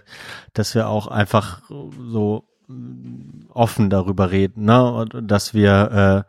dass 0.52 0.74
wir 0.74 0.88
auch 0.88 1.08
einfach 1.08 1.62
so 1.68 2.44
mm, 2.68 3.48
offen 3.52 3.90
darüber 3.90 4.30
reden, 4.30 4.64
ne, 4.64 4.92
und 4.92 5.28
dass 5.28 5.54
wir, 5.54 6.24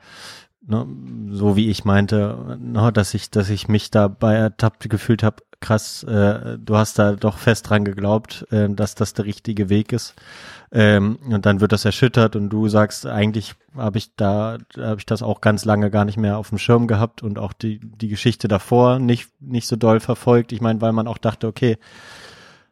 äh, 0.67 0.71
ne, 0.71 0.87
so 1.29 1.55
wie 1.55 1.69
ich 1.69 1.85
meinte, 1.85 2.57
ne, 2.59 2.91
dass 2.91 3.13
ich, 3.13 3.29
dass 3.29 3.49
ich 3.49 3.67
mich 3.67 3.91
dabei 3.91 4.35
ertappt 4.35 4.89
gefühlt 4.89 5.21
habe, 5.21 5.43
krass, 5.59 6.03
äh, 6.03 6.57
du 6.59 6.77
hast 6.77 6.99
da 6.99 7.13
doch 7.13 7.37
fest 7.37 7.69
dran 7.69 7.83
geglaubt, 7.83 8.45
äh, 8.51 8.69
dass 8.69 8.95
das 8.95 9.13
der 9.13 9.25
richtige 9.25 9.69
Weg 9.69 9.91
ist. 9.91 10.15
Ähm, 10.71 11.17
und 11.29 11.45
dann 11.45 11.61
wird 11.61 11.71
das 11.71 11.85
erschüttert 11.85 12.35
und 12.35 12.49
du 12.49 12.67
sagst, 12.67 13.05
eigentlich 13.05 13.55
habe 13.75 13.97
ich 13.97 14.15
da, 14.15 14.57
habe 14.77 14.99
ich 14.99 15.05
das 15.05 15.23
auch 15.23 15.41
ganz 15.41 15.65
lange 15.65 15.89
gar 15.89 16.05
nicht 16.05 16.17
mehr 16.17 16.37
auf 16.37 16.49
dem 16.49 16.57
Schirm 16.57 16.87
gehabt 16.87 17.23
und 17.23 17.39
auch 17.39 17.53
die, 17.53 17.79
die 17.79 18.09
Geschichte 18.09 18.47
davor 18.47 18.99
nicht, 18.99 19.29
nicht 19.39 19.67
so 19.67 19.75
doll 19.75 19.99
verfolgt. 19.99 20.51
Ich 20.51 20.61
meine, 20.61 20.81
weil 20.81 20.91
man 20.91 21.07
auch 21.07 21.17
dachte, 21.17 21.47
okay, 21.47 21.77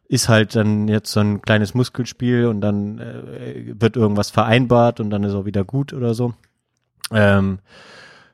ist 0.08 0.28
halt 0.28 0.54
dann 0.54 0.88
jetzt 0.88 1.10
so 1.10 1.20
ein 1.20 1.42
kleines 1.42 1.74
Muskelspiel 1.74 2.46
und 2.46 2.60
dann 2.60 2.98
äh, 2.98 3.74
wird 3.80 3.96
irgendwas 3.96 4.30
vereinbart 4.30 5.00
und 5.00 5.10
dann 5.10 5.24
ist 5.24 5.34
auch 5.34 5.46
wieder 5.46 5.64
gut 5.64 5.92
oder 5.92 6.14
so. 6.14 6.34
Ähm, 7.10 7.58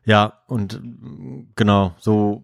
ja, 0.04 0.40
und 0.48 0.80
genau, 1.54 1.94
so, 1.98 2.42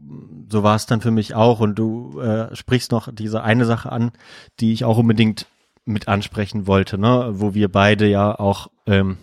so 0.48 0.62
war 0.62 0.76
es 0.76 0.86
dann 0.86 1.00
für 1.00 1.10
mich 1.10 1.34
auch. 1.34 1.60
Und 1.60 1.76
du 1.76 2.20
äh, 2.20 2.54
sprichst 2.54 2.92
noch 2.92 3.12
diese 3.12 3.42
eine 3.42 3.64
Sache 3.64 3.90
an, 3.90 4.12
die 4.60 4.72
ich 4.72 4.84
auch 4.84 4.98
unbedingt 4.98 5.46
mit 5.84 6.06
ansprechen 6.06 6.66
wollte, 6.66 6.98
ne? 6.98 7.30
wo 7.32 7.54
wir 7.54 7.70
beide 7.70 8.06
ja 8.06 8.38
auch 8.38 8.68
ähm, 8.86 9.16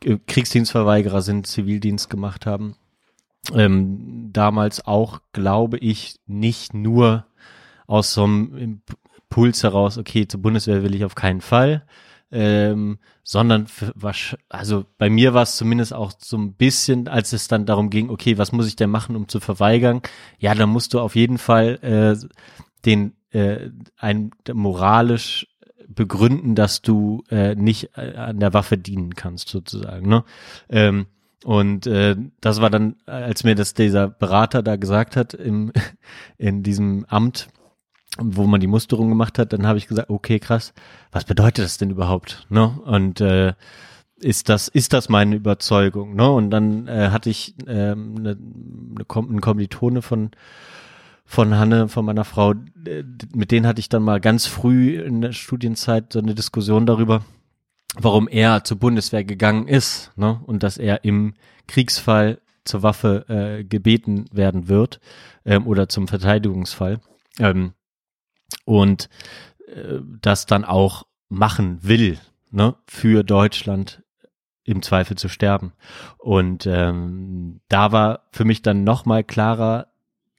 Kriegsdienstverweigerer 0.00 1.22
sind, 1.22 1.46
Zivildienst 1.46 2.10
gemacht 2.10 2.46
haben. 2.46 2.74
Ähm, 3.54 4.30
damals 4.32 4.86
auch, 4.86 5.20
glaube 5.32 5.78
ich, 5.78 6.16
nicht 6.26 6.74
nur 6.74 7.26
aus 7.86 8.12
so 8.12 8.24
einem 8.24 8.80
Impuls 9.30 9.62
heraus, 9.62 9.98
okay, 9.98 10.26
zur 10.26 10.42
Bundeswehr 10.42 10.82
will 10.82 10.94
ich 10.94 11.04
auf 11.04 11.14
keinen 11.14 11.40
Fall, 11.40 11.84
ähm, 12.32 12.98
sondern 13.22 13.66
für, 13.66 13.92
also 14.48 14.84
bei 14.98 15.10
mir 15.10 15.34
war 15.34 15.42
es 15.42 15.56
zumindest 15.56 15.92
auch 15.92 16.12
so 16.18 16.36
ein 16.36 16.54
bisschen, 16.54 17.08
als 17.08 17.32
es 17.32 17.48
dann 17.48 17.66
darum 17.66 17.90
ging, 17.90 18.10
okay, 18.10 18.38
was 18.38 18.52
muss 18.52 18.66
ich 18.66 18.76
denn 18.76 18.90
machen, 18.90 19.16
um 19.16 19.28
zu 19.28 19.40
verweigern? 19.40 20.00
Ja, 20.38 20.54
dann 20.54 20.70
musst 20.70 20.94
du 20.94 21.00
auf 21.00 21.16
jeden 21.16 21.38
Fall 21.38 21.78
äh, 21.82 22.26
den 22.84 23.14
äh, 23.30 23.70
ein 23.96 24.30
moralisch 24.52 25.46
begründen, 25.88 26.54
dass 26.54 26.82
du 26.82 27.24
äh, 27.30 27.54
nicht 27.54 27.96
äh, 27.96 28.14
an 28.16 28.40
der 28.40 28.54
Waffe 28.54 28.78
dienen 28.78 29.14
kannst, 29.14 29.48
sozusagen. 29.48 30.08
Ne? 30.08 30.24
Ähm, 30.68 31.06
und 31.44 31.86
äh, 31.86 32.16
das 32.40 32.60
war 32.60 32.70
dann, 32.70 32.96
als 33.06 33.44
mir 33.44 33.54
das 33.54 33.74
dieser 33.74 34.08
Berater 34.08 34.62
da 34.62 34.76
gesagt 34.76 35.16
hat 35.16 35.34
im 35.34 35.72
in 36.38 36.62
diesem 36.62 37.04
Amt, 37.06 37.48
wo 38.22 38.46
man 38.46 38.60
die 38.60 38.66
Musterung 38.66 39.08
gemacht 39.08 39.38
hat, 39.38 39.52
dann 39.52 39.66
habe 39.66 39.78
ich 39.78 39.88
gesagt, 39.88 40.10
okay, 40.10 40.38
krass, 40.38 40.72
was 41.12 41.24
bedeutet 41.24 41.64
das 41.64 41.78
denn 41.78 41.90
überhaupt? 41.90 42.46
Ne? 42.50 42.68
Und 42.84 43.20
äh, 43.20 43.54
ist 44.20 44.48
das 44.48 44.68
ist 44.68 44.92
das 44.92 45.08
meine 45.08 45.36
Überzeugung? 45.36 46.14
Ne? 46.14 46.30
Und 46.30 46.50
dann 46.50 46.86
äh, 46.86 47.08
hatte 47.10 47.30
ich 47.30 47.54
ähm, 47.66 48.14
eine, 48.18 48.30
eine, 48.30 49.04
Kom 49.06 49.30
eine 49.30 49.40
Kommilitone 49.40 50.02
von 50.02 50.30
von 51.24 51.56
Hanne, 51.56 51.88
von 51.88 52.04
meiner 52.04 52.24
Frau, 52.24 52.54
mit 53.32 53.52
denen 53.52 53.64
hatte 53.64 53.78
ich 53.78 53.88
dann 53.88 54.02
mal 54.02 54.20
ganz 54.20 54.46
früh 54.46 55.00
in 55.00 55.20
der 55.20 55.30
Studienzeit 55.30 56.12
so 56.12 56.18
eine 56.18 56.34
Diskussion 56.34 56.86
darüber, 56.86 57.22
warum 57.96 58.26
er 58.26 58.64
zur 58.64 58.78
Bundeswehr 58.78 59.22
gegangen 59.22 59.68
ist, 59.68 60.10
ne? 60.16 60.40
Und 60.44 60.64
dass 60.64 60.76
er 60.76 61.04
im 61.04 61.34
Kriegsfall 61.68 62.40
zur 62.64 62.82
Waffe 62.82 63.26
äh, 63.28 63.64
gebeten 63.64 64.24
werden 64.32 64.68
wird 64.68 65.00
ähm, 65.44 65.68
oder 65.68 65.88
zum 65.88 66.08
Verteidigungsfall. 66.08 67.00
Ähm, 67.38 67.74
und 68.64 69.08
äh, 69.68 70.00
das 70.20 70.46
dann 70.46 70.64
auch 70.64 71.06
machen 71.28 71.78
will, 71.82 72.18
ne, 72.50 72.74
für 72.86 73.22
Deutschland 73.22 74.02
im 74.64 74.82
Zweifel 74.82 75.16
zu 75.16 75.28
sterben. 75.28 75.72
Und 76.18 76.66
ähm, 76.66 77.60
da 77.68 77.92
war 77.92 78.28
für 78.32 78.44
mich 78.44 78.62
dann 78.62 78.84
nochmal 78.84 79.24
klarer, 79.24 79.88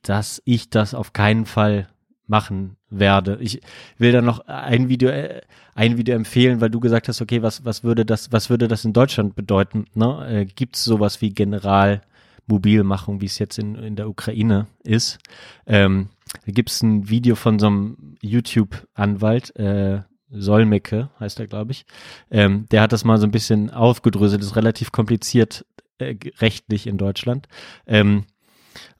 dass 0.03 0.41
ich 0.45 0.69
das 0.69 0.93
auf 0.93 1.13
keinen 1.13 1.45
Fall 1.45 1.88
machen 2.27 2.77
werde. 2.89 3.38
Ich 3.41 3.61
will 3.97 4.11
dann 4.11 4.25
noch 4.25 4.47
ein 4.47 4.89
Video, 4.89 5.09
äh, 5.09 5.41
ein 5.75 5.97
Video 5.97 6.15
empfehlen, 6.15 6.61
weil 6.61 6.69
du 6.69 6.79
gesagt 6.79 7.07
hast, 7.07 7.21
okay, 7.21 7.41
was, 7.41 7.65
was 7.65 7.83
würde 7.83 8.05
das, 8.05 8.31
was 8.31 8.49
würde 8.49 8.67
das 8.67 8.85
in 8.85 8.93
Deutschland 8.93 9.35
bedeuten? 9.35 9.85
Ne? 9.93 10.27
Äh, 10.27 10.45
Gibt 10.45 10.75
es 10.77 10.83
sowas 10.83 11.21
wie 11.21 11.33
Generalmobilmachung, 11.33 13.21
wie 13.21 13.25
es 13.25 13.38
jetzt 13.38 13.59
in, 13.59 13.75
in 13.75 13.95
der 13.95 14.09
Ukraine 14.09 14.67
ist? 14.83 15.19
Ähm, 15.67 16.09
da 16.45 16.51
gibt 16.51 16.69
es 16.69 16.81
ein 16.81 17.09
Video 17.09 17.35
von 17.35 17.59
so 17.59 17.67
einem 17.67 18.15
YouTube-Anwalt, 18.21 19.55
äh, 19.57 20.01
Solmecke 20.31 21.09
heißt 21.19 21.39
er, 21.39 21.47
glaube 21.47 21.71
ich. 21.71 21.85
Ähm, 22.29 22.65
der 22.71 22.81
hat 22.81 22.93
das 22.93 23.03
mal 23.03 23.17
so 23.17 23.27
ein 23.27 23.31
bisschen 23.31 23.69
aufgedröselt, 23.69 24.41
ist 24.41 24.55
relativ 24.55 24.91
kompliziert 24.91 25.65
äh, 25.99 26.15
rechtlich 26.39 26.87
in 26.87 26.97
Deutschland. 26.97 27.47
Ähm, 27.85 28.25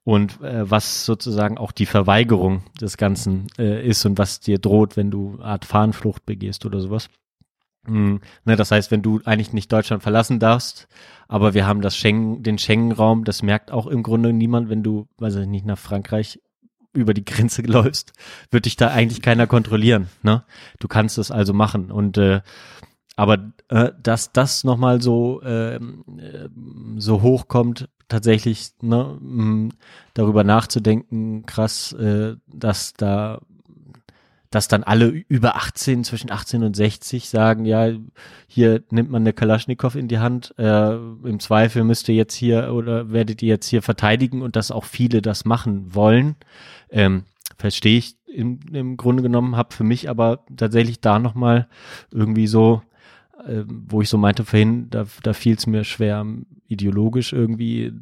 und 0.04 0.42
äh, 0.42 0.70
was 0.70 1.06
sozusagen 1.06 1.58
auch 1.58 1.72
die 1.72 1.86
Verweigerung 1.86 2.64
des 2.80 2.98
Ganzen 2.98 3.48
äh, 3.58 3.88
ist 3.88 4.06
und 4.06 4.18
was 4.18 4.40
dir 4.40 4.58
droht, 4.58 4.98
wenn 4.98 5.12
du 5.12 5.40
Art 5.42 5.66
Fahnenflucht 5.66 6.26
begehst 6.26 6.66
oder 6.66 6.80
sowas. 6.82 7.08
Mm, 7.88 8.16
ne, 8.46 8.56
das 8.56 8.72
heißt, 8.72 8.92
wenn 8.92 9.04
du 9.04 9.22
eigentlich 9.26 9.54
nicht 9.54 9.72
Deutschland 9.72 10.04
verlassen 10.04 10.40
darfst, 10.40 10.88
aber 11.28 11.54
wir 11.54 11.68
haben 11.68 11.82
das 11.82 11.96
Schengen, 11.96 12.44
den 12.44 12.58
Schengen-Raum, 12.58 13.24
das 13.24 13.44
merkt 13.44 13.72
auch 13.72 13.88
im 13.88 14.04
Grunde 14.04 14.34
niemand, 14.34 14.70
wenn 14.70 14.84
du, 14.84 15.08
weiß 15.18 15.36
ich 15.36 15.48
nicht, 15.48 15.66
nach 15.66 15.78
Frankreich 15.78 16.40
über 16.94 17.14
die 17.14 17.26
Grenze 17.26 17.62
läufst, 17.66 18.14
wird 18.50 18.66
dich 18.66 18.76
da 18.76 18.90
eigentlich 18.90 19.22
keiner 19.22 19.48
kontrollieren. 19.48 20.08
Ne? 20.24 20.44
Du 20.80 20.88
kannst 20.88 21.18
es 21.18 21.32
also 21.32 21.54
machen. 21.54 21.92
Und 21.92 22.18
äh, 22.18 22.42
aber 23.16 23.52
äh, 23.68 23.92
dass 24.02 24.32
das 24.32 24.64
nochmal 24.64 25.02
so 25.02 25.42
ähm, 25.44 26.04
äh, 26.18 26.48
so 26.98 27.22
hochkommt, 27.22 27.90
tatsächlich 28.08 28.72
ne, 28.82 29.18
mh, 29.22 29.70
darüber 30.14 30.44
nachzudenken, 30.44 31.46
krass, 31.46 31.94
äh, 31.94 32.36
dass 32.48 32.94
da 32.94 33.42
dass 34.52 34.68
dann 34.68 34.84
alle 34.84 35.08
über 35.08 35.56
18, 35.56 36.04
zwischen 36.04 36.30
18 36.30 36.64
und 36.64 36.76
60 36.76 37.30
sagen, 37.30 37.66
ja, 37.66 37.90
hier 38.48 38.84
nimmt 38.92 39.10
man 39.10 39.24
eine 39.24 39.34
Kalaschnikow 39.34 39.96
in 39.96 40.10
die 40.10 40.20
Hand, 40.20 40.54
äh, 40.58 40.94
im 40.94 41.40
Zweifel 41.40 41.86
müsst 41.86 42.10
ihr 42.10 42.16
jetzt 42.16 42.36
hier 42.36 42.74
oder 42.74 43.12
werdet 43.12 43.42
ihr 43.42 43.50
jetzt 43.50 43.68
hier 43.68 43.82
verteidigen 43.82 44.42
und 44.42 44.58
dass 44.58 44.70
auch 44.70 44.84
viele 44.84 45.22
das 45.22 45.46
machen 45.46 45.96
wollen, 45.96 46.36
ähm, 46.90 47.24
verstehe 47.58 47.98
ich 47.98 48.18
im, 48.28 48.60
im 48.74 48.98
Grunde 48.98 49.24
genommen, 49.24 49.56
habe 49.56 49.74
für 49.74 49.86
mich 49.86 50.10
aber 50.10 50.46
tatsächlich 50.56 51.00
da 51.00 51.18
nochmal 51.18 51.68
irgendwie 52.12 52.48
so, 52.48 52.82
äh, 53.46 53.64
wo 53.68 54.02
ich 54.02 54.10
so 54.10 54.18
meinte 54.18 54.44
vorhin, 54.44 54.90
da, 54.90 55.06
da 55.24 55.32
fiel 55.34 55.56
es 55.56 55.66
mir 55.66 55.86
schwer, 55.86 56.26
ideologisch 56.68 57.32
irgendwie 57.32 57.94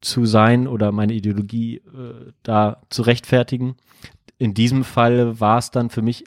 zu 0.00 0.24
sein 0.24 0.66
oder 0.66 0.92
meine 0.92 1.14
Ideologie 1.14 1.76
äh, 1.76 2.32
da 2.42 2.82
zu 2.88 3.02
rechtfertigen. 3.02 3.76
In 4.44 4.52
diesem 4.52 4.84
Fall 4.84 5.40
war 5.40 5.56
es 5.56 5.70
dann 5.70 5.88
für 5.88 6.02
mich, 6.02 6.24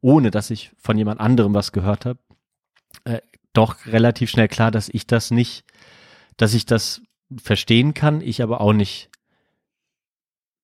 ohne 0.00 0.32
dass 0.32 0.50
ich 0.50 0.72
von 0.76 0.98
jemand 0.98 1.20
anderem 1.20 1.54
was 1.54 1.70
gehört 1.70 2.04
habe, 2.04 2.18
äh, 3.04 3.20
doch 3.52 3.86
relativ 3.86 4.28
schnell 4.28 4.48
klar, 4.48 4.72
dass 4.72 4.88
ich 4.88 5.06
das 5.06 5.30
nicht, 5.30 5.62
dass 6.36 6.52
ich 6.52 6.66
das 6.66 7.00
verstehen 7.40 7.94
kann, 7.94 8.22
ich 8.22 8.42
aber 8.42 8.60
auch 8.60 8.72
nicht 8.72 9.08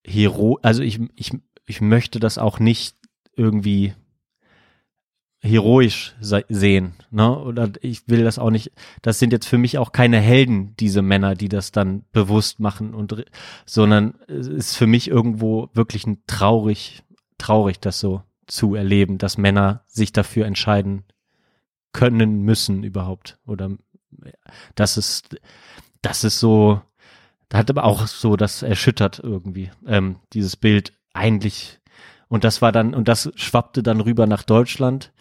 hero, 0.04 0.58
also 0.62 0.82
ich, 0.82 0.98
ich, 1.14 1.30
ich 1.64 1.80
möchte 1.80 2.18
das 2.18 2.38
auch 2.38 2.58
nicht 2.58 2.96
irgendwie 3.36 3.94
heroisch 5.40 6.14
se 6.20 6.44
sehen, 6.48 6.94
ne? 7.10 7.38
Oder 7.38 7.70
ich 7.80 8.08
will 8.08 8.24
das 8.24 8.38
auch 8.38 8.50
nicht. 8.50 8.72
Das 9.02 9.18
sind 9.18 9.32
jetzt 9.32 9.46
für 9.46 9.58
mich 9.58 9.78
auch 9.78 9.92
keine 9.92 10.18
Helden, 10.18 10.74
diese 10.78 11.02
Männer, 11.02 11.34
die 11.34 11.48
das 11.48 11.72
dann 11.72 12.04
bewusst 12.12 12.60
machen 12.60 12.94
und, 12.94 13.24
sondern 13.64 14.14
es 14.26 14.48
ist 14.48 14.76
für 14.76 14.86
mich 14.86 15.08
irgendwo 15.08 15.68
wirklich 15.72 16.06
ein 16.06 16.22
traurig, 16.26 17.02
traurig, 17.38 17.80
das 17.80 18.00
so 18.00 18.22
zu 18.46 18.74
erleben, 18.74 19.18
dass 19.18 19.38
Männer 19.38 19.82
sich 19.86 20.12
dafür 20.12 20.46
entscheiden 20.46 21.04
können 21.92 22.42
müssen 22.42 22.82
überhaupt 22.82 23.38
oder 23.46 23.70
das 24.74 24.96
ist, 24.96 25.36
das 26.02 26.24
ist 26.24 26.40
so, 26.40 26.80
da 27.48 27.58
hat 27.58 27.70
aber 27.70 27.84
auch 27.84 28.06
so 28.06 28.36
das 28.36 28.62
erschüttert 28.62 29.20
irgendwie 29.22 29.70
ähm, 29.86 30.16
dieses 30.32 30.56
Bild 30.56 30.92
eigentlich 31.12 31.80
und 32.28 32.44
das 32.44 32.62
war 32.62 32.72
dann, 32.72 32.94
und 32.94 33.08
das 33.08 33.30
schwappte 33.36 33.82
dann 33.82 34.00
rüber 34.00 34.26
nach 34.26 34.42
Deutschland 34.42 35.12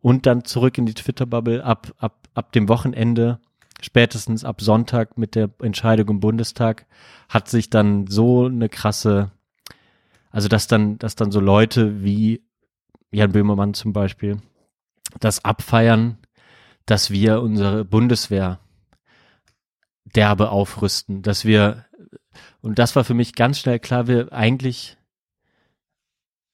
und 0.00 0.26
dann 0.26 0.44
zurück 0.44 0.78
in 0.78 0.86
die 0.86 0.94
Twitter-Bubble 0.94 1.64
ab, 1.64 1.92
ab, 1.98 2.28
ab 2.34 2.52
dem 2.52 2.68
Wochenende, 2.68 3.40
spätestens 3.80 4.44
ab 4.44 4.60
Sonntag 4.60 5.18
mit 5.18 5.34
der 5.34 5.50
Entscheidung 5.60 6.08
im 6.08 6.20
Bundestag, 6.20 6.86
hat 7.28 7.48
sich 7.48 7.70
dann 7.70 8.06
so 8.06 8.46
eine 8.46 8.68
krasse, 8.68 9.30
also 10.30 10.48
dass 10.48 10.66
dann, 10.66 10.98
dass 10.98 11.16
dann 11.16 11.30
so 11.30 11.40
Leute 11.40 12.02
wie 12.02 12.42
Jan 13.10 13.32
Böhmermann 13.32 13.74
zum 13.74 13.92
Beispiel, 13.92 14.40
das 15.20 15.44
abfeiern, 15.44 16.18
dass 16.86 17.10
wir 17.10 17.40
unsere 17.42 17.84
Bundeswehr 17.84 18.60
derbe 20.04 20.50
aufrüsten, 20.50 21.22
dass 21.22 21.44
wir, 21.44 21.84
und 22.60 22.78
das 22.78 22.96
war 22.96 23.04
für 23.04 23.14
mich 23.14 23.34
ganz 23.34 23.58
schnell 23.58 23.78
klar, 23.78 24.06
wir 24.06 24.32
eigentlich 24.32 24.97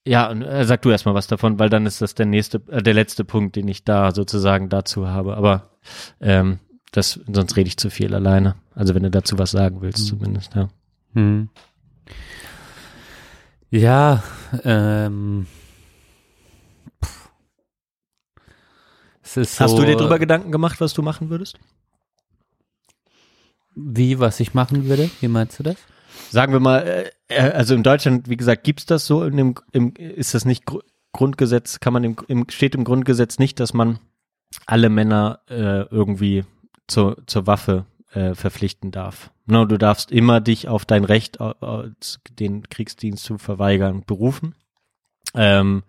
ja, 0.06 0.30
und, 0.30 0.42
äh, 0.42 0.64
sag 0.64 0.82
du 0.82 0.90
erstmal 0.90 1.14
was 1.14 1.26
davon, 1.26 1.58
weil 1.58 1.70
dann 1.70 1.86
ist 1.86 2.02
das 2.02 2.14
der 2.14 2.26
nächste, 2.26 2.60
äh, 2.68 2.82
der 2.82 2.94
letzte 2.94 3.24
Punkt, 3.24 3.56
den 3.56 3.68
ich 3.68 3.84
da 3.84 4.12
sozusagen 4.12 4.68
dazu 4.68 5.08
habe. 5.08 5.36
Aber 5.36 5.70
ähm, 6.20 6.58
das, 6.92 7.20
sonst 7.26 7.56
rede 7.56 7.68
ich 7.68 7.78
zu 7.78 7.90
viel 7.90 8.14
alleine. 8.14 8.56
Also 8.74 8.94
wenn 8.94 9.02
du 9.02 9.10
dazu 9.10 9.38
was 9.38 9.50
sagen 9.50 9.80
willst, 9.80 10.06
zumindest, 10.06 10.54
ja. 10.54 10.68
Hm. 11.14 11.48
Ja, 13.70 14.22
ähm. 14.62 15.46
Es 19.22 19.38
ist 19.38 19.58
Hast 19.58 19.70
so, 19.70 19.78
du 19.78 19.86
dir 19.86 19.96
drüber 19.96 20.18
Gedanken 20.18 20.52
gemacht, 20.52 20.80
was 20.80 20.92
du 20.92 21.02
machen 21.02 21.30
würdest? 21.30 21.58
Wie, 23.74 24.20
was 24.20 24.38
ich 24.38 24.54
machen 24.54 24.86
würde? 24.86 25.10
Wie 25.20 25.28
meinst 25.28 25.58
du 25.58 25.62
das? 25.62 25.76
Sagen 26.30 26.52
wir 26.52 26.60
mal, 26.60 26.80
äh, 26.80 27.10
äh, 27.28 27.50
also 27.52 27.74
in 27.74 27.82
Deutschland, 27.82 28.28
wie 28.28 28.36
gesagt, 28.36 28.64
gibt's 28.64 28.86
das 28.86 29.06
so, 29.06 29.24
in 29.24 29.36
dem, 29.36 29.54
im, 29.72 29.94
ist 29.94 30.34
das 30.34 30.44
nicht 30.44 30.66
Gru- 30.66 30.82
Grundgesetz, 31.12 31.80
kann 31.80 31.92
man 31.92 32.04
im, 32.04 32.16
im, 32.28 32.46
steht 32.48 32.74
im 32.74 32.84
Grundgesetz 32.84 33.38
nicht, 33.38 33.60
dass 33.60 33.72
man 33.72 34.00
alle 34.66 34.88
Männer 34.88 35.40
äh, 35.48 35.82
irgendwie 35.88 36.44
zur, 36.86 37.18
zur 37.26 37.46
Waffe 37.46 37.86
äh, 38.12 38.34
verpflichten 38.34 38.90
darf. 38.90 39.30
No, 39.46 39.64
du 39.64 39.78
darfst 39.78 40.10
immer 40.10 40.40
dich 40.40 40.68
auf 40.68 40.84
dein 40.84 41.04
Recht, 41.04 41.38
den 42.38 42.68
Kriegsdienst 42.68 43.24
zu 43.24 43.38
verweigern, 43.38 44.02
berufen. 44.06 44.54
Ähm, 45.34 45.82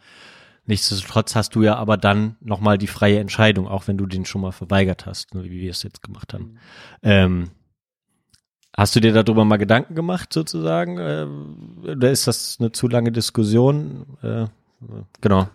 nichtsdestotrotz 0.66 1.36
hast 1.36 1.56
du 1.56 1.64
ja 1.64 1.76
aber 1.76 1.98
dann 1.98 2.36
nochmal 2.42 2.78
die 2.78 2.88
freie 2.88 3.20
Entscheidung, 3.20 3.68
auch 3.68 3.88
wenn 3.88 3.98
du 3.98 4.06
den 4.08 4.26
schon 4.26 4.42
mal 4.42 4.52
verweigert 4.52 5.06
hast, 5.06 5.34
ne, 5.34 5.44
wie 5.44 5.62
wir 5.62 5.72
es 5.72 5.84
jetzt 5.84 6.04
gemacht 6.04 6.34
haben. 6.34 6.58
Ähm, 7.02 7.52
Hast 8.78 8.96
du 8.96 9.00
dir 9.00 9.14
darüber 9.14 9.46
mal 9.46 9.58
Gedanken 9.58 9.96
gemacht, 9.96 10.34
sozusagen? 10.34 10.98
Äh, 10.98 11.92
oder 11.92 12.12
ist 12.12 12.28
das 12.28 12.58
eine 12.60 12.72
zu 12.72 12.88
lange 12.88 13.12
Diskussion? 13.12 14.06
Äh, 14.22 14.46
genau. 15.22 15.48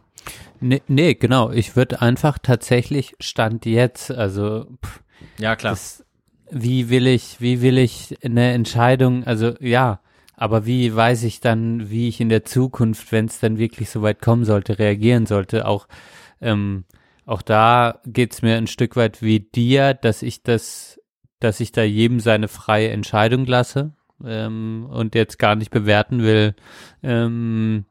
Nee, 0.60 0.82
nee 0.88 1.14
genau. 1.14 1.51
Ich 1.51 1.76
würde 1.76 2.01
einfach 2.01 2.38
tatsächlich 2.38 3.14
Stand 3.20 3.66
jetzt, 3.66 4.10
also 4.10 4.66
pff, 4.84 5.01
Ja, 5.38 5.56
klar. 5.56 5.72
das, 5.72 6.05
wie 6.51 6.88
will 6.90 7.06
ich, 7.06 7.40
wie 7.40 7.62
will 7.62 7.78
ich 7.78 8.16
eine 8.24 8.52
Entscheidung, 8.52 9.24
also 9.24 9.55
ja, 9.60 10.01
aber 10.36 10.64
wie 10.64 10.94
weiß 10.94 11.24
ich 11.24 11.40
dann, 11.40 11.90
wie 11.90 12.09
ich 12.09 12.20
in 12.20 12.30
der 12.30 12.44
Zukunft, 12.47 13.12
wenn 13.12 13.26
es 13.26 13.40
dann 13.40 13.59
wirklich 13.59 13.90
so 13.90 14.01
weit 14.01 14.22
kommen 14.22 14.44
sollte, 14.47 14.78
reagieren 14.78 15.26
sollte? 15.26 15.66
Auch, 15.66 15.86
ähm, 16.40 16.84
auch 17.26 17.42
da 17.42 18.01
geht's 18.06 18.40
mir 18.40 18.56
ein 18.56 18.66
Stück 18.66 18.97
weit 18.97 19.20
wie 19.20 19.40
dir, 19.40 19.92
dass 19.94 20.22
ich 20.22 20.42
das, 20.42 20.99
dass 21.40 21.60
ich 21.60 21.72
da 21.72 21.82
jedem 21.82 22.20
seine 22.20 22.48
freie 22.48 22.90
Entscheidung 22.90 23.46
lasse 23.46 23.92
ähm, 24.24 24.86
und 24.90 25.14
jetzt 25.14 25.38
gar 25.38 25.54
nicht 25.54 25.70
bewerten 25.70 26.22
will, 26.22 26.54
ähm, 27.02 27.84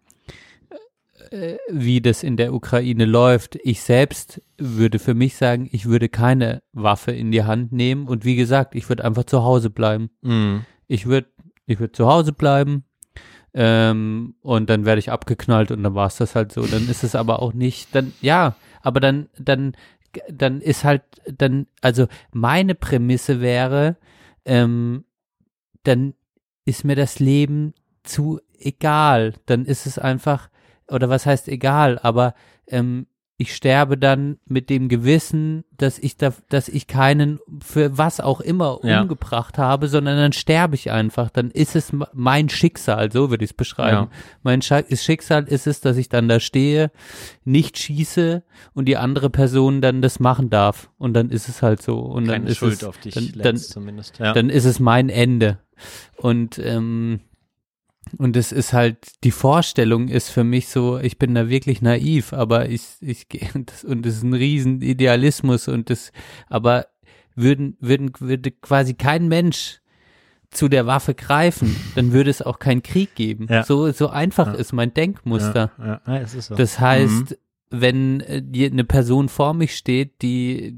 äh, 1.31 1.57
wie 1.69 2.01
das 2.01 2.23
in 2.23 2.37
der 2.37 2.53
Ukraine 2.53 3.05
läuft. 3.05 3.57
Ich 3.63 3.81
selbst 3.81 4.41
würde 4.57 4.99
für 4.99 5.13
mich 5.13 5.35
sagen, 5.35 5.67
ich 5.71 5.85
würde 5.85 6.09
keine 6.09 6.61
Waffe 6.73 7.11
in 7.11 7.31
die 7.31 7.43
Hand 7.43 7.71
nehmen 7.71 8.07
und 8.07 8.25
wie 8.25 8.35
gesagt, 8.35 8.75
ich 8.75 8.87
würde 8.89 9.05
einfach 9.05 9.25
zu 9.25 9.43
Hause 9.43 9.69
bleiben. 9.69 10.09
Mhm. 10.21 10.65
Ich 10.87 11.05
würde 11.05 11.27
ich 11.65 11.79
würde 11.79 11.91
zu 11.91 12.07
Hause 12.07 12.33
bleiben 12.33 12.83
ähm, 13.53 14.35
und 14.41 14.69
dann 14.69 14.85
werde 14.85 14.99
ich 14.99 15.11
abgeknallt 15.11 15.71
und 15.71 15.83
dann 15.83 15.93
war 15.93 16.07
es 16.07 16.17
das 16.17 16.35
halt 16.35 16.51
so. 16.51 16.65
Dann 16.65 16.89
ist 16.89 17.03
es 17.03 17.15
aber 17.15 17.41
auch 17.41 17.53
nicht, 17.53 17.93
dann 17.93 18.13
ja, 18.21 18.55
aber 18.81 18.99
dann 18.99 19.29
dann 19.37 19.73
dann 20.29 20.61
ist 20.61 20.83
halt 20.83 21.03
dann 21.25 21.67
also 21.81 22.07
meine 22.31 22.75
Prämisse 22.75 23.41
wäre, 23.41 23.97
ähm, 24.45 25.05
dann 25.83 26.13
ist 26.65 26.83
mir 26.83 26.95
das 26.95 27.19
Leben 27.19 27.73
zu 28.03 28.39
egal. 28.57 29.33
Dann 29.45 29.65
ist 29.65 29.85
es 29.85 29.99
einfach 29.99 30.49
oder 30.87 31.09
was 31.09 31.25
heißt 31.25 31.47
egal, 31.47 31.99
aber 31.99 32.33
ähm, 32.67 33.07
ich 33.41 33.55
sterbe 33.55 33.97
dann 33.97 34.37
mit 34.47 34.69
dem 34.69 34.89
Gewissen, 34.89 35.63
dass 35.77 35.97
ich 35.97 36.17
da, 36.17 36.33
dass 36.49 36.67
ich 36.67 36.87
keinen 36.87 37.39
für 37.65 37.97
was 37.97 38.19
auch 38.19 38.41
immer 38.41 38.79
Ja. 38.83 38.99
umgebracht 39.01 39.57
habe, 39.57 39.87
sondern 39.87 40.17
dann 40.17 40.33
sterbe 40.33 40.75
ich 40.75 40.91
einfach. 40.91 41.29
Dann 41.29 41.49
ist 41.49 41.73
es 41.77 41.93
mein 42.13 42.49
Schicksal, 42.49 43.09
so 43.13 43.29
würde 43.29 43.45
ich 43.45 43.51
es 43.51 43.55
beschreiben. 43.55 44.09
Ja. 44.11 44.17
Mein 44.43 44.61
Schicksal 44.61 45.45
ist 45.45 45.67
es, 45.67 45.79
dass 45.79 45.95
ich 45.95 46.09
dann 46.09 46.27
da 46.27 46.41
stehe, 46.41 46.91
nicht 47.45 47.77
schieße 47.79 48.43
und 48.73 48.85
die 48.89 48.97
andere 48.97 49.29
Person 49.29 49.79
dann 49.79 50.01
das 50.01 50.19
machen 50.19 50.49
darf. 50.49 50.89
Und 50.97 51.13
dann 51.13 51.29
ist 51.29 51.47
es 51.47 51.61
halt 51.61 51.81
so. 51.81 51.97
Und 51.97 52.25
dann 52.25 52.41
Keine 52.41 52.49
ist 52.49 52.57
Schuld 52.57 52.73
es, 52.73 52.83
auf 52.83 52.97
dich 52.97 53.13
dann, 53.13 53.31
dann, 53.41 53.55
zumindest. 53.55 54.19
Ja. 54.19 54.33
dann 54.33 54.49
ist 54.49 54.65
es 54.65 54.81
mein 54.81 55.07
Ende. 55.07 55.59
Und 56.17 56.59
ähm, 56.59 57.21
und 58.17 58.35
es 58.35 58.51
ist 58.51 58.73
halt, 58.73 58.97
die 59.23 59.31
Vorstellung 59.31 60.07
ist 60.07 60.29
für 60.29 60.43
mich 60.43 60.69
so, 60.69 60.97
ich 60.97 61.17
bin 61.17 61.35
da 61.35 61.49
wirklich 61.49 61.81
naiv, 61.81 62.33
aber 62.33 62.69
ich, 62.69 62.83
ich 63.01 63.27
und 63.55 64.05
es 64.05 64.17
ist 64.17 64.23
ein 64.23 64.33
riesen 64.33 64.81
Idealismus 64.81 65.67
und 65.67 65.89
das, 65.89 66.11
aber 66.47 66.87
würden, 67.35 67.77
würden, 67.79 68.11
würde 68.19 68.51
quasi 68.51 68.93
kein 68.93 69.27
Mensch 69.27 69.81
zu 70.51 70.67
der 70.67 70.87
Waffe 70.87 71.13
greifen, 71.13 71.75
dann 71.95 72.11
würde 72.11 72.29
es 72.29 72.41
auch 72.41 72.59
keinen 72.59 72.81
Krieg 72.81 73.13
geben. 73.15 73.47
Ja. 73.49 73.63
So, 73.63 73.91
so 73.91 74.09
einfach 74.09 74.47
Ja. 74.47 74.53
ist 74.53 74.73
mein 74.73 74.93
Denkmuster. 74.93 75.71
Ja, 75.77 76.01
ja, 76.05 76.17
es 76.21 76.33
ist 76.33 76.47
so. 76.47 76.55
Das 76.55 76.79
heißt, 76.79 77.37
wenn 77.69 78.21
äh, 78.21 78.41
eine 78.65 78.83
Person 78.83 79.29
vor 79.29 79.53
mich 79.53 79.75
steht, 79.75 80.21
die 80.21 80.75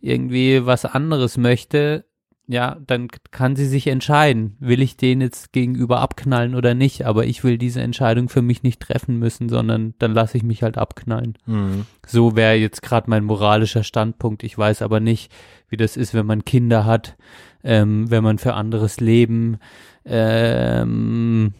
irgendwie 0.00 0.64
was 0.64 0.84
anderes 0.84 1.36
möchte, 1.36 2.06
ja, 2.50 2.78
dann 2.86 3.08
kann 3.30 3.56
sie 3.56 3.66
sich 3.66 3.86
entscheiden, 3.88 4.56
will 4.58 4.80
ich 4.80 4.96
den 4.96 5.20
jetzt 5.20 5.52
gegenüber 5.52 6.00
abknallen 6.00 6.54
oder 6.54 6.72
nicht, 6.72 7.04
aber 7.04 7.26
ich 7.26 7.44
will 7.44 7.58
diese 7.58 7.82
Entscheidung 7.82 8.30
für 8.30 8.40
mich 8.40 8.62
nicht 8.62 8.80
treffen 8.80 9.18
müssen, 9.18 9.50
sondern 9.50 9.94
dann 9.98 10.14
lasse 10.14 10.38
ich 10.38 10.42
mich 10.42 10.62
halt 10.62 10.78
abknallen. 10.78 11.36
Mhm. 11.44 11.84
So 12.06 12.36
wäre 12.36 12.54
jetzt 12.54 12.80
gerade 12.80 13.10
mein 13.10 13.24
moralischer 13.24 13.84
Standpunkt. 13.84 14.42
Ich 14.44 14.56
weiß 14.56 14.80
aber 14.80 14.98
nicht, 14.98 15.30
wie 15.68 15.76
das 15.76 15.98
ist, 15.98 16.14
wenn 16.14 16.24
man 16.24 16.46
Kinder 16.46 16.86
hat, 16.86 17.18
ähm, 17.62 18.10
wenn 18.10 18.24
man 18.24 18.38
für 18.38 18.54
anderes 18.54 18.98
Leben 18.98 19.58
ähm, 20.06 21.52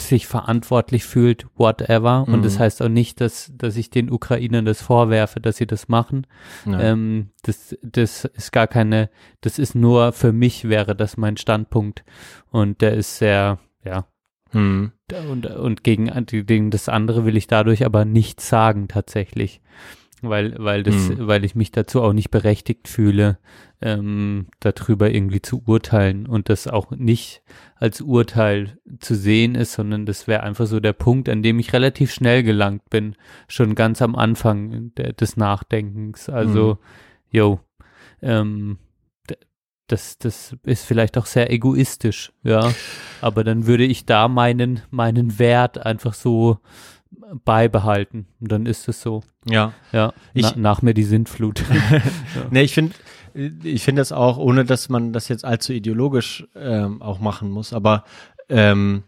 sich 0.00 0.26
verantwortlich 0.26 1.04
fühlt, 1.04 1.46
whatever. 1.56 2.24
Und 2.26 2.44
das 2.44 2.54
Mhm. 2.54 2.58
heißt 2.60 2.82
auch 2.82 2.88
nicht, 2.88 3.20
dass, 3.20 3.52
dass 3.54 3.76
ich 3.76 3.90
den 3.90 4.10
Ukrainern 4.10 4.64
das 4.64 4.80
vorwerfe, 4.82 5.40
dass 5.40 5.56
sie 5.58 5.66
das 5.66 5.88
machen. 5.88 6.26
Ähm, 6.66 7.30
das, 7.42 7.76
das 7.82 8.24
ist 8.24 8.50
gar 8.52 8.66
keine, 8.66 9.10
das 9.42 9.58
ist 9.58 9.74
nur 9.74 10.12
für 10.12 10.32
mich 10.32 10.68
wäre 10.68 10.96
das 10.96 11.16
mein 11.16 11.36
Standpunkt. 11.36 12.04
Und 12.50 12.80
der 12.80 12.94
ist 12.94 13.18
sehr, 13.18 13.58
ja, 13.84 14.06
Mhm. 14.52 14.92
und, 15.30 15.46
und 15.46 15.82
gegen, 15.84 16.10
gegen 16.26 16.70
das 16.70 16.88
andere 16.88 17.24
will 17.24 17.36
ich 17.36 17.46
dadurch 17.48 17.84
aber 17.84 18.04
nichts 18.04 18.48
sagen 18.48 18.86
tatsächlich. 18.88 19.60
Weil, 20.28 20.54
weil 20.58 20.82
das, 20.82 21.08
Hm. 21.08 21.26
weil 21.26 21.44
ich 21.44 21.54
mich 21.54 21.72
dazu 21.72 22.02
auch 22.02 22.12
nicht 22.12 22.30
berechtigt 22.30 22.88
fühle, 22.88 23.38
ähm, 23.80 24.46
darüber 24.60 25.10
irgendwie 25.10 25.42
zu 25.42 25.62
urteilen 25.66 26.26
und 26.26 26.48
das 26.48 26.66
auch 26.68 26.90
nicht 26.92 27.42
als 27.76 28.00
Urteil 28.00 28.78
zu 29.00 29.14
sehen 29.14 29.54
ist, 29.54 29.74
sondern 29.74 30.06
das 30.06 30.26
wäre 30.26 30.42
einfach 30.42 30.66
so 30.66 30.80
der 30.80 30.92
Punkt, 30.94 31.28
an 31.28 31.42
dem 31.42 31.58
ich 31.58 31.72
relativ 31.72 32.12
schnell 32.12 32.42
gelangt 32.42 32.88
bin, 32.90 33.14
schon 33.48 33.74
ganz 33.74 34.00
am 34.00 34.14
Anfang 34.16 34.92
der, 34.96 35.12
des 35.12 35.36
Nachdenkens. 35.36 36.28
Also, 36.28 36.78
yo, 37.30 37.60
ähm, 38.22 38.78
d- 39.28 39.36
das, 39.88 40.16
das 40.18 40.56
ist 40.62 40.86
vielleicht 40.86 41.18
auch 41.18 41.26
sehr 41.26 41.52
egoistisch, 41.52 42.32
ja. 42.42 42.72
Aber 43.20 43.44
dann 43.44 43.66
würde 43.66 43.84
ich 43.84 44.06
da 44.06 44.28
meinen, 44.28 44.80
meinen 44.90 45.38
Wert 45.38 45.84
einfach 45.84 46.14
so 46.14 46.58
beibehalten. 47.44 48.26
Und 48.40 48.50
dann 48.52 48.66
ist 48.66 48.88
es 48.88 49.00
so. 49.00 49.22
Ja. 49.48 49.72
Ja, 49.92 50.12
Ich- 50.32 50.54
na, 50.56 50.60
nach 50.60 50.82
mir 50.82 50.94
die 50.94 51.02
Sintflut. 51.04 51.62
Nee, 52.50 52.62
ich 52.62 52.74
finde, 52.74 52.94
ich 53.62 53.82
finde 53.82 54.00
das 54.00 54.12
auch, 54.12 54.38
ohne 54.38 54.64
dass 54.64 54.88
man 54.88 55.12
das 55.12 55.28
jetzt 55.28 55.44
allzu 55.44 55.72
ideologisch 55.72 56.46
ähm, 56.54 57.02
auch 57.02 57.18
machen 57.20 57.50
muss, 57.50 57.72
aber 57.72 58.04
ähm, 58.48 59.02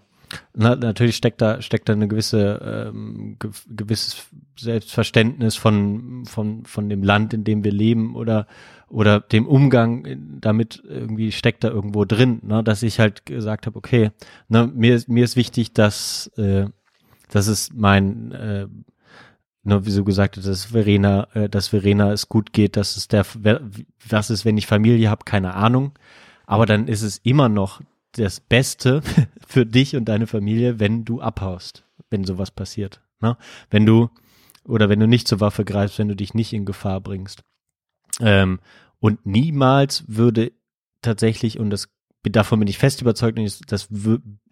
na, 0.55 0.75
natürlich 0.75 1.15
steckt 1.17 1.41
da 1.41 1.63
steckt 1.63 1.89
da 1.89 1.93
eine 1.93 2.09
gewisse 2.09 2.89
ähm, 2.93 3.37
ge 3.39 3.51
gewisses 3.69 4.27
Selbstverständnis 4.59 5.55
von 5.57 6.25
von 6.27 6.65
von 6.65 6.89
dem 6.89 7.03
Land, 7.05 7.33
in 7.33 7.45
dem 7.45 7.63
wir 7.63 7.71
leben 7.73 8.17
oder 8.17 8.47
oder 8.89 9.21
dem 9.21 9.47
Umgang 9.47 10.05
in- 10.05 10.41
damit 10.41 10.83
irgendwie 10.89 11.31
steckt 11.33 11.63
da 11.65 11.69
irgendwo 11.69 12.05
drin, 12.05 12.41
ne, 12.43 12.63
dass 12.65 12.83
ich 12.83 12.99
halt 12.99 13.25
gesagt 13.27 13.67
habe, 13.67 13.77
okay, 13.79 14.11
ne, 14.49 14.71
mir 14.75 14.97
ist- 14.97 15.09
mir 15.09 15.25
ist 15.25 15.37
wichtig, 15.37 15.73
dass 15.73 16.29
äh, 16.37 16.67
dass 17.31 17.47
es 17.47 17.73
mein 17.73 18.33
äh, 18.33 18.67
ne, 19.63 19.85
wie 19.85 19.91
so 19.91 20.05
gesagt, 20.05 20.37
dass 20.37 20.65
Verena, 20.67 21.29
äh, 21.35 21.49
dass 21.49 21.69
Verena 21.69 22.13
es 22.13 22.29
gut 22.29 22.53
geht, 22.53 22.77
dass 22.77 22.97
es 22.97 23.09
der, 23.09 23.27
was 24.09 24.31
ist, 24.31 24.45
wenn 24.45 24.57
ich 24.57 24.67
Familie 24.67 25.11
habe, 25.11 25.25
keine 25.25 25.55
Ahnung. 25.55 25.93
Aber 26.47 26.67
dann 26.67 26.89
ist 26.89 27.03
es 27.03 27.19
immer 27.19 27.49
noch 27.49 27.81
das 28.13 28.41
Beste 28.41 29.03
für 29.47 29.67
dich 29.67 29.97
und 29.97 30.07
deine 30.07 30.27
Familie, 30.27 30.79
wenn 30.81 31.05
du 31.05 31.21
abhaust, 31.21 31.85
wenn 32.11 32.25
sowas 32.25 32.51
passiert. 32.51 33.03
Ne? 33.21 33.37
Wenn 33.69 33.85
du, 33.85 34.11
oder 34.65 34.89
wenn 34.89 35.01
du 35.01 35.09
nicht 35.09 35.29
zur 35.29 35.41
Waffe 35.41 35.65
greifst, 35.65 35.99
wenn 35.99 36.09
du 36.09 36.17
dich 36.17 36.35
nicht 36.35 36.53
in 36.53 36.65
Gefahr 36.65 37.01
bringst. 37.01 37.43
Ähm, 38.21 38.61
und 39.01 39.27
niemals 39.27 40.05
würde 40.07 40.53
tatsächlich, 41.03 41.59
und 41.59 41.71
das, 41.71 41.89
davon 42.23 42.61
bin 42.61 42.69
ich 42.69 42.79
fest 42.79 43.03
überzeugt, 43.03 43.39
das- 43.39 43.61
das 43.67 43.89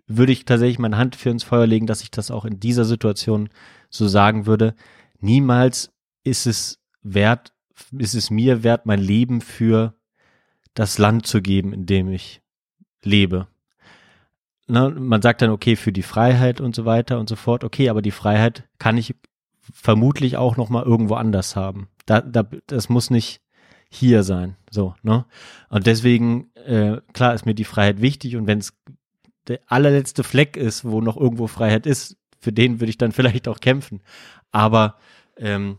würde 0.07 0.33
ich 0.33 0.45
tatsächlich 0.45 0.79
meine 0.79 0.97
Hand 0.97 1.17
für 1.17 1.31
ins 1.31 1.45
Feuer 1.45 1.67
legen, 1.67 1.87
dass 1.87 2.03
ich 2.03 2.11
das 2.11 2.31
auch 2.31 2.45
in 2.45 2.61
dieser 2.61 2.85
Situation 2.85 3.49
so 3.89 4.07
sagen 4.09 4.47
würde, 4.47 4.75
niemals 5.21 5.93
ist 6.25 6.47
es 6.47 6.81
wert, 7.03 7.53
ist 7.97 8.15
es 8.15 8.31
mir 8.31 8.63
wert, 8.63 8.87
mein 8.87 9.01
Leben 9.01 9.41
für 9.41 9.95
das 10.75 10.99
Land 10.99 11.27
zu 11.27 11.41
geben, 11.41 11.73
in 11.73 11.87
dem 11.87 12.11
ich 12.11 12.43
lebe. 13.03 13.47
Na, 14.67 14.89
man 14.89 15.23
sagt 15.23 15.43
dann, 15.43 15.51
okay, 15.51 15.77
für 15.77 15.93
die 15.93 16.03
Freiheit 16.03 16.61
und 16.61 16.75
so 16.75 16.85
weiter 16.85 17.19
und 17.19 17.29
so 17.29 17.37
fort, 17.37 17.65
okay, 17.65 17.89
aber 17.89 18.03
die 18.03 18.11
Freiheit 18.11 18.65
kann 18.79 18.97
ich 18.97 19.15
vermutlich 19.61 20.37
auch 20.37 20.57
noch 20.57 20.71
mal 20.71 20.83
irgendwo 20.83 21.15
anders 21.15 21.57
haben. 21.57 21.89
Da, 22.07 22.21
da, 22.21 22.47
das 22.67 22.89
muss 22.89 23.11
nicht 23.11 23.41
hier 23.91 24.23
sein, 24.23 24.57
so, 24.71 24.95
ne? 25.03 25.25
Und 25.69 25.87
deswegen, 25.87 26.51
äh, 26.55 27.01
klar 27.13 27.35
ist 27.35 27.47
mir 27.47 27.55
die 27.55 27.65
Freiheit 27.65 28.01
wichtig 28.01 28.37
und 28.37 28.47
wenn 28.47 28.59
es 28.59 28.75
der 29.49 29.61
allerletzte 29.67 30.25
Fleck 30.25 30.57
ist, 30.57 30.85
wo 30.85 31.01
noch 31.01 31.17
irgendwo 31.17 31.47
Freiheit 31.47 31.87
ist, 31.87 32.17
für 32.41 32.53
den 32.53 32.81
würde 32.81 32.91
ich 32.91 32.99
dann 32.99 33.13
vielleicht 33.13 33.49
auch 33.49 33.61
kämpfen. 33.61 34.03
Aber 34.53 34.97
ähm, 35.37 35.79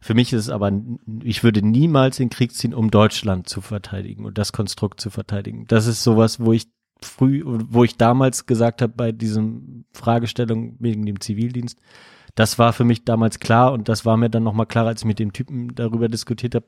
für 0.00 0.14
mich 0.14 0.32
ist 0.32 0.42
es 0.42 0.50
aber, 0.50 0.70
ich 1.22 1.42
würde 1.42 1.62
niemals 1.62 2.20
in 2.20 2.30
Krieg 2.30 2.52
ziehen, 2.52 2.74
um 2.74 2.90
Deutschland 2.90 3.48
zu 3.48 3.60
verteidigen 3.60 4.24
und 4.24 4.36
das 4.36 4.52
Konstrukt 4.52 5.00
zu 5.00 5.10
verteidigen. 5.10 5.66
Das 5.66 5.86
ist 5.86 6.02
sowas, 6.02 6.40
wo 6.40 6.52
ich 6.52 6.66
früh, 7.00 7.42
wo 7.44 7.84
ich 7.84 7.96
damals 7.96 8.46
gesagt 8.46 8.82
habe 8.82 8.92
bei 8.94 9.12
diesem 9.12 9.84
Fragestellung 9.92 10.76
wegen 10.78 11.06
dem 11.06 11.20
Zivildienst, 11.20 11.78
das 12.34 12.58
war 12.58 12.72
für 12.72 12.84
mich 12.84 13.04
damals 13.04 13.38
klar 13.38 13.72
und 13.72 13.88
das 13.88 14.04
war 14.04 14.16
mir 14.16 14.28
dann 14.28 14.42
nochmal 14.42 14.66
klarer, 14.66 14.88
als 14.88 15.02
ich 15.02 15.06
mit 15.06 15.18
dem 15.18 15.32
Typen 15.32 15.74
darüber 15.74 16.08
diskutiert 16.08 16.54
habe, 16.54 16.66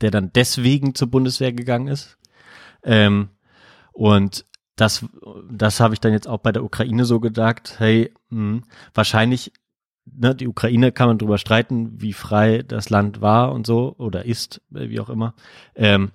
der 0.00 0.10
dann 0.10 0.32
deswegen 0.32 0.94
zur 0.94 1.08
Bundeswehr 1.08 1.52
gegangen 1.52 1.88
ist. 1.88 2.18
Ähm, 2.82 3.28
und 3.92 4.46
das, 4.80 5.04
das 5.50 5.80
habe 5.80 5.94
ich 5.94 6.00
dann 6.00 6.12
jetzt 6.12 6.28
auch 6.28 6.38
bei 6.38 6.52
der 6.52 6.64
Ukraine 6.64 7.04
so 7.04 7.20
gedacht, 7.20 7.76
hey, 7.78 8.12
mh, 8.30 8.62
wahrscheinlich, 8.94 9.52
ne, 10.06 10.34
die 10.34 10.48
Ukraine 10.48 10.92
kann 10.92 11.08
man 11.08 11.18
drüber 11.18 11.38
streiten, 11.38 12.00
wie 12.00 12.12
frei 12.12 12.62
das 12.62 12.88
Land 12.88 13.20
war 13.20 13.52
und 13.52 13.66
so, 13.66 13.94
oder 13.98 14.24
ist, 14.24 14.62
äh, 14.74 14.88
wie 14.88 15.00
auch 15.00 15.10
immer. 15.10 15.34
Ähm, 15.74 16.12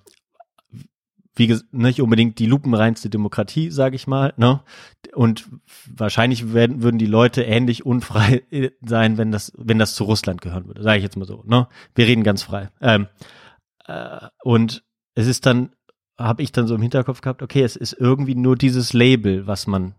wie 1.37 1.59
nicht 1.71 2.01
unbedingt 2.01 2.39
die 2.39 2.45
lupenreinste 2.45 3.09
Demokratie, 3.09 3.69
sage 3.69 3.97
ich 3.97 4.07
mal, 4.07 4.33
ne? 4.37 4.61
Und 5.13 5.49
wahrscheinlich 5.85 6.53
werden, 6.53 6.81
würden 6.81 6.97
die 6.97 7.05
Leute 7.05 7.43
ähnlich 7.43 7.85
unfrei 7.85 8.43
äh, 8.51 8.71
sein, 8.81 9.17
wenn 9.17 9.31
das, 9.31 9.51
wenn 9.57 9.77
das 9.77 9.95
zu 9.95 10.05
Russland 10.05 10.41
gehören 10.41 10.65
würde, 10.65 10.81
sage 10.81 10.97
ich 10.97 11.03
jetzt 11.03 11.17
mal 11.17 11.25
so, 11.25 11.43
ne? 11.45 11.67
Wir 11.93 12.07
reden 12.07 12.23
ganz 12.23 12.43
frei. 12.43 12.69
Ähm, 12.81 13.07
äh, 13.85 14.27
und 14.43 14.83
es 15.13 15.27
ist 15.27 15.45
dann 15.45 15.74
habe 16.17 16.43
ich 16.43 16.51
dann 16.51 16.67
so 16.67 16.75
im 16.75 16.81
Hinterkopf 16.81 17.21
gehabt, 17.21 17.41
okay, 17.41 17.63
es 17.63 17.75
ist 17.75 17.93
irgendwie 17.93 18.35
nur 18.35 18.55
dieses 18.55 18.93
Label, 18.93 19.47
was 19.47 19.67
man 19.67 19.95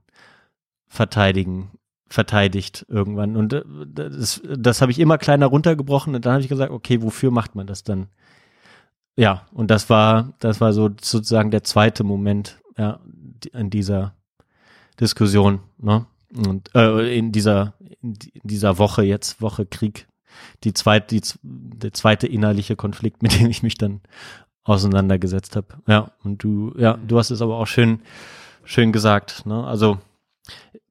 verteidigen, 0.88 1.70
verteidigt 2.08 2.86
irgendwann. 2.88 3.36
Und 3.36 3.52
äh, 3.52 3.62
das, 3.86 4.40
das 4.56 4.80
habe 4.80 4.92
ich 4.92 4.98
immer 4.98 5.18
kleiner 5.18 5.46
runtergebrochen 5.46 6.14
und 6.14 6.24
dann 6.24 6.34
habe 6.34 6.42
ich 6.42 6.48
gesagt, 6.48 6.70
okay, 6.72 7.02
wofür 7.02 7.30
macht 7.30 7.54
man 7.54 7.66
das 7.66 7.82
dann? 7.84 8.08
Ja, 9.16 9.46
und 9.52 9.70
das 9.70 9.88
war, 9.90 10.34
das 10.40 10.60
war 10.60 10.72
so 10.72 10.90
sozusagen 11.00 11.50
der 11.50 11.64
zweite 11.64 12.04
Moment, 12.04 12.60
ja, 12.76 13.00
in 13.52 13.70
dieser 13.70 14.14
Diskussion, 15.00 15.60
ne? 15.78 16.06
Und 16.46 16.74
äh, 16.74 17.16
in 17.16 17.32
dieser, 17.32 17.74
in 18.02 18.14
die- 18.14 18.30
in 18.30 18.40
dieser 18.44 18.78
Woche 18.78 19.02
jetzt, 19.04 19.40
Woche 19.40 19.64
Krieg, 19.64 20.06
die 20.64 20.74
zweite, 20.74 21.14
die, 21.14 21.22
der 21.42 21.92
zweite 21.94 22.26
innerliche 22.26 22.76
Konflikt, 22.76 23.22
mit 23.22 23.38
dem 23.40 23.48
ich 23.48 23.62
mich 23.62 23.76
dann 23.78 24.00
auseinandergesetzt 24.66 25.56
habe. 25.56 25.68
Ja, 25.86 26.10
und 26.22 26.42
du, 26.42 26.74
ja, 26.76 26.98
du 27.06 27.18
hast 27.18 27.30
es 27.30 27.40
aber 27.40 27.56
auch 27.56 27.66
schön, 27.66 28.00
schön 28.64 28.92
gesagt. 28.92 29.46
Ne? 29.46 29.64
Also 29.64 29.98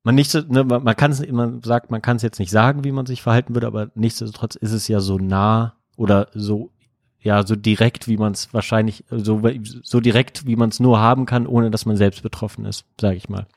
man 0.03 0.15
nicht 0.15 0.31
so, 0.31 0.39
ne, 0.41 0.63
man, 0.63 0.83
man 0.83 0.95
kann 0.95 1.11
es, 1.11 1.27
man 1.27 1.61
sagt, 1.61 1.91
man 1.91 2.01
kann 2.01 2.17
es 2.17 2.23
jetzt 2.23 2.39
nicht 2.39 2.51
sagen, 2.51 2.83
wie 2.83 2.91
man 2.91 3.05
sich 3.05 3.21
verhalten 3.21 3.53
würde, 3.53 3.67
aber 3.67 3.91
nichtsdestotrotz 3.95 4.55
ist 4.55 4.71
es 4.71 4.87
ja 4.87 4.99
so 4.99 5.17
nah 5.17 5.75
oder 5.97 6.29
so, 6.33 6.71
ja, 7.19 7.45
so 7.45 7.55
direkt, 7.55 8.07
wie 8.07 8.17
man 8.17 8.33
es 8.33 8.53
wahrscheinlich, 8.53 9.03
so, 9.09 9.41
so 9.81 9.99
direkt, 9.99 10.45
wie 10.45 10.55
man 10.55 10.69
es 10.69 10.79
nur 10.79 10.99
haben 10.99 11.25
kann, 11.25 11.47
ohne 11.47 11.71
dass 11.71 11.85
man 11.85 11.97
selbst 11.97 12.21
betroffen 12.21 12.65
ist, 12.65 12.85
sage 13.01 13.15
ich 13.15 13.29
mal. 13.29 13.47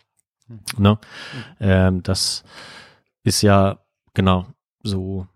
Ne? 0.78 0.98
Ähm, 1.60 2.02
das 2.02 2.44
ist 3.22 3.42
ja 3.42 3.78
genau 4.14 4.46
so, 4.82 5.26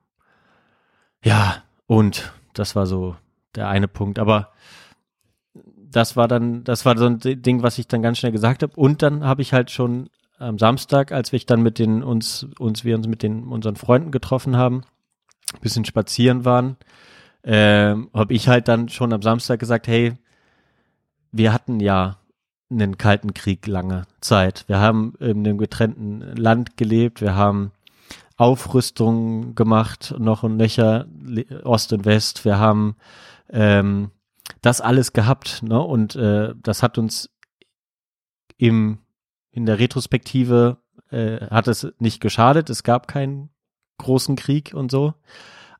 ja, 1.23 1.63
und 1.87 2.33
das 2.55 2.75
war 2.75 2.87
so 2.87 3.17
der 3.55 3.69
eine 3.69 3.87
Punkt, 3.89 4.19
aber 4.19 4.52
das 5.93 6.17
war 6.17 6.29
dann, 6.29 6.65
das 6.65 6.85
war 6.85 6.97
so 6.99 7.07
ein 7.07 7.19
Ding, 7.21 7.63
was 7.63 7.79
ich 7.79 7.87
dann 7.87 8.03
ganz 8.03 8.19
schnell 8.19 8.33
gesagt 8.33 8.63
habe. 8.63 8.75
Und 8.77 9.03
dann 9.03 9.25
habe 9.25 9.43
ich 9.43 9.53
halt 9.53 9.71
schon 9.71 10.09
am 10.39 10.59
Samstag, 10.59 11.13
als 11.13 11.33
wir 11.33 11.41
dann 11.41 11.63
mit 11.63 11.79
den 11.79 12.03
uns, 12.03 12.47
uns, 12.59 12.85
wir 12.85 12.97
uns 12.97 13.07
mit 13.07 13.23
den 13.23 13.45
unseren 13.45 13.77
Freunden 13.77 14.11
getroffen 14.11 14.57
haben, 14.57 14.83
ein 15.55 15.61
bisschen 15.61 15.85
spazieren 15.85 16.45
waren, 16.45 16.77
ähm, 17.45 18.11
habe 18.13 18.35
ich 18.35 18.49
halt 18.49 18.69
dann 18.69 18.89
schon 18.89 19.13
am 19.13 19.23
Samstag 19.23 19.61
gesagt, 19.61 19.87
hey, 19.87 20.15
wir 21.31 21.53
hatten 21.53 21.81
ja 21.81 22.19
einen 22.71 22.97
kalten 22.99 23.35
Krieg 23.35 23.67
lange 23.67 24.05
Zeit. 24.21 24.65
Wir 24.67 24.79
haben 24.79 25.15
in 25.21 25.47
einem 25.47 25.59
getrennten 25.59 26.21
Land 26.37 26.77
gelebt, 26.77 27.21
wir 27.21 27.35
haben 27.35 27.73
Aufrüstung 28.37 29.55
gemacht, 29.55 30.15
noch 30.19 30.43
und 30.43 30.57
nöcher, 30.57 31.07
Ost 31.65 31.93
und 31.93 32.05
West, 32.05 32.45
wir 32.45 32.59
haben 32.59 32.97
ähm, 33.51 34.11
das 34.63 34.81
alles 34.81 35.13
gehabt, 35.13 35.63
ne? 35.63 35.81
Und 35.81 36.17
äh, 36.17 36.55
das 36.57 36.83
hat 36.83 36.97
uns 36.99 37.31
im 38.57 38.99
in 39.51 39.67
der 39.67 39.79
Retrospektive 39.79 40.79
äh, 41.11 41.47
hat 41.49 41.69
es 41.69 41.87
nicht 41.99 42.21
geschadet. 42.21 42.71
Es 42.71 42.83
gab 42.83 43.07
keinen 43.07 43.51
großen 43.99 44.35
Krieg 44.35 44.73
und 44.75 44.91
so, 44.91 45.15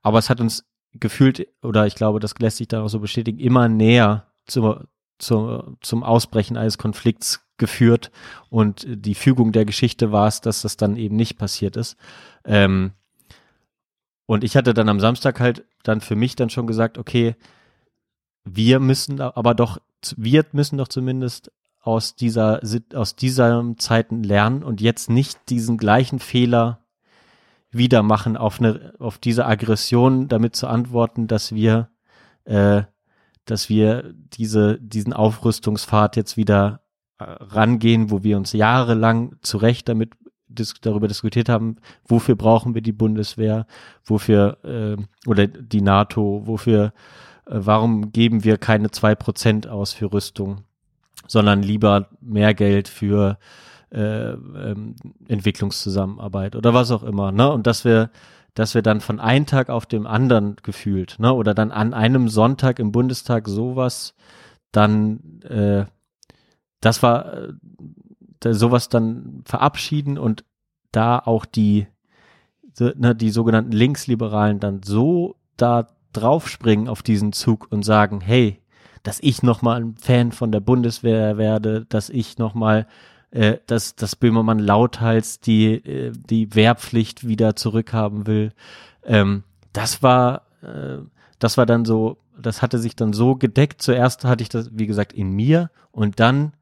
aber 0.03 0.19
es 0.19 0.29
hat 0.29 0.41
uns 0.41 0.67
gefühlt 0.93 1.49
oder 1.63 1.87
ich 1.87 1.95
glaube, 1.95 2.21
das 2.21 2.35
lässt 2.39 2.59
sich 2.59 2.69
dann 2.69 2.83
auch 2.83 2.89
so 2.89 3.01
bestätigen, 3.01 3.39
immer 3.39 3.69
näher 3.69 4.27
zur, 4.47 4.89
zur, 5.19 5.77
zum 5.81 6.03
Ausbrechen 6.03 6.57
eines 6.59 6.77
Konflikts 6.77 7.47
geführt 7.57 8.11
und 8.51 8.85
die 8.87 9.15
Fügung 9.15 9.53
der 9.53 9.65
Geschichte 9.65 10.13
war 10.13 10.29
es, 10.29 10.41
dass 10.43 10.63
das 10.63 10.77
dann 10.77 10.97
eben 10.97 11.17
nicht 11.17 11.39
passiert 11.39 11.77
ist. 11.77 11.97
Ähm, 12.45 12.93
und 14.27 14.45
ich 14.45 14.57
hatte 14.57 14.75
dann 14.75 14.89
am 14.89 15.01
Samstag 15.01 15.41
halt 15.41 15.65
dann 15.83 16.01
für 16.01 16.17
mich 16.17 16.37
dann 16.37 16.51
schon 16.51 16.67
gesagt, 16.67 16.99
okay, 16.99 17.37
wir 18.45 18.81
müssen 18.81 19.21
aber 19.21 19.55
doch, 19.55 19.79
wir 20.17 20.45
müssen 20.53 20.79
doch 20.79 20.89
zumindest 20.89 21.53
aus 21.81 22.15
dieser, 22.15 22.61
aus 22.95 23.17
dieser 23.17 23.75
Zeiten 23.77 24.23
lernen 24.23 24.63
und 24.63 24.81
jetzt 24.81 25.11
nicht 25.11 25.51
diesen 25.51 25.79
gleichen 25.79 26.21
Fehler 26.21 26.79
wieder 27.73 28.03
machen, 28.03 28.37
auf 28.37 28.61
eine, 28.61 28.95
auf 28.99 29.19
diese 29.19 29.47
Aggression 29.47 30.29
damit 30.29 30.55
zu 30.55 30.69
antworten, 30.69 31.27
dass 31.27 31.55
wir, 31.55 31.89
äh, 32.45 32.83
dass 33.47 33.69
wir 33.69 34.13
diese, 34.15 34.79
diesen 34.79 35.13
Aufrüstungspfad 35.13 36.17
jetzt 36.17 36.37
wieder 36.37 36.83
äh, 37.19 37.25
rangehen, 37.25 38.11
wo 38.11 38.23
wir 38.23 38.37
uns 38.37 38.53
jahrelang 38.53 39.37
zu 39.41 39.57
Recht 39.59 39.89
damit 39.89 40.13
darüber 40.83 41.09
diskutiert 41.09 41.49
haben, 41.49 41.77
wofür 42.07 42.37
brauchen 42.37 42.75
wir 42.75 42.83
die 42.83 42.93
Bundeswehr, 42.93 43.67
wofür 44.05 44.59
äh, 44.65 45.03
oder 45.27 45.47
die 45.47 45.81
NATO, 45.81 46.43
wofür, 46.45 46.93
warum 47.47 48.13
geben 48.13 48.45
wir 48.45 48.59
keine 48.59 48.91
zwei 48.91 49.15
Prozent 49.15 49.67
aus 49.67 49.93
für 49.93 50.13
Rüstung, 50.13 50.65
sondern 51.27 51.63
lieber 51.63 52.09
mehr 52.21 52.55
Geld 52.55 52.89
für 52.89 53.39
äh, 53.91 54.33
ähm, 54.33 54.97
Entwicklungszusammenarbeit 55.29 56.57
oder 56.57 56.73
was 56.75 56.91
auch 56.91 57.03
immer, 57.03 57.33
ne? 57.33 57.51
Und 57.53 57.67
dass 57.67 57.85
wir, 57.85 58.11
dass 58.55 58.75
wir 58.75 58.83
dann 58.83 59.01
von 59.01 59.21
einem 59.21 59.47
Tag 59.47 59.69
auf 59.69 59.87
dem 59.87 60.07
anderen 60.07 60.57
gefühlt, 60.63 61.19
ne? 61.19 61.33
Oder 61.33 61.55
dann 61.55 61.73
an 61.73 61.93
einem 61.93 62.29
Sonntag 62.29 62.79
im 62.79 62.93
Bundestag 62.93 63.49
sowas 63.49 64.15
dann, 64.71 65.41
äh, 65.43 65.85
das 66.81 67.03
war 67.03 67.35
äh, 67.35 68.55
sowas 68.55 68.89
dann 68.89 69.43
verabschieden 69.45 70.19
und 70.19 70.45
da 70.91 71.19
auch 71.19 71.45
die, 71.45 71.87
so, 72.73 72.91
ne, 72.97 73.15
die 73.15 73.31
sogenannten 73.31 73.73
Linksliberalen 73.73 74.59
dann 74.59 74.83
so 74.83 75.37
da 75.57 75.87
draufspringen 76.13 76.89
auf 76.89 77.03
diesen 77.03 77.33
Zug 77.33 77.69
und 77.71 77.85
sagen, 77.85 78.21
hey, 78.21 78.61
dass 79.03 79.19
ich 79.21 79.43
nochmal 79.43 79.83
ein 79.83 79.97
Fan 79.97 80.33
von 80.33 80.53
der 80.53 80.61
Bundeswehr 80.61 81.37
werde, 81.37 81.87
dass 81.89 82.09
ich 82.09 82.39
nochmal, 82.39 82.87
äh, 83.31 83.59
dass, 83.67 83.97
dass 83.97 84.17
Böhmermann 84.17 84.59
lauthals 84.59 85.41
die, 85.41 85.75
äh, 85.75 86.13
die 86.13 86.55
Wehrpflicht 86.55 87.27
wieder 87.27 87.57
zurückhaben 87.57 88.27
will. 88.27 88.53
Ähm, 89.05 89.43
das 89.73 90.03
war, 90.03 90.43
äh, 90.63 90.99
das 91.39 91.59
war 91.59 91.67
dann 91.67 91.85
so, 91.85 92.19
das 92.41 92.63
hatte 92.63 92.79
sich 92.79 92.95
dann 92.95 93.13
so 93.13 93.35
gedeckt. 93.35 93.83
Zuerst 93.83 94.25
hatte 94.25 94.43
ich 94.43 94.49
das, 94.49 94.71
wie 94.73 94.87
gesagt, 94.87 95.13
in 95.13 95.31
mir 95.31 95.71
und 95.91 96.21
dann 96.21 96.53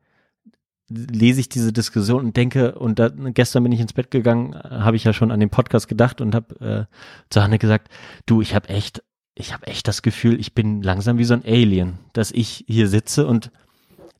lese 0.90 1.40
ich 1.40 1.48
diese 1.48 1.72
Diskussion 1.72 2.24
und 2.24 2.36
denke, 2.36 2.74
und 2.74 2.98
da, 2.98 3.08
gestern 3.08 3.62
bin 3.62 3.72
ich 3.72 3.80
ins 3.80 3.92
Bett 3.92 4.10
gegangen, 4.10 4.56
habe 4.56 4.96
ich 4.96 5.04
ja 5.04 5.12
schon 5.12 5.30
an 5.30 5.38
den 5.38 5.50
Podcast 5.50 5.86
gedacht 5.86 6.20
und 6.20 6.34
habe 6.34 6.88
äh, 6.90 6.96
zu 7.30 7.42
Hanne 7.42 7.58
gesagt, 7.58 7.88
du, 8.26 8.40
ich 8.42 8.54
habe 8.54 8.68
echt, 8.68 9.02
ich 9.34 9.52
habe 9.52 9.66
echt 9.66 9.88
das 9.88 10.02
Gefühl, 10.02 10.38
ich 10.38 10.54
bin 10.54 10.82
langsam 10.82 11.18
wie 11.18 11.24
so 11.24 11.34
ein 11.34 11.44
Alien, 11.44 11.98
dass 12.12 12.30
ich 12.30 12.64
hier 12.66 12.88
sitze 12.88 13.26
und 13.26 13.50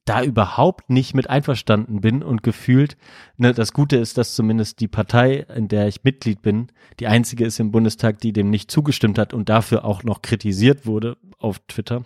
da 0.07 0.23
überhaupt 0.23 0.91
nicht 0.91 1.15
mit 1.15 1.29
einverstanden 1.29 2.01
bin 2.01 2.23
und 2.23 2.43
gefühlt, 2.43 2.97
ne, 3.37 3.53
das 3.53 3.73
Gute 3.73 3.97
ist, 3.97 4.17
dass 4.19 4.35
zumindest 4.35 4.81
die 4.81 4.89
Partei, 4.89 5.47
in 5.55 5.69
der 5.69 5.89
ich 5.89 6.05
Mitglied 6.05 6.43
bin, 6.43 6.73
die 6.99 7.07
einzige 7.07 7.45
ist 7.45 7.61
im 7.61 7.71
Bundestag, 7.71 8.19
die 8.19 8.33
dem 8.33 8.51
nicht 8.51 8.71
zugestimmt 8.71 9.19
hat 9.19 9.35
und 9.35 9.49
dafür 9.49 9.85
auch 9.85 10.03
noch 10.03 10.23
kritisiert 10.23 10.87
wurde 10.87 11.17
auf 11.39 11.59
Twitter. 11.69 12.03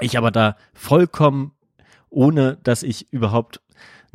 Ich 0.00 0.16
aber 0.16 0.30
da 0.30 0.56
vollkommen, 0.72 1.52
ohne 2.08 2.58
dass 2.62 2.82
ich 2.82 3.12
überhaupt 3.12 3.60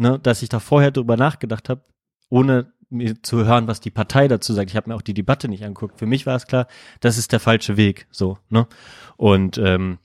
ne, 0.02 0.20
dass 0.20 0.42
ich 0.42 0.50
da 0.50 0.60
vorher 0.60 0.92
drüber 0.92 1.16
nachgedacht 1.16 1.70
habe, 1.70 1.82
ohne 2.30 2.74
mir 2.92 3.22
zu 3.22 3.46
hören, 3.46 3.68
was 3.68 3.80
die 3.80 3.90
Partei 3.92 4.28
dazu 4.28 4.54
sagt. 4.54 4.70
Ich 4.70 4.76
habe 4.76 4.90
mir 4.90 4.96
auch 4.96 5.02
die 5.02 5.14
Debatte 5.14 5.48
nicht 5.48 5.64
angeguckt. 5.64 5.98
Für 6.00 6.06
mich 6.06 6.26
war 6.26 6.36
es 6.36 6.48
klar, 6.48 6.68
das 7.00 7.18
ist 7.18 7.32
der 7.32 7.40
falsche 7.40 7.78
Weg, 7.78 8.08
so, 8.12 8.38
ne? 8.50 8.68
Und 9.18 9.58
ähm, 9.58 9.98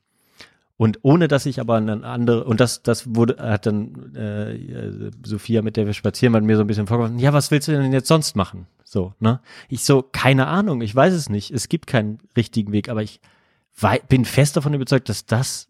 und 0.79 0.99
ohne 1.03 1.27
dass 1.27 1.47
ich 1.47 1.59
aber 1.59 1.77
eine 1.77 2.05
andere 2.05 2.45
und 2.45 2.61
das 2.61 2.83
das 2.83 3.15
wurde 3.15 3.37
hat 3.39 3.67
dann 3.67 4.15
äh, 4.15 5.11
Sophia 5.25 5.63
mit 5.63 5.77
der 5.77 5.87
wir 5.87 5.95
spazieren 5.95 6.35
waren 6.35 6.45
mir 6.45 6.57
so 6.57 6.63
ein 6.63 6.67
bisschen 6.67 6.87
vorgeworfen. 6.87 7.19
Ja, 7.19 7.33
was 7.33 7.51
willst 7.51 7.69
du 7.69 7.73
denn 7.73 7.93
jetzt 7.93 8.09
sonst 8.09 8.37
machen? 8.37 8.67
So, 8.85 9.15
ne? 9.19 9.41
Ich 9.69 9.85
so 9.85 10.03
keine 10.03 10.47
Ahnung, 10.47 10.83
ich 10.83 10.95
weiß 10.95 11.15
es 11.15 11.31
nicht. 11.31 11.51
Es 11.51 11.69
gibt 11.69 11.87
keinen 11.87 12.19
richtigen 12.37 12.73
Weg, 12.73 12.89
aber 12.89 13.03
ich 13.03 13.21
bin 14.09 14.25
fest 14.25 14.57
davon 14.57 14.75
überzeugt, 14.75 15.09
dass 15.09 15.27
das 15.27 15.69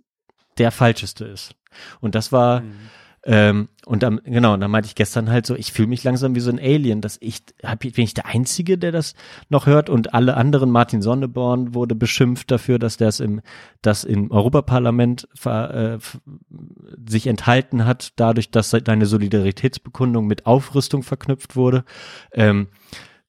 der 0.59 0.73
falscheste 0.73 1.25
ist. 1.25 1.55
Und 2.01 2.15
das 2.15 2.33
war 2.33 2.61
mhm 2.61 2.75
ähm, 3.29 3.69
und 3.85 4.05
dann, 4.05 4.21
genau, 4.25 4.55
und 4.55 4.61
dann 4.61 4.71
meinte 4.71 4.87
ich 4.87 4.95
gestern 4.95 5.29
halt 5.29 5.47
so, 5.47 5.57
ich 5.57 5.73
fühle 5.73 5.89
mich 5.89 6.05
langsam 6.05 6.37
wie 6.37 6.41
so 6.41 6.49
ein 6.49 6.61
Alien, 6.61 7.01
dass 7.01 7.19
ich, 7.21 7.43
hab, 7.65 7.81
bin 7.81 7.93
ich 7.97 8.15
der 8.15 8.27
Einzige, 8.27 8.79
der 8.79 8.93
das 8.93 9.15
noch 9.49 9.67
hört 9.67 9.91
und 9.91 10.15
alle 10.15 10.37
anderen, 10.37 10.71
Martin 10.71 11.03
Sonneborn 11.03 11.75
wurde 11.75 11.97
beschimpft 11.97 12.53
dafür, 12.53 12.79
dass 12.79 12.99
der 12.99 13.09
es 13.09 13.19
im, 13.19 13.41
das 13.83 14.05
im 14.05 14.31
Europaparlament 14.31 15.27
ver, 15.35 15.75
äh, 15.75 15.99
sich 17.09 17.27
enthalten 17.27 17.85
hat, 17.85 18.13
dadurch, 18.15 18.53
dass 18.53 18.71
deine 18.71 19.07
Solidaritätsbekundung 19.07 20.29
mit 20.29 20.47
Aufrüstung 20.47 21.03
verknüpft 21.03 21.57
wurde. 21.57 21.85
Ähm, 22.33 22.69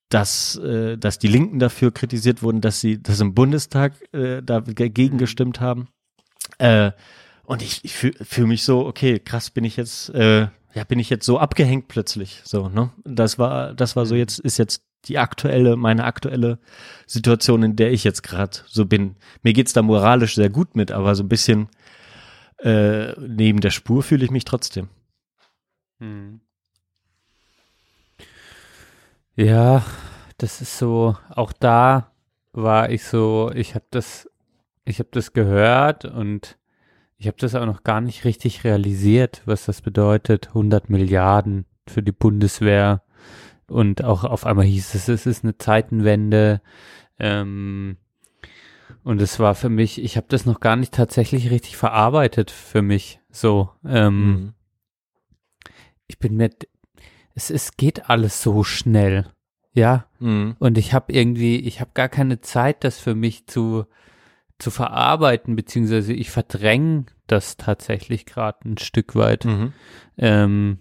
dass, 0.09 0.55
äh, 0.57 0.97
dass 0.97 1.19
die 1.19 1.27
Linken 1.27 1.59
dafür 1.59 1.91
kritisiert 1.91 2.41
wurden, 2.41 2.61
dass 2.61 2.79
sie 2.79 3.01
das 3.01 3.19
im 3.19 3.33
Bundestag 3.33 3.93
äh, 4.13 4.41
dagegen 4.41 5.17
gestimmt 5.17 5.59
haben. 5.59 5.89
Äh, 6.59 6.91
und 7.47 7.61
ich, 7.61 7.85
ich 7.85 7.93
fühle 7.93 8.25
fühl 8.25 8.45
mich 8.45 8.63
so, 8.63 8.85
okay, 8.85 9.19
krass, 9.19 9.49
bin 9.49 9.63
ich 9.63 9.77
jetzt, 9.77 10.09
äh, 10.09 10.49
ja, 10.73 10.83
bin 10.85 10.99
ich 10.99 11.09
jetzt 11.09 11.25
so 11.25 11.39
abgehängt 11.39 11.87
plötzlich. 11.87 12.41
So, 12.43 12.67
ne? 12.67 12.91
Das 13.05 13.39
war, 13.39 13.73
das 13.73 13.95
war 13.95 14.05
so 14.05 14.15
Mhm. 14.15 14.19
jetzt, 14.19 14.39
ist 14.39 14.57
jetzt 14.57 14.83
die 15.05 15.17
aktuelle, 15.17 15.77
meine 15.77 16.03
aktuelle 16.03 16.59
Situation, 17.05 17.63
in 17.63 17.77
der 17.77 17.93
ich 17.93 18.03
jetzt 18.03 18.21
gerade 18.21 18.57
so 18.67 18.85
bin. 18.85 19.15
Mir 19.43 19.53
geht's 19.53 19.71
da 19.71 19.81
moralisch 19.81 20.35
sehr 20.35 20.49
gut 20.49 20.75
mit, 20.75 20.91
aber 20.91 21.15
so 21.15 21.23
ein 21.23 21.29
bisschen 21.29 21.69
äh, 22.59 23.13
neben 23.17 23.61
der 23.61 23.69
Spur 23.71 24.03
fühle 24.03 24.25
ich 24.25 24.31
mich 24.31 24.43
trotzdem. 24.43 24.89
Hm. 25.99 26.41
Ja, 29.37 29.85
das 30.37 30.59
ist 30.59 30.77
so, 30.77 31.15
auch 31.29 31.53
da 31.53 32.11
war 32.51 32.89
ich 32.89 33.05
so, 33.05 33.51
ich 33.55 33.73
habe 33.73 33.85
das, 33.89 34.29
ich 34.83 34.99
habe 34.99 35.09
das 35.13 35.31
gehört 35.31 36.03
und 36.03 36.57
ich 37.17 37.27
habe 37.27 37.37
das 37.39 37.55
auch 37.55 37.65
noch 37.65 37.83
gar 37.83 38.01
nicht 38.01 38.25
richtig 38.25 38.63
realisiert, 38.63 39.41
was 39.45 39.65
das 39.65 39.81
bedeutet, 39.81 40.49
100 40.49 40.89
Milliarden 40.89 41.65
für 41.87 42.03
die 42.03 42.11
Bundeswehr 42.11 43.01
und 43.67 44.03
auch 44.03 44.23
auf 44.23 44.45
einmal 44.45 44.65
hieß 44.65 44.93
es, 44.95 45.07
es 45.07 45.25
ist 45.25 45.43
eine 45.43 45.57
Zeitenwende 45.57 46.61
ähm, 47.19 47.97
und 49.03 49.21
es 49.21 49.39
war 49.39 49.55
für 49.55 49.69
mich, 49.69 50.01
ich 50.01 50.17
habe 50.17 50.27
das 50.29 50.45
noch 50.45 50.59
gar 50.59 50.75
nicht 50.75 50.93
tatsächlich 50.93 51.49
richtig 51.49 51.77
verarbeitet 51.77 52.51
für 52.51 52.81
mich 52.81 53.19
so. 53.29 53.69
Ähm, 53.85 54.19
Mhm. 54.31 54.53
ich 56.07 56.19
bin 56.19 56.35
mir, 56.35 56.49
es, 57.35 57.49
es 57.49 57.77
geht 57.77 58.09
alles 58.09 58.41
so 58.41 58.63
schnell, 58.63 59.27
ja. 59.73 60.05
Mhm. 60.19 60.55
Und 60.59 60.77
ich 60.77 60.93
habe 60.93 61.11
irgendwie, 61.13 61.57
ich 61.57 61.79
habe 61.81 61.91
gar 61.93 62.09
keine 62.09 62.41
Zeit, 62.41 62.83
das 62.83 62.99
für 62.99 63.15
mich 63.15 63.47
zu 63.47 63.85
zu 64.59 64.71
verarbeiten, 64.71 65.55
beziehungsweise 65.55 66.13
ich 66.13 66.31
verdränge 66.31 67.05
das 67.27 67.57
tatsächlich 67.57 68.25
gerade 68.25 68.69
ein 68.69 68.77
Stück 68.77 69.15
weit. 69.15 69.45
Mhm. 69.45 69.73
Ähm, 70.17 70.79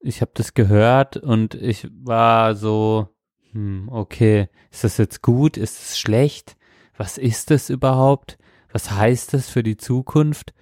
ich 0.00 0.20
habe 0.20 0.30
das 0.34 0.54
gehört 0.54 1.16
und 1.16 1.54
ich 1.54 1.88
war 1.92 2.54
so, 2.54 3.08
hm, 3.52 3.88
okay, 3.90 4.48
ist 4.70 4.84
das 4.84 4.98
jetzt 4.98 5.22
gut? 5.22 5.56
Ist 5.56 5.80
es 5.80 5.98
schlecht? 5.98 6.56
Was 6.96 7.18
ist 7.18 7.50
das 7.50 7.70
überhaupt? 7.70 8.38
Was 8.72 8.90
heißt 8.90 9.34
das 9.34 9.48
für 9.48 9.62
die 9.62 9.76
Zukunft? 9.76 10.52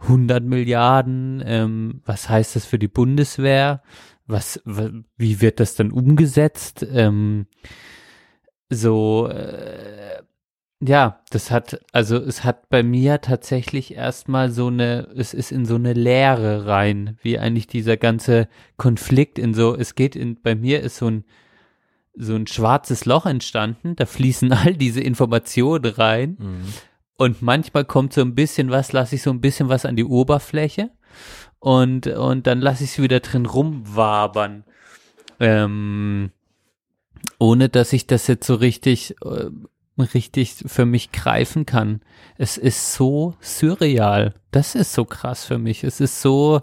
100 0.00 0.42
Milliarden, 0.42 1.42
ähm, 1.46 2.02
was 2.04 2.28
heißt 2.28 2.56
das 2.56 2.66
für 2.66 2.78
die 2.78 2.88
Bundeswehr? 2.88 3.82
Was, 4.26 4.60
wie 4.64 5.40
wird 5.40 5.60
das 5.60 5.74
dann 5.76 5.90
umgesetzt? 5.90 6.86
Ähm, 6.90 7.46
so, 8.70 9.28
äh, 9.28 10.22
ja, 10.86 11.20
das 11.30 11.50
hat, 11.50 11.80
also 11.92 12.16
es 12.16 12.44
hat 12.44 12.68
bei 12.68 12.82
mir 12.82 13.20
tatsächlich 13.20 13.94
erstmal 13.94 14.50
so 14.50 14.66
eine, 14.66 15.08
es 15.16 15.32
ist 15.32 15.52
in 15.52 15.64
so 15.64 15.76
eine 15.76 15.92
Leere 15.92 16.66
rein, 16.66 17.16
wie 17.22 17.38
eigentlich 17.38 17.66
dieser 17.66 17.96
ganze 17.96 18.48
Konflikt 18.76 19.38
in 19.38 19.54
so, 19.54 19.74
es 19.74 19.94
geht 19.94 20.14
in, 20.16 20.40
bei 20.42 20.54
mir 20.54 20.80
ist 20.82 20.96
so 20.96 21.06
ein, 21.08 21.24
so 22.16 22.34
ein 22.34 22.46
schwarzes 22.46 23.06
Loch 23.06 23.24
entstanden, 23.26 23.96
da 23.96 24.04
fließen 24.06 24.52
all 24.52 24.74
diese 24.74 25.00
Informationen 25.00 25.86
rein 25.94 26.36
Mhm. 26.38 26.64
und 27.16 27.42
manchmal 27.42 27.84
kommt 27.84 28.12
so 28.12 28.20
ein 28.20 28.34
bisschen 28.34 28.70
was, 28.70 28.92
lasse 28.92 29.14
ich 29.14 29.22
so 29.22 29.30
ein 29.30 29.40
bisschen 29.40 29.68
was 29.68 29.84
an 29.86 29.96
die 29.96 30.04
Oberfläche 30.04 30.90
und, 31.60 32.06
und 32.08 32.46
dann 32.46 32.60
lasse 32.60 32.84
ich 32.84 32.90
es 32.90 33.02
wieder 33.02 33.20
drin 33.20 33.46
rumwabern. 33.46 34.64
Ähm, 35.40 36.30
ohne 37.38 37.68
dass 37.68 37.92
ich 37.92 38.06
das 38.06 38.26
jetzt 38.26 38.46
so 38.46 38.54
richtig, 38.54 39.16
äh, 39.24 39.50
richtig 39.98 40.64
für 40.66 40.86
mich 40.86 41.12
greifen 41.12 41.66
kann. 41.66 42.00
Es 42.36 42.56
ist 42.56 42.94
so 42.94 43.34
surreal. 43.40 44.34
Das 44.50 44.74
ist 44.74 44.92
so 44.92 45.04
krass 45.04 45.44
für 45.44 45.58
mich. 45.58 45.84
Es 45.84 46.00
ist 46.00 46.20
so, 46.20 46.62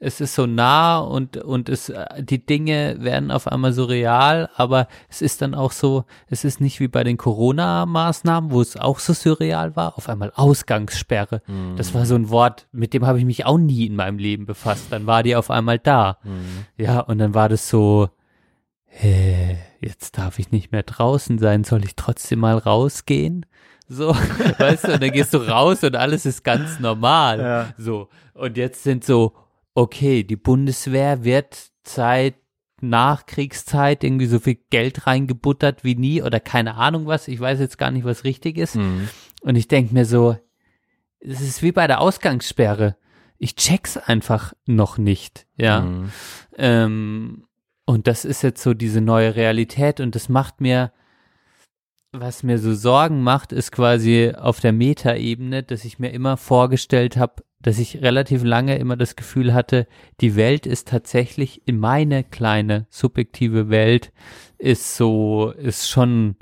es 0.00 0.20
ist 0.20 0.34
so 0.34 0.46
nah 0.46 0.98
und, 0.98 1.36
und 1.36 1.68
es, 1.68 1.88
äh, 1.88 2.06
die 2.22 2.44
Dinge 2.44 2.96
werden 3.00 3.30
auf 3.30 3.48
einmal 3.48 3.72
so 3.72 3.84
real, 3.84 4.48
aber 4.56 4.88
es 5.08 5.22
ist 5.22 5.42
dann 5.42 5.54
auch 5.54 5.72
so, 5.72 6.04
es 6.28 6.44
ist 6.44 6.60
nicht 6.60 6.80
wie 6.80 6.88
bei 6.88 7.04
den 7.04 7.16
Corona-Maßnahmen, 7.16 8.50
wo 8.50 8.60
es 8.60 8.76
auch 8.76 8.98
so 8.98 9.12
surreal 9.12 9.74
war, 9.76 9.96
auf 9.96 10.08
einmal 10.08 10.32
Ausgangssperre. 10.34 11.42
Mhm. 11.46 11.76
Das 11.76 11.94
war 11.94 12.06
so 12.06 12.14
ein 12.14 12.30
Wort, 12.30 12.68
mit 12.72 12.94
dem 12.94 13.06
habe 13.06 13.18
ich 13.18 13.24
mich 13.24 13.44
auch 13.44 13.58
nie 13.58 13.86
in 13.86 13.96
meinem 13.96 14.18
Leben 14.18 14.46
befasst. 14.46 14.86
Dann 14.90 15.06
war 15.06 15.22
die 15.22 15.36
auf 15.36 15.50
einmal 15.50 15.78
da. 15.78 16.18
Mhm. 16.22 16.66
Ja, 16.76 17.00
und 17.00 17.18
dann 17.18 17.34
war 17.34 17.48
das 17.48 17.68
so, 17.68 18.08
hä, 19.00 19.56
jetzt 19.80 20.18
darf 20.18 20.38
ich 20.38 20.50
nicht 20.50 20.72
mehr 20.72 20.82
draußen 20.82 21.38
sein, 21.38 21.64
soll 21.64 21.84
ich 21.84 21.94
trotzdem 21.94 22.40
mal 22.40 22.58
rausgehen? 22.58 23.46
So, 23.88 24.08
weißt 24.58 24.88
du, 24.88 24.94
und 24.94 25.02
dann 25.02 25.12
gehst 25.12 25.32
du 25.34 25.38
raus 25.38 25.84
und 25.84 25.96
alles 25.96 26.26
ist 26.26 26.42
ganz 26.44 26.80
normal. 26.80 27.38
Ja. 27.40 27.74
So, 27.78 28.08
und 28.34 28.56
jetzt 28.56 28.82
sind 28.82 29.04
so, 29.04 29.34
okay, 29.74 30.24
die 30.24 30.36
Bundeswehr 30.36 31.24
wird 31.24 31.70
seit 31.84 32.34
Nachkriegszeit 32.80 34.04
irgendwie 34.04 34.26
so 34.26 34.40
viel 34.40 34.58
Geld 34.70 35.06
reingebuttert 35.06 35.84
wie 35.84 35.94
nie 35.94 36.22
oder 36.22 36.38
keine 36.40 36.74
Ahnung 36.74 37.06
was, 37.06 37.28
ich 37.28 37.40
weiß 37.40 37.58
jetzt 37.60 37.78
gar 37.78 37.90
nicht, 37.90 38.04
was 38.04 38.24
richtig 38.24 38.58
ist. 38.58 38.76
Mhm. 38.76 39.08
Und 39.42 39.56
ich 39.56 39.68
denke 39.68 39.94
mir 39.94 40.04
so, 40.04 40.36
es 41.20 41.40
ist 41.40 41.62
wie 41.62 41.72
bei 41.72 41.86
der 41.86 42.00
Ausgangssperre. 42.00 42.96
ich 43.38 43.54
check's 43.54 43.96
einfach 43.96 44.52
noch 44.66 44.98
nicht, 44.98 45.46
ja. 45.56 45.82
Mhm. 45.82 46.12
Ähm, 46.56 47.47
und 47.88 48.06
das 48.06 48.26
ist 48.26 48.42
jetzt 48.42 48.62
so 48.62 48.74
diese 48.74 49.00
neue 49.00 49.34
Realität 49.34 49.98
und 50.00 50.14
das 50.14 50.28
macht 50.28 50.60
mir, 50.60 50.92
was 52.12 52.42
mir 52.42 52.58
so 52.58 52.74
Sorgen 52.74 53.22
macht, 53.22 53.50
ist 53.50 53.72
quasi 53.72 54.34
auf 54.36 54.60
der 54.60 54.74
Metaebene, 54.74 55.62
dass 55.62 55.86
ich 55.86 55.98
mir 55.98 56.10
immer 56.10 56.36
vorgestellt 56.36 57.16
habe, 57.16 57.42
dass 57.60 57.78
ich 57.78 58.02
relativ 58.02 58.44
lange 58.44 58.76
immer 58.76 58.98
das 58.98 59.16
Gefühl 59.16 59.54
hatte, 59.54 59.86
die 60.20 60.36
Welt 60.36 60.66
ist 60.66 60.88
tatsächlich 60.88 61.66
in 61.66 61.78
meine 61.78 62.24
kleine 62.24 62.86
subjektive 62.90 63.70
Welt 63.70 64.12
ist 64.58 64.96
so, 64.96 65.52
ist 65.52 65.88
schon 65.88 66.36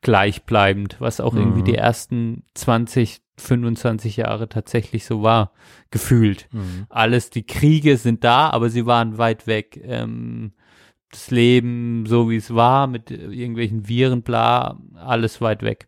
gleichbleibend, 0.00 0.96
was 0.98 1.20
auch 1.20 1.34
irgendwie 1.34 1.60
Mhm. 1.60 1.66
die 1.66 1.74
ersten 1.74 2.42
20, 2.54 3.20
25 3.36 4.16
Jahre 4.16 4.48
tatsächlich 4.48 5.04
so 5.04 5.22
war, 5.22 5.52
gefühlt 5.90 6.48
Mhm. 6.52 6.86
alles, 6.88 7.30
die 7.30 7.44
Kriege 7.46 7.96
sind 7.96 8.24
da, 8.24 8.50
aber 8.50 8.70
sie 8.70 8.86
waren 8.86 9.18
weit 9.18 9.46
weg. 9.46 9.80
Ähm, 9.84 10.52
das 11.10 11.30
Leben, 11.30 12.06
so 12.06 12.28
wie 12.28 12.36
es 12.36 12.52
war, 12.54 12.86
mit 12.88 13.10
irgendwelchen 13.12 13.86
Viren, 13.88 14.22
bla, 14.22 14.78
alles 14.96 15.40
weit 15.40 15.62
weg. 15.62 15.86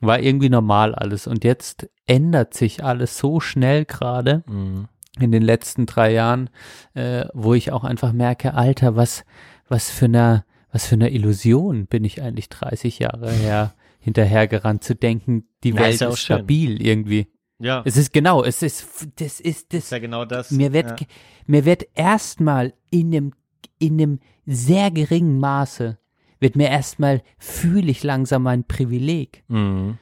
War 0.00 0.18
irgendwie 0.20 0.48
normal 0.48 0.94
alles. 0.96 1.28
Und 1.28 1.44
jetzt 1.44 1.88
ändert 2.06 2.54
sich 2.54 2.82
alles 2.82 3.16
so 3.18 3.38
schnell 3.38 3.84
gerade 3.84 4.42
Mhm. 4.48 4.88
in 5.20 5.30
den 5.30 5.42
letzten 5.42 5.86
drei 5.86 6.12
Jahren, 6.12 6.50
äh, 6.94 7.26
wo 7.34 7.54
ich 7.54 7.70
auch 7.70 7.84
einfach 7.84 8.12
merke, 8.12 8.54
Alter, 8.54 8.96
was, 8.96 9.24
was 9.68 9.90
für 9.90 10.06
eine, 10.06 10.44
was 10.72 10.86
für 10.86 10.96
eine 10.96 11.10
Illusion 11.12 11.86
bin 11.86 12.02
ich 12.02 12.20
eigentlich 12.20 12.48
30 12.48 12.98
Jahre 12.98 13.30
her 13.30 13.74
hinterhergerannt 14.04 14.84
zu 14.84 14.94
denken, 14.94 15.48
die 15.64 15.70
Ja, 15.70 15.76
Welt 15.80 15.94
ist 15.94 16.00
ja 16.00 16.08
ist 16.10 16.20
schön. 16.20 16.36
stabil 16.38 16.80
irgendwie. 16.82 17.26
Ja, 17.58 17.82
Es 17.84 17.96
ist 17.96 18.12
genau, 18.12 18.42
es 18.44 18.62
ist, 18.62 18.86
das 19.16 19.40
ist, 19.40 19.72
das 19.72 19.84
ist 19.84 19.90
ja 19.92 19.98
genau 19.98 20.24
das. 20.24 20.50
mir 20.50 20.72
wird, 20.72 21.00
ja. 21.00 21.06
mir 21.46 21.64
wird 21.64 21.86
erstmal 21.94 22.74
in 22.90 23.14
einem, 23.14 23.32
in 23.78 23.94
einem 23.94 24.20
sehr 24.46 24.90
geringen 24.90 25.38
Maße, 25.38 25.98
wird 26.40 26.56
mir 26.56 26.68
erstmal, 26.68 27.22
fühle 27.38 27.90
ich 27.90 28.02
langsam 28.02 28.42
mein 28.42 28.64
Privileg. 28.64 29.44
Mhm. 29.48 29.98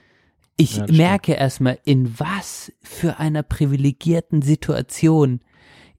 Ich 0.57 0.77
Ja, 0.77 0.87
merke 0.91 1.33
erstmal, 1.35 1.79
in 1.85 2.19
was 2.19 2.73
für 2.83 3.19
einer 3.19 3.43
privilegierten 3.43 4.43
Situation 4.43 5.41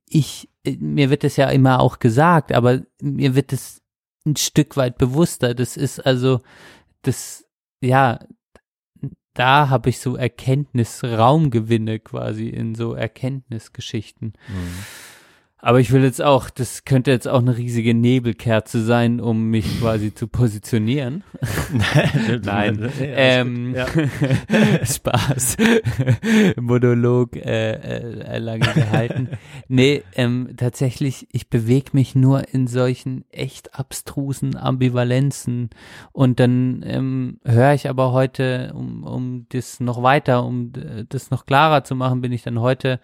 ich, 0.08 0.50
äh, 0.64 0.76
mir 0.80 1.10
wird 1.10 1.24
es 1.24 1.38
ja 1.38 1.50
immer 1.50 1.80
auch 1.80 2.00
gesagt, 2.00 2.52
aber 2.52 2.82
mir 3.02 3.36
wird 3.36 3.52
es 3.54 3.82
ein 4.26 4.36
Stück 4.36 4.78
weit 4.78 4.98
bewusster. 4.98 5.56
Das 5.56 5.76
ist 5.78 6.00
also, 6.06 6.42
das, 7.02 7.43
ja, 7.84 8.20
da 9.34 9.70
habe 9.70 9.90
ich 9.90 10.00
so 10.00 10.16
Erkenntnisraumgewinne 10.16 12.00
quasi 12.00 12.50
in 12.50 12.76
so 12.76 12.94
Erkenntnisgeschichten. 12.94 14.34
Mhm. 14.48 14.86
Aber 15.64 15.80
ich 15.80 15.94
will 15.94 16.04
jetzt 16.04 16.22
auch, 16.22 16.50
das 16.50 16.84
könnte 16.84 17.10
jetzt 17.12 17.26
auch 17.26 17.40
eine 17.40 17.56
riesige 17.56 17.94
Nebelkerze 17.94 18.84
sein, 18.84 19.22
um 19.22 19.46
mich 19.46 19.80
quasi 19.80 20.14
zu 20.14 20.28
positionieren. 20.28 21.24
Nein. 22.44 22.92
Ähm. 23.00 23.74
Spaß. 24.84 25.56
Monolog 26.60 27.38
äh, 27.38 27.76
äh, 27.76 28.40
lange 28.40 28.66
gehalten. 28.74 29.30
nee, 29.70 30.04
ähm, 30.16 30.50
tatsächlich, 30.58 31.30
ich 31.32 31.50
bewege 31.50 31.92
mich 31.94 32.14
nur 32.14 32.50
in 32.54 32.68
solchen 32.68 33.24
echt 33.32 33.74
abstrusen 33.80 34.58
Ambivalenzen. 34.58 35.70
Und 36.12 36.42
dann 36.42 36.84
ähm, 36.86 37.40
höre 37.46 37.74
ich 37.74 37.88
aber 37.88 38.12
heute, 38.12 38.74
um, 38.76 39.06
um 39.06 39.46
das 39.48 39.80
noch 39.80 40.04
weiter, 40.04 40.44
um 40.44 40.74
äh, 40.76 41.06
das 41.08 41.32
noch 41.32 41.46
klarer 41.46 41.86
zu 41.86 41.96
machen, 41.96 42.20
bin 42.20 42.34
ich 42.34 42.44
dann 42.44 42.60
heute 42.60 43.00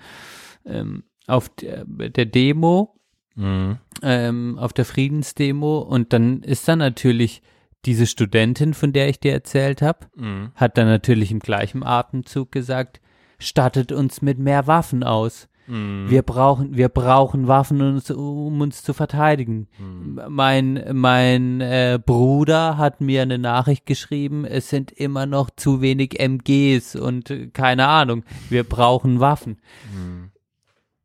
ähm, 0.65 1.03
auf 1.29 1.49
der, 1.49 1.85
der 1.85 2.25
Demo 2.25 2.95
Mhm. 3.35 3.77
ähm, 4.01 4.57
auf 4.59 4.73
der 4.73 4.83
Friedensdemo 4.83 5.79
und 5.79 6.11
dann 6.11 6.41
ist 6.43 6.67
da 6.67 6.75
natürlich 6.75 7.41
diese 7.85 8.05
Studentin, 8.05 8.73
von 8.73 8.91
der 8.91 9.07
ich 9.07 9.21
dir 9.21 9.31
erzählt 9.31 9.81
habe, 9.81 10.07
Mhm. 10.17 10.51
hat 10.55 10.77
dann 10.77 10.87
natürlich 10.87 11.31
im 11.31 11.39
gleichen 11.39 11.83
Atemzug 11.83 12.51
gesagt, 12.51 12.99
stattet 13.37 13.93
uns 13.93 14.21
mit 14.21 14.39
mehr 14.39 14.67
Waffen 14.67 15.03
aus. 15.05 15.47
Mhm. 15.67 16.07
Wir 16.09 16.23
brauchen, 16.23 16.75
wir 16.75 16.89
brauchen 16.89 17.47
Waffen, 17.47 17.79
um 17.81 17.93
uns, 17.93 18.11
um 18.11 18.59
uns 18.59 18.83
zu 18.83 18.93
verteidigen. 18.93 19.69
Mhm. 19.77 20.19
Mein, 20.27 20.83
mein 20.91 21.61
äh, 21.61 21.97
Bruder 22.03 22.77
hat 22.77 22.99
mir 22.99 23.21
eine 23.21 23.37
Nachricht 23.37 23.85
geschrieben, 23.85 24.43
es 24.43 24.69
sind 24.69 24.91
immer 24.91 25.25
noch 25.27 25.49
zu 25.55 25.79
wenig 25.79 26.19
MGs 26.19 26.97
und 26.97 27.29
äh, 27.29 27.47
keine 27.47 27.87
Ahnung, 27.87 28.25
wir 28.49 28.63
brauchen 28.65 29.21
Waffen. 29.21 29.59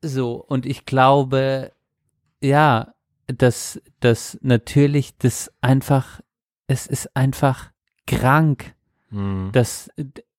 So, 0.09 0.35
und 0.37 0.67
ich 0.67 0.85
glaube, 0.85 1.73
ja, 2.43 2.93
dass, 3.27 3.81
dass 4.01 4.39
natürlich 4.43 5.17
das 5.17 5.51
einfach, 5.61 6.21
es 6.67 6.87
ist 6.87 7.17
einfach 7.17 7.71
krank, 8.07 8.75
Mhm. 9.11 9.51
dass 9.53 9.89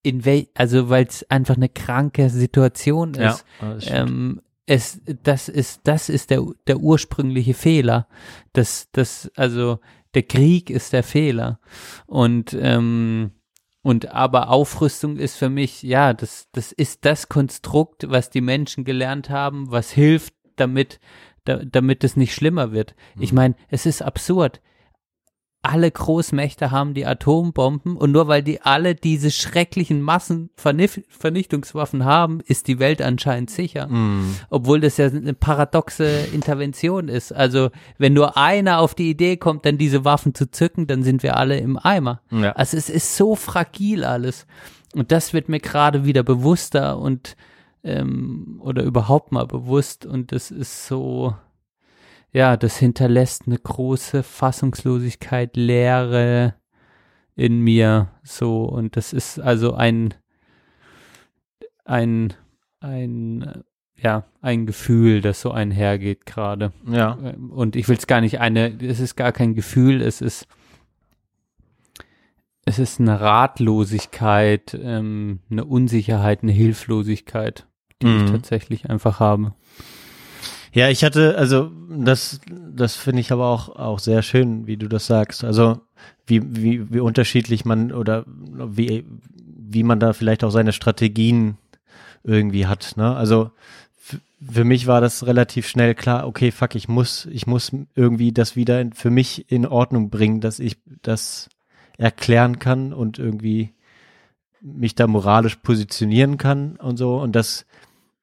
in 0.03 0.25
wel, 0.25 0.47
also 0.53 0.89
weil 0.89 1.05
es 1.05 1.29
einfach 1.31 1.55
eine 1.55 1.69
kranke 1.69 2.29
Situation 2.29 3.13
Ja, 3.15 3.31
ist. 3.31 3.45
das. 3.61 3.85
Ähm, 3.89 4.41
es, 4.67 4.99
das 5.23 5.47
ist, 5.49 5.81
das 5.85 6.09
ist 6.09 6.29
der, 6.29 6.43
der 6.67 6.77
ursprüngliche 6.77 7.53
Fehler. 7.53 8.07
Das, 8.53 8.89
das, 8.91 9.31
also 9.35 9.79
der 10.13 10.23
Krieg 10.23 10.69
ist 10.69 10.91
der 10.93 11.03
Fehler. 11.03 11.59
Und, 12.05 12.55
ähm, 12.59 13.31
und 13.85 14.11
aber 14.11 14.49
Aufrüstung 14.49 15.17
ist 15.17 15.35
für 15.35 15.47
mich, 15.47 15.83
ja, 15.83 16.13
das, 16.13 16.47
das 16.53 16.71
ist 16.71 17.05
das 17.05 17.29
Konstrukt, 17.29 18.09
was 18.09 18.31
die 18.31 18.41
Menschen 18.41 18.83
gelernt 18.83 19.29
haben, 19.29 19.69
was 19.69 19.91
hilft, 19.91 20.33
damit, 20.55 20.99
da, 21.43 21.57
damit 21.63 22.03
es 22.03 22.17
nicht 22.17 22.33
schlimmer 22.33 22.71
wird. 22.71 22.95
Ich 23.19 23.31
Mhm. 23.31 23.35
meine, 23.35 23.55
es 23.69 23.85
ist 23.85 24.01
absurd. 24.01 24.59
Alle 25.65 25.89
Großmächte 25.89 26.69
haben 26.69 26.93
die 26.93 27.05
Atombomben 27.05 27.97
und 27.97 28.11
nur 28.11 28.27
weil 28.27 28.43
die 28.43 28.61
alle 28.61 28.93
diese 28.93 29.31
schrecklichen 29.31 30.01
Massenvernichtungswaffen 30.01 32.05
haben, 32.05 32.41
ist 32.45 32.67
die 32.67 32.79
Welt 32.79 33.01
anscheinend 33.01 33.49
sicher. 33.49 33.87
Mhm. 33.87 34.35
Obwohl 34.49 34.79
das 34.79 34.97
ja 34.97 35.07
eine 35.07 35.33
paradoxe 35.33 36.27
Intervention 36.33 37.07
ist. 37.07 37.33
Also 37.33 37.71
wenn 37.97 38.13
nur 38.13 38.37
einer 38.37 38.79
auf 38.79 38.93
die 38.93 39.09
Idee 39.09 39.37
kommt, 39.37 39.65
dann 39.65 39.79
diese 39.79 40.05
Waffen 40.05 40.35
zu 40.35 40.51
zücken, 40.51 40.85
dann 40.85 41.03
sind 41.03 41.23
wir 41.23 41.37
alle 41.37 41.57
im 41.57 41.77
Eimer. 41.77 42.21
Ja. 42.29 42.51
Also 42.51 42.77
es 42.77 42.89
ist 42.89 43.17
so 43.17 43.35
fragil 43.35 44.03
alles. 44.03 44.45
Und 44.93 45.11
das 45.11 45.33
wird 45.33 45.49
mir 45.49 45.59
gerade 45.59 46.05
wieder 46.05 46.23
bewusster 46.23 46.99
und 46.99 47.35
ähm, 47.83 48.59
oder 48.61 48.83
überhaupt 48.83 49.31
mal 49.31 49.45
bewusst. 49.45 50.05
Und 50.05 50.31
das 50.31 50.51
ist 50.51 50.87
so, 50.87 51.35
ja, 52.35 52.57
das 52.57 52.75
hinterlässt 52.77 53.43
eine 53.47 53.57
große 53.57 54.21
Fassungslosigkeit, 54.21 55.55
Leere 55.55 56.55
in 57.35 57.61
mir. 57.61 58.09
So, 58.23 58.63
und 58.65 58.97
das 58.97 59.13
ist 59.13 59.39
also 59.39 59.73
ein, 59.73 60.13
ein, 61.85 62.33
ein, 62.81 63.41
äh, 63.41 63.59
ja, 63.97 64.25
ein 64.41 64.65
Gefühl, 64.65 65.21
das 65.21 65.39
so 65.39 65.51
einhergeht 65.51 66.25
gerade. 66.25 66.73
ja. 66.87 67.17
Ähm, 67.23 67.51
Und 67.51 67.77
ich 67.77 67.87
will 67.87 67.97
es 67.97 68.05
gar 68.07 68.19
nicht 68.19 68.39
eine, 68.41 68.77
es 68.83 68.99
ist 68.99 69.15
gar 69.15 69.31
kein 69.31 69.55
Gefühl, 69.55 70.01
es 70.01 70.19
ist, 70.21 70.47
es 72.65 72.79
ist 72.79 72.99
eine 72.99 73.21
Ratlosigkeit, 73.21 74.77
ähm, 74.81 75.39
eine 75.49 75.63
Unsicherheit, 75.63 76.43
eine 76.43 76.51
Hilflosigkeit, 76.51 77.65
die 78.01 78.07
ich 78.07 78.23
Mhm. 78.23 78.27
tatsächlich 78.33 78.89
einfach 78.89 79.19
habe. 79.21 79.53
Ja, 80.75 80.89
ich 80.89 81.05
hatte, 81.05 81.37
also 81.37 81.71
das, 81.89 82.41
das 82.51 82.97
finde 82.97 83.21
ich 83.21 83.31
aber 83.31 83.47
auch, 83.47 83.77
auch 83.77 83.97
sehr 83.97 84.21
schön, 84.21 84.67
wie 84.67 84.75
du 84.75 84.89
das 84.89 85.07
sagst. 85.07 85.45
Also 85.45 85.79
wie, 86.27 86.41
wie, 86.53 86.93
wie 86.93 86.99
unterschiedlich 86.99 87.63
man 87.63 87.93
oder 87.93 88.25
wie, 88.27 89.05
wie 89.37 89.83
man 89.83 90.01
da 90.01 90.11
vielleicht 90.11 90.43
auch 90.43 90.49
seine 90.49 90.73
Strategien 90.73 91.57
irgendwie 92.25 92.67
hat. 92.67 92.97
Ne? 92.97 93.15
Also 93.15 93.51
für 94.51 94.65
mich 94.65 94.85
war 94.85 94.99
das 94.99 95.25
relativ 95.25 95.65
schnell 95.65 95.95
klar, 95.95 96.27
okay, 96.27 96.51
fuck, 96.51 96.75
ich 96.75 96.89
muss, 96.89 97.25
ich 97.27 97.47
muss 97.47 97.71
irgendwie 97.95 98.33
das 98.33 98.57
wieder 98.57 98.81
in, 98.81 98.91
für 98.91 99.11
mich 99.11 99.49
in 99.49 99.65
Ordnung 99.65 100.09
bringen, 100.09 100.41
dass 100.41 100.59
ich 100.59 100.75
das 101.01 101.47
erklären 101.97 102.59
kann 102.59 102.91
und 102.91 103.17
irgendwie 103.17 103.73
mich 104.59 104.93
da 104.93 105.07
moralisch 105.07 105.55
positionieren 105.55 106.37
kann 106.37 106.75
und 106.75 106.97
so. 106.97 107.15
Und 107.15 107.33
das, 107.33 107.65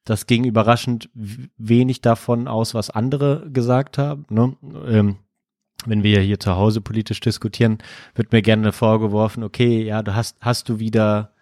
das 0.05 0.27
ging 0.27 0.45
überraschend 0.45 1.11
wenig 1.15 2.01
davon 2.01 2.49
aus, 2.49 2.75
was 2.75 2.91
andere 2.91 3.49
gesagt 3.53 3.99
haben. 3.99 4.27
Ne? 4.31 4.57
Ähm, 4.87 5.17
wenn 5.87 6.03
wir 6.03 6.21
hier 6.21 6.39
zu 6.39 6.57
Hause 6.57 6.81
politisch 6.81 7.21
diskutieren, 7.21 7.79
wird 8.15 8.33
mir 8.33 8.43
gerne 8.43 8.73
vorgeworfen, 8.73 9.43
okay, 9.43 9.83
ja, 9.83 10.03
du 10.03 10.15
hast, 10.15 10.37
hast 10.41 10.69
du 10.69 10.79
wieder 10.79 11.33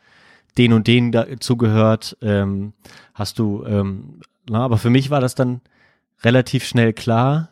den 0.59 0.73
und 0.73 0.87
den 0.87 1.13
dazu 1.13 1.57
gehört, 1.57 2.17
ähm, 2.23 2.73
hast 3.15 3.39
du, 3.39 3.65
ähm, 3.67 4.21
na, 4.49 4.65
aber 4.65 4.79
für 4.79 4.91
mich 4.91 5.11
war 5.11 5.21
das 5.21 5.35
dann 5.35 5.61
relativ 6.23 6.65
schnell 6.65 6.93
klar, 6.93 7.51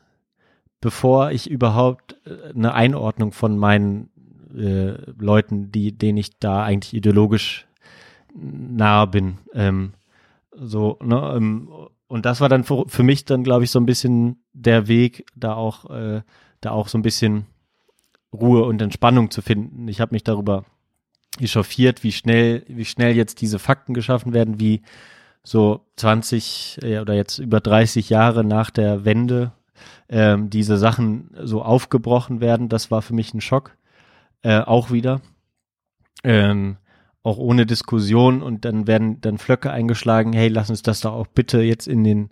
bevor 0.81 1.31
ich 1.31 1.49
überhaupt 1.49 2.17
äh, 2.27 2.55
eine 2.55 2.75
Einordnung 2.75 3.33
von 3.33 3.59
meinen 3.59 4.11
äh, 4.57 4.95
Leuten, 5.19 5.71
die, 5.71 5.97
denen 5.97 6.19
ich 6.19 6.39
da 6.39 6.65
eigentlich 6.65 6.95
ideologisch 6.95 7.67
nahe 8.35 9.07
bin, 9.07 9.39
ähm, 9.55 9.93
so, 10.61 10.99
ne, 11.03 11.35
ähm, 11.37 11.71
und 12.07 12.25
das 12.25 12.41
war 12.41 12.49
dann 12.49 12.65
für, 12.65 12.85
für 12.89 13.03
mich 13.03 13.25
dann, 13.25 13.45
glaube 13.45 13.65
ich, 13.65 13.71
so 13.71 13.79
ein 13.79 13.87
bisschen 13.87 14.43
der 14.53 14.89
Weg, 14.89 15.27
da 15.37 15.55
auch, 15.55 15.91
äh, 15.91 16.23
da 16.61 16.71
auch 16.71 16.89
so 16.89 16.99
ein 16.99 17.03
bisschen 17.03 17.47
Ruhe 18.33 18.65
und 18.65 18.81
Entspannung 18.81 19.31
zu 19.31 19.43
finden. 19.43 19.89
Ich 19.89 20.01
habe 20.01 20.15
mich 20.15 20.25
darüber 20.25 20.65
echauffiert, 21.39 22.03
wie 22.03 22.13
schnell, 22.13 22.65
wie 22.67 22.85
schnell 22.85 23.15
jetzt 23.15 23.41
diese 23.41 23.59
Fakten 23.59 23.95
geschaffen 23.95 24.33
werden, 24.33 24.59
wie 24.59 24.83
so 25.43 25.87
20 25.97 26.79
äh, 26.83 26.99
oder 26.99 27.15
jetzt 27.15 27.39
über 27.39 27.61
30 27.61 28.11
Jahre 28.11 28.45
nach 28.45 28.71
der 28.71 29.05
Wende 29.05 29.53
ähm, 30.09 30.51
diese 30.51 30.79
Sachen 30.79 31.31
so 31.43 31.63
aufgebrochen 31.63 32.41
werden. 32.41 32.69
Das 32.69 32.91
war 32.91 33.03
für 33.03 33.15
mich 33.15 33.35
ein 33.35 33.41
Schock, 33.41 33.77
äh, 34.43 34.61
auch 34.61 34.91
wieder. 34.91 35.21
Ähm, 36.25 36.79
auch 37.23 37.39
ohne 37.39 37.67
Diskussion 37.67 38.43
und 38.43 38.65
dann 38.65 38.87
werden 38.87 39.21
dann 39.21 39.39
Flöcke 39.39 39.71
eingeschlagen, 39.71 40.33
hey, 40.33 40.49
lass 40.49 40.71
uns 40.71 40.83
das 40.83 41.01
doch 41.01 41.13
auch 41.13 41.27
bitte 41.27 41.61
jetzt 41.61 41.87
in 41.87 42.05
den, 42.05 42.31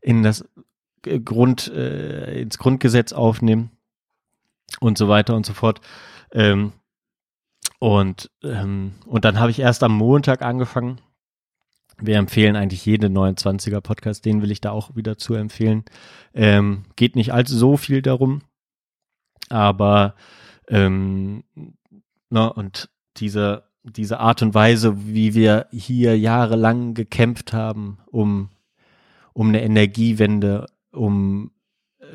in 0.00 0.22
das 0.22 0.44
Grund, 1.24 1.68
äh, 1.68 2.40
ins 2.40 2.58
Grundgesetz 2.58 3.12
aufnehmen 3.12 3.70
und 4.80 4.98
so 4.98 5.08
weiter 5.08 5.36
und 5.36 5.46
so 5.46 5.52
fort. 5.52 5.80
Ähm, 6.32 6.72
und, 7.78 8.30
ähm, 8.42 8.94
und 9.04 9.24
dann 9.24 9.38
habe 9.38 9.50
ich 9.50 9.58
erst 9.58 9.82
am 9.82 9.96
Montag 9.96 10.42
angefangen. 10.42 11.00
Wir 11.98 12.16
empfehlen 12.16 12.56
eigentlich 12.56 12.84
jede 12.84 13.06
29er 13.06 13.80
Podcast, 13.80 14.24
den 14.24 14.42
will 14.42 14.50
ich 14.50 14.60
da 14.60 14.70
auch 14.70 14.96
wieder 14.96 15.16
zu 15.16 15.34
empfehlen. 15.34 15.84
Ähm, 16.34 16.84
geht 16.96 17.16
nicht 17.16 17.32
allzu 17.32 17.56
so 17.56 17.76
viel 17.76 18.02
darum, 18.02 18.42
aber 19.48 20.14
ähm, 20.68 21.44
na, 22.28 22.48
und 22.48 22.90
diese, 23.16 23.65
diese 23.86 24.20
Art 24.20 24.42
und 24.42 24.54
Weise, 24.54 25.06
wie 25.06 25.34
wir 25.34 25.66
hier 25.70 26.18
jahrelang 26.18 26.94
gekämpft 26.94 27.52
haben, 27.52 27.98
um, 28.06 28.50
um 29.32 29.48
eine 29.48 29.62
Energiewende, 29.62 30.66
um 30.92 31.50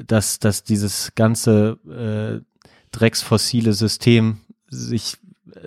dass, 0.06 0.40
dass 0.40 0.64
dieses 0.64 1.14
ganze 1.16 2.44
äh, 2.44 2.46
drecksfossile 2.92 3.74
System 3.74 4.40
sich 4.68 5.18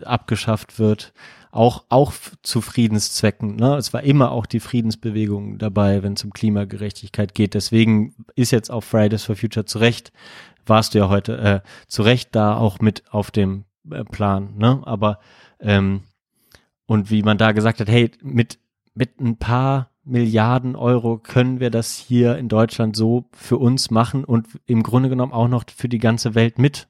abgeschafft 0.05 0.79
wird, 0.79 1.13
auch, 1.51 1.85
auch 1.89 2.13
zu 2.43 2.61
Friedenszwecken. 2.61 3.57
Ne? 3.57 3.77
Es 3.77 3.93
war 3.93 4.03
immer 4.03 4.33
auch 4.33 4.47
die 4.47 4.61
Friedensbewegung 4.61 5.59
dabei, 5.59 6.03
wenn 6.03 6.15
es 6.15 6.25
um 6.25 6.33
Klimagerechtigkeit 6.33 7.35
geht. 7.35 7.55
Deswegen 7.55 8.15
ist 8.35 8.51
jetzt 8.51 8.71
auch 8.71 8.83
Fridays 8.83 9.25
for 9.25 9.37
Future 9.37 9.65
zu 9.65 9.79
Recht, 9.79 10.13
warst 10.67 10.95
du 10.95 10.99
ja 10.99 11.09
heute 11.09 11.39
äh, 11.39 11.61
zu 11.87 12.03
Recht 12.03 12.35
da 12.35 12.57
auch 12.57 12.81
mit 12.81 13.05
auf 13.11 13.31
dem 13.31 13.65
äh, 13.91 14.03
Plan. 14.05 14.57
Ne? 14.57 14.83
Aber 14.85 15.21
ähm, 15.61 16.03
und 16.87 17.11
wie 17.11 17.23
man 17.23 17.39
da 17.39 17.53
gesagt 17.53 17.81
hat, 17.81 17.89
hey, 17.89 18.11
mit, 18.23 18.59
mit 18.95 19.21
ein 19.21 19.37
paar 19.39 19.91
Milliarden 20.05 20.77
Euro 20.77 21.19
können 21.19 21.61
wir 21.61 21.71
das 21.71 21.97
hier 21.97 22.37
in 22.37 22.49
Deutschland 22.49 22.95
so 22.95 23.25
für 23.33 23.57
uns 23.57 23.91
machen 23.91 24.25
und 24.25 24.47
im 24.67 24.83
Grunde 24.83 25.09
genommen 25.09 25.33
auch 25.33 25.49
noch 25.49 25.65
für 25.75 25.89
die 25.89 25.99
ganze 25.99 26.35
Welt 26.35 26.59
mit. 26.59 26.89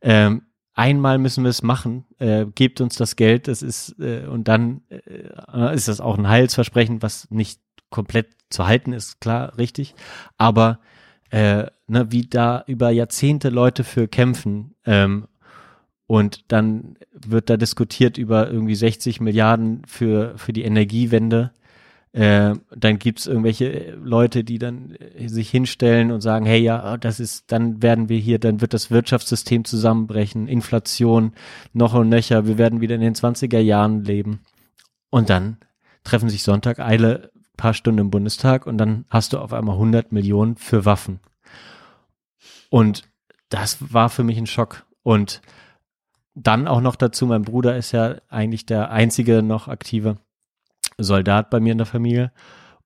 Ähm, 0.00 0.42
einmal 0.74 1.18
müssen 1.18 1.44
wir 1.44 1.50
es 1.50 1.62
machen, 1.62 2.04
äh, 2.18 2.46
gebt 2.46 2.80
uns 2.80 2.96
das 2.96 3.14
Geld, 3.14 3.46
das 3.46 3.62
ist, 3.62 3.96
äh, 4.00 4.26
und 4.26 4.48
dann 4.48 4.82
äh, 4.88 5.74
ist 5.74 5.86
das 5.86 6.00
auch 6.00 6.18
ein 6.18 6.28
Heilsversprechen, 6.28 7.00
was 7.00 7.30
nicht 7.30 7.60
komplett 7.90 8.30
zu 8.50 8.66
halten 8.66 8.92
ist, 8.92 9.20
klar, 9.20 9.56
richtig. 9.56 9.94
Aber 10.36 10.80
äh, 11.30 11.66
ne, 11.86 12.10
wie 12.10 12.26
da 12.26 12.64
über 12.66 12.90
Jahrzehnte 12.90 13.50
Leute 13.50 13.84
für 13.84 14.08
kämpfen, 14.08 14.74
ähm, 14.84 15.28
und 16.06 16.52
dann 16.52 16.96
wird 17.12 17.50
da 17.50 17.56
diskutiert 17.56 18.18
über 18.18 18.50
irgendwie 18.50 18.74
60 18.74 19.20
Milliarden 19.20 19.82
für, 19.86 20.36
für 20.36 20.52
die 20.52 20.62
Energiewende. 20.62 21.52
Äh, 22.12 22.54
dann 22.76 22.98
gibt's 22.98 23.26
irgendwelche 23.26 23.96
Leute, 24.02 24.44
die 24.44 24.58
dann 24.58 24.94
äh, 24.96 25.28
sich 25.28 25.50
hinstellen 25.50 26.10
und 26.10 26.20
sagen, 26.20 26.44
hey, 26.44 26.60
ja, 26.60 26.98
das 26.98 27.20
ist, 27.20 27.50
dann 27.50 27.82
werden 27.82 28.10
wir 28.10 28.18
hier, 28.18 28.38
dann 28.38 28.60
wird 28.60 28.74
das 28.74 28.90
Wirtschaftssystem 28.90 29.64
zusammenbrechen, 29.64 30.46
Inflation 30.46 31.32
noch 31.72 31.94
und 31.94 32.10
nöcher, 32.10 32.46
wir 32.46 32.58
werden 32.58 32.82
wieder 32.82 32.96
in 32.96 33.00
den 33.00 33.14
20er 33.14 33.60
Jahren 33.60 34.04
leben. 34.04 34.40
Und 35.08 35.30
dann 35.30 35.56
treffen 36.04 36.28
sich 36.28 36.42
Sonntag 36.42 36.80
Eile 36.80 37.32
paar 37.56 37.74
Stunden 37.74 38.00
im 38.00 38.10
Bundestag 38.10 38.66
und 38.66 38.76
dann 38.78 39.04
hast 39.08 39.32
du 39.32 39.38
auf 39.38 39.52
einmal 39.52 39.76
100 39.76 40.12
Millionen 40.12 40.56
für 40.56 40.84
Waffen. 40.84 41.20
Und 42.70 43.04
das 43.50 43.92
war 43.92 44.08
für 44.08 44.24
mich 44.24 44.38
ein 44.38 44.46
Schock. 44.46 44.84
Und 45.02 45.42
dann 46.34 46.68
auch 46.68 46.80
noch 46.80 46.96
dazu, 46.96 47.26
mein 47.26 47.42
Bruder 47.42 47.76
ist 47.76 47.92
ja 47.92 48.16
eigentlich 48.28 48.66
der 48.66 48.90
einzige 48.90 49.42
noch 49.42 49.68
aktive 49.68 50.18
Soldat 50.98 51.50
bei 51.50 51.60
mir 51.60 51.72
in 51.72 51.78
der 51.78 51.86
Familie. 51.86 52.32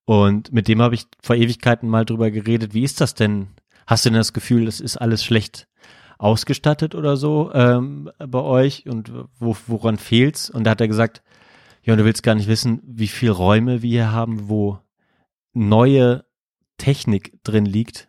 Und 0.05 0.53
mit 0.53 0.69
dem 0.69 0.81
habe 0.81 0.95
ich 0.95 1.07
vor 1.23 1.37
Ewigkeiten 1.37 1.89
mal 1.89 2.05
drüber 2.05 2.31
geredet. 2.31 2.75
Wie 2.75 2.85
ist 2.85 3.01
das 3.01 3.15
denn? 3.15 3.49
Hast 3.87 4.05
du 4.05 4.11
denn 4.11 4.19
das 4.19 4.33
Gefühl, 4.33 4.67
es 4.67 4.81
ist 4.81 4.97
alles 4.97 5.25
schlecht 5.25 5.69
ausgestattet 6.19 6.95
oder 6.95 7.17
so 7.17 7.53
ähm, 7.55 8.11
bei 8.19 8.41
euch? 8.41 8.87
Und 8.89 9.13
wo, 9.39 9.57
woran 9.67 9.99
fehlt's? 9.99 10.51
Und 10.51 10.65
da 10.65 10.73
hat 10.73 10.81
er 10.81 10.89
gesagt, 10.89 11.23
ja, 11.83 11.95
du 11.95 12.05
willst 12.05 12.23
gar 12.23 12.35
nicht 12.35 12.49
wissen, 12.49 12.83
wie 12.85 13.09
viel 13.09 13.31
Räume 13.31 13.83
wir 13.83 13.91
hier 13.91 14.13
haben, 14.13 14.49
wo 14.49 14.79
neue 15.53 16.25
Technik 16.79 17.43
drin 17.45 17.65
liegt, 17.65 18.09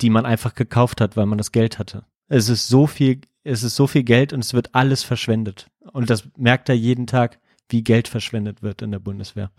die 0.00 0.10
man 0.10 0.26
einfach 0.26 0.54
gekauft 0.54 1.00
hat, 1.00 1.16
weil 1.16 1.26
man 1.26 1.38
das 1.38 1.52
Geld 1.52 1.78
hatte. 1.78 2.04
Es 2.32 2.48
ist 2.48 2.68
so 2.68 2.86
viel, 2.86 3.20
es 3.44 3.62
ist 3.62 3.76
so 3.76 3.86
viel 3.86 4.04
Geld 4.04 4.32
und 4.32 4.40
es 4.40 4.54
wird 4.54 4.74
alles 4.74 5.02
verschwendet. 5.02 5.66
Und 5.92 6.08
das 6.08 6.28
merkt 6.36 6.70
er 6.70 6.74
jeden 6.74 7.06
Tag 7.06 7.38
wie 7.68 7.82
Geld 7.82 8.08
verschwendet 8.08 8.62
wird 8.62 8.80
in 8.80 8.90
der 8.90 9.00
Bundeswehr. 9.00 9.50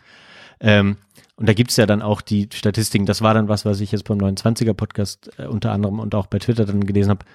Ähm, 0.60 0.98
und 1.36 1.48
da 1.48 1.54
gibt's 1.54 1.78
ja 1.78 1.86
dann 1.86 2.02
auch 2.02 2.22
die 2.22 2.50
Statistiken, 2.52 3.06
das 3.06 3.22
war 3.22 3.36
dann 3.36 3.48
was, 3.48 3.66
was 3.66 3.80
ich 3.80 3.92
jetzt 3.92 4.06
beim 4.06 4.18
29er 4.18 4.74
Podcast 4.74 5.30
äh, 5.38 5.46
unter 5.46 5.72
anderem 5.72 6.00
und 6.00 6.16
auch 6.16 6.26
bei 6.26 6.40
Twitter 6.40 6.66
dann 6.66 6.86
gelesen 6.86 7.12
habe, 7.12 7.26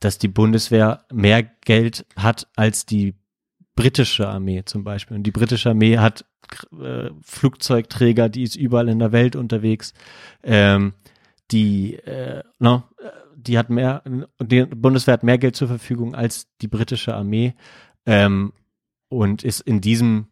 dass 0.00 0.16
die 0.16 0.28
Bundeswehr 0.28 1.04
mehr 1.12 1.42
Geld 1.42 2.06
hat 2.16 2.48
als 2.56 2.86
die 2.86 3.14
britische 3.74 4.26
Armee 4.26 4.62
zum 4.64 4.84
Beispiel. 4.84 5.18
Und 5.18 5.24
die 5.24 5.32
britische 5.32 5.70
Armee 5.70 5.98
hat 5.98 6.24
äh, 6.80 7.10
Flugzeugträger, 7.22 8.30
die 8.30 8.42
ist 8.42 8.56
überall 8.56 8.88
in 8.88 9.00
der 9.00 9.12
Welt 9.12 9.36
unterwegs. 9.36 9.92
Ähm, 10.42 10.94
die, 11.50 11.96
äh, 11.96 12.42
no, 12.58 12.84
äh, 12.98 13.21
die 13.46 13.58
hat 13.58 13.70
mehr, 13.70 14.02
die 14.40 14.64
Bundeswehr 14.64 15.14
hat 15.14 15.22
mehr 15.22 15.38
Geld 15.38 15.56
zur 15.56 15.68
Verfügung 15.68 16.14
als 16.14 16.48
die 16.60 16.68
britische 16.68 17.14
Armee. 17.14 17.54
Ähm, 18.06 18.52
und 19.08 19.44
ist 19.44 19.60
in 19.60 19.80
diesem 19.80 20.28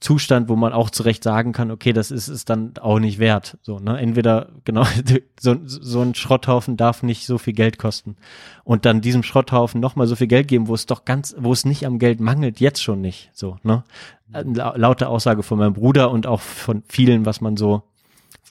Zustand, 0.00 0.50
wo 0.50 0.56
man 0.56 0.74
auch 0.74 0.90
zu 0.90 1.04
Recht 1.04 1.24
sagen 1.24 1.52
kann, 1.52 1.70
okay, 1.70 1.94
das 1.94 2.10
ist 2.10 2.28
es 2.28 2.44
dann 2.44 2.74
auch 2.78 2.98
nicht 2.98 3.18
wert. 3.18 3.56
So, 3.62 3.78
ne? 3.78 3.98
Entweder, 3.98 4.50
genau, 4.64 4.84
so, 5.40 5.56
so 5.64 6.02
ein 6.02 6.14
Schrotthaufen 6.14 6.76
darf 6.76 7.02
nicht 7.02 7.24
so 7.24 7.38
viel 7.38 7.54
Geld 7.54 7.78
kosten. 7.78 8.16
Und 8.62 8.84
dann 8.84 9.00
diesem 9.00 9.22
Schrotthaufen 9.22 9.80
nochmal 9.80 10.06
so 10.06 10.14
viel 10.14 10.26
Geld 10.26 10.48
geben, 10.48 10.68
wo 10.68 10.74
es 10.74 10.84
doch 10.84 11.06
ganz, 11.06 11.34
wo 11.38 11.50
es 11.52 11.64
nicht 11.64 11.86
am 11.86 11.98
Geld 11.98 12.20
mangelt, 12.20 12.60
jetzt 12.60 12.82
schon 12.82 13.00
nicht. 13.00 13.30
So, 13.32 13.56
ne? 13.62 13.84
Laute 14.32 15.08
Aussage 15.08 15.42
von 15.42 15.58
meinem 15.58 15.72
Bruder 15.72 16.10
und 16.10 16.26
auch 16.26 16.42
von 16.42 16.82
vielen, 16.86 17.24
was 17.24 17.40
man 17.40 17.56
so 17.56 17.82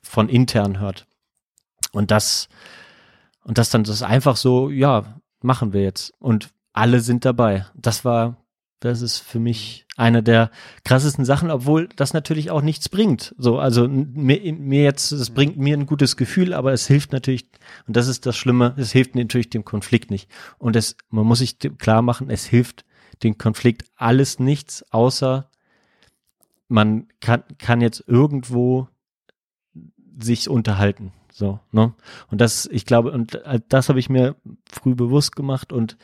von 0.02 0.30
intern 0.30 0.80
hört. 0.80 1.06
Und 1.92 2.10
das, 2.10 2.50
und 3.46 3.58
das 3.58 3.70
dann 3.70 3.86
das 3.86 4.04
einfach 4.04 4.36
so, 4.36 4.70
ja, 4.70 5.22
machen 5.42 5.72
wir 5.72 5.82
jetzt. 5.82 6.14
Und 6.20 6.50
alle 6.74 7.00
sind 7.00 7.24
dabei. 7.24 7.66
Das 7.76 8.04
war 8.04 8.46
das 8.86 9.02
ist 9.02 9.20
für 9.20 9.40
mich 9.40 9.86
eine 9.96 10.22
der 10.22 10.52
krassesten 10.84 11.26
Sachen, 11.26 11.50
obwohl 11.50 11.90
das 11.96 12.14
natürlich 12.14 12.52
auch 12.52 12.62
nichts 12.62 12.90
bringt. 12.90 13.34
So, 13.38 13.58
also 13.58 13.88
mir, 13.88 14.54
mir 14.54 14.84
jetzt, 14.84 15.12
es 15.12 15.32
bringt 15.32 15.58
mir 15.58 15.76
ein 15.76 15.86
gutes 15.86 16.18
Gefühl, 16.18 16.54
aber 16.54 16.74
es 16.74 16.86
hilft 16.86 17.12
natürlich, 17.12 17.50
und 17.88 17.96
das 17.96 18.08
ist 18.08 18.26
das 18.26 18.38
Schlimme, 18.38 18.76
es 18.78 18.92
hilft 18.92 19.16
natürlich 19.16 19.50
dem 19.50 19.66
Konflikt 19.66 20.12
nicht. 20.12 20.30
Und 20.58 20.76
es, 20.76 20.98
man 21.10 21.26
muss 21.26 21.40
sich 21.40 21.58
klar 21.78 22.02
machen, 22.02 22.30
es 22.30 22.46
hilft 22.46 22.86
dem 23.24 23.38
Konflikt 23.38 23.86
alles 23.96 24.40
nichts, 24.40 24.84
außer 24.92 25.50
man 26.68 27.08
kann, 27.22 27.44
kann 27.58 27.82
jetzt 27.82 28.04
irgendwo 28.08 28.88
sich 30.20 30.50
unterhalten. 30.50 31.14
So, 31.38 31.60
ne? 31.74 31.94
Und 32.32 32.40
das, 32.40 32.66
ich 32.72 32.86
glaube, 32.86 33.12
und 33.12 33.42
das 33.68 33.90
habe 33.90 34.00
ich 34.00 34.10
mir 34.10 34.38
früh 34.72 34.96
bewusst 34.96 35.36
gemacht 35.36 35.74
und 35.74 35.98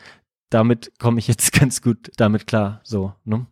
damit 0.49 0.91
komme 0.99 1.19
ich 1.19 1.29
jetzt 1.29 1.53
ganz 1.57 1.81
gut 1.81 2.11
damit 2.17 2.47
klar, 2.47 2.81
so, 2.83 3.13
ne? 3.23 3.47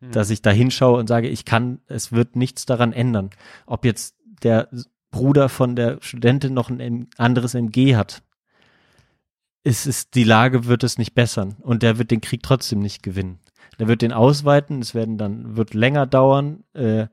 Mhm. 0.00 0.12
Dass 0.12 0.28
ich 0.28 0.42
da 0.42 0.50
hinschaue 0.50 0.98
und 0.98 1.06
sage, 1.06 1.28
ich 1.28 1.46
kann, 1.46 1.80
es 1.86 2.12
wird 2.12 2.36
nichts 2.36 2.66
daran 2.66 2.92
ändern. 2.92 3.30
Ob 3.64 3.86
jetzt 3.86 4.14
der 4.42 4.68
Bruder 5.10 5.48
von 5.48 5.74
der 5.74 6.02
Studentin 6.02 6.52
noch 6.52 6.68
ein 6.68 7.08
anderes 7.16 7.54
MG 7.54 7.96
hat, 7.96 8.22
es 9.64 9.86
ist, 9.86 10.16
die 10.16 10.24
Lage 10.24 10.66
wird 10.66 10.84
es 10.84 10.98
nicht 10.98 11.14
bessern 11.14 11.56
und 11.62 11.82
der 11.82 11.96
wird 11.96 12.10
den 12.10 12.20
Krieg 12.20 12.42
trotzdem 12.42 12.80
nicht 12.80 13.02
gewinnen. 13.02 13.38
Der 13.78 13.88
wird 13.88 14.02
den 14.02 14.12
ausweiten, 14.12 14.82
es 14.82 14.94
werden 14.94 15.16
dann, 15.16 15.56
wird 15.56 15.72
länger 15.72 16.04
dauern, 16.04 16.64
äh, 16.74 17.06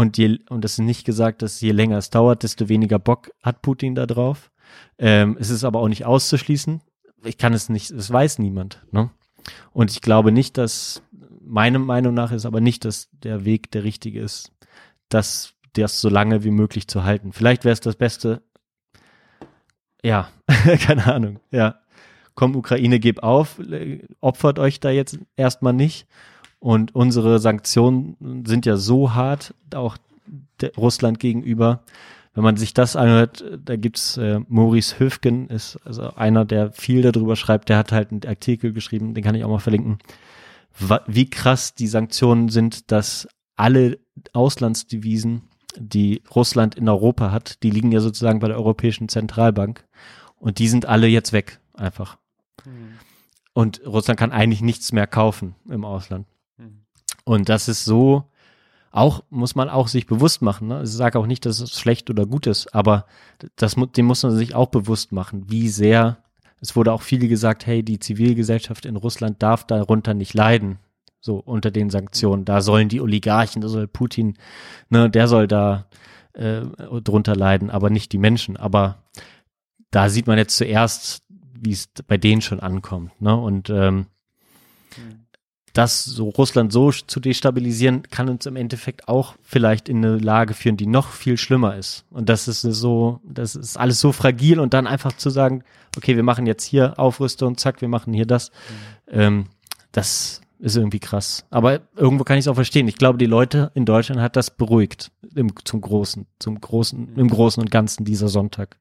und 0.00 0.16
je, 0.16 0.38
und 0.48 0.64
es 0.64 0.72
ist 0.72 0.78
nicht 0.78 1.04
gesagt, 1.04 1.42
dass 1.42 1.60
je 1.60 1.72
länger 1.72 1.98
es 1.98 2.08
dauert, 2.08 2.42
desto 2.42 2.70
weniger 2.70 2.98
Bock 2.98 3.32
hat 3.42 3.60
Putin 3.60 3.94
da 3.94 4.06
drauf. 4.06 4.50
Ähm, 4.98 5.36
es 5.38 5.50
ist 5.50 5.62
aber 5.62 5.78
auch 5.80 5.88
nicht 5.88 6.06
auszuschließen, 6.06 6.80
ich 7.22 7.36
kann 7.36 7.52
es 7.52 7.68
nicht, 7.68 7.90
es 7.90 8.10
weiß 8.10 8.38
niemand. 8.38 8.82
Ne? 8.92 9.10
Und 9.72 9.90
ich 9.90 10.00
glaube 10.00 10.32
nicht, 10.32 10.56
dass, 10.56 11.02
meine 11.42 11.78
Meinung 11.78 12.14
nach 12.14 12.32
ist 12.32 12.46
aber 12.46 12.62
nicht, 12.62 12.86
dass 12.86 13.10
der 13.12 13.44
Weg 13.44 13.70
der 13.72 13.84
richtige 13.84 14.22
ist, 14.22 14.52
dass 15.10 15.52
das 15.74 16.00
so 16.00 16.08
lange 16.08 16.44
wie 16.44 16.50
möglich 16.50 16.88
zu 16.88 17.04
halten. 17.04 17.34
Vielleicht 17.34 17.66
wäre 17.66 17.74
es 17.74 17.80
das 17.80 17.96
Beste. 17.96 18.42
Ja, 20.02 20.30
keine 20.80 21.12
Ahnung. 21.12 21.40
Ja, 21.50 21.78
komm 22.34 22.56
Ukraine, 22.56 23.00
geb 23.00 23.22
auf, 23.22 23.58
äh, 23.58 24.02
opfert 24.22 24.58
euch 24.58 24.80
da 24.80 24.88
jetzt 24.88 25.18
erstmal 25.36 25.74
nicht. 25.74 26.06
Und 26.60 26.94
unsere 26.94 27.38
Sanktionen 27.38 28.44
sind 28.46 28.66
ja 28.66 28.76
so 28.76 29.14
hart, 29.14 29.54
auch 29.74 29.96
Russland 30.76 31.18
gegenüber. 31.18 31.82
Wenn 32.34 32.44
man 32.44 32.56
sich 32.56 32.74
das 32.74 32.96
anhört, 32.96 33.42
da 33.64 33.76
gibt's 33.76 34.16
äh, 34.18 34.40
Maurice 34.46 34.98
Höfgen, 34.98 35.48
ist 35.48 35.78
also 35.84 36.14
einer, 36.14 36.44
der 36.44 36.70
viel 36.70 37.02
darüber 37.02 37.34
schreibt, 37.34 37.70
der 37.70 37.78
hat 37.78 37.92
halt 37.92 38.12
einen 38.12 38.24
Artikel 38.24 38.72
geschrieben, 38.72 39.14
den 39.14 39.24
kann 39.24 39.34
ich 39.34 39.42
auch 39.42 39.48
mal 39.48 39.58
verlinken, 39.58 39.98
wie 41.06 41.28
krass 41.28 41.74
die 41.74 41.88
Sanktionen 41.88 42.48
sind, 42.48 42.92
dass 42.92 43.26
alle 43.56 43.98
Auslandsdevisen, 44.32 45.42
die 45.76 46.22
Russland 46.34 46.74
in 46.74 46.88
Europa 46.88 47.30
hat, 47.30 47.62
die 47.62 47.70
liegen 47.70 47.92
ja 47.92 48.00
sozusagen 48.00 48.38
bei 48.38 48.48
der 48.48 48.56
Europäischen 48.56 49.08
Zentralbank 49.08 49.84
und 50.36 50.58
die 50.58 50.68
sind 50.68 50.86
alle 50.86 51.06
jetzt 51.06 51.32
weg, 51.32 51.60
einfach. 51.74 52.18
Und 53.52 53.84
Russland 53.86 54.18
kann 54.18 54.32
eigentlich 54.32 54.62
nichts 54.62 54.92
mehr 54.92 55.06
kaufen 55.06 55.54
im 55.68 55.84
Ausland. 55.84 56.26
Und 57.30 57.48
das 57.48 57.68
ist 57.68 57.84
so, 57.84 58.24
auch, 58.90 59.22
muss 59.30 59.54
man 59.54 59.68
auch 59.68 59.86
sich 59.86 60.08
bewusst 60.08 60.42
machen. 60.42 60.66
Ne? 60.66 60.82
Ich 60.82 60.90
sage 60.90 61.16
auch 61.16 61.26
nicht, 61.26 61.46
dass 61.46 61.60
es 61.60 61.78
schlecht 61.78 62.10
oder 62.10 62.26
gut 62.26 62.48
ist, 62.48 62.74
aber 62.74 63.06
das, 63.54 63.76
dem 63.96 64.06
muss 64.06 64.24
man 64.24 64.36
sich 64.36 64.56
auch 64.56 64.66
bewusst 64.66 65.12
machen, 65.12 65.44
wie 65.48 65.68
sehr, 65.68 66.16
es 66.60 66.74
wurde 66.74 66.92
auch 66.92 67.02
viel 67.02 67.28
gesagt, 67.28 67.66
hey, 67.66 67.84
die 67.84 68.00
Zivilgesellschaft 68.00 68.84
in 68.84 68.96
Russland 68.96 69.40
darf 69.44 69.64
darunter 69.64 70.12
nicht 70.12 70.34
leiden, 70.34 70.80
so 71.20 71.36
unter 71.36 71.70
den 71.70 71.88
Sanktionen. 71.88 72.44
Da 72.44 72.62
sollen 72.62 72.88
die 72.88 73.00
Oligarchen, 73.00 73.62
da 73.62 73.68
soll 73.68 73.86
Putin, 73.86 74.36
ne, 74.88 75.08
der 75.08 75.28
soll 75.28 75.46
da 75.46 75.86
äh, 76.32 76.62
drunter 77.04 77.36
leiden, 77.36 77.70
aber 77.70 77.90
nicht 77.90 78.10
die 78.10 78.18
Menschen. 78.18 78.56
Aber 78.56 79.04
da 79.92 80.08
sieht 80.08 80.26
man 80.26 80.36
jetzt 80.36 80.56
zuerst, 80.56 81.22
wie 81.28 81.70
es 81.70 81.86
bei 82.08 82.16
denen 82.16 82.42
schon 82.42 82.58
ankommt. 82.58 83.22
Ne? 83.22 83.36
Und 83.36 83.70
ähm, 83.70 84.06
das 85.72 86.04
so 86.04 86.28
Russland 86.30 86.72
so 86.72 86.90
zu 86.90 87.20
destabilisieren, 87.20 88.02
kann 88.10 88.28
uns 88.28 88.46
im 88.46 88.56
Endeffekt 88.56 89.08
auch 89.08 89.34
vielleicht 89.42 89.88
in 89.88 90.04
eine 90.04 90.18
Lage 90.18 90.54
führen, 90.54 90.76
die 90.76 90.86
noch 90.86 91.10
viel 91.10 91.36
schlimmer 91.36 91.76
ist. 91.76 92.04
Und 92.10 92.28
das 92.28 92.48
ist 92.48 92.62
so, 92.62 93.20
das 93.24 93.54
ist 93.54 93.76
alles 93.76 94.00
so 94.00 94.12
fragil 94.12 94.58
und 94.58 94.74
dann 94.74 94.86
einfach 94.86 95.12
zu 95.12 95.30
sagen, 95.30 95.62
okay, 95.96 96.16
wir 96.16 96.22
machen 96.22 96.46
jetzt 96.46 96.64
hier 96.64 96.98
Aufrüstung, 96.98 97.56
zack, 97.56 97.80
wir 97.80 97.88
machen 97.88 98.12
hier 98.12 98.26
das. 98.26 98.50
Ähm, 99.08 99.46
das 99.92 100.40
ist 100.58 100.76
irgendwie 100.76 101.00
krass. 101.00 101.46
Aber 101.50 101.80
irgendwo 101.96 102.24
kann 102.24 102.36
ich 102.36 102.44
es 102.44 102.48
auch 102.48 102.54
verstehen. 102.54 102.88
Ich 102.88 102.96
glaube, 102.96 103.18
die 103.18 103.26
Leute 103.26 103.70
in 103.74 103.86
Deutschland 103.86 104.20
hat 104.20 104.36
das 104.36 104.50
beruhigt 104.50 105.10
im, 105.34 105.52
zum 105.64 105.80
Großen, 105.80 106.26
zum 106.38 106.60
Großen, 106.60 107.16
im 107.16 107.28
Großen 107.28 107.62
und 107.62 107.70
Ganzen 107.70 108.04
dieser 108.04 108.28
Sonntag. 108.28 108.78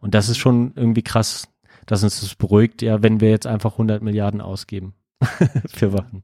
Und 0.00 0.14
das 0.14 0.28
ist 0.28 0.38
schon 0.38 0.72
irgendwie 0.76 1.02
krass, 1.02 1.48
dass 1.86 2.04
uns 2.04 2.20
das 2.20 2.34
beruhigt, 2.34 2.82
ja, 2.82 3.02
wenn 3.02 3.20
wir 3.20 3.30
jetzt 3.30 3.46
einfach 3.46 3.72
100 3.72 4.02
Milliarden 4.02 4.40
ausgeben 4.40 4.94
für 5.68 5.92
Waffen 5.92 6.22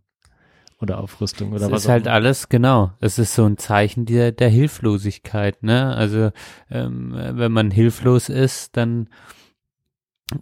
oder 0.80 0.98
Aufrüstung 0.98 1.52
oder 1.52 1.66
Es 1.66 1.70
was 1.70 1.82
ist 1.82 1.86
auch 1.86 1.92
halt 1.92 2.08
alles, 2.08 2.48
genau. 2.48 2.92
Es 3.00 3.18
ist 3.18 3.34
so 3.34 3.44
ein 3.44 3.58
Zeichen 3.58 4.06
der, 4.06 4.32
der 4.32 4.48
Hilflosigkeit, 4.48 5.62
ne? 5.62 5.94
Also, 5.94 6.30
ähm, 6.70 7.12
wenn 7.14 7.52
man 7.52 7.70
hilflos 7.70 8.28
ist, 8.28 8.76
dann 8.76 9.08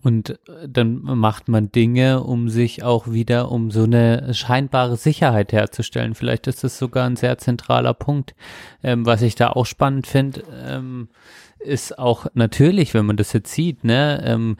und 0.02 0.30
äh, 0.30 0.68
dann 0.68 1.00
macht 1.00 1.48
man 1.48 1.72
Dinge, 1.72 2.22
um 2.22 2.48
sich 2.48 2.82
auch 2.82 3.10
wieder 3.10 3.50
um 3.50 3.70
so 3.70 3.84
eine 3.84 4.34
scheinbare 4.34 4.96
Sicherheit 4.96 5.52
herzustellen. 5.52 6.14
Vielleicht 6.14 6.46
ist 6.46 6.62
das 6.62 6.78
sogar 6.78 7.06
ein 7.06 7.16
sehr 7.16 7.38
zentraler 7.38 7.94
Punkt. 7.94 8.34
Ähm, 8.82 9.06
was 9.06 9.22
ich 9.22 9.34
da 9.34 9.50
auch 9.50 9.66
spannend 9.66 10.06
finde, 10.06 10.42
ähm, 10.66 11.08
ist 11.58 11.98
auch 11.98 12.26
natürlich, 12.34 12.94
wenn 12.94 13.06
man 13.06 13.16
das 13.16 13.32
jetzt 13.32 13.52
sieht, 13.52 13.82
ne, 13.82 14.22
ähm, 14.24 14.56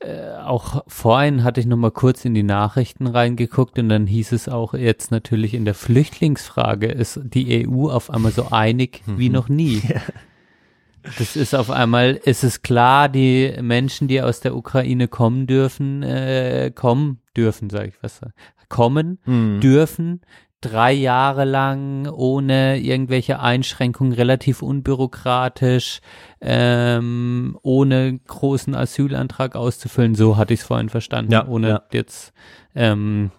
äh, 0.00 0.34
auch 0.44 0.82
vorhin 0.88 1.44
hatte 1.44 1.60
ich 1.60 1.66
noch 1.66 1.76
mal 1.76 1.90
kurz 1.90 2.24
in 2.24 2.34
die 2.34 2.42
Nachrichten 2.42 3.06
reingeguckt 3.06 3.78
und 3.78 3.88
dann 3.88 4.06
hieß 4.06 4.32
es 4.32 4.48
auch 4.48 4.74
jetzt 4.74 5.10
natürlich 5.10 5.54
in 5.54 5.64
der 5.64 5.74
Flüchtlingsfrage 5.74 6.86
ist 6.86 7.20
die 7.22 7.66
EU 7.68 7.88
auf 7.90 8.10
einmal 8.10 8.32
so 8.32 8.48
einig 8.50 9.02
wie 9.06 9.28
noch 9.28 9.48
nie. 9.48 9.82
Das 11.18 11.34
ist 11.34 11.54
auf 11.54 11.70
einmal, 11.70 12.20
ist 12.24 12.44
es 12.44 12.60
klar, 12.60 13.08
die 13.08 13.54
Menschen, 13.62 14.06
die 14.06 14.20
aus 14.20 14.40
der 14.40 14.54
Ukraine 14.54 15.08
kommen 15.08 15.46
dürfen, 15.46 16.02
äh, 16.02 16.70
kommen 16.74 17.20
dürfen, 17.34 17.70
sage 17.70 17.88
ich 17.88 18.02
was, 18.02 18.20
kommen 18.68 19.18
Mhm. 19.24 19.60
dürfen, 19.60 20.20
drei 20.60 20.92
Jahre 20.92 21.44
lang 21.44 22.06
ohne 22.08 22.78
irgendwelche 22.78 23.40
Einschränkungen, 23.40 24.12
relativ 24.12 24.62
unbürokratisch, 24.62 26.00
ähm, 26.40 27.58
ohne 27.62 28.18
großen 28.26 28.74
Asylantrag 28.74 29.56
auszufüllen. 29.56 30.14
So 30.14 30.36
hatte 30.36 30.54
ich 30.54 30.60
es 30.60 30.66
vorhin 30.66 30.88
verstanden, 30.88 31.32
Ja, 31.32 31.46
ohne 31.46 31.68
ja. 31.68 31.82
jetzt 31.92 32.32
ähm, 32.74 33.30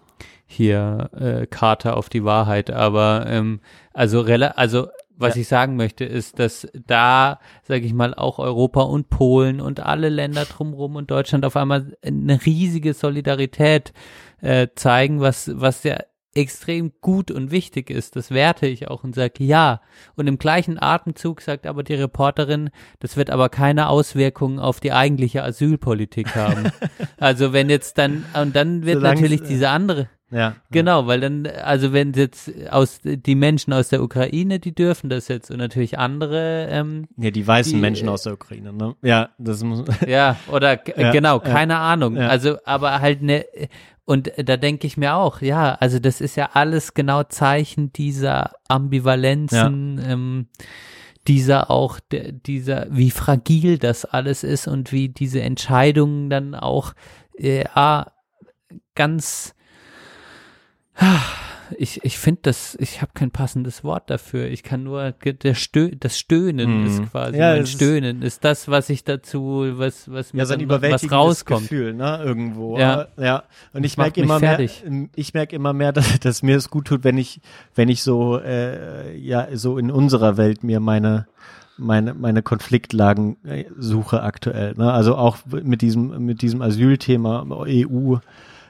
hier 0.46 1.10
äh, 1.16 1.46
Karte 1.46 1.96
auf 1.96 2.08
die 2.08 2.24
Wahrheit. 2.24 2.70
Aber 2.70 3.24
ähm, 3.28 3.60
also 3.92 4.22
also 4.22 4.88
was 5.16 5.36
Ja. 5.36 5.40
ich 5.42 5.48
sagen 5.48 5.76
möchte, 5.76 6.04
ist, 6.04 6.38
dass 6.40 6.66
da, 6.86 7.38
sage 7.62 7.84
ich 7.86 7.92
mal, 7.94 8.14
auch 8.14 8.38
Europa 8.40 8.82
und 8.82 9.08
Polen 9.08 9.60
und 9.60 9.78
alle 9.80 10.08
Länder 10.08 10.44
drumherum 10.44 10.96
und 10.96 11.10
Deutschland 11.10 11.44
auf 11.44 11.56
einmal 11.56 11.96
eine 12.04 12.44
riesige 12.44 12.94
Solidarität 12.94 13.92
äh, 14.40 14.68
zeigen, 14.74 15.20
was, 15.20 15.50
was 15.54 15.84
ja 15.84 15.98
extrem 16.34 16.92
gut 17.00 17.30
und 17.30 17.50
wichtig 17.50 17.90
ist. 17.90 18.16
Das 18.16 18.30
werte 18.30 18.66
ich 18.66 18.88
auch 18.88 19.04
und 19.04 19.14
sage 19.14 19.44
ja. 19.44 19.80
Und 20.16 20.26
im 20.26 20.38
gleichen 20.38 20.80
Atemzug 20.80 21.40
sagt 21.42 21.66
aber 21.66 21.82
die 21.82 21.94
Reporterin, 21.94 22.70
das 23.00 23.16
wird 23.16 23.30
aber 23.30 23.48
keine 23.48 23.88
Auswirkungen 23.88 24.58
auf 24.58 24.80
die 24.80 24.92
eigentliche 24.92 25.42
Asylpolitik 25.42 26.34
haben. 26.34 26.72
also 27.18 27.52
wenn 27.52 27.68
jetzt 27.68 27.98
dann, 27.98 28.24
und 28.40 28.56
dann 28.56 28.84
wird 28.84 29.00
Solang's, 29.00 29.20
natürlich 29.20 29.42
äh, 29.42 29.48
diese 29.48 29.68
andere, 29.68 30.08
Ja. 30.32 30.56
Genau, 30.70 31.06
weil 31.06 31.20
dann, 31.20 31.46
also 31.46 31.92
wenn 31.92 32.12
jetzt 32.14 32.50
aus 32.70 33.00
die 33.04 33.34
Menschen 33.34 33.72
aus 33.72 33.88
der 33.88 34.02
Ukraine, 34.02 34.58
die 34.58 34.74
dürfen 34.74 35.10
das 35.10 35.28
jetzt 35.28 35.50
und 35.50 35.58
natürlich 35.58 35.98
andere, 35.98 36.68
ähm, 36.70 37.06
Ja, 37.18 37.30
die 37.30 37.46
weißen 37.46 37.74
Die, 37.74 37.78
Menschen 37.80 38.08
äh, 38.08 38.10
aus 38.12 38.22
der 38.22 38.32
Ukraine, 38.32 38.72
ne? 38.72 38.94
Ja, 39.02 39.28
das 39.38 39.62
muss. 39.62 39.84
ja, 40.06 40.36
oder 40.50 40.76
g- 40.78 40.94
Ja, 40.96 41.10
genau, 41.12 41.34
ja. 41.36 41.40
keine 41.40 41.76
Ahnung. 41.78 42.16
Ja. 42.16 42.28
Also, 42.28 42.56
aber 42.64 43.00
halt 43.00 43.20
ne, 43.22 43.44
und 44.04 44.32
da 44.36 44.56
denke 44.56 44.86
ich 44.86 44.96
mir 44.96 45.14
auch, 45.14 45.42
ja, 45.42 45.74
also 45.76 45.98
das 46.00 46.20
ist 46.20 46.34
ja 46.36 46.50
alles 46.54 46.94
genau 46.94 47.22
Zeichen 47.22 47.92
dieser 47.92 48.50
Ambivalenzen, 48.68 50.00
ähm, 50.04 50.46
dieser 51.28 51.70
auch, 51.70 52.00
der, 52.10 52.32
dieser, 52.32 52.86
wie 52.90 53.10
fragil 53.12 53.78
das 53.78 54.04
alles 54.04 54.42
ist 54.42 54.66
und 54.66 54.90
wie 54.90 55.08
diese 55.08 55.40
Entscheidungen 55.40 56.30
dann 56.30 56.54
auch, 56.56 56.94
äh, 57.36 57.64
ganz, 58.94 59.54
ich, 61.78 62.04
ich 62.04 62.18
finde 62.18 62.40
das, 62.42 62.76
ich 62.78 63.00
habe 63.00 63.12
kein 63.14 63.30
passendes 63.30 63.82
Wort 63.82 64.10
dafür. 64.10 64.46
Ich 64.48 64.62
kann 64.62 64.82
nur, 64.82 65.12
der 65.12 65.54
Stö 65.54 65.90
das 65.98 66.18
Stöhnen 66.18 66.80
Mhm. 66.80 66.86
ist 66.86 67.10
quasi, 67.10 67.38
Ja, 67.38 67.52
mein 67.52 67.62
es 67.62 67.70
ist- 67.70 67.76
Stöhnen 67.76 68.22
ist 68.22 68.44
das, 68.44 68.68
was 68.68 68.90
ich 68.90 69.04
dazu, 69.04 69.64
was, 69.78 70.10
was 70.10 70.32
mir 70.34 70.40
Ja, 70.40 70.46
so 70.46 70.54
ein 70.54 70.68
dann- 70.68 70.82
was 70.82 71.10
rauskommt. 71.10 71.62
Gefühl, 71.62 71.94
ne, 71.94 72.20
irgendwo. 72.22 72.78
Ja. 72.78 72.92
Aber, 73.14 73.24
ja. 73.24 73.42
Und 73.72 73.84
ich 73.84 73.96
merke 73.96 74.20
immer 74.20 74.38
mehr, 74.38 74.50
fertig. 74.56 74.84
ich 75.16 75.32
merke 75.34 75.56
immer 75.56 75.72
mehr, 75.72 75.92
dass, 76.16 76.20
dass 76.20 76.42
mir 76.42 76.56
es 76.56 76.68
gut 76.68 76.86
tut, 76.88 77.04
wenn 77.04 77.16
ich, 77.16 77.40
wenn 77.74 77.88
ich 77.88 78.02
so, 78.02 78.38
äh, 78.38 79.16
ja, 79.16 79.48
so 79.54 79.78
in 79.78 79.90
unserer 79.90 80.36
Welt 80.36 80.62
mir 80.62 80.78
meine, 80.80 81.26
meine, 81.78 82.12
meine 82.12 82.42
Konfliktlagen 82.42 83.38
äh, 83.46 83.64
suche 83.78 84.22
aktuell, 84.22 84.74
ne? 84.76 84.92
Also 84.92 85.16
auch 85.16 85.38
mit 85.50 85.80
diesem, 85.80 86.24
mit 86.26 86.42
diesem 86.42 86.60
Asylthema 86.60 87.46
EU, 87.66 88.16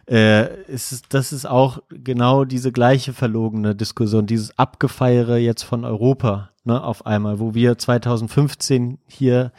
äh, 0.08 0.62
ist 0.64 1.06
das 1.14 1.32
ist 1.32 1.46
auch 1.46 1.78
genau 1.88 2.44
diese 2.44 2.72
gleiche 2.72 3.12
verlogene 3.12 3.74
Diskussion, 3.74 4.26
dieses 4.26 4.58
Abgefeiere 4.58 5.36
jetzt 5.38 5.62
von 5.62 5.84
Europa, 5.84 6.50
ne, 6.64 6.82
auf 6.82 7.06
einmal, 7.06 7.38
wo 7.38 7.54
wir 7.54 7.78
2015 7.78 8.98
hier 9.06 9.52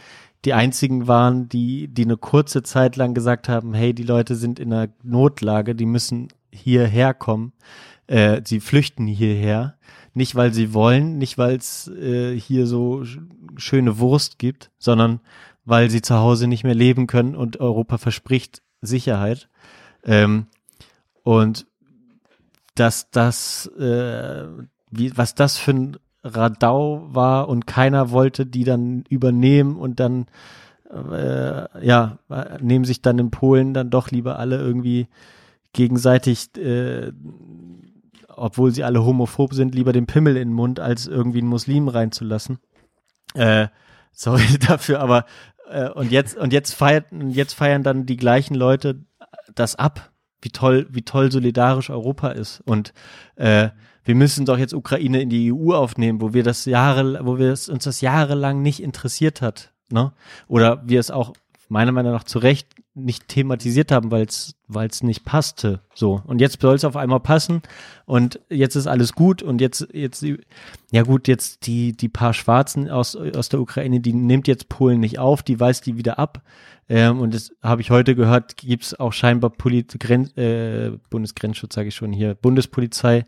die 0.46 0.54
einzigen 0.54 1.08
waren, 1.08 1.48
die, 1.48 1.88
die 1.88 2.04
eine 2.04 2.18
kurze 2.18 2.64
Zeit 2.64 2.98
lang 2.98 3.14
gesagt 3.14 3.48
haben, 3.48 3.74
hey, 3.74 3.94
die 3.94 4.04
Leute 4.04 4.36
sind 4.36 4.60
in 4.60 4.74
einer 4.74 4.90
Notlage, 5.02 5.74
die 5.76 5.86
müssen 5.86 6.28
hierher 6.52 7.14
kommen, 7.14 7.54
äh, 8.08 8.42
sie 8.44 8.60
flüchten 8.60 9.08
hierher, 9.08 9.78
nicht 10.14 10.36
weil 10.36 10.54
sie 10.54 10.74
wollen, 10.74 11.18
nicht 11.18 11.38
weil 11.38 11.56
es 11.56 11.88
äh, 11.88 12.38
hier 12.38 12.68
so 12.68 13.00
sch- 13.04 13.22
schöne 13.56 14.00
Wurst 14.00 14.38
gibt, 14.38 14.70
sondern 14.78 15.22
weil 15.64 15.90
sie 15.90 16.02
zu 16.02 16.16
Hause 16.16 16.48
nicht 16.48 16.66
mehr 16.66 16.76
leben 16.76 17.08
können 17.08 17.36
und 17.36 17.62
Europa 17.62 17.98
verspricht 17.98 18.62
Sicherheit. 18.82 19.48
Ähm, 20.06 20.48
und 21.24 21.66
dass 22.76 23.10
das, 23.12 23.68
äh, 23.78 24.48
wie, 24.92 25.16
was 25.18 25.36
das 25.36 25.58
für 25.58 25.72
ein 25.72 25.98
Radau 26.24 27.08
war 27.14 27.50
und 27.50 27.68
keiner 27.68 28.12
wollte 28.12 28.46
die 28.46 28.64
dann 28.64 29.04
übernehmen 29.10 29.76
und 29.76 30.00
dann, 30.00 30.26
äh, 30.90 31.86
ja, 31.86 32.18
nehmen 32.62 32.86
sich 32.86 33.02
dann 33.02 33.20
in 33.20 33.32
Polen 33.32 33.74
dann 33.74 33.90
doch 33.90 34.10
lieber 34.12 34.40
alle 34.40 34.58
irgendwie 34.58 35.08
gegenseitig 35.74 36.56
äh, 36.58 37.12
obwohl 38.36 38.72
sie 38.72 38.84
alle 38.84 39.04
homophob 39.04 39.54
sind, 39.54 39.76
lieber 39.76 39.94
den 39.94 40.06
Pimmel 40.06 40.38
in 40.38 40.50
den 40.50 40.56
Mund, 40.56 40.80
als 40.80 41.08
irgendwie 41.08 41.40
einen 41.40 41.48
Muslim 41.48 41.88
reinzulassen. 41.88 42.60
Äh, 43.34 43.68
sorry 44.12 44.58
dafür, 44.68 45.00
aber 45.00 45.26
äh, 45.70 45.90
und 45.90 46.12
jetzt 46.12 46.38
und 46.38 46.54
jetzt 46.54 46.74
feiert 46.74 47.06
jetzt 47.12 47.54
feiern 47.54 47.84
dann 47.84 48.06
die 48.06 48.18
gleichen 48.18 48.56
Leute 48.56 49.06
das 49.56 49.76
ab, 49.76 50.12
wie 50.42 50.50
toll 50.50 50.88
wie 50.90 51.04
toll 51.04 51.32
solidarisch 51.32 51.90
Europa 51.90 52.30
ist 52.30 52.62
und 52.62 52.94
äh, 53.36 53.70
wir 54.06 54.16
müssen 54.16 54.46
doch 54.46 54.58
jetzt 54.58 54.74
Ukraine 54.74 55.22
in 55.22 55.30
die 55.30 55.54
EU 55.54 55.74
aufnehmen, 55.74 56.20
wo 56.20 56.34
wir 56.34 56.44
das 56.44 56.66
Jahre, 56.66 57.26
wo 57.26 57.38
wir 57.38 57.52
es, 57.52 57.70
uns 57.70 57.86
das 57.86 58.02
jahrelang 58.02 58.62
nicht 58.62 58.82
interessiert 58.82 59.42
hat, 59.42 59.72
ne? 59.90 60.12
Oder 60.48 60.84
wir 60.86 61.00
es 61.00 61.10
auch 61.10 61.34
meiner 61.70 61.92
Meinung 61.92 62.12
nach 62.12 62.26
zu 62.26 62.40
Recht 62.40 62.68
nicht 62.96 63.28
thematisiert 63.28 63.92
haben, 63.92 64.12
weil 64.12 64.26
es 64.26 65.04
nicht 65.04 65.26
passte. 65.26 65.82
So 65.96 66.22
und 66.26 66.42
jetzt 66.42 66.62
soll 66.62 66.76
es 66.76 66.86
auf 66.86 66.96
einmal 66.96 67.20
passen 67.20 67.62
und 68.06 68.40
jetzt 68.50 68.76
ist 68.76 68.88
alles 68.88 69.14
gut 69.14 69.42
und 69.42 69.62
jetzt 69.62 69.88
jetzt 69.94 70.24
ja 70.92 71.02
gut 71.04 71.28
jetzt 71.28 71.66
die 71.66 71.94
die 71.94 72.10
paar 72.10 72.34
Schwarzen 72.34 72.90
aus 72.90 73.16
aus 73.16 73.50
der 73.50 73.62
Ukraine, 73.62 74.00
die 74.00 74.14
nimmt 74.14 74.48
jetzt 74.48 74.70
Polen 74.70 75.00
nicht 75.00 75.20
auf, 75.20 75.42
die 75.44 75.60
weist 75.60 75.86
die 75.86 75.98
wieder 75.98 76.20
ab. 76.20 76.42
Ähm, 76.90 77.20
und 77.20 77.34
das 77.34 77.52
habe 77.62 77.82
ich 77.82 77.92
heute 77.92 78.14
gehört, 78.14 78.58
gibt 78.58 78.84
es 78.84 79.00
auch 79.00 79.14
scheinbar 79.14 79.50
Poli 79.50 79.84
Gren 79.84 80.36
äh, 80.38 80.92
Bundesgrenzschutz, 81.10 81.76
sage 81.76 81.88
ich 81.88 81.96
schon 81.96 82.12
hier, 82.12 82.36
Bundespolizei 82.36 83.24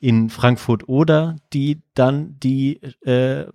in 0.00 0.30
Frankfurt 0.30 0.88
oder 0.88 1.36
die 1.52 1.82
dann 1.94 2.38
die 2.40 2.82
äh, 3.02 3.46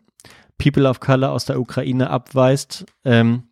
People 0.57 0.87
of 0.87 0.99
Color 0.99 1.31
aus 1.31 1.45
der 1.45 1.59
Ukraine 1.59 2.09
abweist. 2.09 2.85
Ähm, 3.03 3.48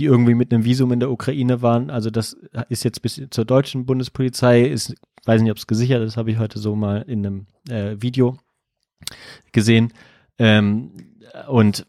die 0.00 0.06
irgendwie 0.06 0.34
mit 0.34 0.52
einem 0.52 0.64
Visum 0.64 0.92
in 0.92 1.00
der 1.00 1.10
Ukraine 1.10 1.60
waren. 1.60 1.90
Also 1.90 2.10
das 2.10 2.36
ist 2.70 2.84
jetzt 2.84 3.02
bis 3.02 3.20
zur 3.30 3.44
deutschen 3.44 3.84
Bundespolizei, 3.84 4.62
ist, 4.62 4.94
weiß 5.26 5.42
nicht, 5.42 5.50
ob 5.50 5.58
es 5.58 5.66
gesichert 5.66 6.02
ist, 6.02 6.16
habe 6.16 6.30
ich 6.30 6.38
heute 6.38 6.58
so 6.58 6.74
mal 6.74 7.02
in 7.02 7.26
einem 7.26 7.46
äh, 7.68 7.96
Video 8.00 8.38
gesehen. 9.52 9.92
Ähm, 10.38 10.92
und 11.48 11.86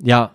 ja, 0.00 0.34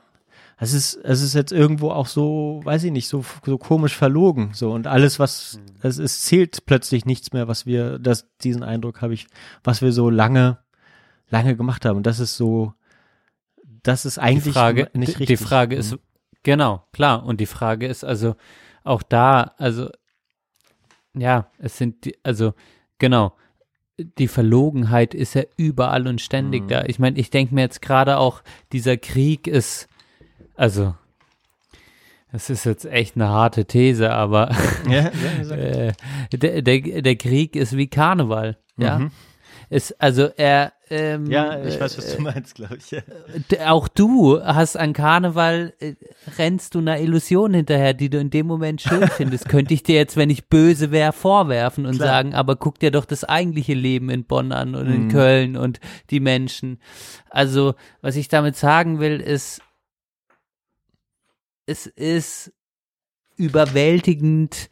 es 0.58 0.74
ist, 0.74 0.96
es 1.04 1.22
ist 1.22 1.34
jetzt 1.34 1.52
irgendwo 1.52 1.92
auch 1.92 2.08
so, 2.08 2.62
weiß 2.64 2.86
ich 2.86 2.92
nicht, 2.92 3.10
so, 3.10 3.26
so 3.46 3.58
komisch 3.58 3.96
verlogen. 3.96 4.52
So 4.54 4.72
und 4.72 4.88
alles, 4.88 5.20
was 5.20 5.58
mhm. 5.58 5.76
es, 5.82 5.98
es 5.98 6.22
zählt 6.22 6.66
plötzlich 6.66 7.06
nichts 7.06 7.34
mehr, 7.34 7.50
was 7.50 7.66
wir, 7.66 8.00
das, 8.00 8.30
diesen 8.42 8.64
Eindruck 8.64 9.02
habe 9.02 9.14
ich, 9.14 9.28
was 9.66 9.82
wir 9.82 9.92
so 9.92 10.10
lange, 10.10 10.60
lange 11.30 11.58
gemacht 11.58 11.84
haben. 11.84 11.98
Und 11.98 12.08
das 12.08 12.22
ist 12.22 12.38
so, 12.38 12.74
das 13.84 14.06
ist 14.06 14.18
eigentlich 14.18 14.46
die 14.46 14.52
Frage, 14.52 14.90
nicht 14.94 15.20
richtig. 15.20 15.28
Die 15.28 15.38
Frage 15.38 15.76
ist, 15.76 15.92
mhm. 15.92 16.00
Genau, 16.44 16.86
klar. 16.92 17.26
Und 17.26 17.40
die 17.40 17.46
Frage 17.46 17.88
ist 17.88 18.04
also 18.04 18.36
auch 18.84 19.02
da, 19.02 19.54
also 19.58 19.90
ja, 21.14 21.48
es 21.58 21.78
sind 21.78 22.06
die, 22.06 22.18
also 22.24 22.54
genau, 23.00 23.34
die 23.98 24.28
Verlogenheit 24.28 25.14
ist 25.14 25.36
ja 25.36 25.44
überall 25.58 26.08
und 26.08 26.20
ständig 26.20 26.64
mhm. 26.64 26.68
da. 26.68 26.84
Ich 26.86 27.00
meine, 27.00 27.20
ich 27.20 27.30
denke 27.30 27.54
mir 27.56 27.62
jetzt 27.62 27.82
gerade 27.82 28.18
auch, 28.18 28.42
dieser 28.72 28.98
Krieg 28.98 29.48
ist, 29.48 29.88
also 30.56 30.96
das 32.32 32.50
ist 32.50 32.66
jetzt 32.66 32.86
echt 32.86 33.16
eine 33.16 33.30
harte 33.30 33.66
These, 33.66 34.12
aber 34.12 34.52
ja, 34.90 35.12
ja, 35.44 35.56
äh, 35.56 35.94
der, 36.34 36.62
der, 36.64 37.02
der 37.04 37.16
Krieg 37.16 37.56
ist 37.56 37.78
wie 37.78 37.88
Karneval, 37.88 38.58
ja. 38.78 39.00
Mhm. 39.00 39.12
Es, 39.70 39.92
also 39.94 40.30
er 40.36 40.74
ähm, 40.96 41.26
ja, 41.26 41.64
ich 41.66 41.80
weiß, 41.80 41.98
was 41.98 42.16
du 42.16 42.22
meinst, 42.22 42.54
glaube 42.54 42.78
ich. 42.78 42.92
Ja. 42.92 43.02
Auch 43.72 43.88
du 43.88 44.40
hast 44.44 44.76
an 44.76 44.94
Karneval, 44.94 45.74
äh, 45.80 45.96
rennst 46.38 46.76
du 46.76 46.80
einer 46.80 47.00
Illusion 47.00 47.56
hinterher, 47.56 47.96
die 47.96 48.12
du 48.12 48.20
in 48.20 48.30
dem 48.30 48.46
Moment 48.46 48.80
schön 48.80 49.08
findest. 49.18 49.50
Könnte 49.50 49.74
ich 49.74 49.82
dir 49.82 49.96
jetzt, 49.96 50.18
wenn 50.18 50.30
ich 50.30 50.50
böse 50.50 50.92
wäre, 50.92 51.12
vorwerfen 51.12 51.88
und 51.88 51.96
Klar. 51.96 52.08
sagen, 52.08 52.36
aber 52.36 52.58
guck 52.58 52.78
dir 52.78 52.92
doch 52.92 53.06
das 53.06 53.24
eigentliche 53.24 53.74
Leben 53.74 54.12
in 54.12 54.26
Bonn 54.26 54.52
an 54.52 54.76
und 54.76 54.86
in 54.86 55.06
mhm. 55.06 55.10
Köln 55.10 55.58
und 55.58 55.80
die 56.12 56.20
Menschen. 56.20 56.80
Also, 57.32 57.74
was 58.02 58.16
ich 58.16 58.28
damit 58.28 58.56
sagen 58.56 59.00
will, 59.00 59.20
ist, 59.20 59.64
es 61.66 61.88
ist 61.88 62.54
überwältigend, 63.36 64.70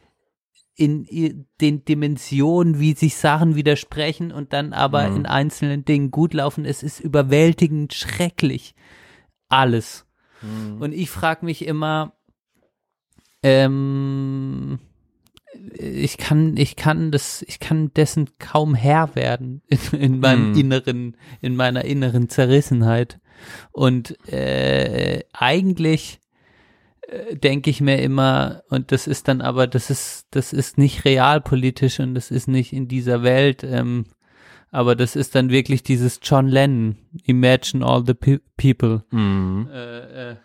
in 0.74 1.46
den 1.60 1.84
Dimensionen, 1.84 2.78
wie 2.78 2.94
sich 2.94 3.16
Sachen 3.16 3.54
widersprechen 3.56 4.32
und 4.32 4.52
dann 4.52 4.72
aber 4.72 5.08
mhm. 5.08 5.16
in 5.16 5.26
einzelnen 5.26 5.84
Dingen 5.84 6.10
gut 6.10 6.34
laufen. 6.34 6.64
Es 6.64 6.82
ist 6.82 7.00
überwältigend 7.00 7.92
schrecklich. 7.92 8.74
Alles. 9.48 10.06
Mhm. 10.40 10.80
Und 10.80 10.92
ich 10.92 11.10
frage 11.10 11.44
mich 11.44 11.66
immer, 11.66 12.14
ähm, 13.42 14.78
ich 15.74 16.16
kann, 16.16 16.56
ich 16.56 16.76
kann 16.76 17.10
das, 17.10 17.42
ich 17.46 17.60
kann 17.60 17.92
dessen 17.92 18.30
kaum 18.38 18.74
Herr 18.74 19.14
werden 19.14 19.62
in, 19.66 20.00
in 20.00 20.20
meinem 20.20 20.52
mhm. 20.52 20.58
inneren, 20.58 21.16
in 21.42 21.54
meiner 21.54 21.84
inneren 21.84 22.30
Zerrissenheit. 22.30 23.20
Und 23.72 24.16
äh, 24.28 25.24
eigentlich 25.32 26.21
denke 27.32 27.70
ich 27.70 27.80
mir 27.80 28.00
immer, 28.00 28.62
und 28.68 28.92
das 28.92 29.06
ist 29.06 29.28
dann 29.28 29.40
aber, 29.40 29.66
das 29.66 29.90
ist, 29.90 30.26
das 30.30 30.52
ist 30.52 30.78
nicht 30.78 31.04
realpolitisch 31.04 32.00
und 32.00 32.14
das 32.14 32.30
ist 32.30 32.48
nicht 32.48 32.72
in 32.72 32.88
dieser 32.88 33.22
Welt, 33.22 33.64
ähm, 33.64 34.06
aber 34.70 34.96
das 34.96 35.16
ist 35.16 35.34
dann 35.34 35.50
wirklich 35.50 35.82
dieses 35.82 36.20
John 36.22 36.48
Lennon, 36.48 36.96
Imagine 37.24 37.84
all 37.84 38.04
the 38.06 38.14
pe 38.14 38.40
people. 38.56 39.04
Mhm. 39.10 39.68
Äh, 39.70 40.30
äh, 40.30 40.36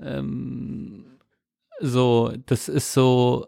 ähm, 0.00 1.18
so, 1.80 2.32
das 2.46 2.68
ist 2.68 2.92
so, 2.92 3.46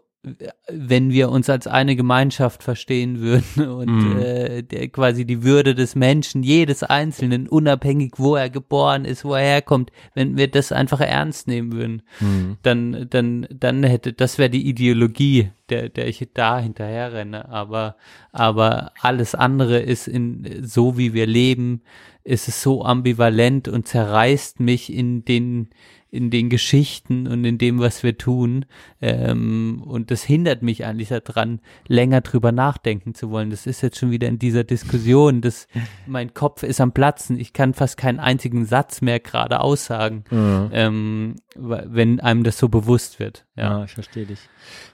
wenn 0.69 1.11
wir 1.11 1.29
uns 1.29 1.49
als 1.49 1.67
eine 1.67 1.95
Gemeinschaft 1.95 2.63
verstehen 2.63 3.19
würden 3.21 3.67
und 3.69 4.15
mhm. 4.15 4.19
äh, 4.19 4.63
der, 4.63 4.87
quasi 4.89 5.25
die 5.25 5.43
Würde 5.43 5.75
des 5.75 5.95
Menschen, 5.95 6.43
jedes 6.43 6.83
Einzelnen, 6.83 7.47
unabhängig 7.47 8.13
wo 8.17 8.35
er 8.35 8.49
geboren 8.49 9.05
ist, 9.05 9.23
wo 9.23 9.33
er 9.35 9.43
herkommt, 9.43 9.91
wenn 10.15 10.37
wir 10.37 10.49
das 10.49 10.71
einfach 10.71 10.99
ernst 10.99 11.47
nehmen 11.47 11.71
würden, 11.71 12.01
mhm. 12.19 12.57
dann, 12.63 13.07
dann, 13.09 13.47
dann 13.51 13.83
hätte, 13.83 14.13
das 14.13 14.37
wäre 14.37 14.49
die 14.49 14.67
Ideologie, 14.67 15.51
der, 15.69 15.89
der 15.89 16.07
ich 16.07 16.27
da 16.33 16.59
hinterher 16.59 17.13
renne. 17.13 17.49
Aber, 17.49 17.95
aber 18.31 18.91
alles 19.01 19.35
andere 19.35 19.79
ist 19.79 20.07
in, 20.07 20.63
so 20.63 20.97
wie 20.97 21.13
wir 21.13 21.27
leben, 21.27 21.81
ist 22.23 22.49
es 22.49 22.61
so 22.61 22.83
ambivalent 22.83 23.69
und 23.69 23.87
zerreißt 23.87 24.59
mich 24.59 24.91
in 24.91 25.23
den, 25.23 25.69
in 26.09 26.29
den 26.29 26.49
Geschichten 26.49 27.27
und 27.27 27.43
in 27.43 27.57
dem, 27.57 27.79
was 27.79 28.03
wir 28.03 28.17
tun. 28.17 28.65
Ähm, 29.01 29.83
und 29.85 30.11
das 30.11 30.23
hindert 30.23 30.61
mich 30.61 30.85
eigentlich 30.85 31.09
daran, 31.09 31.59
länger 31.87 32.21
drüber 32.21 32.51
nachdenken 32.51 33.13
zu 33.13 33.29
wollen. 33.29 33.49
Das 33.49 33.67
ist 33.67 33.81
jetzt 33.81 33.97
schon 33.97 34.11
wieder 34.11 34.27
in 34.27 34.39
dieser 34.39 34.63
Diskussion. 34.63 35.41
Das, 35.41 35.67
mein 36.07 36.33
Kopf 36.33 36.63
ist 36.63 36.79
am 36.79 36.93
Platzen. 36.93 37.39
Ich 37.39 37.53
kann 37.53 37.73
fast 37.73 37.97
keinen 37.97 38.19
einzigen 38.19 38.65
Satz 38.65 39.01
mehr 39.01 39.19
gerade 39.19 39.59
aussagen, 39.59 40.23
mhm. 40.31 40.69
ähm, 40.71 41.35
wenn 41.55 42.19
einem 42.19 42.43
das 42.43 42.57
so 42.57 42.69
bewusst 42.69 43.19
wird. 43.19 43.45
Ja, 43.55 43.79
ja 43.79 43.83
ich 43.83 43.91
verstehe 43.91 44.25
dich. 44.25 44.39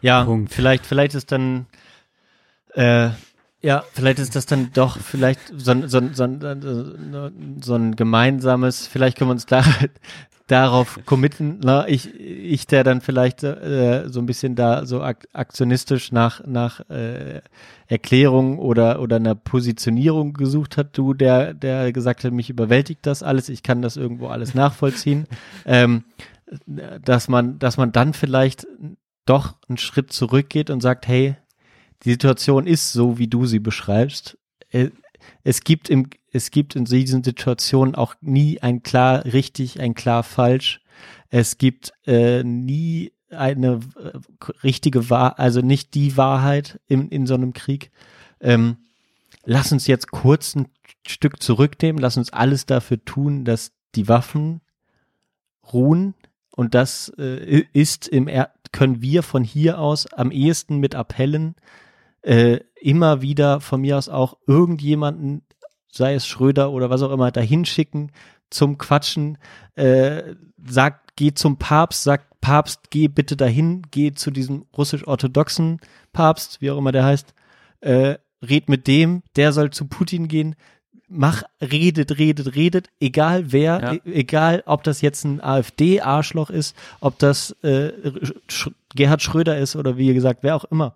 Ja, 0.02 0.24
Punkt. 0.24 0.52
vielleicht, 0.54 0.86
vielleicht 0.86 1.16
ist 1.16 1.32
dann 1.32 1.68
äh, 2.74 3.10
ja, 3.64 3.86
vielleicht 3.94 4.20
ist 4.20 4.36
das 4.36 4.46
dann 4.46 4.72
doch 4.74 4.98
vielleicht 4.98 5.40
so, 5.56 5.88
so, 5.88 6.02
so, 6.12 6.28
so 7.62 7.76
ein 7.76 7.96
gemeinsames, 7.96 8.88
vielleicht 8.88 9.18
können 9.18 9.30
wir 9.30 9.34
uns 9.34 9.46
da 9.46 9.64
darauf 10.48 11.00
committen, 11.06 11.60
na, 11.64 11.88
ich, 11.88 12.14
ich 12.20 12.68
der 12.68 12.84
dann 12.84 13.02
vielleicht 13.02 13.44
äh, 13.44 14.10
so 14.10 14.20
ein 14.20 14.26
bisschen 14.26 14.56
da 14.56 14.86
so 14.86 15.02
ak 15.02 15.28
aktionistisch 15.32 16.12
nach, 16.12 16.46
nach 16.46 16.82
äh, 16.90 17.42
Erklärung 17.88 18.60
oder, 18.60 19.00
oder 19.02 19.18
einer 19.18 19.36
Positionierung 19.36 20.34
gesucht 20.34 20.78
hat, 20.78 20.98
du, 20.98 21.14
der, 21.14 21.54
der 21.54 21.94
gesagt 21.94 22.24
hat, 22.24 22.34
mich 22.34 22.50
überwältigt 22.50 23.06
das 23.06 23.24
alles, 23.24 23.48
ich 23.50 23.64
kann 23.64 23.82
das 23.82 23.96
irgendwo 23.96 24.28
alles 24.28 24.54
nachvollziehen, 24.54 25.28
ähm, 25.66 26.04
dass 26.66 27.30
man, 27.30 27.58
dass 27.58 27.78
man 27.78 27.92
dann 27.92 28.14
vielleicht 28.14 28.68
doch 29.26 29.56
einen 29.70 29.78
Schritt 29.78 30.12
zurückgeht 30.12 30.70
und 30.70 30.82
sagt, 30.82 31.08
hey, 31.08 31.36
die 32.04 32.12
Situation 32.12 32.68
ist 32.68 32.92
so, 32.92 33.18
wie 33.18 33.28
du 33.28 33.46
sie 33.46 33.60
beschreibst. 33.60 34.38
Äh, 34.72 34.90
es 35.44 35.64
gibt 35.64 35.90
im, 35.90 36.10
es 36.34 36.50
gibt 36.50 36.76
in 36.76 36.86
diesen 36.86 37.24
Situationen 37.24 37.94
auch 37.94 38.16
nie 38.20 38.60
ein 38.60 38.82
klar 38.82 39.24
richtig, 39.24 39.80
ein 39.80 39.94
klar 39.94 40.24
falsch. 40.24 40.82
Es 41.30 41.60
gibt 41.60 41.94
äh, 42.08 42.44
nie 42.44 43.14
eine 43.30 43.80
äh, 43.98 44.18
richtige 44.64 45.10
Wahrheit, 45.12 45.40
also 45.40 45.62
nicht 45.62 45.94
die 45.94 46.18
Wahrheit 46.18 46.80
in, 46.88 47.10
in 47.10 47.28
so 47.28 47.36
einem 47.36 47.54
Krieg. 47.54 47.92
Ähm, 48.42 48.78
lass 49.46 49.72
uns 49.72 49.86
jetzt 49.86 50.12
kurz 50.12 50.56
ein 50.56 50.68
Stück 51.06 51.42
zurücknehmen, 51.42 52.02
lass 52.02 52.18
uns 52.18 52.34
alles 52.34 52.66
dafür 52.66 53.04
tun, 53.06 53.46
dass 53.46 53.72
die 53.94 54.08
Waffen 54.08 54.62
ruhen. 55.72 56.16
Und 56.56 56.74
das 56.74 57.14
äh, 57.18 57.64
ist 57.74 58.08
im 58.08 58.28
er 58.28 58.52
können 58.72 59.04
wir 59.04 59.22
von 59.22 59.44
hier 59.44 59.78
aus 59.78 60.12
am 60.12 60.32
ehesten 60.32 60.78
mit 60.78 60.96
Appellen 60.96 61.54
äh, 62.24 62.60
immer 62.82 63.22
wieder 63.22 63.60
von 63.60 63.82
mir 63.82 64.00
aus 64.00 64.10
auch 64.10 64.36
irgendjemanden, 64.48 65.44
sei 65.94 66.16
es 66.16 66.26
Schröder 66.28 66.72
oder 66.72 66.90
was 66.90 67.02
auch 67.04 67.12
immer, 67.12 67.32
dahin 67.32 67.66
schicken 67.66 68.12
zum 68.50 68.78
Quatschen, 68.78 69.38
äh, 69.76 70.36
sagt, 70.66 71.12
geh 71.16 71.34
zum 71.34 71.58
Papst, 71.58 72.04
sagt 72.04 72.40
Papst, 72.42 72.90
geh 72.90 73.08
bitte 73.08 73.38
dahin, 73.38 73.84
geh 73.92 74.12
zu 74.14 74.32
diesem 74.32 74.66
russisch-orthodoxen 74.78 75.80
Papst, 76.12 76.62
wie 76.62 76.72
auch 76.72 76.78
immer 76.78 76.92
der 76.92 77.06
heißt, 77.06 77.34
äh, 77.82 78.16
red 78.42 78.70
mit 78.70 78.88
dem, 78.88 79.24
der 79.36 79.54
soll 79.54 79.70
zu 79.72 79.86
Putin 79.86 80.28
gehen, 80.28 80.56
mach, 81.08 81.44
redet, 81.62 82.18
redet, 82.18 82.56
redet, 82.56 82.88
egal 83.00 83.52
wer, 83.52 83.80
Ja. 83.82 83.94
e 83.94 84.02
egal 84.06 84.64
ob 84.66 84.84
das 84.84 85.02
jetzt 85.02 85.24
ein 85.26 85.42
AfD-Arschloch 85.42 86.50
ist, 86.50 86.76
ob 87.02 87.20
das 87.20 87.52
äh, 87.64 87.92
Sch 88.50 88.72
Gerhard 88.96 89.22
Schröder 89.22 89.58
ist 89.58 89.76
oder 89.76 89.98
wie 89.98 90.14
gesagt, 90.14 90.40
wer 90.44 90.56
auch 90.56 90.66
immer. 90.66 90.96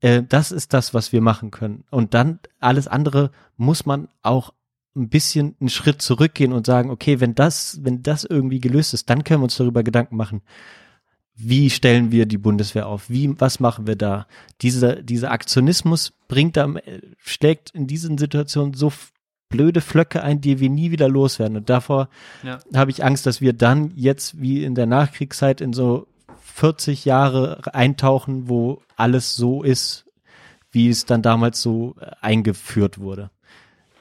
Äh, 0.00 0.22
das 0.28 0.52
ist 0.52 0.72
das, 0.74 0.94
was 0.94 1.12
wir 1.12 1.20
machen 1.20 1.50
können. 1.50 1.84
Und 1.90 2.14
dann 2.14 2.38
alles 2.60 2.88
andere 2.88 3.30
muss 3.56 3.86
man 3.86 4.08
auch 4.22 4.52
ein 4.96 5.08
bisschen 5.08 5.54
einen 5.60 5.68
Schritt 5.68 6.02
zurückgehen 6.02 6.52
und 6.52 6.66
sagen, 6.66 6.90
okay, 6.90 7.20
wenn 7.20 7.34
das, 7.34 7.78
wenn 7.82 8.02
das 8.02 8.24
irgendwie 8.24 8.60
gelöst 8.60 8.94
ist, 8.94 9.08
dann 9.10 9.24
können 9.24 9.40
wir 9.40 9.44
uns 9.44 9.56
darüber 9.56 9.82
Gedanken 9.82 10.16
machen, 10.16 10.42
wie 11.40 11.70
stellen 11.70 12.10
wir 12.10 12.26
die 12.26 12.38
Bundeswehr 12.38 12.88
auf? 12.88 13.08
Wie, 13.08 13.32
was 13.40 13.60
machen 13.60 13.86
wir 13.86 13.94
da? 13.94 14.26
Dieser, 14.60 14.96
dieser 15.02 15.30
Aktionismus 15.30 16.12
bringt 16.26 16.56
da, 16.56 16.74
schlägt 17.18 17.70
in 17.70 17.86
diesen 17.86 18.18
Situationen 18.18 18.74
so 18.74 18.92
blöde 19.48 19.80
Flöcke 19.80 20.22
ein, 20.22 20.40
die 20.40 20.58
wir 20.58 20.68
nie 20.68 20.90
wieder 20.90 21.08
loswerden. 21.08 21.56
Und 21.58 21.70
davor 21.70 22.08
Ja. 22.42 22.58
habe 22.74 22.90
ich 22.90 23.04
Angst, 23.04 23.24
dass 23.24 23.40
wir 23.40 23.52
dann 23.52 23.92
jetzt 23.94 24.40
wie 24.40 24.64
in 24.64 24.74
der 24.74 24.86
Nachkriegszeit 24.86 25.60
in 25.60 25.72
so 25.72 26.07
40 26.58 27.04
Jahre 27.04 27.60
eintauchen, 27.72 28.48
wo 28.48 28.82
alles 28.96 29.36
so 29.36 29.62
ist, 29.62 30.04
wie 30.72 30.88
es 30.88 31.06
dann 31.06 31.22
damals 31.22 31.62
so 31.62 31.94
eingeführt 32.20 32.98
wurde. 32.98 33.30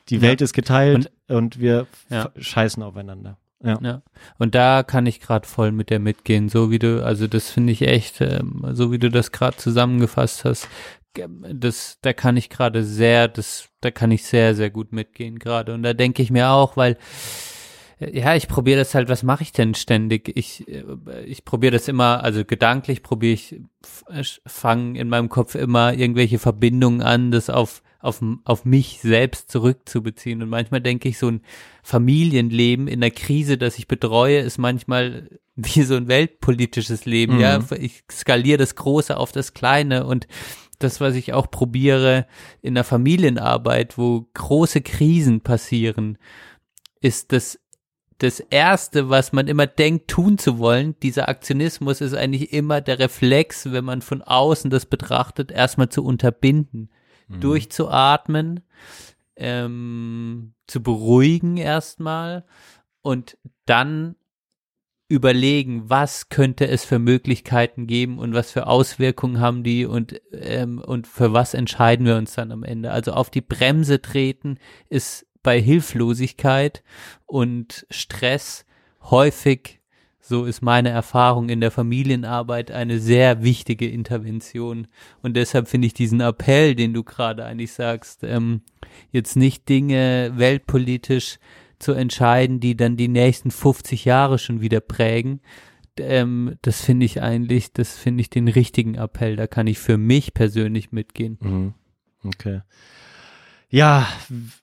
Die 0.09 0.15
Ja. 0.15 0.21
Welt 0.23 0.41
ist 0.41 0.53
geteilt 0.53 1.11
und, 1.27 1.59
wir 1.59 1.85
Ja. 2.09 2.31
scheißen 2.35 2.81
aufeinander. 2.81 3.37
Ja. 3.63 3.77
Ja, 3.81 4.01
und 4.37 4.53
da 4.55 4.83
kann 4.83 5.05
ich 5.05 5.19
gerade 5.19 5.47
voll 5.47 5.71
mit 5.71 5.89
dir 5.89 5.99
mitgehen, 5.99 6.47
so 6.49 6.69
wie 6.71 6.79
du, 6.79 7.03
also 7.03 7.27
das 7.27 7.49
finde 7.49 7.73
ich 7.73 7.81
echt, 7.83 8.21
ähm, 8.21 8.63
so 8.73 8.91
wie 8.91 8.99
du 8.99 9.09
das 9.09 9.31
gerade 9.31 9.57
zusammengefasst 9.57 10.45
hast, 10.45 10.67
das, 11.51 11.97
da 12.01 12.13
kann 12.13 12.37
ich 12.37 12.49
gerade 12.49 12.83
sehr, 12.83 13.27
das, 13.27 13.69
da 13.81 13.89
kann 13.91 14.11
ich 14.11 14.23
sehr, 14.25 14.53
sehr 14.55 14.69
gut 14.69 14.93
mitgehen 14.93 15.39
gerade. 15.39 15.73
Und 15.73 15.81
da 15.83 15.93
denke 15.93 16.21
ich 16.21 16.29
mir 16.31 16.49
auch, 16.49 16.77
weil 16.77 16.97
ja, 17.99 18.35
ich 18.35 18.47
probiere 18.47 18.77
das 18.79 18.93
halt, 18.93 19.09
was 19.09 19.23
mache 19.23 19.43
ich 19.43 19.51
denn 19.51 19.73
ständig? 19.73 20.31
Ich, 20.35 20.67
äh, 20.67 20.83
ich 21.25 21.45
probiere 21.45 21.71
das 21.71 21.87
immer, 21.87 22.23
also 22.23 22.45
gedanklich 22.45 23.01
probiere 23.01 23.33
ich, 23.33 23.59
fange 24.45 24.99
in 24.99 25.09
meinem 25.09 25.29
Kopf 25.29 25.55
immer 25.55 25.93
irgendwelche 25.93 26.37
Verbindungen 26.37 27.01
an, 27.01 27.31
das 27.31 27.49
auf, 27.49 27.81
auf, 27.99 28.21
auf 28.43 28.65
mich 28.65 28.99
selbst 29.01 29.49
zurückzubeziehen. 29.49 30.43
Und 30.43 30.49
manchmal 30.49 30.81
denke 30.81 31.09
ich, 31.09 31.17
so 31.17 31.29
ein 31.29 31.41
Familienleben 31.81 32.87
in 32.87 33.01
der 33.01 33.11
Krise, 33.11 33.57
das 33.57 33.79
ich 33.79 33.87
betreue, 33.87 34.39
ist 34.39 34.59
manchmal 34.59 35.29
wie 35.55 35.81
so 35.81 35.95
ein 35.95 36.07
weltpolitisches 36.07 37.05
Leben. 37.05 37.35
Mhm. 37.35 37.41
Ja, 37.41 37.59
ich 37.79 38.03
skaliere 38.11 38.59
das 38.59 38.75
Große 38.75 39.17
auf 39.17 39.31
das 39.31 39.55
Kleine 39.55 40.05
und 40.05 40.27
das, 40.77 41.01
was 41.01 41.15
ich 41.15 41.33
auch 41.33 41.49
probiere 41.49 42.27
in 42.61 42.75
der 42.75 42.83
Familienarbeit, 42.83 43.97
wo 43.97 44.27
große 44.35 44.81
Krisen 44.81 45.41
passieren, 45.41 46.19
ist 47.01 47.31
das 47.31 47.59
das 48.19 48.39
erste, 48.39 49.09
was 49.09 49.31
man 49.31 49.47
immer 49.47 49.67
denkt, 49.67 50.07
tun 50.07 50.37
zu 50.37 50.57
wollen, 50.57 50.95
dieser 51.01 51.29
Aktionismus 51.29 52.01
ist 52.01 52.15
eigentlich 52.15 52.51
immer 52.51 52.81
der 52.81 52.99
Reflex, 52.99 53.71
wenn 53.71 53.85
man 53.85 54.01
von 54.01 54.21
außen 54.21 54.71
das 54.71 54.85
betrachtet, 54.85 55.51
erstmal 55.51 55.89
zu 55.89 56.03
unterbinden, 56.03 56.89
durchzuatmen, 57.29 58.61
ähm, 59.35 60.53
zu 60.65 60.81
beruhigen 60.81 61.57
erstmal 61.57 62.45
und 63.01 63.37
dann 63.65 64.15
überlegen, 65.09 65.89
was 65.89 66.29
könnte 66.29 66.67
es 66.67 66.83
für 66.83 66.99
Möglichkeiten 66.99 67.87
geben 67.87 68.19
und 68.19 68.33
was 68.33 68.51
für 68.51 68.67
Auswirkungen 68.67 69.39
haben 69.39 69.63
die 69.63 69.85
und, 69.85 70.19
ähm, 70.33 70.79
und 70.79 71.07
für 71.07 71.31
was 71.31 71.53
entscheiden 71.53 72.05
wir 72.05 72.17
uns 72.17 72.33
dann 72.33 72.51
am 72.51 72.63
Ende. 72.63 72.91
Also 72.91 73.13
auf 73.13 73.29
die 73.29 73.41
Bremse 73.41 74.01
treten 74.01 74.57
ist 74.89 75.26
bei 75.43 75.61
Hilflosigkeit 75.61 76.83
und 77.25 77.85
Stress 77.89 78.65
häufig, 79.03 79.79
so 80.19 80.43
ist 80.43 80.61
meine 80.61 80.89
Erfahrung 80.89 81.47
in 81.47 81.61
der 81.61 81.71
Familienarbeit, 81.71 82.69
eine 82.71 82.99
sehr 82.99 83.43
wichtige 83.43 83.87
Intervention. 83.87 84.87
Und 85.21 85.37
deshalb 85.37 85.69
finde 85.69 85.87
ich 85.87 85.93
diesen 85.93 86.19
Appell, 86.19 86.75
den 86.75 86.93
du 86.93 87.03
gerade 87.03 87.45
eigentlich 87.45 87.71
sagst, 87.71 88.23
ähm, 88.23 88.61
jetzt 89.11 89.37
nicht 89.37 89.69
Dinge 89.69 90.33
weltpolitisch 90.35 91.39
zu 91.79 91.93
entscheiden, 91.93 92.59
die 92.59 92.75
dann 92.75 92.97
die 92.97 93.07
nächsten 93.07 93.51
50 93.51 94.05
Jahre 94.05 94.37
schon 94.37 94.59
wieder 94.61 94.81
prägen. 94.81 95.39
Ähm, 95.97 96.55
das 96.61 96.83
finde 96.83 97.05
ich 97.05 97.21
eigentlich, 97.21 97.71
das 97.71 97.97
finde 97.97 98.21
ich 98.21 98.29
den 98.29 98.47
richtigen 98.47 98.95
Appell. 98.95 99.35
Da 99.35 99.47
kann 99.47 99.67
ich 99.67 99.79
für 99.79 99.97
mich 99.97 100.33
persönlich 100.33 100.91
mitgehen. 100.91 101.37
Mhm. 101.39 101.73
Okay. 102.23 102.61
Ja, 103.69 104.07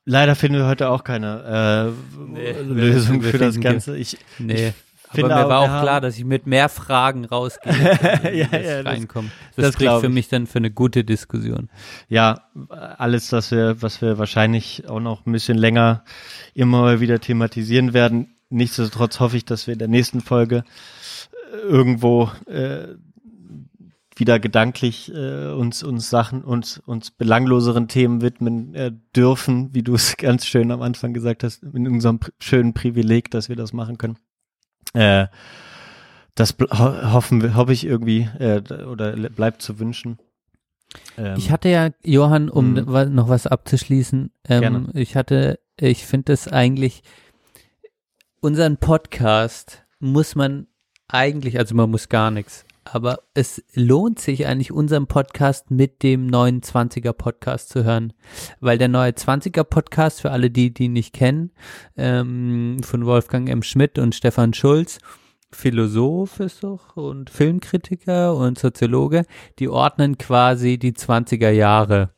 leider 0.05 0.35
finden 0.35 0.59
wir 0.59 0.67
heute 0.67 0.89
auch 0.89 1.05
keine 1.05 1.93
äh, 1.95 2.21
Nee, 2.27 2.53
Lösung 2.63 3.21
für 3.23 3.39
das 3.39 3.61
Ganze. 3.61 3.97
Ich, 3.97 4.17
Nee. 4.39 4.73
Ich 5.17 5.23
Aber 5.23 5.33
mir 5.37 5.45
auch, 5.47 5.49
war 5.49 5.59
auch 5.61 5.83
klar, 5.83 6.01
dass 6.01 6.19
ich 6.19 6.25
mit 6.25 6.49
mehr 6.49 6.69
Fragen 6.69 7.25
rausgehe, 7.25 7.73
Ja, 8.35 8.51
wir 8.51 8.61
ja, 8.63 8.83
das- 8.83 8.87
reinkomme. 8.95 9.29
Das, 9.55 9.57
das 9.57 9.65
das 9.67 9.75
spricht 9.75 10.01
für 10.01 10.07
ich. 10.09 10.13
mich 10.13 10.29
dann 10.29 10.49
für 10.49 10.59
eine 10.59 10.73
gute 10.73 11.05
Diskussion. 11.05 11.69
ja, 12.09 12.41
alles, 12.99 13.31
was 13.31 13.53
wir, 13.53 13.81
was 13.81 14.03
wir 14.03 14.19
wahrscheinlich 14.19 14.89
auch 14.89 14.99
noch 14.99 15.25
ein 15.25 15.31
bisschen 15.31 15.57
länger 15.57 16.03
immer 16.53 16.99
wieder 16.99 17.21
thematisieren 17.21 17.93
werden. 17.93 18.35
Nichtsdestotrotz 18.51 19.21
hoffe 19.21 19.37
ich, 19.37 19.45
dass 19.45 19.69
wir 19.69 19.75
in 19.75 19.79
der 19.79 19.87
nächsten 19.89 20.21
Folge 20.21 20.65
äh, 21.53 21.59
irgendwo 21.59 22.31
äh, 22.47 22.89
wieder 24.17 24.39
gedanklich 24.39 25.13
äh, 25.15 25.49
uns 25.53 25.83
uns 25.83 26.09
Sachen 26.11 26.43
uns 26.45 26.79
uns 26.79 27.11
belangloseren 27.11 27.89
Themen 27.89 28.21
widmen 28.23 28.75
äh, 28.75 28.93
dürfen, 29.17 29.75
wie 29.75 29.83
du 29.83 29.95
es 29.95 30.17
ganz 30.19 30.47
schön 30.47 30.71
am 30.71 30.83
Anfang 30.83 31.13
gesagt 31.15 31.43
hast, 31.45 31.63
in 31.63 31.89
unserem 31.89 32.21
schönen 32.41 32.75
Privileg, 32.75 33.31
dass 33.31 33.49
wir 33.49 33.57
das 33.57 33.73
machen 33.73 33.99
können. 33.99 34.19
Äh, 34.93 35.27
das 36.37 36.57
ho 36.61 37.13
hoffen 37.13 37.43
wir, 37.43 37.55
hoffe 37.55 37.73
ich 37.73 37.85
irgendwie 37.85 38.29
äh, 38.39 38.61
oder 38.85 39.15
le- 39.17 39.31
bleibt 39.31 39.63
zu 39.63 39.79
wünschen. 39.79 40.19
Ähm, 41.17 41.35
Ich 41.37 41.51
hatte 41.51 41.69
ja, 41.69 41.91
Johann, 42.05 42.49
um 42.51 42.75
Mhm. 42.75 43.15
noch 43.15 43.29
was 43.29 43.47
abzuschließen, 43.47 44.31
ähm, 44.49 44.61
Gerne. 44.61 44.89
ich 44.95 45.17
hatte, 45.17 45.59
ich 45.79 46.05
finde 46.07 46.33
das 46.33 46.47
eigentlich, 46.49 47.03
unseren 48.41 48.77
Podcast 48.77 49.83
muss 49.99 50.35
man 50.35 50.67
eigentlich, 51.09 51.59
also 51.59 51.75
man 51.75 51.91
muss 51.91 52.09
gar 52.09 52.31
nichts, 52.31 52.65
aber 52.85 53.21
es 53.35 53.63
lohnt 53.75 54.19
sich 54.21 54.47
eigentlich, 54.47 54.73
unseren 54.73 55.07
Podcast 55.07 55.71
mit 55.71 56.03
dem 56.03 56.27
neuen 56.27 56.61
20er 56.61 57.13
Podcast 57.13 57.69
zu 57.69 57.85
hören, 57.85 58.13
weil 58.61 58.79
der 58.79 58.89
neue 58.89 59.11
20er 59.11 59.65
Podcast, 59.65 60.21
für 60.21 60.31
alle 60.31 60.51
die, 60.51 60.73
die 60.73 60.85
ihn 60.85 60.93
nicht 60.93 61.13
kennen, 61.13 61.53
ähm, 61.97 62.79
von 62.83 63.07
Wolfgang 63.07 63.49
M. 63.49 63.63
Schmidt 63.63 63.99
und 63.99 64.15
Stefan 64.15 64.55
Schulz, 64.55 64.99
Philosoph 65.55 66.41
ist 66.41 66.65
doch 66.65 66.97
und 66.97 67.31
Filmkritiker 67.31 68.35
und 68.35 68.59
Soziologe, 68.59 69.25
die 69.59 69.69
ordnen 69.69 70.19
quasi 70.19 70.79
die 70.79 70.93
20er 70.93 71.51
Jahre, 71.51 72.14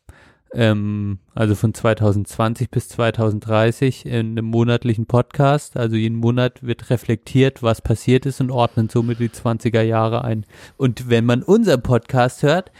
ähm, 0.52 1.18
also 1.34 1.54
von 1.54 1.74
2020 1.74 2.70
bis 2.70 2.88
2030 2.88 4.06
in 4.06 4.12
einem 4.12 4.46
monatlichen 4.46 5.06
Podcast. 5.06 5.76
Also 5.76 5.96
jeden 5.96 6.16
Monat 6.16 6.62
wird 6.62 6.90
reflektiert, 6.90 7.62
was 7.62 7.80
passiert 7.82 8.26
ist 8.26 8.40
und 8.40 8.50
ordnen 8.50 8.88
somit 8.88 9.18
die 9.18 9.28
20er 9.28 9.82
Jahre 9.82 10.24
ein. 10.24 10.44
Und 10.76 11.08
wenn 11.08 11.24
man 11.24 11.42
unseren 11.42 11.82
Podcast 11.82 12.42
hört, 12.42 12.72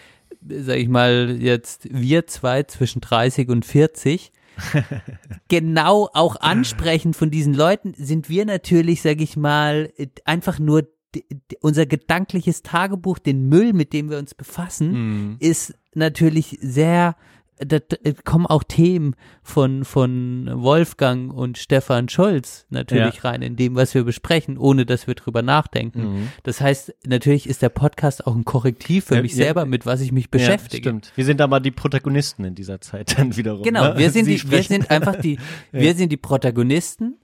sag 0.48 0.76
ich 0.76 0.88
mal 0.88 1.36
jetzt 1.40 1.88
wir 1.90 2.26
zwei 2.26 2.62
zwischen 2.62 3.00
30 3.00 3.48
und 3.48 3.64
40, 3.64 4.32
genau 5.48 6.08
auch 6.14 6.36
ansprechend 6.40 7.16
von 7.16 7.30
diesen 7.30 7.52
Leuten 7.54 7.94
sind 7.96 8.28
wir 8.28 8.44
natürlich, 8.46 9.02
sag 9.02 9.20
ich 9.20 9.36
mal, 9.36 9.92
einfach 10.24 10.58
nur 10.58 10.88
unser 11.60 11.86
gedankliches 11.86 12.62
Tagebuch, 12.62 13.18
den 13.18 13.48
Müll, 13.48 13.72
mit 13.72 13.92
dem 13.92 14.10
wir 14.10 14.18
uns 14.18 14.34
befassen, 14.34 14.92
Mhm. 14.92 15.36
ist 15.40 15.74
natürlich 15.94 16.58
sehr, 16.60 17.16
da, 17.58 17.78
da 17.78 17.96
kommen 18.24 18.46
auch 18.46 18.62
Themen 18.64 19.14
von, 19.42 19.84
von 19.84 20.50
Wolfgang 20.52 21.32
und 21.32 21.58
Stefan 21.58 22.08
Scholz 22.08 22.66
natürlich 22.70 23.24
rein 23.24 23.42
in 23.42 23.56
dem, 23.56 23.76
was 23.76 23.94
wir 23.94 24.04
besprechen, 24.04 24.58
ohne 24.58 24.84
dass 24.84 25.06
wir 25.06 25.14
drüber 25.14 25.42
nachdenken. 25.42 26.00
Mhm. 26.00 26.28
Das 26.42 26.60
heißt, 26.60 26.94
natürlich 27.06 27.48
ist 27.48 27.62
der 27.62 27.70
Podcast 27.70 28.26
auch 28.26 28.34
ein 28.34 28.44
Korrektiv 28.44 29.06
für 29.06 29.16
Ja, 29.16 29.22
mich 29.22 29.32
ja. 29.32 29.44
selber, 29.44 29.64
mit 29.64 29.86
was 29.86 30.00
ich 30.00 30.12
mich 30.12 30.30
beschäftige. 30.30 30.88
Ja, 30.88 30.90
stimmt. 30.90 31.12
Wir 31.16 31.24
sind 31.24 31.40
aber 31.40 31.60
die 31.60 31.70
Protagonisten 31.70 32.44
in 32.44 32.54
dieser 32.54 32.80
Zeit 32.80 33.18
dann 33.18 33.36
wiederum. 33.36 33.62
Genau, 33.62 33.92
ne? 33.92 33.98
wir 33.98 34.10
sind, 34.10 34.26
Sie 34.26 34.36
die, 34.36 34.50
wir 34.50 34.62
sind 34.62 34.90
einfach 34.90 35.16
die, 35.16 35.38
wir 35.72 35.94
sind 35.94 36.10
die 36.10 36.16
Protagonisten 36.16 37.16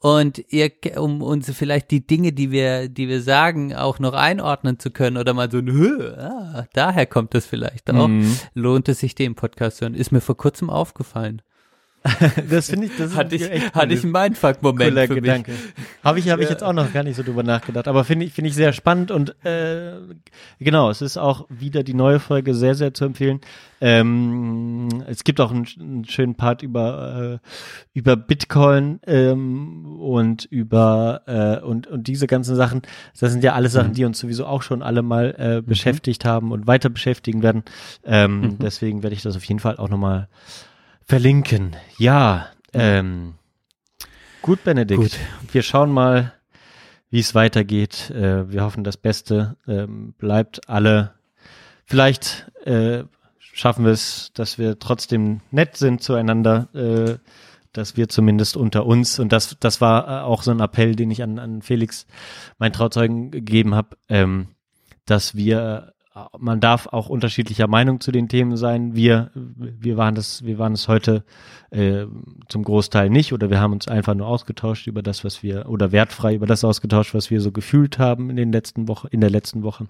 und 0.00 0.42
ihr, 0.48 0.70
um 0.96 1.22
uns 1.22 1.50
vielleicht 1.52 1.90
die 1.90 2.06
Dinge, 2.06 2.32
die 2.32 2.50
wir, 2.50 2.88
die 2.88 3.06
wir 3.08 3.20
sagen, 3.22 3.74
auch 3.74 3.98
noch 3.98 4.14
einordnen 4.14 4.78
zu 4.78 4.90
können 4.90 5.16
oder 5.18 5.34
mal 5.34 5.50
so 5.50 5.58
ein, 5.58 5.70
"Hö, 5.70 6.14
ah, 6.16 6.66
daher 6.72 7.06
kommt 7.06 7.34
das 7.34 7.44
vielleicht 7.46 7.90
auch, 7.90 8.08
Mhm. 8.08 8.36
lohnt 8.54 8.88
es 8.88 9.00
sich, 9.00 9.14
den 9.14 9.34
Podcast 9.34 9.76
zu 9.76 9.82
hören. 9.84 9.94
Ist 9.94 10.10
mir 10.10 10.20
vor 10.22 10.36
kurzem 10.36 10.70
aufgefallen. 10.70 11.42
das 12.50 12.70
finde 12.70 12.86
ich, 12.86 12.96
das 12.96 13.10
ist 13.10 13.16
Hatte 13.16 13.36
ich, 13.36 13.42
hatte 13.74 13.92
ich 13.92 14.02
einen 14.02 14.12
Mindfuck-Moment 14.12 14.98
für 14.98 15.14
mich. 15.14 15.22
Gedanke. 15.22 15.52
Habe 16.02 16.18
ich, 16.18 16.30
habe 16.30 16.42
ich 16.42 16.48
jetzt 16.48 16.62
auch 16.62 16.72
noch 16.72 16.92
gar 16.92 17.02
nicht 17.02 17.16
so 17.16 17.22
drüber 17.22 17.42
nachgedacht. 17.42 17.88
Aber 17.88 18.04
finde 18.04 18.24
ich, 18.24 18.32
finde 18.32 18.48
ich 18.48 18.54
sehr 18.54 18.72
spannend 18.72 19.10
und 19.10 19.34
äh, 19.44 19.92
genau, 20.58 20.88
es 20.88 21.02
ist 21.02 21.18
auch 21.18 21.46
wieder 21.50 21.82
die 21.82 21.92
neue 21.92 22.18
Folge 22.18 22.54
sehr, 22.54 22.74
sehr 22.74 22.94
zu 22.94 23.04
empfehlen. 23.04 23.40
Ähm, 23.82 24.88
es 25.08 25.24
gibt 25.24 25.40
auch 25.40 25.50
einen, 25.50 25.66
einen 25.78 26.04
schönen 26.06 26.34
Part 26.36 26.62
über 26.62 27.40
äh, 27.42 27.48
über 27.92 28.16
Bitcoin 28.16 29.00
ähm, 29.06 30.00
und 30.00 30.46
über 30.46 31.22
äh, 31.26 31.64
und 31.64 31.86
und 31.86 32.08
diese 32.08 32.26
ganzen 32.26 32.56
Sachen. 32.56 32.82
Das 33.18 33.30
sind 33.30 33.44
ja 33.44 33.54
alles 33.54 33.72
Sachen, 33.72 33.92
die 33.92 34.04
uns 34.04 34.18
sowieso 34.18 34.46
auch 34.46 34.62
schon 34.62 34.82
alle 34.82 35.02
mal 35.02 35.34
äh, 35.38 35.62
beschäftigt 35.62 36.24
haben 36.24 36.52
und 36.52 36.66
weiter 36.66 36.88
beschäftigen 36.88 37.42
werden. 37.42 37.62
Ähm, 38.04 38.58
Deswegen 38.60 39.02
werde 39.02 39.14
ich 39.14 39.22
das 39.22 39.36
auf 39.36 39.44
jeden 39.44 39.60
Fall 39.60 39.76
auch 39.76 39.88
nochmal 39.88 40.28
verlinken. 41.10 41.74
Ja, 41.98 42.46
ähm, 42.72 43.34
gut, 44.42 44.62
Benedikt. 44.62 45.00
Gut. 45.00 45.18
Wir 45.50 45.62
schauen 45.62 45.90
mal, 45.90 46.34
wie 47.10 47.18
es 47.18 47.34
weitergeht. 47.34 48.10
Äh, 48.10 48.48
wir 48.52 48.62
hoffen 48.62 48.84
das 48.84 48.96
Beste. 48.96 49.56
Ähm, 49.66 50.14
bleibt 50.18 50.68
alle. 50.68 51.14
Vielleicht 51.84 52.52
äh, 52.64 53.02
schaffen 53.40 53.84
wir 53.84 53.90
es, 53.90 54.30
dass 54.34 54.56
wir 54.56 54.78
trotzdem 54.78 55.40
nett 55.50 55.76
sind 55.76 56.00
zueinander. 56.00 56.68
Äh, 56.74 57.18
dass 57.72 57.96
wir 57.96 58.08
zumindest 58.08 58.56
unter 58.56 58.86
uns, 58.86 59.18
und 59.18 59.32
das, 59.32 59.56
das 59.58 59.80
war 59.80 60.08
äh, 60.08 60.22
auch 60.22 60.42
so 60.42 60.52
ein 60.52 60.60
Appell, 60.60 60.94
den 60.94 61.10
ich 61.10 61.24
an, 61.24 61.40
an 61.40 61.62
Felix, 61.62 62.06
meinen 62.58 62.72
Trauzeugen, 62.72 63.32
gegeben 63.32 63.74
habe, 63.74 63.96
ähm, 64.08 64.48
dass 65.06 65.34
wir, 65.34 65.92
man 66.38 66.60
darf 66.60 66.86
auch 66.86 67.08
unterschiedlicher 67.08 67.66
Meinung 67.66 68.00
zu 68.00 68.12
den 68.12 68.28
Themen 68.28 68.56
sein. 68.56 68.94
Wir, 68.94 69.30
wir 69.34 69.96
waren 69.96 70.14
das, 70.14 70.44
wir 70.44 70.58
waren 70.58 70.72
es 70.72 70.88
heute 70.88 71.24
äh, 71.70 72.06
zum 72.48 72.62
Großteil 72.62 73.10
nicht, 73.10 73.32
oder 73.32 73.50
wir 73.50 73.60
haben 73.60 73.72
uns 73.72 73.88
einfach 73.88 74.14
nur 74.14 74.26
ausgetauscht 74.26 74.86
über 74.86 75.02
das, 75.02 75.24
was 75.24 75.42
wir, 75.42 75.68
oder 75.68 75.92
wertfrei 75.92 76.34
über 76.34 76.46
das 76.46 76.64
ausgetauscht, 76.64 77.14
was 77.14 77.30
wir 77.30 77.40
so 77.40 77.52
gefühlt 77.52 77.98
haben 77.98 78.30
in 78.30 78.36
den 78.36 78.52
letzten 78.52 78.88
Wochen, 78.88 79.08
in 79.08 79.20
der 79.20 79.30
letzten 79.30 79.62
Woche. 79.62 79.88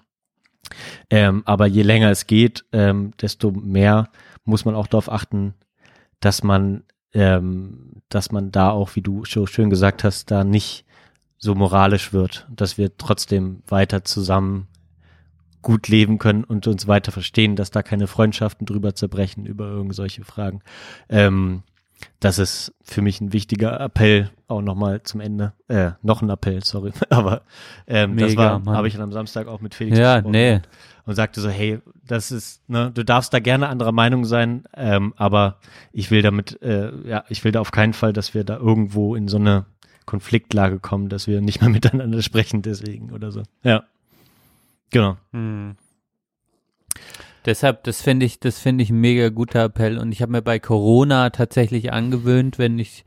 Ähm, 1.09 1.43
aber 1.45 1.65
je 1.65 1.81
länger 1.81 2.11
es 2.11 2.27
geht, 2.27 2.65
ähm, 2.71 3.11
desto 3.21 3.51
mehr 3.51 4.09
muss 4.45 4.65
man 4.65 4.75
auch 4.75 4.87
darauf 4.87 5.11
achten, 5.11 5.55
dass 6.19 6.43
man, 6.43 6.83
ähm, 7.13 8.01
dass 8.09 8.31
man 8.31 8.51
da 8.51 8.69
auch, 8.69 8.95
wie 8.95 9.01
du 9.01 9.25
so 9.25 9.45
schön 9.45 9.69
gesagt 9.69 10.03
hast, 10.03 10.31
da 10.31 10.43
nicht 10.43 10.85
so 11.37 11.55
moralisch 11.55 12.13
wird, 12.13 12.47
dass 12.55 12.77
wir 12.77 12.95
trotzdem 12.97 13.63
weiter 13.67 14.03
zusammen 14.03 14.67
gut 15.61 15.87
leben 15.87 16.17
können 16.17 16.43
und 16.43 16.67
uns 16.67 16.87
weiter 16.87 17.11
verstehen, 17.11 17.55
dass 17.55 17.71
da 17.71 17.83
keine 17.83 18.07
Freundschaften 18.07 18.65
drüber 18.65 18.95
zerbrechen 18.95 19.45
über 19.45 19.67
irgend 19.67 19.95
solche 19.95 20.23
Fragen. 20.23 20.61
Ähm, 21.09 21.63
das 22.19 22.39
ist 22.39 22.73
für 22.81 23.01
mich 23.01 23.21
ein 23.21 23.33
wichtiger 23.33 23.79
Appell, 23.79 24.31
auch 24.47 24.61
nochmal 24.61 25.03
zum 25.03 25.21
Ende. 25.21 25.53
Äh, 25.67 25.91
noch 26.01 26.21
ein 26.21 26.29
Appell, 26.29 26.63
sorry. 26.63 26.91
Aber 27.09 27.41
ähm, 27.87 28.17
das 28.17 28.31
Mega, 28.31 28.43
war, 28.43 28.59
Mann. 28.59 28.75
habe 28.75 28.87
ich 28.87 28.93
dann 28.93 29.03
am 29.03 29.11
Samstag 29.11 29.47
auch 29.47 29.61
mit 29.61 29.75
Felix 29.75 29.97
Ja, 29.97 30.15
gesprochen 30.15 30.31
nee. 30.31 30.61
und 31.05 31.15
sagte 31.15 31.41
so, 31.41 31.49
hey, 31.49 31.79
das 32.05 32.31
ist, 32.31 32.67
ne, 32.69 32.91
du 32.93 33.03
darfst 33.05 33.33
da 33.33 33.39
gerne 33.39 33.69
anderer 33.69 33.91
Meinung 33.91 34.25
sein, 34.25 34.63
ähm, 34.75 35.13
aber 35.17 35.57
ich 35.91 36.11
will 36.11 36.21
damit, 36.21 36.61
äh, 36.61 36.91
ja, 37.07 37.23
ich 37.29 37.43
will 37.43 37.51
da 37.51 37.59
auf 37.59 37.71
keinen 37.71 37.93
Fall, 37.93 38.13
dass 38.13 38.33
wir 38.33 38.43
da 38.43 38.57
irgendwo 38.57 39.15
in 39.15 39.27
so 39.27 39.37
eine 39.37 39.65
Konfliktlage 40.05 40.79
kommen, 40.79 41.09
dass 41.09 41.27
wir 41.27 41.41
nicht 41.41 41.61
mehr 41.61 41.69
miteinander 41.71 42.21
sprechen 42.21 42.61
deswegen 42.61 43.11
oder 43.11 43.31
so. 43.31 43.43
Ja. 43.63 43.83
Genau. 44.91 45.17
Hm. 45.31 45.75
Deshalb, 47.45 47.83
das 47.85 48.01
finde 48.01 48.25
ich, 48.25 48.39
das 48.39 48.59
finde 48.59 48.83
ich 48.83 48.91
ein 48.91 49.01
mega 49.01 49.29
guter 49.29 49.63
Appell. 49.63 49.97
Und 49.97 50.11
ich 50.11 50.21
habe 50.21 50.31
mir 50.31 50.41
bei 50.43 50.59
Corona 50.59 51.31
tatsächlich 51.31 51.91
angewöhnt, 51.91 52.59
wenn 52.59 52.77
ich, 52.77 53.03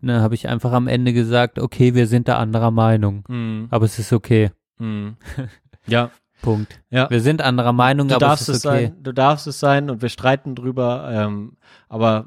ne, 0.00 0.20
habe 0.20 0.34
ich 0.34 0.48
einfach 0.48 0.72
am 0.72 0.88
Ende 0.88 1.12
gesagt, 1.12 1.60
okay, 1.60 1.94
wir 1.94 2.08
sind 2.08 2.26
da 2.26 2.38
anderer 2.38 2.72
Meinung. 2.72 3.24
Mhm. 3.28 3.68
Aber 3.70 3.84
es 3.84 3.98
ist 3.98 4.12
okay. 4.12 4.50
Mhm. 4.78 5.16
Ja, 5.88 6.10
Punkt. 6.42 6.80
ja. 6.90 7.08
Wir 7.10 7.20
sind 7.20 7.40
anderer 7.40 7.72
Meinung, 7.72 8.08
Du 8.08 8.16
aber 8.16 8.26
darfst 8.26 8.48
es 8.48 8.56
es 8.56 8.56
ist 8.56 8.66
okay. 8.66 8.86
sein, 8.86 8.96
du 9.04 9.12
darfst 9.12 9.46
es 9.46 9.60
sein 9.60 9.88
und 9.88 10.02
wir 10.02 10.08
streiten 10.08 10.56
drüber, 10.56 11.08
ähm, 11.12 11.52
aber 11.88 12.26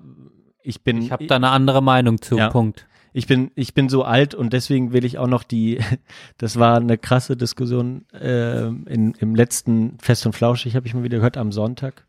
ich 0.63 0.81
bin, 0.81 1.01
Ich 1.01 1.11
habe 1.11 1.27
da 1.27 1.35
eine 1.35 1.49
andere 1.49 1.83
Meinung 1.83 2.21
zu. 2.21 2.37
Ja. 2.37 2.49
Punkt. 2.51 2.87
Ich 3.13 3.27
bin, 3.27 3.51
ich 3.55 3.73
bin 3.73 3.89
so 3.89 4.03
alt 4.03 4.35
und 4.35 4.53
deswegen 4.53 4.93
will 4.93 5.05
ich 5.05 5.17
auch 5.17 5.27
noch 5.27 5.43
die, 5.43 5.79
das 6.37 6.57
war 6.57 6.77
eine 6.77 6.97
krasse 6.97 7.35
Diskussion 7.37 8.05
ähm, 8.13 8.85
in, 8.87 9.13
im 9.13 9.35
letzten 9.35 9.97
Fest 9.99 10.25
und 10.25 10.33
Flauschig, 10.33 10.75
habe 10.75 10.87
ich 10.87 10.93
mal 10.93 11.03
wieder 11.03 11.17
gehört, 11.17 11.37
am 11.37 11.51
Sonntag, 11.51 12.05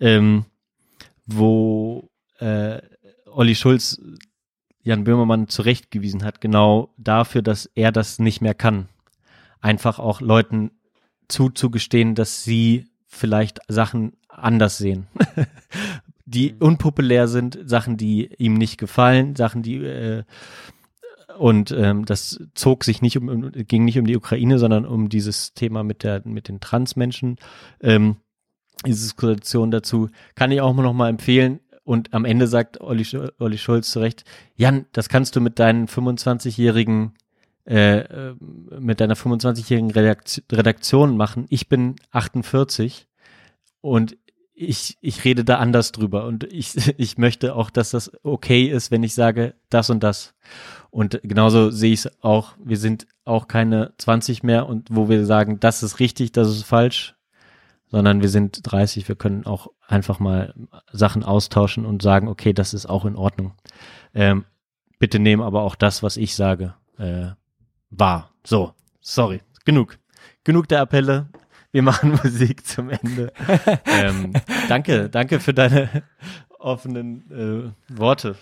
ähm, 0.00 0.44
wo 1.26 2.10
äh, 2.38 2.80
Olli 3.26 3.54
Schulz 3.54 4.00
Jan 4.82 5.04
Böhmermann 5.04 5.48
zurechtgewiesen 5.48 6.24
hat, 6.24 6.40
genau 6.40 6.92
dafür, 6.98 7.40
dass 7.40 7.66
er 7.74 7.90
das 7.90 8.18
nicht 8.18 8.42
mehr 8.42 8.54
kann. 8.54 8.88
Einfach 9.60 9.98
auch 9.98 10.20
Leuten 10.20 10.72
zuzugestehen, 11.28 12.14
dass 12.14 12.44
sie 12.44 12.86
vielleicht 13.06 13.60
Sachen 13.68 14.12
anders 14.28 14.76
sehen. 14.76 15.06
die 16.26 16.54
unpopulär 16.58 17.28
sind, 17.28 17.58
Sachen, 17.64 17.96
die 17.96 18.30
ihm 18.38 18.54
nicht 18.54 18.78
gefallen, 18.78 19.36
Sachen, 19.36 19.62
die 19.62 19.84
äh, 19.84 20.24
und 21.38 21.72
ähm, 21.72 22.04
das 22.04 22.38
zog 22.54 22.84
sich 22.84 23.02
nicht 23.02 23.18
um, 23.18 23.28
um 23.28 23.52
ging 23.52 23.84
nicht 23.84 23.98
um 23.98 24.06
die 24.06 24.16
Ukraine, 24.16 24.58
sondern 24.58 24.86
um 24.86 25.08
dieses 25.08 25.52
Thema 25.52 25.82
mit 25.82 26.04
der 26.04 26.22
mit 26.24 26.48
den 26.48 26.60
Transmenschen. 26.60 27.36
Ähm, 27.80 28.16
diese 28.86 29.02
Diskussion 29.02 29.70
dazu 29.70 30.08
kann 30.34 30.52
ich 30.52 30.60
auch 30.60 30.74
noch 30.74 30.92
mal 30.92 31.08
empfehlen. 31.08 31.60
Und 31.82 32.14
am 32.14 32.24
Ende 32.24 32.46
sagt 32.46 32.80
Olli, 32.80 33.06
Olli 33.38 33.58
Schulz 33.58 33.90
zu 33.90 34.00
Recht, 34.00 34.24
Jan, 34.56 34.86
das 34.92 35.10
kannst 35.10 35.36
du 35.36 35.40
mit 35.40 35.58
deinen 35.58 35.86
25-jährigen 35.86 37.12
äh, 37.66 38.00
äh, 38.00 38.34
mit 38.78 39.00
deiner 39.00 39.16
25-jährigen 39.16 39.90
Redakt 39.90 40.42
Redaktion 40.52 41.16
machen. 41.16 41.46
Ich 41.48 41.68
bin 41.68 41.96
48 42.10 43.06
und 43.80 44.16
ich, 44.54 44.96
ich 45.00 45.24
rede 45.24 45.44
da 45.44 45.56
anders 45.56 45.92
drüber 45.92 46.24
und 46.26 46.44
ich, 46.44 46.74
ich 46.98 47.18
möchte 47.18 47.54
auch, 47.54 47.70
dass 47.70 47.90
das 47.90 48.12
okay 48.22 48.66
ist, 48.66 48.90
wenn 48.90 49.02
ich 49.02 49.14
sage 49.14 49.54
das 49.68 49.90
und 49.90 50.02
das. 50.02 50.34
Und 50.90 51.20
genauso 51.22 51.70
sehe 51.70 51.92
ich 51.92 52.04
es 52.04 52.22
auch, 52.22 52.52
wir 52.62 52.76
sind 52.76 53.06
auch 53.24 53.48
keine 53.48 53.94
20 53.98 54.42
mehr 54.42 54.66
und 54.66 54.88
wo 54.90 55.08
wir 55.08 55.26
sagen, 55.26 55.58
das 55.58 55.82
ist 55.82 55.98
richtig, 55.98 56.32
das 56.32 56.48
ist 56.48 56.62
falsch, 56.62 57.16
sondern 57.90 58.22
wir 58.22 58.28
sind 58.28 58.60
30, 58.62 59.08
wir 59.08 59.16
können 59.16 59.44
auch 59.44 59.68
einfach 59.86 60.20
mal 60.20 60.54
Sachen 60.92 61.24
austauschen 61.24 61.84
und 61.84 62.02
sagen, 62.02 62.28
okay, 62.28 62.52
das 62.52 62.74
ist 62.74 62.86
auch 62.86 63.04
in 63.04 63.16
Ordnung. 63.16 63.54
Ähm, 64.14 64.44
bitte 64.98 65.18
nehmen 65.18 65.42
aber 65.42 65.62
auch 65.62 65.74
das, 65.74 66.02
was 66.02 66.16
ich 66.16 66.34
sage, 66.36 66.74
äh, 66.98 67.30
wahr. 67.90 68.30
So, 68.44 68.72
sorry, 69.00 69.40
genug. 69.64 69.98
Genug 70.44 70.68
der 70.68 70.80
Appelle. 70.80 71.28
Wir 71.74 71.82
machen 71.82 72.10
Musik 72.24 72.64
zum 72.64 72.88
Ende. 72.88 73.32
ähm, 73.86 74.32
danke, 74.68 75.10
danke 75.10 75.40
für 75.40 75.52
deine 75.52 76.04
offenen 76.60 77.74
äh, 77.88 77.98
Worte, 77.98 78.36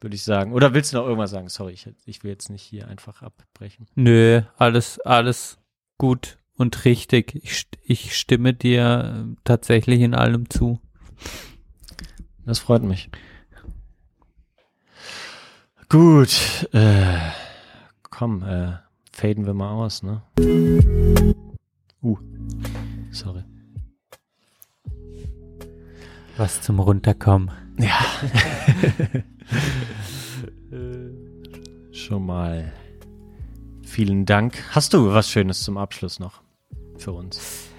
würde 0.00 0.16
ich 0.16 0.22
sagen. 0.22 0.54
Oder 0.54 0.72
willst 0.72 0.90
du 0.90 0.96
noch 0.96 1.04
irgendwas 1.04 1.32
sagen? 1.32 1.50
Sorry, 1.50 1.74
ich, 1.74 1.86
ich 2.06 2.24
will 2.24 2.30
jetzt 2.30 2.48
nicht 2.48 2.62
hier 2.62 2.88
einfach 2.88 3.20
abbrechen. 3.20 3.88
Nö, 3.94 4.40
alles, 4.56 4.98
alles 5.00 5.58
gut 5.98 6.38
und 6.54 6.86
richtig. 6.86 7.34
Ich, 7.34 7.66
ich 7.82 8.16
stimme 8.16 8.54
dir 8.54 9.26
äh, 9.28 9.36
tatsächlich 9.44 10.00
in 10.00 10.14
allem 10.14 10.48
zu. 10.48 10.80
Das 12.46 12.58
freut 12.58 12.84
mich. 12.84 13.10
Gut, 15.90 16.70
äh, 16.72 17.18
komm, 18.02 18.42
äh, 18.44 18.78
faden 19.12 19.44
wir 19.44 19.52
mal 19.52 19.72
aus, 19.72 20.02
ne? 20.02 20.22
Uh, 22.06 22.16
sorry. 23.10 23.42
Was 26.36 26.62
zum 26.62 26.78
Runterkommen. 26.78 27.50
Ja. 27.78 27.98
Schon 31.90 32.26
mal. 32.26 32.72
Vielen 33.82 34.24
Dank. 34.24 34.62
Hast 34.70 34.94
du 34.94 35.12
was 35.12 35.28
Schönes 35.28 35.64
zum 35.64 35.76
Abschluss 35.78 36.20
noch 36.20 36.42
für 36.96 37.10
uns? 37.10 37.70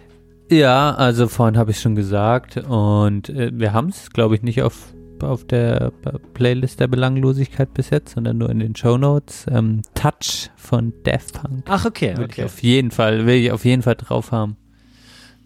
Ja, 0.49 0.93
also 0.93 1.29
vorhin 1.29 1.57
habe 1.57 1.71
ich 1.71 1.79
schon 1.79 1.95
gesagt 1.95 2.57
und 2.57 3.29
äh, 3.29 3.51
wir 3.53 3.71
haben 3.73 3.89
es, 3.89 4.11
glaube 4.11 4.35
ich, 4.35 4.43
nicht 4.43 4.61
auf, 4.61 4.93
auf 5.23 5.45
der 5.45 5.91
Playlist 6.33 6.79
der 6.79 6.87
Belanglosigkeit 6.87 7.73
bis 7.73 7.89
jetzt, 7.89 8.15
sondern 8.15 8.37
nur 8.37 8.49
in 8.49 8.59
den 8.59 8.75
Show 8.75 8.97
Notes. 8.97 9.45
Ähm, 9.49 9.81
Touch 9.93 10.49
von 10.55 10.93
Daft 11.03 11.33
Punk. 11.33 11.65
Ach, 11.67 11.85
okay, 11.85 12.17
Will 12.17 12.27
ich 12.31 12.43
auf 12.43 12.61
jeden 12.63 12.91
Fall, 12.91 13.25
will 13.25 13.35
ich 13.35 13.51
auf 13.51 13.65
jeden 13.65 13.81
Fall 13.81 13.95
drauf 13.95 14.31
haben. 14.31 14.57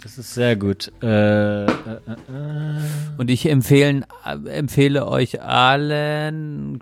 Das 0.01 0.17
ist 0.17 0.33
sehr 0.33 0.55
gut. 0.55 0.91
Äh, 1.03 1.65
äh, 1.65 1.67
äh, 1.67 2.79
Und 3.17 3.29
ich 3.29 3.47
empfehlen, 3.47 4.05
äh, 4.25 4.49
empfehle 4.49 5.07
euch 5.07 5.41
allen, 5.41 6.79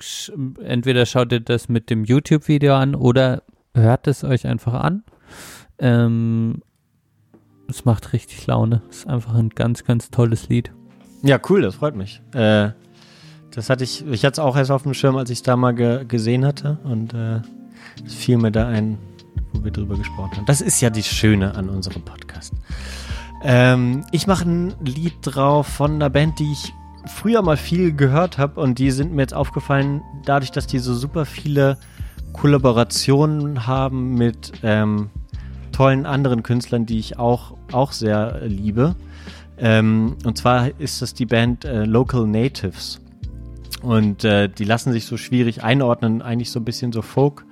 entweder 0.64 1.06
schaut 1.06 1.32
ihr 1.34 1.42
das 1.42 1.68
mit 1.68 1.90
dem 1.90 2.06
YouTube-Video 2.06 2.76
an 2.76 2.96
oder 2.96 3.44
hört 3.74 4.08
es 4.08 4.24
euch 4.24 4.48
einfach 4.48 4.74
an. 4.74 5.04
Ähm, 5.80 6.62
es 7.68 7.84
macht 7.84 8.14
richtig 8.14 8.48
Laune. 8.48 8.82
Es 8.90 9.00
ist 9.00 9.08
einfach 9.08 9.36
ein 9.36 9.50
ganz, 9.50 9.84
ganz 9.84 10.10
tolles 10.12 10.48
Lied. 10.48 10.72
Ja, 11.22 11.40
cool, 11.50 11.62
das 11.62 11.76
freut 11.76 11.96
mich. 11.96 12.22
Äh, 12.34 12.70
Das 13.52 13.70
hatte 13.70 13.84
ich, 13.84 14.06
ich 14.08 14.24
hatte 14.24 14.34
es 14.34 14.40
auch 14.40 14.56
erst 14.56 14.72
auf 14.72 14.84
dem 14.84 14.94
Schirm, 14.94 15.18
als 15.18 15.30
ich 15.30 15.40
es 15.40 15.44
da 15.44 15.56
mal 15.58 15.74
ge 15.74 16.06
gesehen 16.06 16.46
hatte 16.46 16.78
und 16.84 17.14
äh, 17.14 17.42
es 18.06 18.14
fiel 18.14 18.38
mir 18.38 18.52
da 18.52 18.68
ein, 18.68 18.98
wo 19.54 19.64
wir 19.64 19.72
drüber 19.72 19.98
gesprochen 19.98 20.38
haben. 20.38 20.46
Das 20.46 20.62
ist 20.62 20.80
ja 20.82 20.90
die 20.90 21.04
Schöne 21.04 21.56
an 21.56 21.68
unserem 21.68 22.04
Podcast. 22.04 22.54
Ähm, 23.44 24.04
ich 24.12 24.28
mache 24.28 24.48
ein 24.48 24.74
Lied 24.86 25.16
drauf 25.24 25.68
von 25.68 25.96
einer 25.96 26.10
Band, 26.10 26.40
die 26.40 26.52
ich 26.52 26.72
früher 27.08 27.42
mal 27.42 27.58
viel 27.58 27.94
gehört 27.94 28.38
habe 28.38 28.62
und 28.62 28.78
die 28.78 28.92
sind 28.92 29.14
mir 29.14 29.24
jetzt 29.24 29.34
aufgefallen, 29.34 30.02
dadurch, 30.26 30.52
dass 30.52 30.68
die 30.68 30.80
so 30.80 30.94
super 30.94 31.26
viele 31.26 31.78
Kollaborationen 32.34 33.66
haben 33.66 34.14
mit 34.16 34.52
ähm, 34.64 35.10
tollen 35.72 36.06
anderen 36.06 36.44
Künstlern, 36.44 36.86
die 36.86 37.00
ich 37.00 37.18
auch, 37.18 37.56
auch 37.72 37.92
sehr 37.94 38.42
liebe. 38.46 38.96
Ähm, 39.60 40.16
und 40.26 40.38
zwar 40.38 40.80
ist 40.80 41.02
das 41.02 41.14
die 41.14 41.26
Band 41.26 41.66
äh, 41.66 41.84
Local 41.84 42.26
Natives. 42.28 43.02
Und 43.82 44.24
äh, 44.24 44.50
die 44.50 44.66
lassen 44.66 44.92
sich 44.92 45.06
so 45.06 45.18
schwierig 45.18 45.64
einordnen, 45.64 46.22
eigentlich 46.22 46.52
so 46.52 46.60
ein 46.60 46.66
bisschen 46.66 46.92
so 46.92 47.02
Folk, 47.02 47.46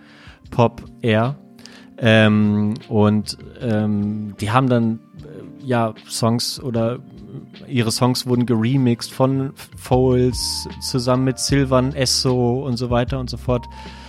Pop, 0.52 0.84
Air. 1.02 1.38
Ähm, 1.98 2.76
und 2.90 3.38
ähm, 3.60 4.36
die 4.40 4.52
haben 4.52 4.70
dann 4.70 5.00
äh, 5.24 5.66
ja 5.66 5.94
Songs 6.08 6.62
oder 6.62 7.00
ihre 7.68 7.92
Songs 7.92 8.26
wurden 8.28 8.46
geremixed 8.46 9.12
von 9.12 9.54
Foles 9.76 10.68
zusammen 10.82 11.24
mit 11.24 11.40
Silvan 11.40 11.94
Esso 11.94 12.66
und 12.66 12.78
so 12.78 12.90
weiter 12.90 13.20
und 13.20 13.30
so 13.30 13.38
fort. 13.38 13.66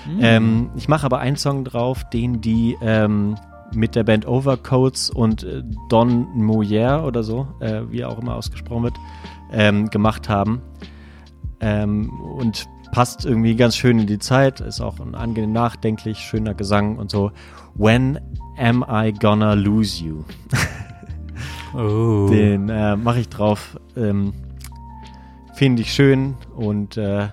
Mhm. 0.06 0.18
Ähm, 0.20 0.70
ich 0.76 0.88
mache 0.88 1.06
aber 1.06 1.18
einen 1.18 1.36
Song 1.36 1.64
drauf, 1.64 2.08
den 2.10 2.40
die 2.40 2.76
ähm, 2.82 3.36
mit 3.74 3.94
der 3.94 4.04
Band 4.04 4.26
Overcoats 4.26 5.10
und 5.10 5.44
äh, 5.44 5.62
Don 5.88 6.26
Moyer 6.34 7.04
oder 7.04 7.22
so, 7.22 7.48
äh, 7.60 7.82
wie 7.90 8.00
er 8.00 8.10
auch 8.10 8.18
immer 8.18 8.34
ausgesprochen 8.34 8.84
wird, 8.84 8.96
ähm, 9.52 9.90
gemacht 9.90 10.28
haben. 10.28 10.62
Ähm, 11.60 12.10
und 12.20 12.66
passt 12.92 13.24
irgendwie 13.24 13.56
ganz 13.56 13.76
schön 13.76 13.98
in 13.98 14.06
die 14.06 14.18
Zeit, 14.18 14.60
ist 14.60 14.80
auch 14.80 15.00
ein 15.00 15.14
angenehm 15.14 15.52
nachdenklich, 15.52 16.18
schöner 16.18 16.54
Gesang 16.54 16.96
und 16.96 17.10
so. 17.10 17.32
When 17.74 18.18
am 18.56 18.84
I 18.88 19.12
gonna 19.12 19.54
lose 19.54 20.02
you? 20.02 20.24
Oh. 21.74 22.28
Den 22.30 22.68
äh, 22.68 22.96
mache 22.96 23.20
ich 23.20 23.28
drauf. 23.28 23.78
Ähm, 23.96 24.32
Finde 25.54 25.82
ich 25.82 25.92
schön 25.92 26.34
und 26.56 26.96
äh, 26.96 27.28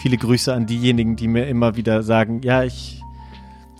viele 0.00 0.18
Grüße 0.18 0.52
an 0.52 0.66
diejenigen, 0.66 1.16
die 1.16 1.26
mir 1.26 1.46
immer 1.46 1.76
wieder 1.76 2.02
sagen, 2.02 2.42
ja, 2.42 2.62
ich, 2.62 3.02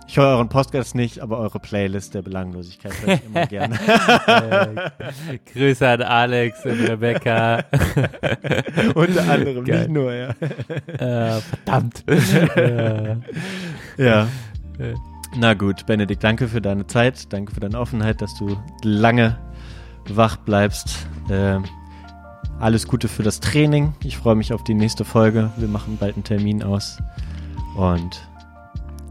ich 0.07 0.17
höre 0.17 0.27
euren 0.27 0.49
Podcast 0.49 0.95
nicht, 0.95 1.19
aber 1.19 1.37
eure 1.39 1.59
Playlist 1.59 2.13
der 2.13 2.21
Belanglosigkeit 2.21 2.93
höre 3.01 3.13
ich 3.15 3.25
immer 3.25 3.45
gerne. 3.45 3.79
Äh, 4.27 5.39
Grüße 5.53 5.87
an 5.87 6.01
Alex 6.01 6.65
und 6.65 6.79
Rebecca. 6.87 7.57
Unter 8.95 9.29
anderem, 9.29 9.65
Geil. 9.65 9.79
nicht 9.79 9.89
nur, 9.89 10.13
ja. 10.13 10.29
äh, 10.29 11.41
verdammt. 11.41 12.03
äh, 12.55 13.15
Ja. 13.97 14.23
Äh. 14.79 14.93
Na 15.35 15.53
gut, 15.53 15.85
Benedikt, 15.85 16.23
danke 16.23 16.47
für 16.47 16.61
deine 16.61 16.87
Zeit, 16.87 17.31
danke 17.33 17.53
für 17.53 17.59
deine 17.59 17.79
Offenheit, 17.79 18.21
dass 18.21 18.35
du 18.37 18.57
lange 18.83 19.37
wach 20.09 20.37
bleibst. 20.37 21.07
Ähm, 21.29 21.65
alles 22.59 22.87
Gute 22.87 23.07
für 23.07 23.23
das 23.23 23.39
Training. 23.39 23.93
Ich 24.03 24.17
freue 24.17 24.35
mich 24.35 24.53
auf 24.53 24.63
die 24.63 24.73
nächste 24.73 25.05
Folge. 25.05 25.51
Wir 25.57 25.67
machen 25.67 25.97
bald 25.99 26.15
einen 26.15 26.23
Termin 26.23 26.63
aus. 26.63 26.97
Und 27.75 28.21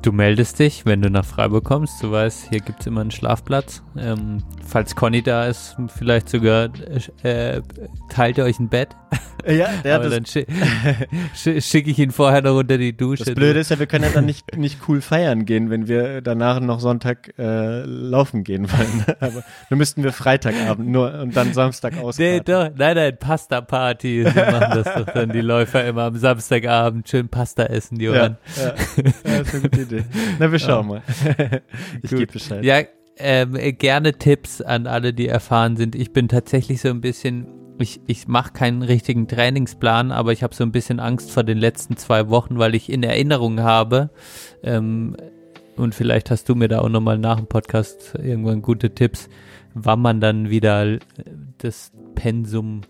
Du 0.02 0.12
meldest 0.12 0.58
dich, 0.58 0.86
wenn 0.86 1.02
du 1.02 1.10
nach 1.10 1.24
Freiburg 1.24 1.64
kommst. 1.64 2.02
Du 2.02 2.10
weißt, 2.10 2.48
hier 2.48 2.60
gibt's 2.60 2.86
immer 2.86 3.00
einen 3.00 3.10
Schlafplatz. 3.10 3.82
Ähm, 3.96 4.38
falls 4.66 4.94
Conny 4.96 5.22
da 5.22 5.46
ist, 5.46 5.76
vielleicht 5.98 6.28
sogar 6.28 6.68
äh, 7.22 7.60
teilt 8.10 8.38
ihr 8.38 8.44
euch 8.44 8.58
ein 8.58 8.68
Bett. 8.68 8.88
ja, 9.46 9.68
der 9.84 9.96
Aber 9.96 10.08
dann 10.10 10.26
schi 10.26 10.46
schi 11.34 11.60
schicke 11.62 11.90
ich 11.90 11.98
ihn 11.98 12.10
vorher 12.10 12.42
noch 12.42 12.56
unter 12.56 12.78
die 12.78 12.96
Dusche. 12.96 13.24
Das 13.24 13.34
Blöde 13.34 13.60
ist 13.60 13.70
ja, 13.70 13.78
wir 13.78 13.86
können 13.86 14.04
ja 14.04 14.10
dann 14.10 14.24
nicht, 14.26 14.56
nicht 14.56 14.80
cool 14.88 15.00
feiern 15.00 15.44
gehen, 15.46 15.70
wenn 15.70 15.88
wir 15.88 16.20
danach 16.20 16.60
noch 16.60 16.80
Sonntag 16.80 17.32
äh, 17.38 17.82
laufen 17.84 18.44
gehen 18.44 18.70
wollen. 18.70 19.04
Aber 19.20 19.42
dann 19.70 19.78
müssten 19.78 20.02
wir 20.02 20.12
Freitagabend 20.12 20.88
nur 20.88 21.14
und 21.20 21.36
dann 21.36 21.52
Samstag 21.54 21.94
Nee, 21.94 22.00
ausfahren. 22.00 22.42
doch, 22.44 22.70
nein, 22.76 22.96
nein, 22.96 23.16
Pasta-Party. 23.18 24.24
So 24.24 24.30
machen 24.40 24.82
das 24.82 24.94
doch 24.94 25.06
dann 25.12 25.30
die 25.30 25.40
Läufer 25.40 25.84
immer 25.84 26.04
am 26.04 26.16
Samstagabend. 26.16 27.08
Schön 27.08 27.28
Pasta 27.28 27.64
essen, 27.64 28.00
Ja, 28.00 28.12
Johann. 28.12 28.38
ja. 28.56 28.74
ja, 29.32 29.40
ist 29.40 29.54
eine 29.54 29.62
gute 29.62 29.80
Idee. 29.82 30.04
Na, 30.38 30.50
wir 30.50 30.58
schauen 30.58 30.86
mal. 30.88 31.02
ich 32.02 32.10
gebe 32.10 32.26
Bescheid. 32.32 32.64
Ja, 32.64 32.80
ähm, 33.16 33.56
äh, 33.56 33.72
gerne 33.72 34.14
Tipps 34.14 34.60
an 34.60 34.86
alle, 34.86 35.12
die 35.12 35.28
erfahren 35.28 35.76
sind. 35.76 35.94
Ich 35.94 36.12
bin 36.12 36.28
tatsächlich 36.28 36.80
so 36.80 36.88
ein 36.88 37.00
bisschen, 37.00 37.46
ich, 37.78 38.00
ich 38.06 38.28
mache 38.28 38.52
keinen 38.52 38.82
richtigen 38.82 39.28
Trainingsplan, 39.28 40.12
aber 40.12 40.32
ich 40.32 40.42
habe 40.42 40.54
so 40.54 40.64
ein 40.64 40.72
bisschen 40.72 41.00
Angst 41.00 41.30
vor 41.30 41.44
den 41.44 41.58
letzten 41.58 41.96
zwei 41.96 42.28
Wochen, 42.28 42.58
weil 42.58 42.74
ich 42.74 42.90
in 42.90 43.02
Erinnerung 43.02 43.60
habe, 43.60 44.10
ähm, 44.62 45.16
und 45.76 45.94
vielleicht 45.94 46.30
hast 46.30 46.48
du 46.48 46.54
mir 46.54 46.68
da 46.68 46.80
auch 46.80 46.88
nochmal 46.88 47.18
nach 47.18 47.36
dem 47.36 47.48
Podcast 47.48 48.14
irgendwann 48.14 48.62
gute 48.62 48.94
Tipps, 48.94 49.28
wann 49.74 50.00
man 50.00 50.20
dann 50.20 50.48
wieder 50.48 50.98
das 51.58 51.92
Pensum 52.14 52.80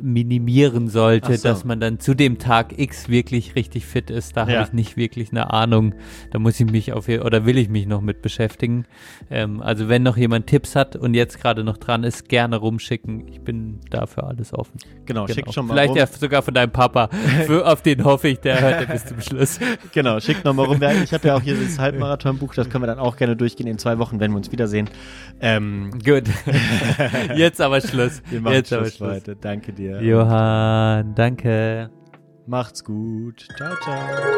minimieren 0.00 0.88
sollte, 0.88 1.36
so. 1.36 1.48
dass 1.48 1.64
man 1.64 1.80
dann 1.80 1.98
zu 2.00 2.14
dem 2.14 2.38
Tag 2.38 2.78
X 2.78 3.08
wirklich 3.08 3.54
richtig 3.54 3.86
fit 3.86 4.10
ist. 4.10 4.36
Da 4.36 4.46
Ja. 4.48 4.56
habe 4.58 4.66
ich 4.68 4.72
nicht 4.72 4.96
wirklich 4.96 5.30
eine 5.30 5.52
Ahnung. 5.52 5.94
Da 6.30 6.38
muss 6.38 6.58
ich 6.60 6.70
mich 6.70 6.92
auf 6.92 7.08
oder 7.08 7.46
will 7.46 7.58
ich 7.58 7.68
mich 7.68 7.86
noch 7.86 8.00
mit 8.00 8.20
beschäftigen. 8.22 8.86
Ähm, 9.30 9.60
also 9.62 9.88
wenn 9.88 10.02
noch 10.02 10.16
jemand 10.16 10.46
Tipps 10.46 10.74
hat 10.76 10.96
und 10.96 11.14
jetzt 11.14 11.40
gerade 11.40 11.64
noch 11.64 11.76
dran 11.78 12.04
ist, 12.04 12.28
gerne 12.28 12.56
rumschicken. 12.56 13.28
Ich 13.28 13.40
bin 13.40 13.80
dafür 13.90 14.24
alles 14.28 14.52
offen. 14.52 14.78
Genau, 15.06 15.24
Genau. 15.26 15.34
schickt 15.34 15.52
schon 15.54 15.66
mal 15.66 15.74
Vielleicht 15.74 15.90
rum. 15.90 15.98
ja 15.98 16.06
sogar 16.06 16.42
von 16.42 16.54
deinem 16.54 16.72
Papa. 16.72 17.08
Für, 17.46 17.66
auf 17.66 17.82
den 17.82 18.04
hoffe 18.04 18.28
ich, 18.28 18.40
der 18.40 18.60
hört 18.60 18.80
ja 18.80 18.92
bis 18.92 19.06
zum 19.06 19.20
Schluss. 19.20 19.58
Genau, 19.92 20.18
schickt 20.20 20.44
noch 20.44 20.54
mal 20.54 20.64
rum. 20.66 20.80
Ich 21.04 21.12
habe 21.12 21.28
ja 21.28 21.36
auch 21.36 21.42
hier 21.42 21.54
das 21.54 21.78
Halbmarathon-Buch, 21.78 22.54
das 22.54 22.68
können 22.68 22.82
wir 22.82 22.88
dann 22.88 22.98
auch 22.98 23.16
gerne 23.16 23.36
durchgehen 23.36 23.66
in 23.66 23.78
zwei 23.78 23.98
Wochen, 23.98 24.18
wenn 24.18 24.32
wir 24.32 24.36
uns 24.38 24.50
wiedersehen. 24.50 24.88
Ähm, 25.40 25.90
Gut. 26.04 26.24
Jetzt 27.36 27.60
aber 27.60 27.80
Schluss. 27.80 28.22
wir 28.30 28.40
machen 28.40 28.54
Jetzt 28.54 28.72
aber 28.72 28.84
Schluss 28.86 28.96
Schluss. 28.96 29.10
heute. 29.10 29.36
Danke 29.36 29.72
dir. 29.84 30.02
Johann, 30.02 31.14
danke. 31.14 31.90
Macht's 32.46 32.84
gut. 32.84 33.46
Ciao, 33.56 33.74
ciao. 33.82 34.34